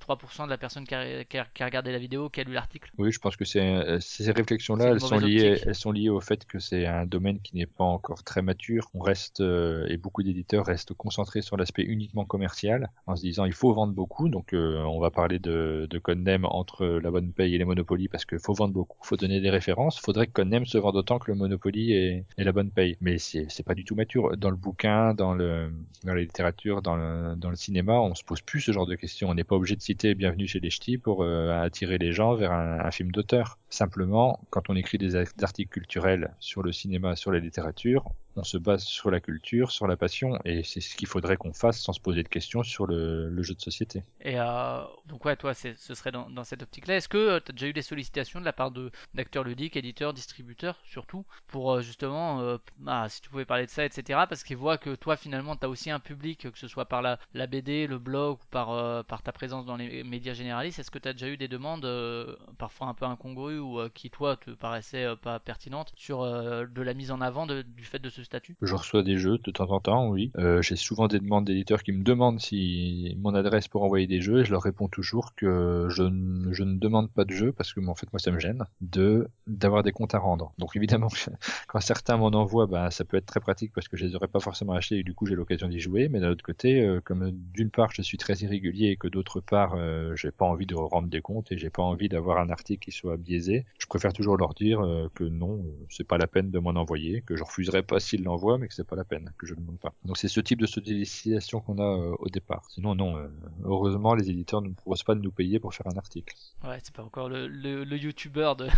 [0.00, 2.44] 3% de la personne qui a, qui a- qui a regardé la vidéo, qui a
[2.44, 2.90] lu l'article.
[2.98, 5.66] Oui, je pense que c'est euh, ces réflexions-là, elles sont liées, optique.
[5.66, 8.88] elles sont liées au fait que c'est un domaine qui n'est pas encore très mature.
[8.94, 13.44] On reste euh, et beaucoup d'éditeurs restent concentrés sur l'aspect uniquement commercial, en se disant
[13.44, 14.28] il faut vendre beaucoup.
[14.30, 18.08] Donc euh, on va parler de, de Codename entre la bonne paye et les Monopoly
[18.08, 19.98] parce qu'il faut vendre beaucoup, faut donner des références.
[20.00, 22.96] Faudrait que Codename se vende autant que le Monopoly et, et la bonne paye.
[23.02, 24.36] Mais c'est c'est pas du tout mature.
[24.38, 25.70] Dans le bouquin, dans le
[26.04, 28.94] dans la littérature, dans le dans le cinéma, on se pose plus ce genre de
[28.94, 29.15] questions.
[29.22, 32.34] On n'est pas obligé de citer Bienvenue chez les Ch'tis pour euh, attirer les gens
[32.34, 33.58] vers un film d'auteur.
[33.70, 38.58] Simplement, quand on écrit des articles culturels sur le cinéma, sur la littérature, on se
[38.58, 41.92] base sur la culture, sur la passion, et c'est ce qu'il faudrait qu'on fasse sans
[41.92, 44.02] se poser de questions sur le, jeu de société.
[44.20, 46.96] Et euh, donc ouais, toi, ce serait dans, cette optique-là.
[46.96, 48.72] Est-ce que tu as déjà eu des sollicitations de la part
[49.14, 53.70] d'acteurs ludiques, éditeurs, distributeurs, surtout, pour euh, justement, euh, ah, si tu pouvais parler de
[53.70, 54.20] ça, etc.
[54.28, 57.02] Parce qu'ils voient que toi, finalement, tu as aussi un public, que ce soit par
[57.02, 60.78] la, BD, le blog, ou par, euh, ta présence dans les médias généralistes.
[60.78, 63.88] Est-ce que tu as déjà eu des demandes, euh, parfois un peu incongrues, ou euh,
[63.92, 67.84] qui, toi, te paraissaient euh, pas pertinentes, sur euh, de la mise en avant du
[67.84, 68.56] fait de ce statut?
[68.62, 70.32] Je reçois des jeux de temps en temps, oui.
[70.38, 74.20] Euh, J'ai souvent des demandes d'éditeurs qui me demandent si mon adresse pour envoyer des
[74.22, 77.80] jeux, et je leur réponds toujours que je, ne- demande pas de jeux parce que
[77.86, 80.52] en fait moi ça me gêne de d'avoir des comptes à rendre.
[80.58, 81.08] Donc évidemment
[81.68, 84.28] quand certains m'en envoient, bah, ça peut être très pratique parce que je les aurais
[84.28, 86.08] pas forcément achetés et du coup j'ai l'occasion d'y jouer.
[86.08, 89.40] Mais d'un autre côté, euh, comme d'une part je suis très irrégulier et que d'autre
[89.40, 92.48] part euh, j'ai pas envie de rendre des comptes et j'ai pas envie d'avoir un
[92.50, 94.80] article qui soit biaisé, je préfère toujours leur dire
[95.14, 98.58] que non, c'est pas la peine de m'en envoyer, que je refuserai pas s'ils l'envoient,
[98.58, 99.94] mais que c'est pas la peine, que je ne demande pas.
[100.04, 102.64] Donc c'est ce type de sollicitation qu'on a euh, au départ.
[102.70, 103.28] Sinon non, euh,
[103.64, 106.34] heureusement les éditeurs ne proposent pas de nous payer pour faire un article.
[106.64, 108.68] Ouais, c'est pas encore le, le youtubeur de,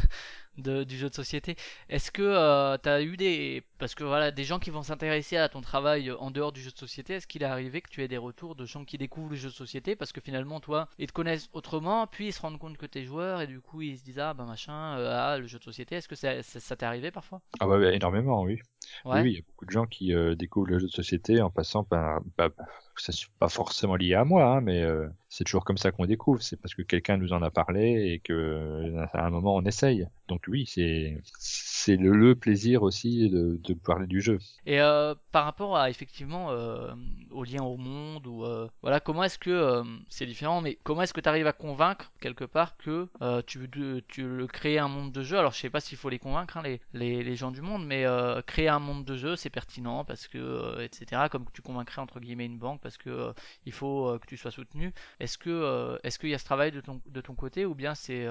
[0.58, 1.56] de- du jeu de société.
[1.88, 3.62] Est-ce que euh, t'as eu des...
[3.78, 6.70] Parce que voilà, des gens qui vont s'intéresser à ton travail en dehors du jeu
[6.70, 9.30] de société, est-ce qu'il est arrivé que tu aies des retours de gens qui découvrent
[9.30, 12.40] le jeu de société parce que finalement, toi, ils te connaissent autrement, puis ils se
[12.40, 15.10] rendent compte que t'es joueur et du coup ils se disent ah bah machin, euh,
[15.12, 17.40] ah le jeu de société, est-ce que ça, ça, ça t'est arrivé parfois?
[17.60, 18.58] Ah bah, ouais, énormément, oui.
[19.04, 19.22] Oui, Ouais.
[19.22, 21.50] oui, il y a beaucoup de gens qui euh, découvrent le jeu de société en
[21.50, 22.64] passant par, bah, bah,
[23.00, 26.42] c'est pas forcément lié à moi, hein, mais euh, c'est toujours comme ça qu'on découvre.
[26.42, 30.06] C'est parce que quelqu'un nous en a parlé et que à un moment on essaye.
[30.28, 34.38] Donc oui, c'est c'est le, le plaisir aussi de, parler du jeu.
[34.66, 36.92] Et euh, par rapport à effectivement euh,
[37.30, 38.44] au lien au monde ou
[38.82, 42.44] voilà comment est-ce que c'est différent mais comment est-ce que tu arrives à convaincre quelque
[42.44, 43.08] part que
[43.46, 43.68] tu
[44.08, 45.38] tu veux créer un monde de jeu?
[45.38, 47.86] Alors je sais pas s'il faut les convaincre hein, les, les, les gens du monde
[47.86, 48.04] mais
[48.46, 52.46] créer un monde de jeu c'est pertinent parce que etc comme tu convaincrais entre guillemets
[52.46, 53.32] une banque parce que euh,
[53.66, 56.44] il faut euh, que tu sois soutenu est-ce que euh, est-ce qu'il y a ce
[56.46, 58.26] travail de ton de ton côté ou bien c'est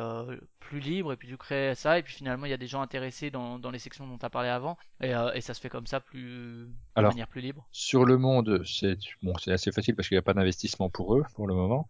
[0.60, 2.82] plus libre et puis tu crées ça et puis finalement il y a des gens
[2.82, 5.70] intéressés dans, dans les sections dont tu as parlé avant et, et ça se fait
[5.70, 7.68] comme ça plus de Alors, manière plus libre?
[7.72, 11.16] Sur le monde, c'est bon, c'est assez facile parce qu'il n'y a pas d'investissement pour
[11.16, 11.88] eux pour le moment.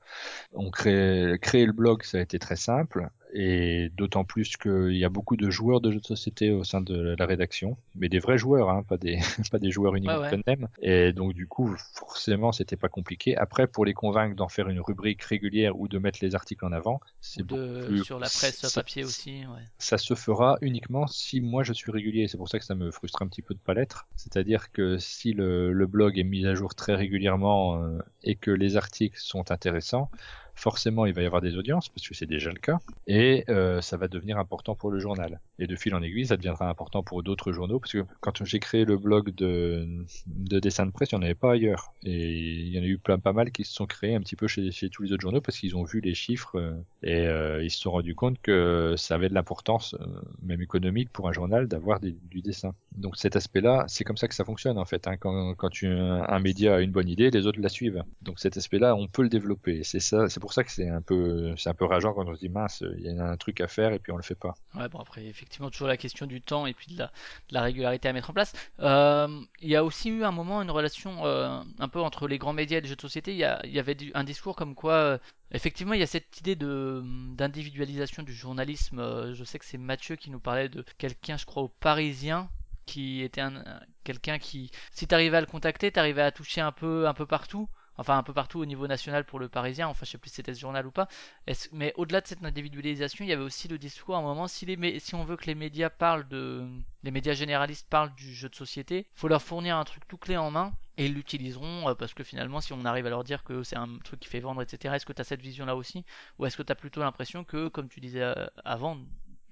[0.54, 5.03] On crée, créer le blog, ça a été très simple et d'autant plus qu'il y
[5.03, 8.19] a beaucoup de joueurs de jeux de société au sein de la rédaction, mais des
[8.19, 9.19] vrais joueurs, hein, pas des
[9.51, 10.57] pas des joueurs uniquement Ouais, ouais.
[10.81, 13.35] Et donc du coup, forcément, c'était pas compliqué.
[13.38, 16.72] Après, pour les convaincre d'en faire une rubrique régulière ou de mettre les articles en
[16.72, 19.45] avant, c'est plus sur la presse ça- papier aussi.
[19.45, 19.61] Ouais.
[19.77, 22.27] ça se fera uniquement si moi je suis régulier.
[22.27, 24.07] C'est pour ça que ça me frustre un petit peu de pas l'être.
[24.15, 28.51] C'est-à-dire que si le, le blog est mis à jour très régulièrement euh, et que
[28.51, 30.09] les articles sont intéressants,
[30.58, 33.80] forcément il va y avoir des audiences parce que c'est déjà le cas et euh,
[33.80, 35.40] ça va devenir important pour le journal.
[35.60, 38.60] Et de fil en aiguille, ça deviendra important pour d'autres journaux parce que quand j'ai
[38.60, 39.88] créé le blog de,
[40.26, 41.94] de dessin de presse, il n'y en avait pas ailleurs.
[42.03, 44.36] Et il y en a eu plein, pas mal qui se sont créés un petit
[44.36, 47.64] peu chez, tous les autres journaux parce qu'ils ont vu les chiffres euh, et euh,
[47.64, 49.95] ils se sont rendus compte que ça avait de l'importance,
[50.42, 52.74] même économique, pour un journal d'avoir du dessin.
[52.98, 55.08] Donc cet aspect-là, c'est comme ça que ça fonctionne en fait.
[55.08, 55.18] hein.
[55.18, 58.03] Quand, un média a une bonne idée, les autres la suivent.
[58.22, 59.84] Donc cet aspect-là, on peut le développer.
[59.84, 62.35] C'est ça, c'est pour ça que c'est un peu, c'est un peu rageant quand on
[62.35, 64.35] se dit mince, il y a un truc à faire et puis on le fait
[64.35, 64.56] pas.
[64.76, 67.06] Ouais, bon, après, effectivement, toujours la question du temps et puis de
[67.51, 68.53] la, régularité à mettre en place.
[68.80, 69.27] Euh,
[69.61, 72.53] il y a aussi eu un moment une relation euh, un peu entre les grands
[72.53, 73.32] médias et les jeux de société.
[73.32, 75.17] Il y, avait un discours comme quoi, euh,
[75.51, 77.03] effectivement, il y a cette idée de
[77.35, 79.34] d'individualisation du journalisme.
[79.34, 82.50] Je sais que c'est Mathieu qui nous parlait de quelqu'un, je crois, au Parisien,
[82.85, 83.64] qui était un-
[84.03, 87.69] quelqu'un qui, si t'arrivais à le contacter, t'arrivais à toucher un peu, un peu partout.
[87.98, 89.88] Enfin, un peu partout au niveau national pour le Parisien.
[89.88, 91.08] Enfin, je sais plus si c'était ce journal ou pas.
[91.72, 94.66] Mais au-delà de cette individualisation, il y avait aussi le discours à un moment, si,
[94.66, 96.67] les, si on veut que les médias parlent de,
[97.03, 100.38] les médias généralistes parlent du jeu de société, faut leur fournir un truc tout clé
[100.38, 103.43] en main et ils l'utiliseront euh, parce que finalement, si on arrive à leur dire
[103.43, 106.06] que c'est un truc qui fait vendre, etc., est-ce que tu as cette vision-là aussi?
[106.40, 108.98] Ou est-ce que tu as plutôt l'impression que, comme tu disais euh, avant,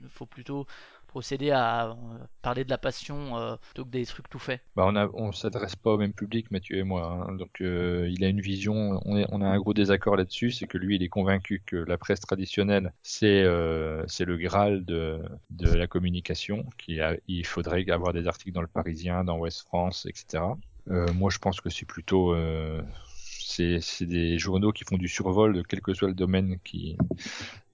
[0.09, 0.67] faut plutôt
[1.15, 1.93] procéder à euh,
[2.41, 5.77] parler de la passion euh, plutôt que des trucs tout faits Bah on on s'adresse
[5.77, 7.05] pas au même public, Mathieu et moi.
[7.05, 7.35] hein.
[7.35, 8.99] Donc euh, il a une vision.
[9.05, 12.19] On, a un gros désaccord là-dessus, c'est que lui, il est convaincu que la presse
[12.19, 15.21] traditionnelle, c'est le graal de
[15.61, 16.65] la communication.
[16.89, 20.43] Il faudrait avoir des articles dans le Parisien, dans Ouest France, etc.
[20.87, 22.35] Moi, je pense que c'est plutôt
[23.57, 26.97] des journaux qui font du survol de quel que soit le domaine qui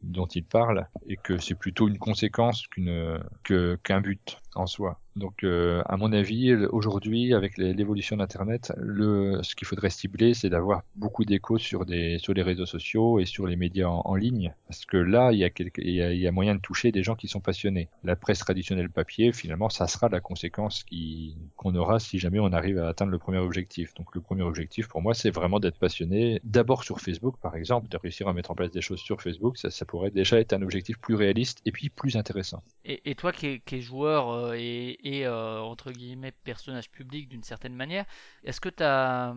[0.03, 4.99] dont il parle et que c'est plutôt une conséquence qu'une qu'un but en soi.
[5.17, 10.49] Donc, euh, à mon avis, aujourd'hui, avec l'évolution d'Internet, le, ce qu'il faudrait cibler, c'est
[10.49, 14.53] d'avoir beaucoup d'échos sur des, sur les réseaux sociaux et sur les médias en, ligne,
[14.67, 17.15] parce que là, il y a quelque, il y a, moyen de toucher des gens
[17.15, 17.89] qui sont passionnés.
[18.03, 22.53] La presse traditionnelle papier, finalement, ça sera la conséquence qui, qu'on aura si jamais on
[22.53, 23.93] arrive à atteindre le premier objectif.
[23.95, 26.39] Donc, le premier objectif, pour moi, c'est vraiment d'être passionné.
[26.45, 29.57] D'abord sur Facebook, par exemple, de réussir à mettre en place des choses sur Facebook,
[29.91, 32.63] pourrait déjà être un objectif plus réaliste et puis plus intéressant.
[32.85, 38.05] Et, toi qui es, joueur euh, et, euh, entre guillemets personnage public d'une certaine manière,
[38.45, 39.35] est-ce que tu as,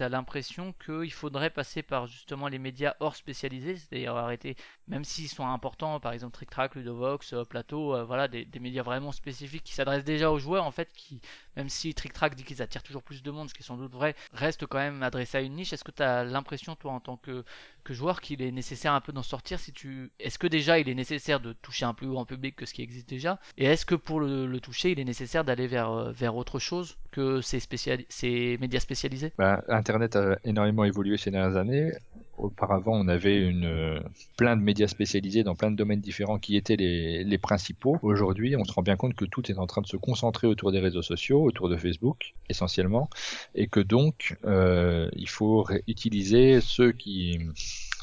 [0.00, 4.56] l'impression qu'il faudrait passer par justement les médias hors spécialisés, c'est-à-dire arrêter,
[4.88, 9.12] même s'ils sont importants, par exemple Trick Track, Ludovox, euh, Plateau, voilà, des médias vraiment
[9.12, 11.20] spécifiques qui s'adressent déjà aux joueurs en fait, qui,
[11.56, 13.76] même si Trick Track dit qu'ils attirent toujours plus de monde, ce qui est sans
[13.76, 15.72] doute vrai, restent quand même adressés à une niche.
[15.72, 17.44] Est-ce que tu as l'impression, toi, en tant que,
[17.90, 20.10] joueur, qu'il est nécessaire un peu d'en sortir si tu...
[20.18, 22.82] Est-ce que déjà il est nécessaire de toucher un plus grand public que ce qui
[22.82, 23.38] existe déjà?
[23.58, 26.96] Et est-ce que pour le, toucher, il est nécessaire d'aller vers, euh, vers autre chose
[27.10, 27.60] que ces,
[28.08, 29.32] ces médias spécialisés?
[29.38, 31.92] Bah, Internet a énormément évolué ces dernières années.
[32.36, 34.00] Auparavant, on avait une, euh,
[34.36, 37.96] plein de médias spécialisés dans plein de domaines différents qui étaient les, les principaux.
[38.02, 40.72] Aujourd'hui, on se rend bien compte que tout est en train de se concentrer autour
[40.72, 43.08] des réseaux sociaux, autour de Facebook essentiellement,
[43.54, 47.38] et que donc euh, il faut utiliser ceux qui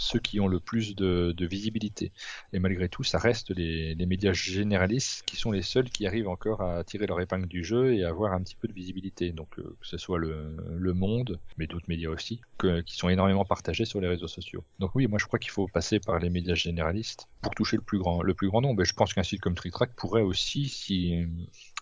[0.01, 2.11] ceux qui ont le plus de, visibilité.
[2.53, 6.61] Et malgré tout, ça reste les, médias généralistes qui sont les seuls qui arrivent encore
[6.61, 9.31] à tirer leur épingle du jeu et à avoir un petit peu de visibilité.
[9.31, 12.41] Donc euh, que ce soit le, le Monde, mais d'autres médias aussi,
[12.85, 14.63] qui sont énormément partagés sur les réseaux sociaux.
[14.80, 17.83] Donc oui, moi je crois qu'il faut passer par les médias généralistes pour toucher le
[17.83, 18.81] plus grand, le plus grand nombre.
[18.81, 21.25] Et je pense qu'un site comme TrickTrack pourrait aussi, si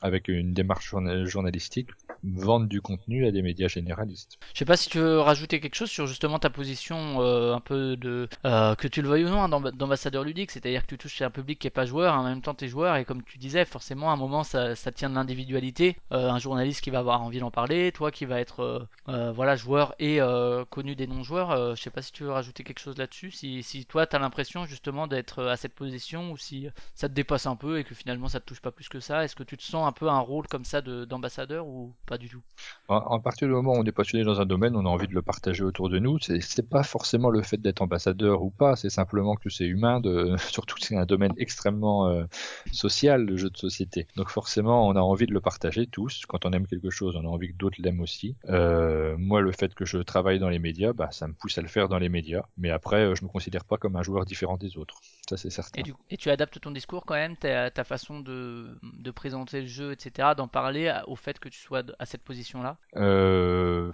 [0.01, 1.89] avec une démarche journa- journalistique,
[2.23, 4.37] vendre du contenu à des médias généralistes.
[4.53, 7.61] Je sais pas si tu veux rajouter quelque chose sur justement ta position euh, un
[7.61, 10.87] peu de euh, que tu le veuilles ou non hein, d'amba- d'ambassadeur ludique, c'est-à-dire que
[10.87, 13.23] tu touches un public qui est pas joueur, en même temps t'es joueur et comme
[13.23, 16.99] tu disais, forcément à un moment ça, tient de l'individualité, Euh, un journaliste qui va
[16.99, 20.19] avoir envie d'en parler, toi qui va être voilà joueur et
[20.69, 21.75] connu des non-joueurs.
[21.75, 24.65] Je sais pas si tu veux rajouter quelque chose là-dessus, si, si toi t'as l'impression
[24.65, 28.27] justement d'être à cette position ou si ça te dépasse un peu et que finalement
[28.27, 30.19] ça te touche pas plus que ça, est-ce que tu te sens un peu un
[30.19, 32.43] rôle comme ça de- d'ambassadeur ou pas du tout?
[32.87, 35.07] En, en partir du moment où on est passionné dans un domaine, on a envie
[35.07, 36.17] de le partager autour de nous.
[36.19, 39.99] C'est pas forcément le fait d'être ambassadeur ou pas, c'est simplement que c'est humain.
[40.01, 42.25] De, surtout que c'est un domaine extrêmement euh,
[42.71, 44.07] social, le jeu de société.
[44.15, 46.25] Donc forcément, on a envie de le partager tous.
[46.27, 48.35] Quand on aime quelque chose, on a envie que d'autres l'aiment aussi.
[48.49, 51.61] Euh, moi, le fait que je travaille dans les médias, bah, ça me pousse à
[51.61, 52.43] le faire dans les médias.
[52.57, 54.99] Mais après, euh, je me considère pas comme un joueur différent des autres.
[55.29, 55.79] Ça, c'est certain.
[55.79, 59.61] Et, du- et tu adaptes ton discours quand même, ta, ta façon de, de présenter
[59.61, 62.77] le jeu, etc., d'en parler au fait que tu sois à cette position-là?
[62.95, 63.91] Euh,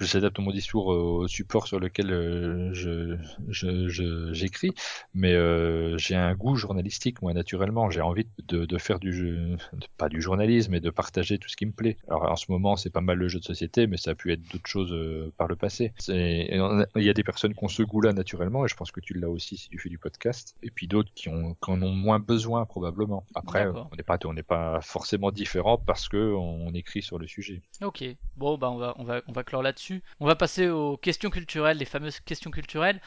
[0.00, 3.16] J'adapte mon discours au support sur lequel euh, je
[3.48, 4.72] je- je- j'écris,
[5.14, 7.90] mais euh, j'ai un goût journalistique, moi, naturellement.
[7.90, 11.48] J'ai envie de, de faire du jeu, de- pas du journalisme, mais de partager tout
[11.48, 11.96] ce qui me plaît.
[12.08, 14.32] Alors en ce moment, c'est pas mal le jeu de société, mais ça a pu
[14.32, 15.92] être d'autres choses euh, par le passé.
[16.08, 19.14] Il y a des personnes qui ont ce goût-là naturellement, et je pense que tu
[19.14, 21.92] l'as aussi si tu fais du podcast, et puis d'autres qui, ont, qui en ont
[21.92, 23.24] moins besoin probablement.
[23.34, 23.88] Après, D'accord.
[23.92, 27.62] on n'est pas, on n'est pas forcément différent parce que on écrit sur le sujet.
[27.82, 28.04] Ok,
[28.36, 30.02] bon bah on va, on va, on va clore là-dessus.
[30.20, 33.00] On va passer aux questions culturelles, les fameuses questions culturelles.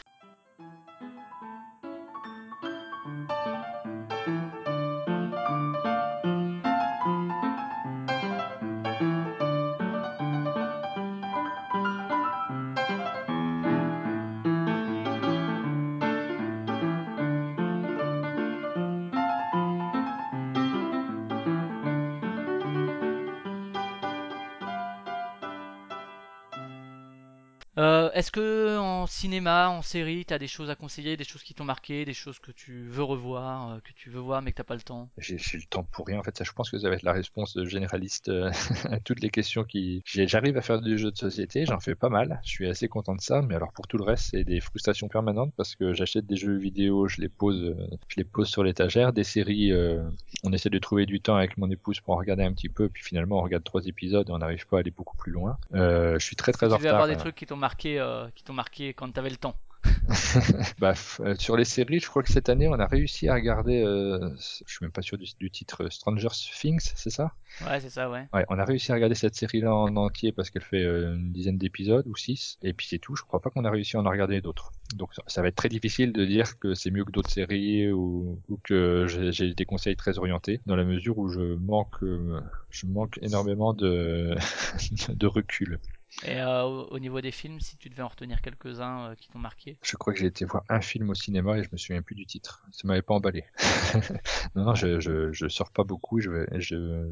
[29.13, 32.39] Cinéma, en série, t'as des choses à conseiller, des choses qui t'ont marqué, des choses
[32.39, 35.09] que tu veux revoir, euh, que tu veux voir mais que t'as pas le temps
[35.17, 36.19] J'ai j'ai le temps pour rien.
[36.19, 38.51] En fait, ça, je pense que ça va être la réponse généraliste euh,
[38.89, 40.01] à toutes les questions qui.
[40.05, 42.39] j'ai- J'arrive à faire du jeu de société, j'en fais pas mal.
[42.43, 43.41] Je suis assez content de ça.
[43.41, 46.57] Mais alors pour tout le reste, c'est des frustrations permanentes parce que j'achète des jeux
[46.57, 49.13] vidéo, je les pose, euh, je les pose sur l'étagère.
[49.13, 50.03] Des séries, euh,
[50.43, 52.89] on essaie de trouver du temps avec mon épouse pour en regarder un petit peu,
[52.89, 55.57] puis finalement on regarde trois épisodes et on n'arrive pas à aller beaucoup plus loin.
[55.73, 56.93] Euh, je suis très très Tu en devais retard.
[56.93, 57.17] avoir des euh.
[57.17, 59.55] trucs qui t'ont marqué, euh, qui t'ont marqué quand t'avais le temps.
[60.79, 63.83] Bah, euh, sur les séries, je crois que cette année, on a réussi à regarder,
[63.83, 67.33] euh, je suis même pas sûr du, du titre, euh, Stranger Things, c'est ça?
[67.65, 68.25] Ouais, c'est ça, ouais.
[68.33, 71.33] Ouais, on a réussi à regarder cette série-là en entier parce qu'elle fait euh, une
[71.33, 73.15] dizaine d'épisodes ou six, et puis c'est tout.
[73.15, 74.71] Je crois pas qu'on a réussi à en regarder d'autres.
[74.95, 77.91] Donc ça, ça va être très difficile de dire que c'est mieux que d'autres séries
[77.91, 82.01] ou, ou que j'ai j'ai des conseils très orientés, dans la mesure où je manque,
[82.03, 84.35] euh, je manque énormément de,
[85.09, 85.79] de recul.
[86.25, 89.27] Et euh, au, au niveau des films, si tu devais en retenir quelques-uns euh, qui
[89.29, 89.77] t'ont marqué.
[89.83, 92.15] Je crois que j'ai été voir un film au cinéma et je me souviens plus
[92.15, 92.63] du titre.
[92.71, 93.43] Ça m'avait pas emballé.
[94.55, 96.19] non, non, je, je, je sors pas beaucoup.
[96.19, 97.11] Je, je,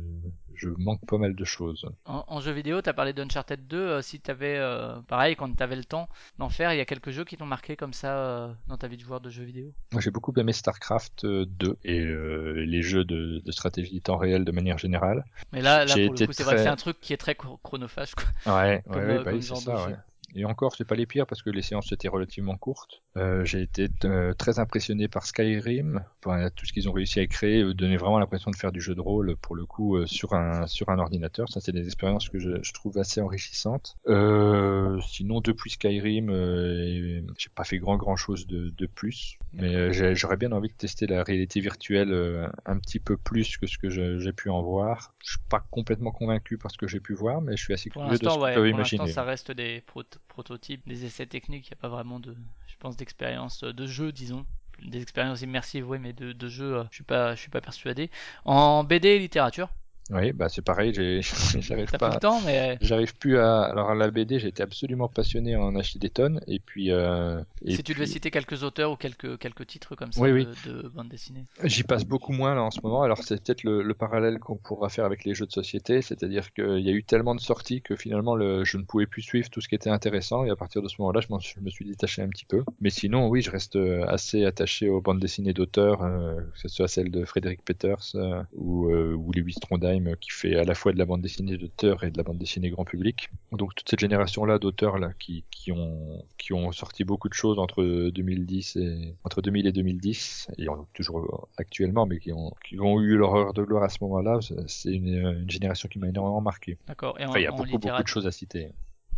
[0.62, 1.86] je manque pas mal de choses.
[2.06, 3.78] En, en jeu vidéo, t'as parlé d'Uncharted 2.
[3.80, 6.08] euh, si t'avais, euh, pareil, quand t'avais le temps
[6.38, 8.88] d'en faire, il y a quelques jeux qui t'ont marqué comme ça euh, dans ta
[8.88, 9.74] vie de joueur de jeux vidéo?
[9.92, 14.18] Moi, j'ai beaucoup aimé StarCraft euh, 2 et euh, les jeux de, de stratégie temps
[14.18, 15.24] réel de manière générale.
[15.52, 17.60] Mais là, pour le coup, c'est vrai que c'est un truc qui est très chro-
[17.64, 18.16] chronophage.
[18.16, 18.26] Quoi.
[18.46, 19.96] Ouais, ouais, ouais, bah oui, c'est ça, ouais.
[20.36, 23.04] Et encore, c'est pas les pires parce que les séances étaient relativement courtes.
[23.18, 27.28] Euh, j'ai été euh, très impressionné par Skyrim, Enfin, tout ce qu'ils ont réussi à
[27.28, 30.06] créer, euh, donnait vraiment l'impression de faire du jeu de rôle pour le coup euh,
[30.06, 31.50] sur un sur un ordinateur.
[31.50, 33.98] Ça, c'est des expériences que je, je trouve assez enrichissantes.
[34.08, 39.76] Euh, sinon, depuis Skyrim, euh, j'ai pas fait grand grand chose de, de plus, mais
[39.76, 43.68] euh, j'aurais bien envie de tester la réalité virtuelle euh, un petit peu plus que
[43.68, 45.14] ce que j'ai pu en voir.
[45.24, 47.90] Je suis pas complètement convaincu par ce que j'ai pu voir, mais je suis assez
[47.90, 49.08] curieux de ce qu'ils ouais, peuvent pour l'instant, imaginer.
[49.08, 51.68] ça reste des prot- prototypes, des essais techniques.
[51.68, 52.36] Il n'y a pas vraiment de,
[52.68, 54.46] je pense, d'expérience euh, de jeu, disons.
[54.82, 57.62] Des expériences immersives, oui, mais de, de jeu, euh, je suis pas, je suis pas
[57.62, 58.10] persuadé.
[58.46, 59.70] En BD et littérature,
[60.12, 62.10] Oui, bah c'est pareil, j'arrive plus pas.
[62.14, 63.62] le temps, mais J'arrive plus à.
[63.64, 66.42] Alors, à la BD, j'étais absolument passionné en acheter des tonnes.
[66.48, 66.92] Et puis.
[66.92, 70.32] euh, et si tu devais citer quelques auteurs ou quelques, quelques titres comme ça Oui,
[70.32, 70.48] de, oui.
[70.66, 71.46] de bande dessinée.
[71.64, 73.04] J'y passe beaucoup moins là en ce moment.
[73.04, 76.02] Alors, c'est peut-être le, le parallèle qu'on pourra faire avec les jeux de société.
[76.02, 79.22] C'est-à-dire qu'il y a eu tellement de sorties que finalement, le, je ne pouvais plus
[79.22, 80.44] suivre tout ce qui était intéressant.
[80.46, 82.64] Et à partir de ce moment-là, je, je me suis détaché un petit peu.
[82.82, 86.68] Mais sinon, oui, je reste euh, assez attaché aux bandes dessinées d'auteurs, euh, que ce
[86.68, 90.76] soit celle de Frédéric Peters euh, ou, euh, ou Lewis Trondheim, qui fait à la
[90.76, 93.30] fois de la bande dessinée d'auteur et de la bande dessinée grand public.
[93.52, 97.60] Donc, toute cette génération-là d'auteurs là, qui, qui, ont, qui ont sorti beaucoup de choses
[97.60, 103.00] entre 2010 et entre 2000 et 2010 et toujours actuellement, mais qui ont, qui ont
[103.02, 104.40] eu leur heure de gloire à ce moment-là.
[104.68, 105.08] C'est une,
[105.42, 106.78] une génération qui m'a énormément marqué.
[106.88, 107.20] D'accord.
[107.20, 108.70] Et en, Enfin, il y a beaucoup, beaucoup de choses à citer.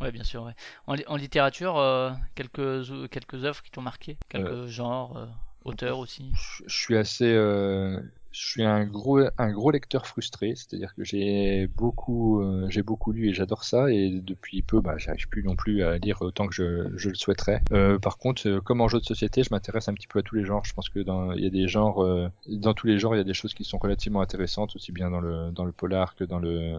[0.01, 0.43] ouais, bien sûr.
[0.43, 0.53] Ouais.
[0.87, 5.27] En, li- en littérature, euh, quelques, quelques œuvres qui t'ont marqué, quelques Euh, genres, euh,
[5.65, 6.31] auteurs aussi?
[6.31, 7.99] Je je suis assez, euh,
[8.33, 13.11] je suis un gros, un gros lecteur frustré, c'est-à-dire que j'ai beaucoup, euh, j'ai beaucoup
[13.11, 16.47] lu et j'adore ça, et depuis peu, bah, j'arrive plus non plus à lire autant
[16.47, 17.61] que je, je le souhaiterais.
[17.71, 20.23] Euh, par contre, euh, comme en jeu de société, je m'intéresse un petit peu à
[20.23, 20.65] tous les genres.
[20.65, 23.19] Je pense que dans, il y a des genres, euh, dans tous les genres, il
[23.19, 26.15] y a des choses qui sont relativement intéressantes, aussi bien dans le, dans le polar
[26.15, 26.77] que dans le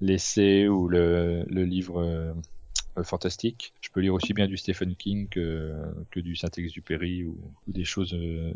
[0.00, 2.34] l'essai ou le, le livre.
[2.98, 3.72] Euh, fantastique.
[3.80, 5.72] Je peux lire aussi bien du Stephen King que,
[6.10, 8.52] que du Saint-Exupéry ou, ou des choses euh,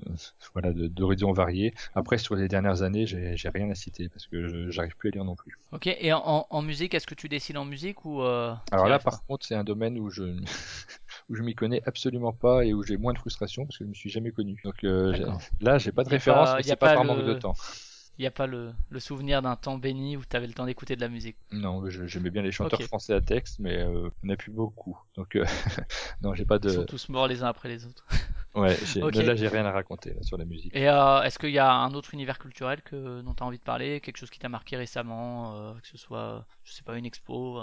[0.52, 1.74] voilà, d'horizons variés.
[1.94, 5.24] Après, sur les dernières années, j'ai rien à citer parce que j'arrive plus à lire
[5.24, 5.58] non plus.
[5.72, 5.86] Ok.
[5.86, 9.46] Et en, musique, est-ce que tu dessines en musique ou euh, Alors là, par contre,
[9.46, 10.22] c'est un domaine où je
[11.28, 13.88] où je m'y connais absolument pas et où j'ai moins de frustration parce que je
[13.88, 14.60] me suis jamais connu.
[14.64, 15.12] Donc euh,
[15.60, 17.54] là, j'ai pas de référence, pas- mais c'est pas, pas par le- manque de temps.
[18.18, 20.66] Il n'y a pas le, le souvenir d'un temps béni où tu avais le temps
[20.66, 21.36] d'écouter de la musique.
[21.52, 24.52] Non, j'aimais bien les chanteurs français à texte, mais euh, il n'y en a plus
[24.52, 24.98] beaucoup.
[25.16, 25.44] Donc, euh,
[26.22, 26.86] non, j'ai pas Ils sont de.
[26.86, 28.06] tous morts les uns après les autres.
[28.54, 29.14] Ouais, j'ai- Ok.
[29.20, 30.74] là, j'ai rien à raconter là, sur la musique.
[30.74, 33.58] Et euh, est-ce qu'il y a un autre univers culturel que, dont tu as envie
[33.58, 34.00] de parler?
[34.00, 37.58] Quelque chose qui t'a marqué récemment euh, Que ce soit, je sais pas, une expo,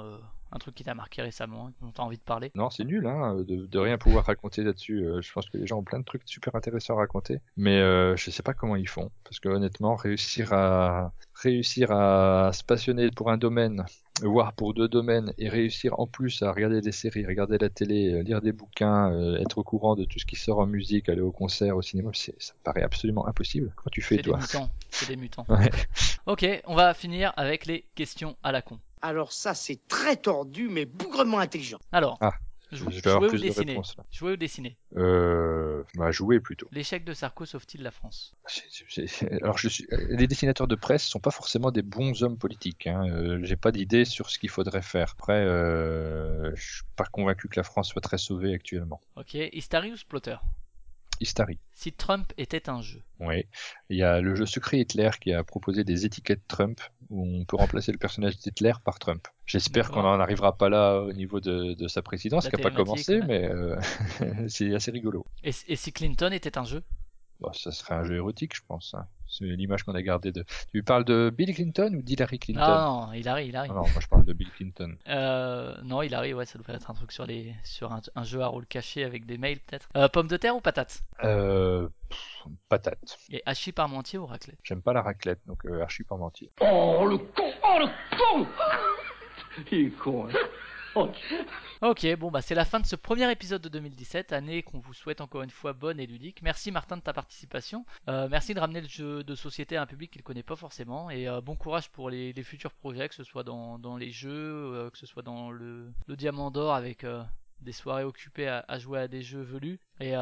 [0.51, 3.05] un truc qui t'a marqué récemment, dont tu as envie de parler Non, c'est nul,
[3.07, 5.05] hein, de, de rien pouvoir raconter là-dessus.
[5.05, 7.79] Euh, je pense que les gens ont plein de trucs super intéressants à raconter, mais
[7.79, 12.63] euh, je sais pas comment ils font, parce que honnêtement, réussir à réussir à se
[12.63, 13.85] passionner pour un domaine,
[14.21, 18.13] voire pour deux domaines, et réussir en plus à regarder des séries, regarder la télé,
[18.13, 21.09] euh, lire des bouquins, euh, être au courant de tout ce qui sort en musique,
[21.09, 23.71] aller au concert, au cinéma, ça me paraît absolument impossible.
[23.75, 24.69] Comment tu fais, C'est des toi mutants.
[24.89, 25.45] C'est des mutants.
[25.49, 25.71] Ouais.
[26.25, 28.79] Ok, on va finir avec les questions à la con.
[29.01, 31.79] Alors ça, c'est très tordu, mais bougrement intelligent.
[31.91, 32.33] Alors, Ah,
[32.71, 34.03] jou- Je vais avoir jouer ou de dessiner réponses là.
[34.11, 36.67] Jouer ou dessiner Euh, bah, jouer plutôt.
[36.71, 38.33] L'échec de Sarko sauve-t-il la France?
[39.41, 39.87] Alors, je suis...
[40.09, 42.87] les dessinateurs de presse sont pas forcément des bons hommes politiques.
[42.87, 43.07] Hein.
[43.09, 45.11] Euh, J'ai pas d'idée sur ce qu'il faudrait faire.
[45.17, 48.99] Après, euh, je suis pas convaincu que la France soit très sauvée actuellement.
[49.15, 50.35] Ok, Hystary ou Splotter?
[51.21, 51.59] Hystary.
[51.73, 53.01] Si Trump était un jeu.
[53.19, 53.45] Oui.
[53.89, 56.79] Il y a le jeu Secret Hitler qui a proposé des étiquettes Trump
[57.09, 59.27] où on peut remplacer le personnage d'Hitler par Trump.
[59.45, 62.71] J'espère qu'on n'en arrivera pas là au niveau de, de sa présidence, qui n'a pas
[62.71, 63.79] commencé, mais euh,
[64.47, 65.25] c'est assez rigolo.
[65.43, 66.83] Et, et si Clinton était un jeu?
[67.39, 68.93] Bon, ça serait un jeu érotique, je pense.
[68.93, 69.05] hein.
[69.31, 70.43] C'est l'image qu'on a gardée de.
[70.73, 72.61] Tu parles de Bill Clinton ou d'Hillary Clinton?
[72.67, 73.69] Non, non, Hillary, Hillary.
[73.71, 74.97] Ah non, moi je parle de Bill Clinton.
[75.07, 78.41] Euh, non, Hillary, ouais, ça devrait être un truc sur, les, sur un, un jeu
[78.41, 79.87] à rôle caché avec des mails peut-être.
[79.95, 83.19] Euh, pomme de terre ou patate Euh, pff, patate.
[83.29, 84.57] Et hachis parmentier ou raclette?
[84.63, 86.51] J'aime pas la raclette, donc euh, archi parmentier.
[86.61, 88.47] Oh, le con Oh, le con
[89.71, 90.33] Il est con, hein.
[91.81, 94.93] Ok, bon bah c'est la fin de ce premier épisode de 2017, année qu'on vous
[94.93, 96.41] souhaite encore une fois bonne et ludique.
[96.41, 97.85] Merci Martin de ta participation.
[98.09, 100.57] Euh, merci de ramener le jeu de société à un public qui ne connaît pas
[100.57, 101.09] forcément.
[101.09, 104.89] Et euh, bon courage pour les, futurs projets, que ce soit dans, les jeux, euh,
[104.89, 107.05] que ce soit dans le, le Diamant d'Or avec
[107.61, 109.79] des soirées occupées à, à jouer à des jeux velus.
[109.99, 110.13] Et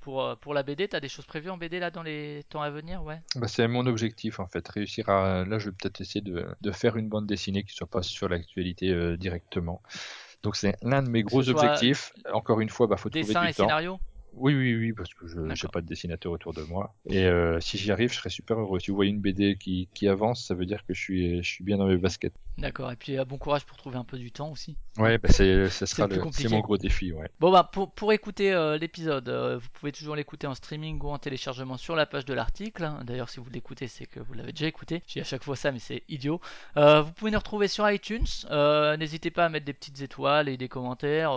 [0.00, 2.62] pour, euh, pour la BD, t'as des choses prévues en BD là dans les temps
[2.62, 3.02] à venir?
[3.02, 3.20] Ouais.
[3.34, 5.44] Bah, c'est mon objectif en fait, réussir à.
[5.44, 8.28] Là, je vais peut-être essayer de, de faire une bande dessinée qui soit pas sur
[8.28, 9.82] l'actualité euh, directement.
[10.42, 12.12] Donc c'est l'un de mes gros objectifs.
[12.32, 13.68] Encore une fois, bah faut trouver Dessin du et temps.
[13.68, 13.98] scénario?
[14.36, 16.94] Oui, oui, oui, parce que je n'ai pas de dessinateur autour de moi.
[17.06, 18.78] Et euh, si j'y arrive, je serais super heureux.
[18.78, 21.48] Si vous voyez une BD qui, qui avance, ça veut dire que je suis, je
[21.48, 22.34] suis bien dans mes baskets.
[22.58, 24.78] D'accord, et puis euh, bon courage pour trouver un peu du temps aussi.
[24.96, 27.28] Ouais, bah c'est, ça sera le c'est mon gros défi, ouais.
[27.38, 31.08] Bon bah pour, pour écouter euh, l'épisode, euh, vous pouvez toujours l'écouter en streaming ou
[31.08, 32.90] en téléchargement sur la page de l'article.
[33.04, 35.02] D'ailleurs si vous l'écoutez c'est que vous l'avez déjà écouté.
[35.06, 36.40] Dis à chaque fois ça mais c'est idiot.
[36.76, 38.24] Vous pouvez nous retrouver sur iTunes.
[38.98, 41.32] N'hésitez pas à mettre des petites étoiles et des commentaires.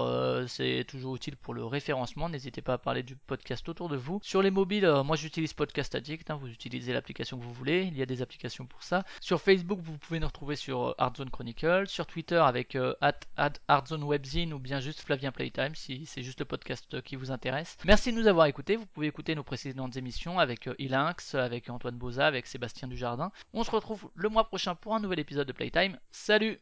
[0.47, 2.29] c'est toujours utile pour le référencement.
[2.29, 4.19] N'hésitez pas à parler du podcast autour de vous.
[4.23, 6.31] Sur les mobiles, euh, moi j'utilise Podcast Addict.
[6.31, 7.83] hein, vous utilisez l'application que vous voulez.
[7.83, 9.03] Il y a des applications pour ça.
[9.21, 11.87] Sur Facebook vous pouvez nous retrouver sur euh, Hardzone Chronicle.
[11.87, 12.95] Sur Twitter avec euh,
[13.67, 17.77] Hardzone Webzine ou bien juste Flavien Playtime si c'est juste le podcast qui vous intéresse.
[17.85, 18.75] Merci de nous avoir écoutés.
[18.75, 23.31] Vous pouvez écouter nos précédentes émissions avec euh, Ilinx, avec Antoine Boza, avec Sébastien Dujardin.
[23.53, 25.99] On se retrouve le mois prochain pour un nouvel épisode de Playtime.
[26.09, 26.59] Salut